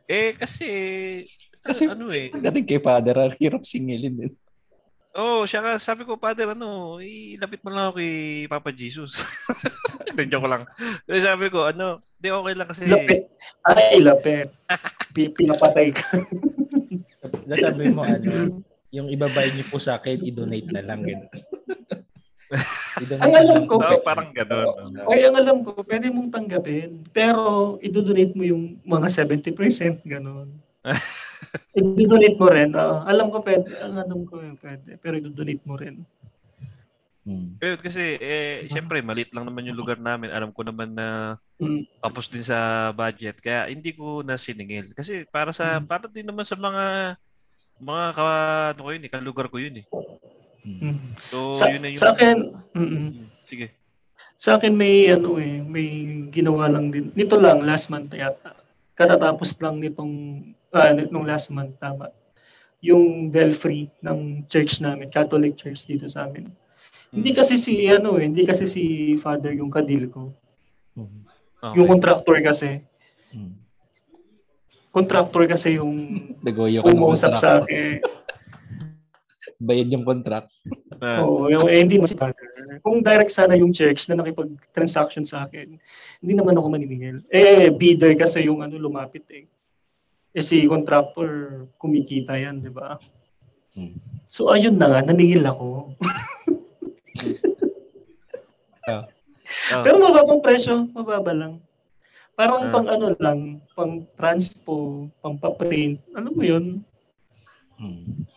Eh, 0.05 0.37
kasi, 0.37 0.67
Kasi- 1.65 1.89
ano 1.89 2.13
eh. 2.13 2.29
Pagdating 2.29 2.65
kay 2.65 2.81
Father, 2.81 3.15
ang 3.17 3.33
hirap 3.41 3.65
singilin. 3.65 4.29
Eh. 4.29 4.31
Oh, 5.15 5.47
siya 5.47 5.63
nga, 5.63 5.79
sabi 5.79 6.03
ko, 6.03 6.19
Father, 6.19 6.51
ano, 6.51 6.99
ilapit 6.99 7.63
mo 7.63 7.71
lang 7.71 7.87
ako 7.87 8.03
kay 8.03 8.13
Papa 8.51 8.69
Jesus. 8.75 9.15
Hindi, 10.11 10.27
joke 10.27 10.45
lang. 10.45 10.67
Kasi 11.07 11.19
sabi 11.23 11.47
ko, 11.47 11.71
ano, 11.71 12.03
di 12.19 12.27
okay 12.29 12.53
lang 12.53 12.67
kasi. 12.67 12.83
Lapit. 12.83 13.23
Ay, 13.63 14.03
lapit. 14.03 14.51
Pi- 15.15 15.31
Pinapatay 15.31 15.95
ka. 15.95 16.19
Sabi 17.55 17.95
mo, 17.95 18.03
ano, 18.03 18.59
yung 18.91 19.07
ibabayad 19.07 19.55
niyo 19.55 19.65
po 19.71 19.79
sa 19.79 19.97
akin, 19.97 20.19
i-donate 20.19 20.69
na 20.69 20.83
lang. 20.83 21.01
Ganun. 21.01 21.31
na 23.19 23.39
alam 23.41 23.65
ko, 23.65 23.81
Oh, 23.81 24.01
parang 24.01 24.29
ganun. 24.31 24.95
Ay, 25.09 25.25
ang 25.25 25.35
alam 25.35 25.57
ko, 25.61 25.75
pwede 25.83 26.07
mong 26.07 26.31
tanggapin. 26.31 27.03
Pero, 27.11 27.75
idodonate 27.81 28.33
mo 28.33 28.43
yung 28.45 28.79
mga 28.85 29.07
70%, 29.11 30.05
gano'n. 30.05 30.49
idodonate 31.77 32.37
mo 32.37 32.47
rin. 32.47 32.69
oo. 32.71 32.95
alam 33.03 33.27
ko, 33.33 33.41
pwede. 33.41 33.67
Ang 33.81 33.95
alam 33.97 34.19
ko, 34.23 34.39
pwede. 34.39 34.89
Pero 35.01 35.13
idodonate 35.17 35.63
mo 35.65 35.75
rin. 35.75 36.05
Hmm. 37.25 37.57
Pero 37.57 37.81
kasi, 37.81 38.21
eh, 38.21 38.69
syempre, 38.69 39.01
maliit 39.01 39.33
lang 39.33 39.49
naman 39.49 39.65
yung 39.65 39.79
lugar 39.81 39.97
namin. 39.97 40.29
Alam 40.29 40.53
ko 40.53 40.61
naman 40.61 40.93
na 40.93 41.37
Mm. 41.55 41.87
tapos 42.03 42.27
din 42.27 42.43
sa 42.43 42.91
budget. 42.91 43.39
Kaya 43.39 43.71
hindi 43.71 43.95
ko 43.95 44.19
na 44.21 44.35
siningil. 44.35 44.91
Kasi 44.91 45.23
para 45.23 45.55
sa, 45.55 45.79
Mm. 45.79 45.87
para 45.87 46.05
din 46.11 46.27
naman 46.27 46.43
sa 46.43 46.59
mga, 46.59 47.15
mga 47.79 48.05
ka, 48.11 48.25
ano 48.75 48.81
ko 48.83 48.89
yun 48.91 49.05
eh, 49.07 49.11
kalugar 49.11 49.47
ko 49.47 49.57
yun 49.57 49.79
eh. 49.79 49.85
Hmm. 50.65 50.81
Mm. 50.81 50.97
So, 51.21 51.53
Sa, 51.53 51.69
yun 51.69 51.81
na 51.85 51.93
yung... 51.93 52.01
sa 52.01 52.17
akin, 52.17 52.37
mm-mm. 52.73 53.07
Hmm, 53.13 53.29
Sige. 53.45 53.69
Sa 54.35 54.59
akin 54.59 54.73
may 54.75 55.07
ano 55.13 55.39
eh, 55.39 55.63
may 55.63 55.87
ginawa 56.33 56.67
lang 56.67 56.91
din. 56.91 57.13
Nito 57.15 57.39
lang 57.39 57.63
last 57.63 57.87
month 57.87 58.11
yata. 58.11 58.57
Katatapos 58.97 59.55
lang 59.63 59.79
nitong 59.79 60.43
ah, 60.75 60.91
nitong 60.91 61.23
last 61.23 61.53
month 61.53 61.77
tama. 61.79 62.11
Yung 62.83 63.31
belfry 63.31 63.87
ng 64.03 64.43
church 64.51 64.83
namin, 64.83 65.07
Catholic 65.07 65.55
Church 65.55 65.87
dito 65.87 66.09
sa 66.11 66.27
amin. 66.27 66.51
Hindi 67.15 67.31
kasi 67.31 67.55
si 67.55 67.87
ano 67.87 68.19
eh, 68.19 68.27
hindi 68.27 68.43
kasi 68.43 68.67
si 68.67 68.83
Father 69.15 69.55
yung 69.55 69.71
kadil 69.71 70.11
ko. 70.11 70.35
Okay. 70.95 71.79
Yung 71.79 71.87
contractor 71.87 72.35
kasi. 72.43 72.83
Hmm. 73.31 73.55
Contractor 74.91 75.43
kasi 75.47 75.79
yung 75.79 75.95
Nagoyo 76.43 76.83
ka 76.83 76.91
ng 76.91 76.99
umusap 76.99 77.35
contract. 77.35 77.43
sa 77.43 77.49
akin. 77.63 78.03
Bayad 79.55 79.87
yung 79.87 80.03
contract. 80.03 80.51
Ah, 80.99 81.23
Oo, 81.23 81.47
yung 81.47 81.71
eh, 81.71 81.79
hindi 81.79 81.95
naman 81.95 82.11
si 82.11 82.19
Father. 82.19 82.79
Kung 82.83 82.99
direct 82.99 83.31
sana 83.31 83.55
yung 83.55 83.71
church 83.71 84.11
na 84.11 84.19
nakipag-transaction 84.19 85.23
sa 85.23 85.47
akin, 85.47 85.79
hindi 86.19 86.33
naman 86.35 86.59
ako 86.59 86.67
maniningil. 86.75 87.23
Eh, 87.31 87.71
bidder 87.71 88.19
kasi 88.19 88.47
yung 88.51 88.59
ano 88.59 88.75
lumapit 88.75 89.23
eh. 89.31 89.47
Eh 90.35 90.43
si 90.43 90.67
contractor, 90.67 91.63
kumikita 91.79 92.35
yan, 92.35 92.59
di 92.59 92.67
ba? 92.67 92.99
Hmm. 93.71 93.95
So 94.27 94.51
ayun 94.51 94.75
na 94.75 94.91
nga, 94.91 94.99
naningil 95.07 95.43
ako. 95.47 95.95
Ah. 98.85 99.09
ah, 99.73 99.81
Pero 99.81 99.97
mababang 99.97 100.45
presyo, 100.45 100.85
mababa 100.93 101.33
lang. 101.33 101.57
Parang 102.37 102.69
Ah. 102.69 102.71
pang 102.71 102.85
ano 102.85 103.17
lang, 103.17 103.57
pang 103.73 104.05
transpo, 104.13 105.09
pang 105.25 105.41
pa-print, 105.41 105.97
ano 106.13 106.29
mo 106.29 106.45
yun? 106.45 106.85
Hmm. 107.81 108.29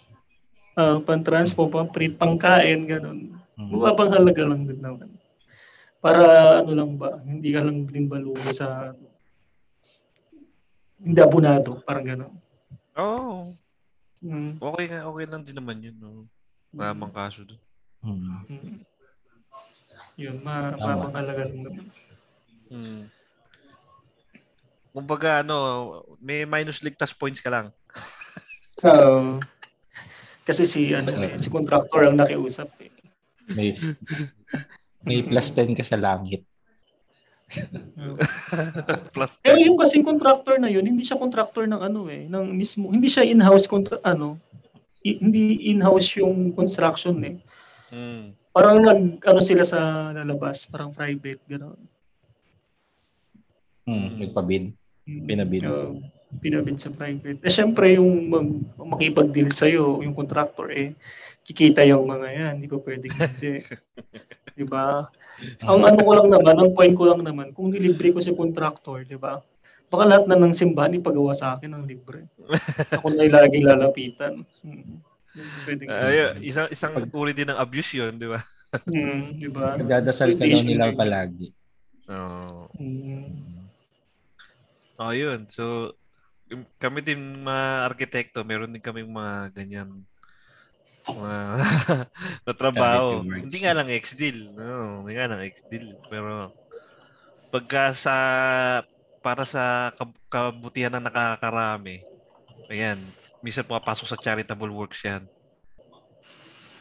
Ah, 0.78 1.02
pang 1.02 1.26
transpo, 1.26 1.66
pang 1.66 1.90
print, 1.90 2.14
pang 2.14 2.38
kain, 2.38 2.86
ganun. 2.86 3.34
Hmm. 3.58 3.74
Mababang 3.74 4.14
halaga 4.14 4.46
lang 4.46 4.62
din 4.62 4.78
naman. 4.78 5.10
Para 5.98 6.22
ano 6.62 6.70
lang 6.70 6.94
ba, 6.94 7.18
hindi 7.26 7.50
ka 7.50 7.66
lang 7.66 7.82
binimbaluwi 7.82 8.46
sa 8.54 8.94
hindi 11.02 11.18
abunado, 11.18 11.82
parang 11.82 12.06
gano'n. 12.06 12.34
Oo. 12.94 13.54
Mm. 14.18 14.58
okay, 14.58 14.86
okay 15.02 15.26
lang 15.30 15.42
din 15.42 15.58
naman 15.58 15.82
yun. 15.82 15.98
No? 15.98 16.26
Wala 16.74 16.94
mang 16.94 17.14
kaso 17.14 17.42
doon. 17.42 17.62
Hmm. 17.98 18.46
Mm. 18.46 18.78
Yun, 20.18 20.36
ma 20.42 20.74
Tama. 20.74 20.78
mababang 20.78 21.14
halaga 21.18 21.42
lang 21.50 21.62
naman. 21.66 21.86
Hmm. 22.70 23.02
Kumbaga, 24.94 25.42
ano, 25.42 25.56
may 26.22 26.46
minus 26.46 26.82
ligtas 26.82 27.14
points 27.14 27.42
ka 27.42 27.50
lang. 27.50 27.66
Oo. 28.86 29.42
Kasi 30.48 30.64
si 30.64 30.96
ano 30.96 31.12
eh, 31.20 31.36
si 31.36 31.52
contractor 31.52 32.08
ang 32.08 32.16
nakiusap 32.16 32.72
eh. 32.80 32.88
May, 33.52 33.76
may 35.04 35.20
plus 35.20 35.52
10 35.52 35.76
ka 35.76 35.84
sa 35.84 36.00
langit. 36.00 36.40
Plus 39.16 39.40
Pero 39.40 39.56
yung 39.56 39.80
kasing 39.80 40.04
contractor 40.04 40.60
na 40.60 40.68
yun, 40.68 40.84
hindi 40.84 41.00
siya 41.00 41.16
contractor 41.16 41.64
ng 41.64 41.80
ano 41.80 42.04
eh, 42.12 42.28
ng 42.28 42.44
mismo, 42.52 42.92
hindi 42.92 43.08
siya 43.08 43.24
in-house 43.24 43.64
contra- 43.64 44.04
ano, 44.04 44.36
i- 45.00 45.16
hindi 45.16 45.72
in-house 45.72 46.20
yung 46.20 46.52
construction 46.52 47.16
eh. 47.24 47.40
Mm. 47.88 48.36
Parang 48.52 48.84
nag 48.84 49.00
ano 49.24 49.40
sila 49.40 49.64
sa 49.64 50.12
lalabas, 50.12 50.68
parang 50.68 50.92
private 50.92 51.40
gano'n. 51.48 51.78
Hmm, 53.88 54.20
nagpabid. 54.20 54.76
Pinabid. 55.08 55.64
Uh, 55.64 55.96
pinabid 56.36 56.76
sa 56.76 56.92
private. 56.92 57.40
Eh 57.40 57.52
syempre 57.52 57.96
yung 57.96 58.28
mag, 58.28 58.48
makipag-deal 58.76 59.48
sa 59.48 59.64
yung 59.68 60.12
contractor 60.12 60.68
eh 60.72 60.92
kikita 61.48 61.80
yung 61.88 62.04
mga 62.04 62.28
yan, 62.28 62.52
hindi 62.60 62.68
pa 62.68 62.76
pwedeng 62.84 63.08
hindi. 63.16 63.64
'Di 64.56 64.64
ba? 64.68 65.08
Ang 65.64 65.80
ano 65.88 66.00
ko 66.04 66.12
lang 66.12 66.28
naman, 66.28 66.54
ang 66.60 66.70
point 66.76 66.92
ko 66.92 67.08
lang 67.08 67.24
naman, 67.24 67.56
kung 67.56 67.72
nilibre 67.72 68.12
ko 68.12 68.20
si 68.20 68.36
contractor, 68.36 69.08
'di 69.08 69.16
ba? 69.16 69.40
Baka 69.88 70.04
lahat 70.04 70.24
na 70.28 70.36
ng 70.36 70.52
simbahan 70.52 71.00
ipagawa 71.00 71.32
sa 71.32 71.56
akin 71.56 71.72
ng 71.72 71.84
libre. 71.88 72.28
Ako 72.92 73.08
na 73.16 73.24
yung 73.24 73.36
laging 73.40 73.64
lalapitan. 73.64 74.44
Hmm. 74.60 75.00
Pwedeng, 75.64 75.88
Ay, 75.88 76.44
isang 76.44 76.68
isang 76.68 76.92
uri 77.08 77.32
din 77.32 77.48
ng 77.48 77.56
abuse 77.56 77.96
'yun, 77.96 78.20
di 78.20 78.28
ba? 78.28 78.40
Hmm, 78.84 79.32
'di 79.32 79.48
ba? 79.48 79.80
Nagdadasal 79.80 80.36
ka 80.36 80.44
daw 80.44 80.52
Exploitation 80.52 80.68
nila 80.68 80.92
palagi. 80.92 81.48
Oo. 82.12 82.68
Hmm. 82.76 83.64
Oh, 84.98 85.14
yun. 85.14 85.46
So, 85.46 85.94
kami 86.80 87.04
din 87.04 87.44
mga 87.44 87.88
arkitekto, 87.92 88.40
meron 88.44 88.72
din 88.72 88.82
kaming 88.82 89.10
mga 89.12 89.52
ganyan 89.52 90.04
mga 91.08 91.40
na 92.46 92.52
trabaho. 92.52 93.24
Hindi 93.24 93.58
nga 93.64 93.76
lang 93.76 93.88
ex-deal. 93.88 94.52
No, 94.52 95.04
hindi 95.04 95.16
nga 95.16 95.28
lang 95.30 95.40
ex-deal. 95.44 95.96
Pero 96.08 96.52
pagka 97.48 97.96
sa 97.96 98.16
para 99.24 99.44
sa 99.48 99.92
kab- 99.96 100.20
kabutihan 100.28 100.92
ng 100.92 101.08
nakakarami, 101.08 102.04
ayan, 102.68 103.00
minsan 103.40 103.64
pumapasok 103.64 104.06
sa 104.08 104.20
charitable 104.20 104.72
works 104.72 105.00
yan. 105.04 105.24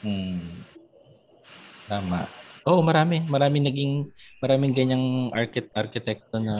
Hmm. 0.03 0.63
Tama. 1.87 2.27
Oo, 2.67 2.83
marami. 2.83 3.23
Marami 3.23 3.63
naging, 3.63 4.11
maraming 4.37 4.75
ganyang 4.75 5.05
archit 5.31 5.71
arkitekto 5.71 6.35
na 6.37 6.55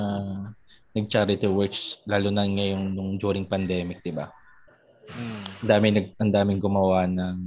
nag-charity 0.96 1.46
works, 1.46 2.00
lalo 2.08 2.32
na 2.32 2.48
ngayon 2.48 2.96
nung 2.96 3.20
during 3.20 3.44
pandemic, 3.44 4.00
di 4.02 4.16
ba? 4.16 4.32
Mm. 5.12 5.44
Ang 5.62 5.70
dami 5.70 5.88
nag, 5.92 6.08
ang 6.18 6.32
daming 6.32 6.62
gumawa 6.64 7.04
ng 7.06 7.38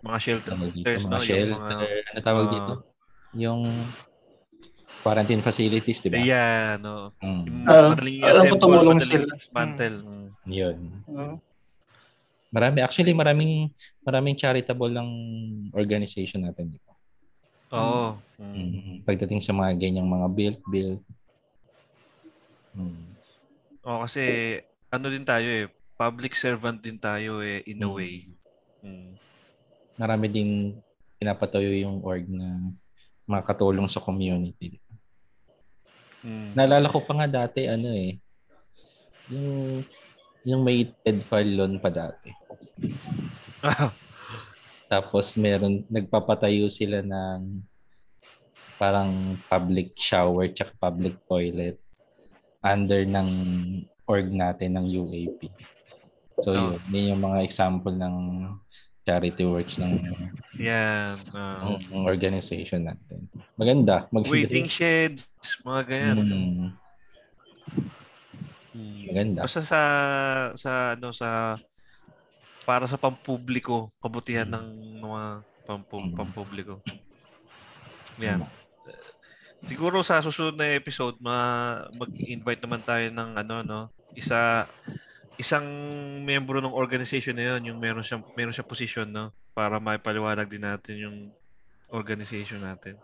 Mga 0.00 0.18
shelter. 0.18 0.56
dito, 0.72 0.88
mga 0.88 1.04
no, 1.04 1.12
yung 1.12 1.22
shelter, 1.22 1.60
mga- 1.60 2.08
ano 2.10 2.18
tawag 2.24 2.46
Ah. 2.48 2.52
dito? 2.52 2.72
Yung 3.36 3.60
quarantine 5.00 5.40
facilities, 5.40 6.00
di 6.00 6.08
ba? 6.08 6.16
Ayan, 6.18 6.80
no. 6.80 7.12
Mm. 7.20 7.44
Yung 7.44 7.68
Ah, 7.68 7.92
madaling 7.92 8.16
alam 8.20 8.24
ko 8.24 8.56
i-assemble, 8.56 8.60
tumulong 8.60 8.98
sila. 9.00 9.24
dismantle. 9.30 9.96
Mm. 10.00 10.28
Yun. 10.48 10.76
Uh, 11.06 11.36
Marami. 12.50 12.82
Actually, 12.82 13.14
maraming 13.14 13.70
maraming 14.02 14.34
charitable 14.34 14.90
lang 14.90 15.06
organization 15.70 16.42
natin, 16.42 16.74
di 16.74 16.82
ba? 16.82 16.90
Oo. 17.70 18.18
Mm. 18.40 18.54
Mm. 18.56 18.96
Pagdating 19.06 19.40
sa 19.42 19.54
mga 19.54 19.78
ganyang 19.78 20.08
mga 20.08 20.28
build, 20.34 20.60
build. 20.66 21.00
Mm. 22.74 23.04
Oo, 23.86 23.98
kasi 24.04 24.22
ano 24.90 25.06
din 25.06 25.22
tayo 25.22 25.46
eh, 25.46 25.66
public 25.94 26.34
servant 26.34 26.80
din 26.82 26.98
tayo 26.98 27.44
eh, 27.44 27.62
in 27.68 27.84
a 27.84 27.88
Mm. 27.88 27.94
way. 27.94 28.14
Mm. 28.82 29.12
Marami 30.00 30.26
din 30.32 30.50
pinapatayo 31.20 31.68
yung 31.76 32.00
org 32.00 32.24
na 32.26 32.72
makatulong 33.28 33.86
sa 33.86 34.02
community. 34.02 34.80
Mm. 36.26 36.56
Naalala 36.56 36.88
ko 36.90 36.98
pa 37.04 37.12
nga 37.22 37.28
dati, 37.28 37.68
ano 37.70 37.92
eh, 37.94 38.18
yung, 39.30 39.84
yung 40.42 40.60
may 40.66 40.90
TED 41.04 41.22
file 41.22 41.54
loan 41.54 41.78
pa 41.78 41.92
dati. 41.92 42.32
Tapos 44.90 45.38
meron, 45.38 45.86
nagpapatayo 45.86 46.66
sila 46.66 46.98
ng 46.98 47.62
parang 48.74 49.38
public 49.46 49.94
shower 49.94 50.50
tsaka 50.50 50.74
public 50.82 51.14
toilet 51.30 51.78
under 52.58 53.06
ng 53.06 53.28
org 54.04 54.26
natin 54.28 54.74
ng 54.74 54.86
UAP. 54.90 55.46
So 56.42 56.50
Oh. 56.50 56.74
yun, 56.74 56.80
yun 56.90 57.10
yung 57.14 57.22
mga 57.22 57.44
example 57.44 57.94
ng 57.94 58.16
charity 59.04 59.44
works 59.44 59.78
ng, 59.78 60.00
Yan. 60.58 61.16
ah. 61.30 61.76
ng 61.92 62.04
organization 62.04 62.88
natin. 62.88 63.30
Maganda. 63.54 64.10
Mag 64.10 64.26
waiting 64.26 64.66
sheds, 64.66 65.28
mga 65.62 65.82
ganyan. 65.86 66.16
Mm, 66.18 66.72
Mm. 68.70 69.02
maganda. 69.10 69.40
Basta 69.44 69.60
sa 69.60 69.80
sa 70.54 70.72
ano 70.94 71.10
sa 71.10 71.58
para 72.70 72.86
sa 72.86 72.94
pampubliko, 72.94 73.90
kabutihan 73.98 74.46
ng 74.46 74.66
mga 75.02 75.22
pampu, 75.66 75.98
Mm. 75.98 76.14
pampubliko. 76.14 76.78
Yan. 78.22 78.46
Siguro 79.66 80.06
sa 80.06 80.22
susunod 80.22 80.54
na 80.54 80.70
episode, 80.78 81.18
ma 81.18 81.34
mag-invite 81.98 82.62
naman 82.62 82.78
tayo 82.86 83.10
ng 83.10 83.30
ano 83.34 83.54
no, 83.66 83.80
isa 84.14 84.70
isang 85.34 85.66
miyembro 86.22 86.62
ng 86.62 86.70
organization 86.70 87.34
na 87.34 87.58
yun, 87.58 87.74
yung 87.74 87.78
meron 87.82 88.06
siyang 88.06 88.22
meron 88.38 88.54
siyang 88.54 88.70
position 88.70 89.10
no 89.10 89.34
para 89.50 89.82
maipaliwanag 89.82 90.46
din 90.46 90.62
natin 90.62 90.94
yung 91.02 91.16
organization 91.90 92.62
natin. 92.62 92.94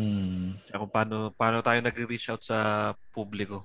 Mm, 0.00 0.56
Tsaka 0.64 0.80
kung 0.80 0.92
paano 0.96 1.16
paano 1.36 1.60
tayo 1.60 1.76
nag-reach 1.84 2.32
out 2.32 2.40
sa 2.40 2.58
publiko. 3.12 3.60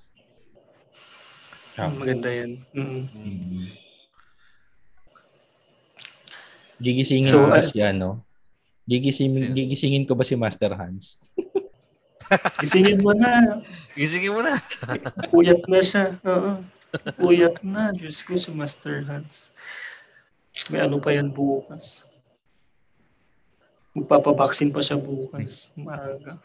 tama. 1.80 1.96
maganda 2.04 2.28
yan. 2.28 2.60
Mm. 2.76 3.04
Mm. 3.08 3.93
Gigisingin 6.84 7.32
So, 7.32 7.40
ko 7.40 7.56
ba 7.56 7.64
uh, 7.64 7.66
si 7.66 7.80
ano? 7.80 8.20
Gigisingin, 8.84 9.56
gigisingin 9.56 10.04
ko 10.04 10.20
ba 10.20 10.28
si 10.28 10.36
Master 10.36 10.76
Hans? 10.76 11.16
Isingin 12.66 13.00
mo 13.00 13.16
na. 13.16 13.64
Gisingin 13.96 14.36
mo 14.36 14.44
na. 14.44 14.52
Puyat 15.32 15.64
na 15.72 15.80
siya. 15.80 16.20
Oo. 16.28 16.60
Puyat 17.20 17.64
na. 17.64 17.96
Diyos 17.96 18.20
ko 18.28 18.36
si 18.36 18.52
Master 18.52 19.08
Hans. 19.08 19.56
May 20.68 20.84
ano 20.84 21.00
pa 21.00 21.16
yan 21.16 21.32
bukas. 21.32 22.04
Magpapabaksin 23.96 24.76
pa 24.76 24.84
siya 24.84 25.00
bukas. 25.00 25.72
Maaga. 25.80 26.36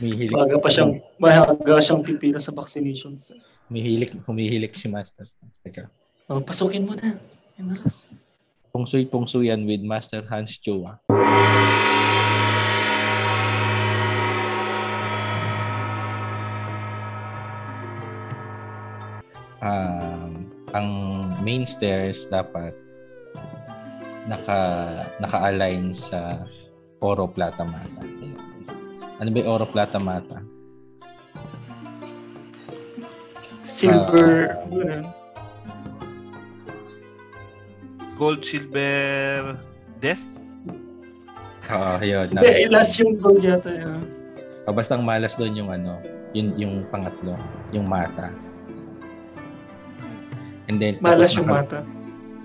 Humihilik, 0.00 0.36
Maaga 0.36 0.56
pa 0.60 0.68
siyang, 0.68 1.00
maaga 1.16 1.80
siyang 1.80 2.04
pipila 2.04 2.36
sa 2.36 2.52
vaccinations. 2.52 3.32
humihilik, 3.68 4.12
humihilik 4.28 4.72
si 4.76 4.88
Master. 4.88 5.24
Teka. 5.64 5.88
Oh, 6.28 6.40
pasukin 6.44 6.84
mo 6.84 6.92
na. 6.96 7.16
Yan 7.60 7.72
na, 7.72 7.76
Ras. 7.80 8.08
Pungsoy-pungsoyan 8.72 9.68
with 9.68 9.84
Master 9.84 10.24
Hans 10.32 10.56
Chua. 10.56 10.96
Um, 19.60 20.48
ang 20.72 20.88
main 21.44 21.68
stairs 21.68 22.24
dapat 22.32 22.72
naka 24.24 25.04
naka-align 25.20 25.92
sa 25.92 26.40
oro 27.04 27.28
plata 27.28 27.68
mata. 27.68 28.02
Ano 29.20 29.28
ba 29.28 29.36
yung 29.36 29.50
oro 29.52 29.68
plata 29.68 30.00
mata? 30.00 30.40
Silver. 33.68 34.56
ganun. 34.72 35.21
Gold, 38.14 38.44
silver, 38.44 39.56
death. 39.98 40.22
Oo, 41.68 41.92
yun. 42.02 42.28
Hindi, 42.28 42.68
last 42.68 43.00
yung 43.00 43.16
gold 43.16 43.40
yata. 43.40 43.70
yun. 43.70 44.04
Ah, 44.62 44.70
basta 44.70 44.94
ang 44.94 45.02
malas 45.02 45.34
doon 45.34 45.56
yung 45.56 45.70
ano, 45.70 45.98
yun 46.30 46.54
yung 46.54 46.74
pangatlo, 46.86 47.34
yung 47.72 47.88
mata. 47.88 48.30
And 50.68 50.78
then 50.78 51.00
Malas 51.00 51.32
tapos 51.32 51.36
yung 51.36 51.48
naka- 51.48 51.58
mata. 51.58 51.80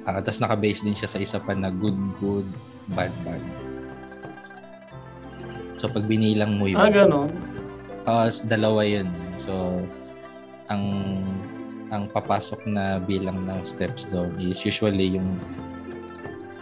Ah, 0.07 0.18
tapos 0.18 0.39
naka-base 0.39 0.81
din 0.81 0.95
siya 0.95 1.10
sa 1.10 1.19
isa 1.19 1.38
pa 1.38 1.52
na 1.52 1.69
good, 1.69 1.98
good, 2.18 2.48
bad, 2.89 3.11
bad. 3.22 3.44
So 5.77 5.85
pag 5.85 6.07
binilang 6.07 6.57
mo 6.57 6.65
yun, 6.65 6.80
Ah, 6.80 6.89
gano'n. 6.89 7.30
s- 8.26 8.41
dalawa 8.41 8.81
yun. 8.81 9.06
So 9.35 9.84
ang 10.68 10.84
ang 11.92 12.12
papasok 12.12 12.68
na 12.68 13.00
bilang 13.00 13.48
ng 13.48 13.62
steps 13.64 14.04
doon 14.12 14.32
is 14.44 14.60
usually 14.68 15.16
yung 15.16 15.40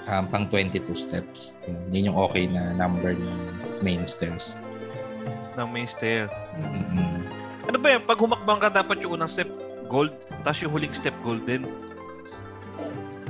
um, 0.10 0.26
pang 0.30 0.46
22 0.50 0.86
steps. 0.94 1.54
Yun, 1.66 1.78
yun 1.90 2.04
yung 2.14 2.18
okay 2.18 2.46
na 2.46 2.74
number 2.78 3.18
ng 3.18 3.40
main 3.82 4.06
stairs. 4.06 4.54
ng 5.56 5.72
main 5.72 5.88
stair. 5.88 6.28
Mm-mm. 6.60 7.24
Ano 7.72 7.78
ba 7.80 7.96
yan? 7.96 8.04
Pag 8.04 8.20
humakbang 8.20 8.60
ka, 8.60 8.68
dapat 8.70 9.00
yung 9.00 9.16
unang 9.16 9.32
step 9.32 9.48
gold, 9.88 10.12
tapos 10.44 10.60
yung 10.60 10.76
huling 10.76 10.92
step 10.92 11.16
golden. 11.24 11.64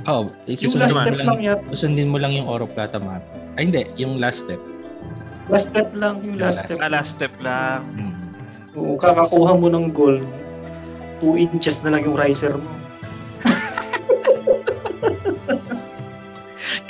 Oh, 0.06 0.30
last 0.46 0.62
mo 0.70 0.86
step 0.86 1.18
lang, 1.18 1.26
lang 1.26 1.40
yata. 1.42 1.62
susundin 1.74 2.10
mo 2.10 2.18
lang 2.18 2.34
yung 2.34 2.46
oro 2.46 2.66
plata 2.66 2.98
mata. 2.98 3.26
Ay 3.58 3.70
hindi, 3.70 3.86
yung 3.98 4.18
last 4.22 4.46
step. 4.46 4.58
Last 5.46 5.70
step 5.70 5.94
lang, 5.94 6.22
yung 6.26 6.38
last 6.38 6.62
step. 6.62 6.78
Ah, 6.82 6.90
last 6.90 7.14
step 7.14 7.34
lang. 7.42 7.86
Mm. 7.94 8.14
Oo, 8.74 8.98
kakakuha 8.98 9.54
mo 9.54 9.66
ng 9.70 9.94
gold, 9.94 10.26
2 11.20 11.36
inches 11.40 11.80
na 11.82 11.96
lang 11.96 12.04
yung 12.04 12.16
riser 12.18 12.54
mo. 12.56 12.72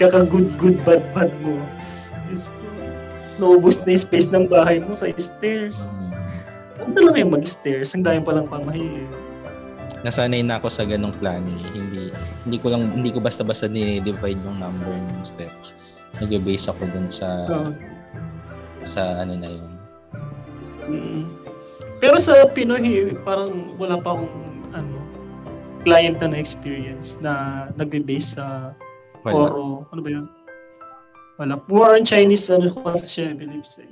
Kaka 0.01 0.29
good 0.29 0.53
good 0.61 0.77
bad 0.85 1.03
bad 1.17 1.33
mo. 1.41 1.57
Ko. 1.57 1.65
Naubos 3.37 3.81
na 3.85 3.93
yung 3.93 4.03
space 4.03 4.29
ng 4.33 4.49
bahay 4.49 4.81
mo 4.81 4.97
sa 4.97 5.09
stairs. 5.17 5.93
Huwag 6.81 6.93
na 6.93 7.01
lang 7.05 7.15
kayo 7.17 7.29
mag-stairs. 7.33 7.93
Ang 7.97 8.05
dami 8.05 8.21
palang 8.25 8.49
pamahiya. 8.49 9.05
Nasanay 10.05 10.45
na 10.45 10.61
ako 10.61 10.69
sa 10.69 10.85
ganong 10.85 11.17
planning. 11.19 11.59
eh. 11.61 11.71
Hindi 11.73 12.03
hindi 12.47 12.57
ko 12.61 12.71
lang 12.73 12.93
hindi 12.93 13.11
ko 13.11 13.19
basta-basta 13.21 13.67
ni-divide 13.67 14.41
yung 14.45 14.61
number 14.61 14.93
ng 14.93 15.25
steps. 15.25 15.73
Nag-base 16.21 16.69
ako 16.73 16.83
dun 16.93 17.09
sa 17.09 17.29
Oo. 17.49 17.71
sa 18.85 19.25
ano 19.25 19.35
na 19.37 19.49
yun. 19.49 19.73
Mm. 20.87 21.46
Pero 21.97 22.21
sa 22.21 22.45
Pinoy, 22.53 23.17
parang 23.25 23.73
wala 23.81 23.97
pa 24.01 24.13
akong 24.13 24.37
ano, 24.77 24.97
client 25.87 26.21
na 26.21 26.37
na-experience 26.37 27.17
na 27.25 27.67
nagbe-base 27.79 28.37
sa 28.37 28.77
Wala. 29.27 29.51
Oro. 29.51 29.67
Ano 29.91 30.01
ba 30.03 30.11
yun? 30.13 30.27
Wala. 31.41 31.59
More 31.67 31.99
on 31.99 32.05
Chinese, 32.07 32.47
ano 32.53 32.71
ko 32.71 32.87
kasi 32.87 33.07
siya, 33.11 33.35
believe 33.35 33.67
say. 33.67 33.89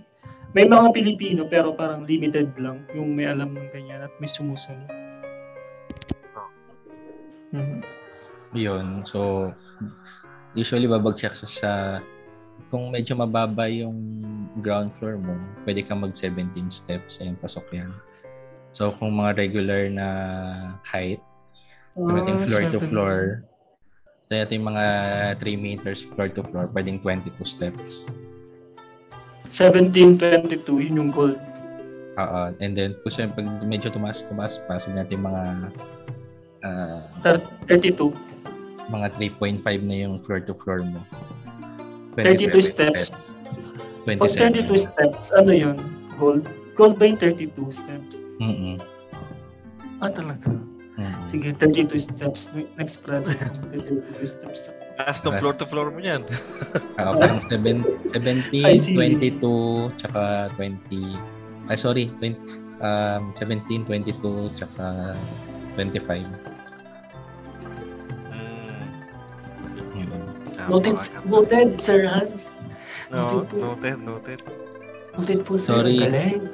May 0.55 0.71
mga 0.71 0.95
Pilipino, 0.95 1.51
pero 1.51 1.75
parang 1.75 2.07
limited 2.07 2.55
lang 2.63 2.87
yung 2.95 3.19
may 3.19 3.27
alam 3.27 3.51
ng 3.51 3.69
ganyan 3.75 4.07
at 4.07 4.15
may 4.23 4.31
sumusunod. 4.31 4.87
Mhm. 7.51 7.83
Yun. 8.55 9.03
So, 9.03 9.51
usually 10.55 10.87
babagsak 10.87 11.35
siya 11.35 11.51
sa 11.51 11.73
kung 12.75 12.91
medyo 12.91 13.15
mababa 13.15 13.71
yung 13.71 13.95
ground 14.59 14.91
floor 14.99 15.15
mo, 15.23 15.39
pwede 15.63 15.87
kang 15.87 16.03
mag 16.03 16.11
17 16.11 16.51
steps. 16.67 17.23
Ayun, 17.23 17.39
pasok 17.39 17.63
yan. 17.71 17.95
So, 18.75 18.91
kung 18.99 19.15
mga 19.15 19.39
regular 19.39 19.87
na 19.87 20.09
height, 20.83 21.23
natin 21.95 22.35
Ah, 22.35 22.47
floor 22.51 22.65
to 22.75 22.81
floor, 22.83 23.47
ito 24.27 24.33
natin 24.35 24.67
mga 24.67 24.85
3 25.39 25.55
meters 25.55 26.03
floor 26.03 26.27
to 26.35 26.43
floor, 26.43 26.67
pwedeng 26.75 26.99
22 26.99 27.47
steps. 27.47 28.11
1722, 29.47 30.91
yun 30.91 30.99
yung 30.99 31.11
gold. 31.15 31.39
Oo. 32.19 32.43
And 32.59 32.75
then, 32.75 32.99
kung 33.07 33.15
siyempre, 33.15 33.47
pag 33.47 33.63
medyo 33.63 33.87
tumaas 33.95 34.27
pa, 34.67 34.83
sabi 34.83 34.99
natin 34.99 35.23
mga 35.23 35.43
ah, 36.67 37.07
Thir- 37.23 37.47
32. 37.71 38.11
mga 38.91 39.15
3.5 39.15 39.63
na 39.87 39.97
yung 40.11 40.19
floor 40.19 40.43
to 40.43 40.59
floor 40.59 40.83
mo. 40.83 40.99
32 42.19 42.61
steps. 42.63 43.11
Pag 44.05 44.21
27. 44.21 44.69
32 44.69 44.87
steps, 44.87 45.33
ano 45.33 45.51
yun? 45.51 45.77
Gold? 46.21 46.45
Gold 46.77 47.01
ba 47.01 47.09
yung 47.09 47.19
32 47.19 47.51
steps? 47.73 48.29
Mm-mm. 48.39 48.77
Ah, 50.03 50.11
talaga. 50.13 50.53
Mm-mm. 51.01 51.25
Sige, 51.27 51.51
32 51.57 52.07
steps. 52.07 52.53
Next 52.79 53.03
project, 53.03 53.59
32 53.73 54.23
steps. 54.23 54.71
Last 54.95 55.27
ng 55.27 55.35
floor 55.43 55.55
to 55.59 55.67
floor 55.67 55.91
mo 55.91 55.99
yan. 55.99 56.23
Ah, 57.01 57.19
parang 57.19 57.43
7, 57.51 57.83
17, 58.15 58.63
I 58.63 58.79
see. 58.79 58.95
22, 58.95 59.91
tsaka 59.99 60.47
20. 60.55 60.79
Ay, 61.67 61.77
sorry. 61.81 62.07
20, 62.23 62.39
um, 62.79 63.35
17, 63.35 63.83
22, 63.89 64.55
tsaka 64.55 65.19
25. 65.75 66.54
Noted, 70.69 70.97
noted, 71.27 71.69
Sir 71.81 72.07
Hans. 72.07 72.55
No, 73.13 73.21
Noted 73.21 73.45
po. 73.51 73.57
noted, 73.61 73.99
noted. 74.01 74.41
Noted 75.15 75.41
po, 75.45 75.53
Sir. 75.57 75.85
Sorry. 75.85 75.99
Galing. 76.01 76.49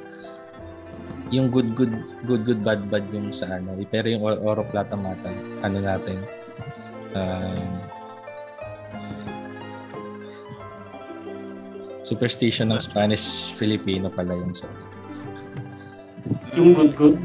Yung 1.31 1.47
good, 1.49 1.79
good, 1.79 1.95
good, 2.27 2.43
good, 2.43 2.61
bad, 2.67 2.91
bad 2.91 3.07
yung 3.15 3.31
sa 3.31 3.47
ano. 3.63 3.79
Pero 3.87 4.11
yung 4.11 4.23
or- 4.23 4.43
oro 4.43 4.67
plata 4.67 4.99
mata, 4.99 5.31
ano 5.63 5.79
natin. 5.79 6.19
Um, 7.15 7.71
superstition 12.03 12.75
ng 12.75 12.81
Spanish 12.83 13.55
Filipino 13.55 14.11
pala 14.11 14.35
yun. 14.35 14.51
So, 14.51 14.67
Yung 16.59 16.75
good, 16.75 16.93
good. 16.99 17.17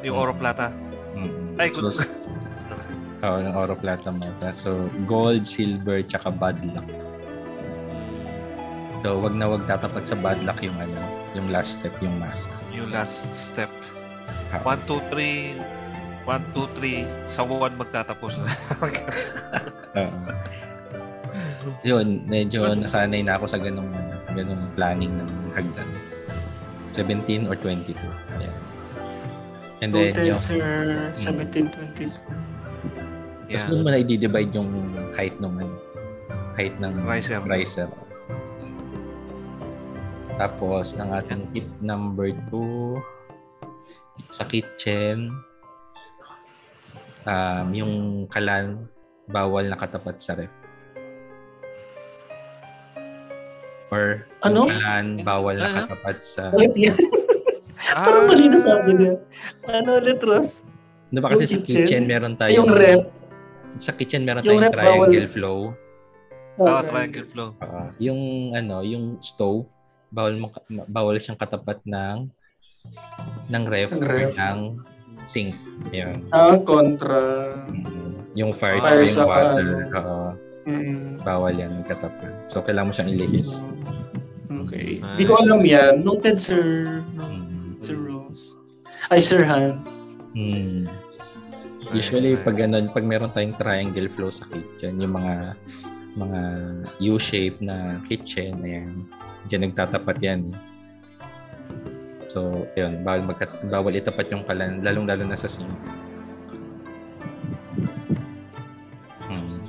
Yung 0.00 0.16
oro 0.16 0.32
plata. 0.32 0.72
mm 1.12 1.60
Ay, 1.60 1.68
so, 1.72 1.84
Oo, 3.26 3.42
yung 3.42 3.58
oro 3.58 3.74
plata 3.74 4.14
mata. 4.14 4.54
So, 4.54 4.86
gold, 5.02 5.50
silver, 5.50 5.98
tsaka 6.06 6.30
bad 6.30 6.62
luck. 6.70 6.86
So, 9.02 9.18
wag 9.18 9.34
na 9.34 9.50
wag 9.50 9.66
tatapat 9.66 10.06
sa 10.06 10.14
bad 10.14 10.38
luck 10.46 10.62
yung 10.62 10.78
ano, 10.78 10.94
yung 11.34 11.50
last 11.50 11.82
step, 11.82 11.90
yung 11.98 12.14
math. 12.22 12.38
Yung 12.70 12.94
last 12.94 13.34
step. 13.34 13.70
Ah. 14.54 14.62
1, 14.62 14.86
2, 14.86 15.10
3. 15.10 15.58
1, 16.22 16.54
2, 16.54 16.78
3. 16.78 17.26
Sa 17.26 17.42
1 17.42 17.74
magtatapos. 17.74 18.38
Oo. 19.98 20.18
Yun, 21.82 22.22
medyo 22.30 22.62
nasanay 22.78 23.26
na 23.26 23.38
ako 23.38 23.50
sa 23.50 23.58
ganong, 23.58 23.90
ganong 24.34 24.70
planning 24.78 25.10
ng 25.10 25.30
hagdan. 25.54 25.90
17 26.94 27.50
or 27.50 27.58
22. 27.58 27.90
Ayan. 28.38 28.54
And 29.82 29.90
then, 29.92 30.14
Noted, 30.14 30.26
yung, 30.30 30.40
Sir. 30.40 31.12
1722. 31.18 32.14
tapos 32.14 32.45
yeah. 33.48 33.68
doon 33.70 33.80
mo 33.82 33.88
na 33.90 33.98
i-divide 34.00 34.52
yung 34.54 34.70
height 35.14 35.36
ng 35.38 35.54
ano, 35.62 35.74
height 36.56 36.74
ng 36.82 36.92
Riser. 37.04 37.40
riser. 37.46 37.88
Tapos, 40.36 40.92
ang 40.96 41.16
ating 41.16 41.48
tip 41.52 41.68
number 41.80 42.28
2 42.52 43.00
sa 44.28 44.44
kitchen, 44.44 45.32
um, 47.24 47.66
yung 47.72 47.92
kalan, 48.28 48.84
bawal 49.28 49.64
nakatapat 49.64 50.20
sa 50.20 50.36
ref. 50.36 50.52
Or 53.88 54.26
Ano? 54.44 54.66
yung 54.66 54.76
kalan, 54.76 55.06
bawal 55.24 55.56
Ah. 55.56 55.64
nakatapat 55.86 56.16
sa... 56.20 56.50
Ulit 56.56 56.74
yan. 56.76 56.96
Parang 57.96 58.26
mali 58.28 58.46
na 58.50 58.58
sabi 58.60 58.90
niya. 58.92 59.14
Ano 59.72 59.88
ulit, 60.02 60.20
Ross? 60.20 60.60
Di 61.08 61.20
ba 61.22 61.30
kasi 61.32 61.46
yung 61.46 61.52
sa 61.54 61.58
kitchen, 61.62 61.76
kitchen, 61.86 62.02
meron 62.04 62.34
Yung 62.34 62.40
tayong... 62.40 62.68
Sa 63.78 63.92
kitchen, 63.92 64.22
meron 64.22 64.42
Yung 64.42 64.58
tayong 64.58 64.64
ref, 64.64 64.74
bawal. 64.74 64.86
triangle 65.06 65.28
flow. 65.28 65.58
Ah, 66.58 66.80
triangle 66.80 67.24
flow. 67.24 67.48
Oo. 67.54 67.82
yung 67.98 68.20
ano, 68.52 68.80
yung 68.80 69.20
stove, 69.20 69.68
bawal 70.08 70.36
mo 70.36 70.48
bawal 70.86 71.16
siyang 71.16 71.36
katapat 71.36 71.82
ng 71.84 72.32
ng 73.46 73.64
ref, 73.66 73.92
ref. 73.92 74.32
ng 74.32 74.80
sink. 75.26 75.52
Yun. 75.90 76.24
Ah, 76.30 76.56
kontra. 76.56 77.52
Mm. 77.66 78.14
Yung 78.34 78.52
fire, 78.52 78.78
Fire 78.78 79.02
yung 79.02 79.12
sa 79.12 79.24
water. 79.24 79.68
ano. 79.84 79.92
Oo. 79.92 80.28
Mm. 80.66 81.22
bawal 81.22 81.54
yan 81.54 81.78
katapat. 81.82 82.48
So, 82.48 82.58
kailangan 82.58 82.88
mo 82.88 82.94
siyang 82.94 83.10
ilihis. 83.12 83.62
Okay. 84.66 84.98
Nice. 84.98 85.14
Di 85.14 85.24
ko 85.24 85.38
alam 85.38 85.62
yan. 85.62 86.02
Noted, 86.02 86.38
Sir. 86.38 86.98
No, 87.12 87.22
Mm. 87.22 87.78
Sir 87.78 87.98
Rose. 88.00 88.56
Ay, 89.06 89.20
Sir 89.20 89.42
Hans. 89.42 89.86
Mm. 90.32 90.90
Nice, 91.86 92.10
Usually, 92.10 92.34
nice. 92.34 92.42
pag 92.42 92.56
ganun, 92.56 92.86
pag 92.90 93.04
meron 93.04 93.30
tayong 93.30 93.54
triangle 93.54 94.08
flow 94.08 94.28
sa 94.28 94.42
kitchen, 94.44 94.98
yung 94.98 95.14
mga 95.14 95.54
mga 96.16 96.40
U-shape 97.04 97.60
na 97.60 98.00
kitchen, 98.02 98.58
ayan, 98.60 99.04
dyan 99.46 99.68
nagtatapat 99.68 100.16
yan. 100.18 100.40
eh. 100.46 100.56
So, 102.26 102.66
yun, 102.74 103.00
bawal, 103.00 103.22
magkat, 103.22 103.48
bawal 103.64 103.94
itapat 103.94 104.26
yung 104.28 104.42
kalan, 104.42 104.80
lalong-lalo 104.80 105.22
na 105.22 105.36
sa 105.36 105.46
sink. 105.46 105.68
Hmm. 109.22 109.60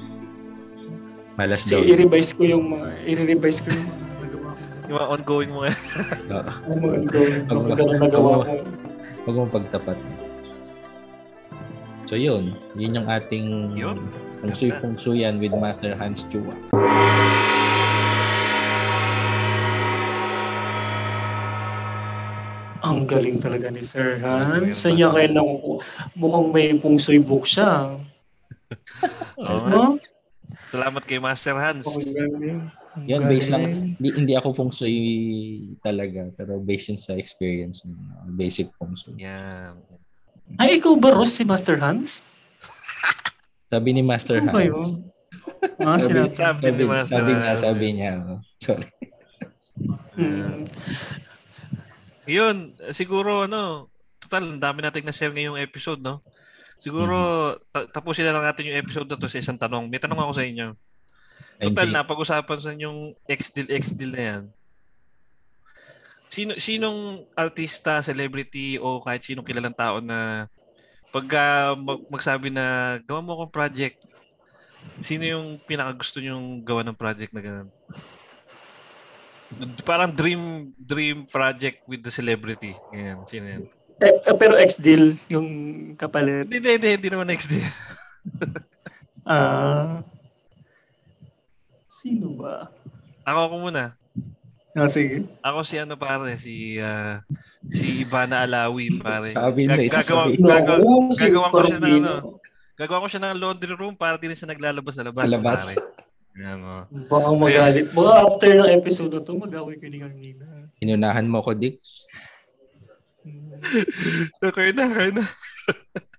Malas 1.35 1.63
daw. 1.65 1.83
i-revise 1.83 2.33
ko 2.33 2.43
yung 2.43 2.73
mga, 2.73 2.87
i-revise 3.05 3.59
ko 3.61 3.69
yung 3.69 3.85
mga 3.85 4.01
nagawa 4.17 4.49
ko. 4.49 4.63
Yung 4.87 4.95
mga 4.95 5.07
ongoing 5.11 5.51
mga 5.51 5.69
Oo. 6.31 6.51
Yung 6.65 6.79
mga 6.79 6.97
ko. 7.03 7.19
Pag- 7.43 7.59
Mga 7.59 7.75
ganun 7.75 7.99
nagawa 7.99 8.29
ko. 8.33 8.53
Huwag 9.19 9.35
mo 9.35 9.43
pagtapat. 9.51 9.97
So 12.07 12.15
yun, 12.15 12.55
yun 12.79 12.95
yung 12.95 13.11
ating 13.11 13.75
Yun. 13.75 13.99
fungsuy 14.39 14.71
fungsuyan 14.79 15.43
with 15.43 15.51
Master 15.51 15.91
Hans 15.91 16.23
Chua. 16.31 16.55
Ang 22.79 23.11
galing 23.11 23.43
talaga 23.43 23.67
ni 23.67 23.83
Sir 23.83 24.23
Hans. 24.23 24.79
Sa 24.79 24.87
niya 24.87 25.11
kayo 25.11 25.35
lang 25.35 25.47
mukhang 26.15 26.47
may 26.55 26.71
pungsoy 26.79 27.19
book 27.19 27.43
siya. 27.43 27.99
Oo. 29.43 29.67
No? 29.67 29.83
Salamat 30.71 31.03
kay 31.03 31.19
Master 31.19 31.59
Hans. 31.59 31.91
Ang 31.91 32.07
galing. 32.15 32.59
Yan, 33.03 33.27
based 33.27 33.51
lang, 33.51 33.93
hindi, 33.99 34.09
hindi 34.15 34.33
ako 34.33 34.63
fungsuy 34.63 34.95
talaga, 35.83 36.31
pero 36.39 36.57
based 36.63 36.87
yun 36.87 36.97
sa 36.97 37.13
experience 37.19 37.83
ng 37.83 37.93
uh, 37.93 38.31
basic 38.33 38.71
fungsuy. 38.79 39.13
Ay, 40.55 40.79
ikaw 40.79 40.95
ba, 40.95 41.11
Ross, 41.11 41.35
si 41.35 41.43
Master 41.43 41.75
Hans? 41.77 42.23
Sabi 43.71 43.91
ni 43.91 43.99
Master 43.99 44.39
Ano 44.39 44.55
ba 44.55 44.63
Hans. 44.63 44.71
yun? 44.71 44.91
Ah, 45.77 45.97
sabi. 45.99 46.17
Sabi 46.33 46.65
ni 46.71 46.71
sabi, 46.71 46.83
Master 46.87 47.13
sabi 47.13 47.31
nga, 47.35 47.51
Hans. 47.51 47.61
sabi 47.61 47.85
niya. 47.93 48.11
Sorry. 48.57 48.87
Mm. 50.17 50.65
Yun, 52.25 52.55
siguro 52.89 53.45
ano, 53.45 53.91
total, 54.17 54.55
ang 54.55 54.61
dami 54.61 54.81
nating 54.81 55.05
na-share 55.05 55.31
ngayong 55.31 55.59
episode, 55.59 56.01
no? 56.01 56.23
Siguro, 56.77 57.17
ta- 57.69 57.89
tapusin 57.89 58.25
na 58.25 58.33
lang 58.37 58.45
natin 58.45 58.69
yung 58.69 58.79
episode 58.81 59.07
na 59.09 59.17
to 59.17 59.29
sa 59.29 59.41
isang 59.41 59.57
tanong. 59.57 59.89
May 59.89 60.01
tanong 60.01 60.17
ako 60.19 60.33
sa 60.33 60.45
inyo. 60.45 60.73
Total, 61.57 61.89
napag-usapan 61.89 62.59
sa 62.61 62.71
yung 62.73 63.17
X-Deal, 63.25 63.69
X-Deal 63.81 64.13
na 64.13 64.23
yan. 64.23 64.43
Sino, 66.27 66.59
sinong 66.59 67.23
artista, 67.33 68.03
celebrity, 68.03 68.75
o 68.77 68.99
kahit 68.99 69.23
sinong 69.23 69.47
kilalang 69.47 69.75
tao 69.75 70.03
na 70.03 70.51
pagka 71.11 71.73
mag- 71.79 72.07
magsabi 72.11 72.51
na 72.51 72.97
gawa 73.07 73.23
mo 73.23 73.31
akong 73.33 73.53
project, 73.55 73.97
sino 74.99 75.23
yung 75.23 75.57
pinakagusto 75.63 76.19
nyong 76.19 76.61
gawa 76.63 76.83
ng 76.83 76.99
project 76.99 77.31
na 77.31 77.41
ganun? 77.41 77.69
Parang 79.87 80.11
dream 80.11 80.75
dream 80.75 81.23
project 81.23 81.79
with 81.87 82.03
the 82.03 82.11
celebrity. 82.11 82.75
Ganyan, 82.91 83.23
sino 83.23 83.45
yan? 83.47 83.63
Eh, 83.97 84.13
eh, 84.13 84.35
pero 84.35 84.59
ex-deal 84.59 85.17
yung 85.31 85.47
kapalit. 85.97 86.45
Hindi, 86.45 86.59
hindi, 86.59 86.71
hindi, 86.75 86.89
hindi 86.99 87.09
naman 87.09 87.27
next 87.31 87.49
day. 87.49 87.63
Ah. 89.27 89.99
sino 91.91 92.39
ba? 92.39 92.71
Ako 93.27 93.39
ako 93.51 93.55
muna. 93.67 93.99
Ah, 94.77 94.85
sige. 94.85 95.25
Ako 95.41 95.65
si 95.65 95.81
ano 95.81 95.97
pare, 95.97 96.37
si 96.37 96.77
ah, 96.77 97.25
si 97.65 98.05
Ivana 98.05 98.45
Alawi 98.45 98.93
pare. 99.01 99.33
Sabi 99.33 99.65
na, 99.65 99.73
gagawa, 99.73 100.29
sasabihin. 100.29 100.45
gagawa, 100.45 100.85
gagawa 101.17 101.47
ko 101.49 101.57
siya 101.65 101.79
ng 101.81 101.95
ano. 101.97 102.13
Gagawa 102.77 103.01
ko 103.01 103.07
siya 103.09 103.21
ng 103.25 103.41
laundry 103.41 103.73
room 103.73 103.97
para 103.97 104.21
din 104.21 104.37
siya 104.37 104.53
naglalabas 104.53 104.93
sa 104.93 105.01
labas. 105.01 105.25
Sa 105.25 105.33
labas. 105.33 105.61
Pare. 105.65 105.81
Yan, 106.37 106.61
oh. 106.61 106.85
Baka 107.09 107.29
magalit. 107.33 107.89
Baka 107.97 108.11
after 108.21 108.53
ng 108.53 108.73
episode 108.77 109.17
na 109.17 109.25
to, 109.25 109.33
mag-away 109.33 109.81
ko 109.81 109.89
ni 109.89 109.97
Carmina. 109.97 110.69
Inunahan 110.77 111.25
mo 111.25 111.41
ko, 111.41 111.57
Dix. 111.57 112.05
Okay 114.39 114.71
na, 114.71 114.87
okay 114.87 115.11
na. 115.11 115.25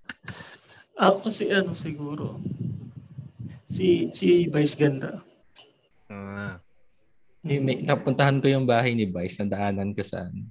Ako 1.09 1.30
si 1.30 1.47
ano 1.55 1.78
siguro. 1.78 2.43
Si 3.70 4.10
si 4.10 4.51
Vice 4.51 4.74
Ganda. 4.74 5.22
Ah. 6.10 6.59
Eh, 7.47 7.62
may, 7.62 7.82
napuntahan 7.82 8.43
ko 8.43 8.51
yung 8.51 8.66
bahay 8.66 8.98
ni 8.98 9.06
Vice, 9.06 9.39
nadaanan 9.39 9.94
ko 9.94 10.02
sa 10.02 10.27
ano, 10.27 10.43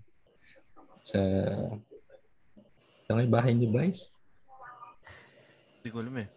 sa 1.03 1.19
Saan 3.07 3.23
yung 3.23 3.31
bahay 3.31 3.55
ni 3.55 3.71
Vice? 3.71 4.11
Hindi 5.79 5.89
ko 5.91 6.03
alam 6.03 6.15
eh. 6.19 6.27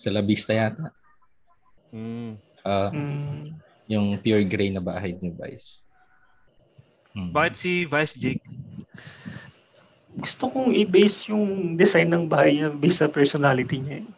Sa 0.00 0.08
La 0.08 0.24
Vista 0.24 0.56
yata. 0.56 0.88
Mm. 1.92 2.40
Ah, 2.64 2.88
Hmm. 2.88 3.52
yung 3.84 4.16
pure 4.16 4.48
gray 4.48 4.72
na 4.72 4.80
bahay 4.80 5.12
ni 5.12 5.28
Vice. 5.28 5.84
Hmm. 7.12 7.30
Bakit 7.36 7.54
si 7.54 7.72
Vice 7.84 8.16
Jake? 8.16 8.40
Gusto 10.16 10.48
kong 10.48 10.72
i-base 10.72 11.28
yung 11.28 11.76
design 11.76 12.08
ng 12.08 12.24
bahay 12.24 12.56
niya 12.56 12.72
based 12.72 13.04
sa 13.04 13.12
personality 13.12 13.76
niya. 13.76 13.96
eh. 14.00 14.08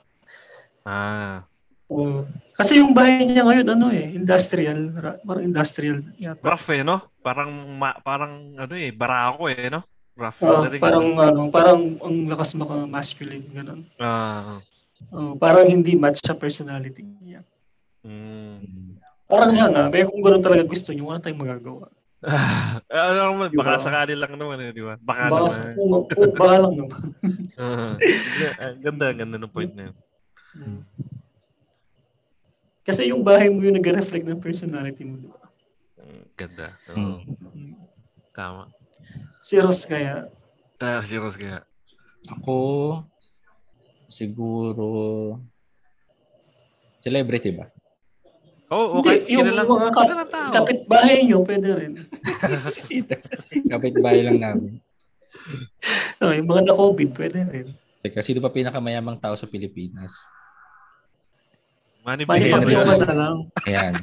Ah. 0.86 1.43
Oo. 1.86 2.26
kasi 2.50 2.82
yung 2.82 2.90
bahay 2.90 3.22
niya 3.22 3.46
ngayon 3.46 3.68
ano 3.70 3.94
eh, 3.94 4.10
industrial, 4.10 4.90
ra- 4.98 5.20
parang 5.22 5.44
industrial 5.46 6.02
yata. 6.18 6.42
Rough 6.42 6.66
eh, 6.74 6.82
no? 6.82 6.98
Parang, 7.22 7.50
ma- 7.78 7.98
parang 8.02 8.58
ano 8.58 8.74
eh, 8.74 8.90
barako 8.90 9.46
eh, 9.46 9.70
no? 9.70 9.86
Rough. 10.18 10.40
Dating. 10.42 10.82
parang 10.82 11.06
ano, 11.14 11.40
parang 11.52 11.80
ang 12.02 12.16
lakas 12.26 12.56
maka 12.58 12.88
masculine 12.88 13.46
ganun. 13.52 13.86
Ah. 14.00 14.58
Oo, 15.12 15.36
parang 15.36 15.68
hindi 15.68 15.92
match 15.94 16.24
sa 16.24 16.32
personality 16.34 17.04
niya. 17.20 17.44
Mm. 18.02 18.96
Parang 19.28 19.52
nga 19.52 19.66
nga, 19.68 19.84
pero 19.92 20.08
kung 20.08 20.22
gano'n 20.24 20.42
talaga 20.42 20.64
gusto 20.64 20.90
niyo, 20.90 21.10
wala 21.10 21.20
tayong 21.20 21.42
magagawa. 21.42 21.86
ano 22.90 23.18
naman, 23.36 23.52
Di 23.52 23.58
ba? 23.60 23.62
baka 23.62 23.78
sakali 23.78 24.14
lang 24.16 24.34
naman 24.40 24.58
eh, 24.64 24.72
di 24.72 24.80
ba? 24.80 24.96
Baka 24.98 25.22
Baka, 25.28 25.42
naman. 25.52 25.74
kung, 25.76 25.90
kung, 26.08 26.32
baka 26.34 26.56
lang 26.64 26.74
naman. 26.74 27.00
Ah. 27.56 27.96
Ang 28.60 28.80
ganda, 28.84 29.06
ganda 29.16 29.36
ng 29.40 29.48
point 29.52 29.72
na 29.72 29.88
yun. 29.92 29.96
Mm. 30.56 30.80
Kasi 32.86 33.10
yung 33.10 33.26
bahay 33.26 33.50
mo 33.50 33.60
yung 33.60 33.74
nag-reflect 33.74 34.22
ng 34.24 34.38
personality 34.38 35.02
mo, 35.02 35.18
di 35.18 35.26
ba? 35.26 35.42
Ang 35.98 36.22
Ganda. 36.38 36.66
Hmm. 36.88 37.02
Oo. 37.02 37.18
Tama. 38.30 38.70
Si 39.42 39.58
Ross 39.58 39.82
kaya, 39.82 40.30
Ah, 40.76 41.00
si 41.00 41.16
Ross 41.16 41.34
kaya. 41.34 41.64
Ako, 42.28 43.00
siguro, 44.06 44.86
celebrity 47.00 47.50
ba? 47.50 47.66
Oh, 48.66 48.98
okay. 48.98 49.22
Hindi, 49.22 49.34
yung 49.38 49.46
Kilalang, 49.46 49.68
mga 49.68 49.90
kap- 49.90 50.30
tao. 50.30 50.52
kapitbahay 50.52 51.22
nyo, 51.22 51.38
pwede 51.46 51.68
rin. 51.72 51.92
Kapit-bahay 53.72 54.20
lang 54.26 54.38
namin. 54.38 54.72
Oh, 56.16 56.32
yung 56.32 56.48
mga 56.48 56.72
na-COVID, 56.72 57.12
pwede 57.12 57.38
rin. 57.44 57.66
Teka, 58.00 58.24
sino 58.24 58.40
pa 58.40 58.48
pinakamayamang 58.48 59.20
tao 59.20 59.36
sa 59.36 59.44
Pilipinas? 59.44 60.16
Manny. 62.06 62.22
Pacquiao 62.22 62.94
na 63.02 63.12
lang. 63.12 63.36
Ayan. 63.66 63.94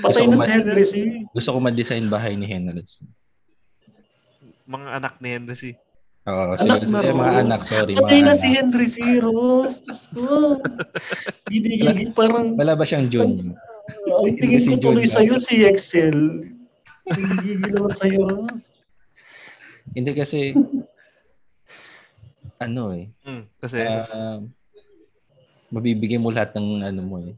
Patay 0.00 0.24
na 0.26 0.34
ko 0.34 0.42
si 0.42 0.50
Henry 0.50 0.84
si. 0.84 1.00
Gusto 1.30 1.50
ko 1.52 1.58
ma-design 1.60 2.08
bahay 2.08 2.32
ni 2.34 2.48
Henry. 2.48 2.80
Mga 4.66 4.88
anak 4.96 5.14
ni 5.20 5.28
Henry. 5.30 5.76
Oo, 6.26 6.58
Anak 6.58 6.82
sige, 6.82 6.90
na 6.90 7.06
eh, 7.06 7.14
mga 7.14 7.34
anak, 7.46 7.60
sorry. 7.62 7.94
Patay 7.94 8.18
na 8.18 8.34
anak. 8.34 8.40
si 8.42 8.48
Henry 8.50 8.86
si 8.90 9.04
Rose. 9.22 9.78
Gusto. 9.84 10.58
Gigigil 11.46 12.10
parang, 12.18 12.58
Wala 12.58 12.74
ba 12.74 12.82
siyang 12.82 13.06
June? 13.06 13.54
ang 14.10 14.34
tingin 14.42 14.58
si 14.58 14.74
ko 14.74 14.90
tuloy 14.90 15.06
Jun, 15.06 15.14
sa'yo 15.14 15.34
si 15.38 15.62
Excel. 15.62 16.18
Gigigil 17.06 17.70
naman 17.70 17.94
sa'yo. 17.94 18.26
Hindi 19.94 20.10
kasi, 20.18 20.50
ano 22.64 22.90
eh, 22.90 23.06
Hmm, 23.22 23.46
kasi, 23.54 23.86
ah, 23.86 24.42
mabibigay 25.76 26.16
mo 26.16 26.32
lahat 26.32 26.56
ng 26.56 26.80
ano 26.80 27.00
mo 27.04 27.16
eh, 27.20 27.36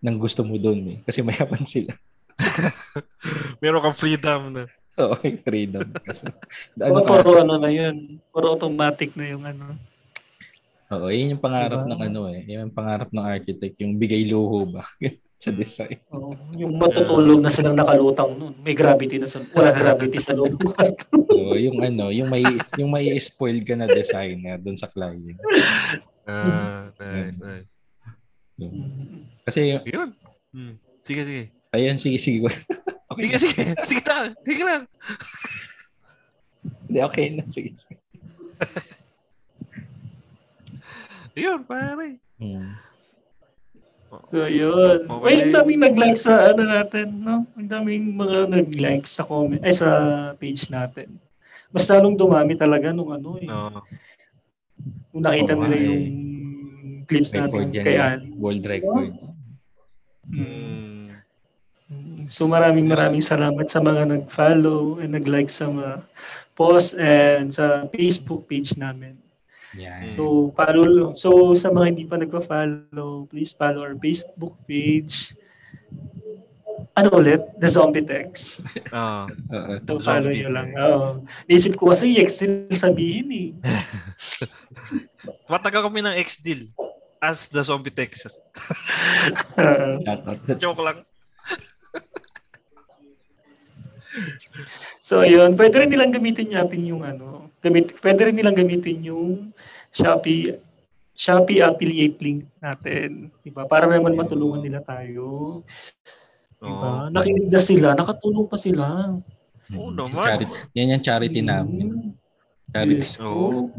ng 0.00 0.16
gusto 0.16 0.40
mo 0.40 0.56
doon 0.56 0.96
eh. 0.96 0.98
Kasi 1.04 1.20
mayaman 1.20 1.68
sila. 1.68 1.92
meron 3.62 3.84
kang 3.84 3.98
freedom 4.00 4.40
na. 4.56 4.64
Oo, 5.00 5.16
freedom. 5.44 5.86
Kasi, 6.04 6.28
Ano 6.80 7.04
ano 7.04 7.04
ka, 7.04 7.24
puro 7.24 7.44
ano 7.44 7.54
na 7.60 7.68
yun. 7.68 8.20
Puro 8.32 8.56
automatic 8.56 9.12
na 9.16 9.24
yung 9.28 9.44
ano. 9.44 9.76
Oo, 10.90 11.06
yun 11.06 11.38
yung 11.38 11.42
pangarap 11.44 11.86
Diba? 11.86 11.90
ng 11.94 12.00
ano 12.10 12.20
eh. 12.34 12.40
Yun 12.50 12.66
yung 12.66 12.74
pangarap 12.74 13.08
ng 13.14 13.22
architect, 13.22 13.78
yung 13.78 13.94
bigay 13.94 14.26
luho 14.26 14.66
ba 14.66 14.82
sa 15.42 15.54
design. 15.54 16.02
Oh, 16.10 16.34
yung 16.52 16.76
matutulog 16.76 17.40
na 17.40 17.48
silang 17.48 17.78
nakalutang 17.78 18.34
nun. 18.36 18.58
May 18.60 18.74
gravity 18.74 19.16
na 19.16 19.30
sa 19.30 19.38
wala 19.54 19.70
gravity 19.70 20.18
sa 20.18 20.34
loob 20.34 20.58
ng 20.58 20.74
kwarto. 20.74 21.06
Oo, 21.32 21.54
yung 21.54 21.78
ano, 21.80 22.10
yung 22.10 22.28
may 22.28 22.42
yung 22.76 22.90
may 22.90 23.06
spoil 23.22 23.62
ka 23.62 23.78
na 23.78 23.86
designer 23.86 24.58
doon 24.58 24.76
sa 24.76 24.90
client. 24.90 25.38
Ah, 26.30 26.94
nice, 27.02 27.38
nice. 27.42 27.68
Kasi 29.48 29.82
Yun. 29.82 30.14
Hmm. 30.54 30.74
Sige, 31.02 31.22
sige. 31.26 31.44
ayun 31.74 31.98
sige 31.98 32.18
sige. 32.22 32.38
okay. 33.10 33.26
Sige, 33.34 33.38
sige. 33.50 33.74
Sige 33.82 34.02
lang. 34.06 34.26
Sige 34.46 34.62
lang. 34.62 34.82
Hindi 36.86 36.98
okay 37.02 37.26
na 37.34 37.42
sige. 37.50 37.74
sige. 37.74 37.98
Yun, 41.40 41.62
pare. 41.64 42.18
Hmm. 42.36 42.74
So, 44.26 44.42
yun. 44.50 45.06
Okay. 45.06 45.22
Uy, 45.22 45.34
ang 45.38 45.54
daming 45.54 45.80
nag-like 45.86 46.18
sa 46.18 46.50
ano 46.50 46.66
natin, 46.66 47.22
no? 47.22 47.46
Ang 47.54 47.70
daming 47.70 48.10
mga 48.18 48.50
nag-like 48.50 49.06
sa 49.06 49.22
comment, 49.22 49.62
ay 49.62 49.70
sa 49.70 49.90
page 50.34 50.66
natin. 50.66 51.22
Mas 51.70 51.86
lalong 51.86 52.18
dumami 52.18 52.58
talaga 52.58 52.90
nung 52.90 53.14
ano 53.14 53.38
eh. 53.38 53.46
No. 53.46 53.86
Nung 55.10 55.24
nakita 55.24 55.52
Oo 55.54 55.60
nila 55.66 55.76
nga 55.76 55.86
yung 55.86 56.04
clips 57.10 57.30
Record 57.34 57.50
natin 57.50 57.74
yan. 57.74 57.84
kay 57.84 57.96
eh. 57.98 58.06
Ann. 58.06 58.20
World 58.38 58.64
record. 58.66 59.12
Hmm. 60.30 61.10
So 62.30 62.46
maraming 62.46 62.86
maraming 62.86 63.24
salamat 63.24 63.66
sa 63.66 63.82
mga 63.82 64.06
nag-follow 64.14 65.02
and 65.02 65.18
nag-like 65.18 65.50
sa 65.50 65.66
mga 65.66 66.06
post 66.54 66.94
and 66.94 67.50
sa 67.50 67.90
Facebook 67.90 68.46
page 68.46 68.78
namin. 68.78 69.18
Yan. 69.74 70.06
So 70.06 70.54
follow 70.54 71.14
so 71.18 71.58
sa 71.58 71.74
mga 71.74 71.86
hindi 71.90 72.04
pa 72.06 72.22
nagpa-follow, 72.22 73.26
please 73.26 73.50
follow 73.50 73.82
our 73.82 73.98
Facebook 73.98 74.54
page. 74.70 75.34
Ano 76.98 77.22
ulit? 77.22 77.38
The 77.62 77.70
Zombie 77.70 78.02
Text. 78.02 78.58
Ah. 78.90 79.30
Oo. 79.30 79.72
The 79.82 79.94
So 79.94 80.02
follow 80.02 80.30
nyo 80.30 80.50
lang. 80.50 80.74
Oo. 80.74 81.22
Isip 81.46 81.78
ko 81.78 81.94
kasi 81.94 82.18
Excel 82.18 82.66
sabihin 82.74 83.28
eh. 83.30 83.48
Matagal 85.52 85.86
kami 85.86 86.02
ng 86.02 86.18
X-Deal 86.18 86.66
as 87.20 87.48
the 87.52 87.60
zombie 87.62 87.92
Shoutout. 90.04 90.40
That's- 90.48 90.60
Joke 90.64 90.80
lang. 90.80 91.04
so 95.04 95.22
ayun, 95.22 95.54
pwede 95.54 95.86
rin 95.86 95.90
nilang 95.92 96.10
gamitin 96.10 96.50
natin 96.50 96.82
yung 96.82 97.06
ano, 97.06 97.52
gamit, 97.62 97.94
pwede 98.02 98.26
rin 98.26 98.34
nilang 98.34 98.58
gamitin 98.58 99.06
yung 99.06 99.54
Shopee 99.94 100.58
Shopee 101.14 101.60
affiliate 101.60 102.16
link 102.24 102.48
natin, 102.64 103.28
'di 103.44 103.52
ba? 103.52 103.68
Para 103.68 103.84
naman 103.86 104.16
matulungan 104.16 104.64
nila 104.64 104.80
tayo. 104.80 105.60
Diba? 106.60 107.08
Nakinig 107.08 107.48
na 107.48 107.58
sila, 107.58 107.88
nakatulong 107.96 108.44
pa 108.44 108.60
sila. 108.60 109.16
Oo 109.72 109.88
Mm. 109.88 109.96
naman. 109.96 110.26
Charity, 110.28 110.54
yan 110.74 110.92
yung 110.92 111.04
charity 111.04 111.40
namin. 111.40 111.86
Mm. 111.88 112.10
Charity. 112.70 113.00
Yes, 113.00 113.16
po. 113.16 113.70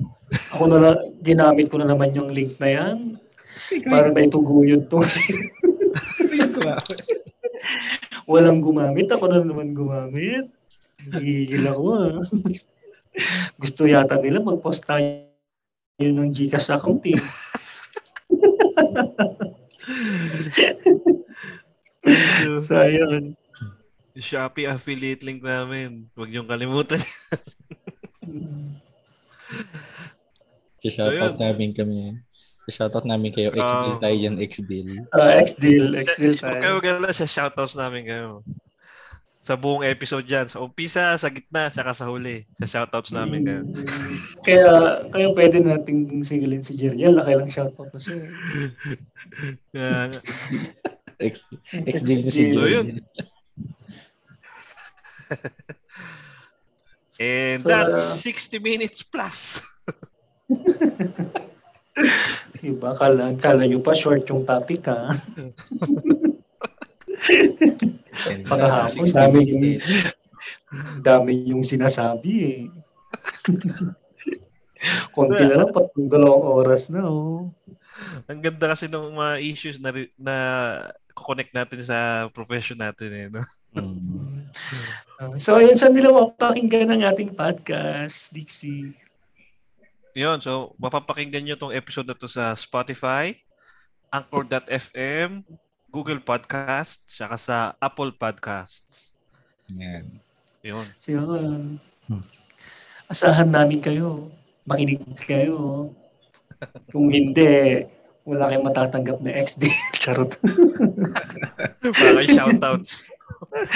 Ako 0.56 0.64
na, 0.66 0.78
na- 0.80 1.04
ginamit 1.22 1.68
ko 1.68 1.78
na 1.78 1.86
naman 1.86 2.16
yung 2.16 2.32
link 2.32 2.58
na 2.58 2.70
yan. 2.72 2.98
Para 3.86 4.10
may 4.10 4.28
tuguyod 4.28 4.88
to. 4.88 5.04
Walang 8.32 8.64
gumamit, 8.64 9.12
ako 9.12 9.28
na 9.28 9.44
naman 9.44 9.76
gumamit. 9.76 10.48
Hihigil 11.12 11.68
ako 11.68 11.84
ah. 11.92 12.22
Gusto 13.60 13.84
yata 13.84 14.16
nila 14.18 14.40
mag-post 14.40 14.88
tayo 14.88 15.28
ng 16.00 16.32
Gcash 16.32 16.72
account 16.72 17.04
eh. 17.06 17.20
So, 22.66 22.76
ayun. 22.76 23.38
Shopee 24.12 24.68
affiliate 24.68 25.24
link 25.24 25.40
namin. 25.40 26.10
Huwag 26.14 26.30
niyong 26.30 26.50
kalimutan. 26.50 27.00
Shoutout 30.82 31.38
Ayun. 31.38 31.40
namin 31.40 31.70
kami. 31.72 32.18
Shoutout 32.68 33.06
namin 33.06 33.30
kayo. 33.30 33.54
X-Deal 33.54 33.96
Ah. 33.96 34.02
tayo 34.02 34.16
yan, 34.18 34.36
X-Deal. 34.42 34.88
Ah, 35.14 35.38
X-Deal, 35.40 35.94
X-Deal 35.96 36.34
Huwag 36.38 36.58
kayo 36.58 36.78
tayo. 36.82 37.14
sa 37.14 37.26
shoutouts 37.26 37.78
namin 37.78 38.04
kayo. 38.04 38.42
Sa 39.42 39.58
buong 39.58 39.82
episode 39.84 40.26
dyan. 40.26 40.46
Sa 40.46 40.62
umpisa, 40.62 41.18
sa 41.18 41.30
gitna, 41.30 41.70
saka 41.70 41.94
sa 41.94 42.10
huli. 42.10 42.46
Sa 42.56 42.66
shoutouts 42.66 43.14
namin 43.14 43.46
kayo. 43.46 43.62
Kaya, 44.46 44.70
kaya 45.10 45.28
pwede 45.32 45.62
nating 45.62 46.26
singilin 46.26 46.66
si 46.66 46.74
Jeriel. 46.74 47.14
Laki 47.14 47.34
lang 47.38 47.50
shoutout 47.50 47.90
na 47.90 48.00
siya. 48.02 48.26
Kaya 49.72 50.10
nga. 51.22 51.30
X- 51.30 51.46
X-Deal 51.70 52.26
na 52.26 52.32
si 52.34 52.50
So, 52.50 52.66
Joy. 52.66 52.70
yun. 52.74 52.88
And 57.22 57.62
So, 57.62 57.70
that's 57.70 57.94
uh, 57.94 58.18
60 58.26 58.58
minutes 58.60 59.06
plus. 59.06 59.62
Diba? 62.62 62.98
Kala, 62.98 63.38
kala 63.38 63.70
nyo 63.70 63.78
pa 63.86 63.94
short 63.94 64.26
yung 64.26 64.42
topic 64.46 64.90
ha. 64.90 65.22
60 67.22 69.14
dami 69.14 69.40
yung, 69.46 69.78
dami 71.02 71.32
yung 71.46 71.62
sinasabi 71.62 72.32
eh. 72.42 72.58
Konti 75.14 75.44
na 75.46 75.62
lang, 75.62 75.70
patong 75.70 76.10
dalawang 76.10 76.66
oras 76.66 76.90
na 76.90 77.06
oh. 77.06 77.54
Ang 78.26 78.42
ganda 78.42 78.74
kasi 78.74 78.90
ng 78.90 79.14
mga 79.14 79.36
issues 79.46 79.78
na, 79.78 79.94
na 80.18 80.36
connect 81.14 81.52
natin 81.54 81.82
sa 81.84 82.28
profession 82.32 82.80
natin 82.80 83.10
eh. 83.12 83.28
No? 83.32 83.44
Mm. 83.72 84.52
Uh, 85.16 85.40
So 85.40 85.56
ayun, 85.56 85.80
saan 85.80 85.96
nila 85.96 86.12
mapakinggan 86.12 86.92
ang 86.92 87.08
ating 87.08 87.32
podcast, 87.32 88.28
Dixie? 88.36 88.92
Yun, 90.12 90.44
so 90.44 90.76
mapapakinggan 90.76 91.40
nyo 91.48 91.56
tong 91.56 91.72
episode 91.72 92.04
na 92.04 92.12
to 92.12 92.28
sa 92.28 92.52
Spotify, 92.52 93.32
Anchor.fm, 94.12 95.40
Google 95.88 96.20
Podcasts, 96.20 97.16
saka 97.16 97.40
sa 97.40 97.58
Apple 97.80 98.12
Podcasts. 98.12 99.16
Yan. 99.72 100.20
Yun. 100.68 100.86
So 101.00 101.08
yun. 101.16 101.80
Hmm. 102.12 102.24
Asahan 103.08 103.56
namin 103.56 103.80
kayo. 103.80 104.28
Makinig 104.68 105.04
kayo. 105.24 105.92
Kung 106.92 107.08
hindi, 107.08 107.88
wala 108.26 108.50
kayong 108.50 108.68
matatanggap 108.68 109.18
na 109.26 109.32
XD. 109.34 109.64
Charot. 110.02 110.38
Para 111.82 112.12
kay 112.22 112.30
shoutouts. 112.30 113.10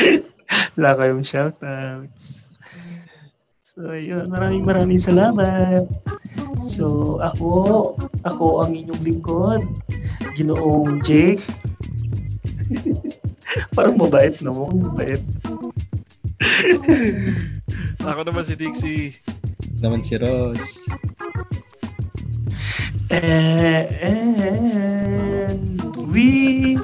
Wala 0.77 0.93
kayong 0.93 1.25
shoutouts. 1.25 2.45
So, 3.65 3.97
yun. 3.97 4.29
Maraming 4.29 4.61
maraming 4.61 5.01
salamat. 5.01 5.89
So, 6.63 7.17
ako, 7.19 7.97
ako 8.21 8.61
ang 8.61 8.77
inyong 8.77 9.01
lingkod. 9.01 9.65
Ginoong 10.37 11.01
Jake. 11.01 11.41
Parang 13.75 13.97
mabait, 13.97 14.37
no? 14.45 14.69
Mabait. 14.69 15.21
Ako 18.05 18.21
naman 18.21 18.45
si 18.45 18.53
Dixie. 18.53 19.17
Naman 19.81 20.05
si 20.05 20.15
Ross. 20.21 20.85
And 23.09 24.17
we 26.09 26.77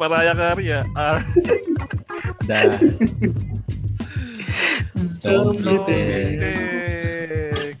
Paraya 0.00 0.32
Karya. 0.32 0.84
Ah, 0.96 1.20
Da. 2.48 2.80
Don't 5.20 5.60
So, 5.60 5.76
forget. 5.84 6.40
Tex. 6.40 7.80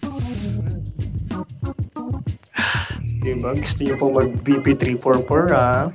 Diba? 3.20 3.50
Gusto 3.56 3.80
niyo 3.80 3.96
po 3.96 4.12
mag 4.12 4.28
BP344 4.44 5.44
ah. 5.56 5.88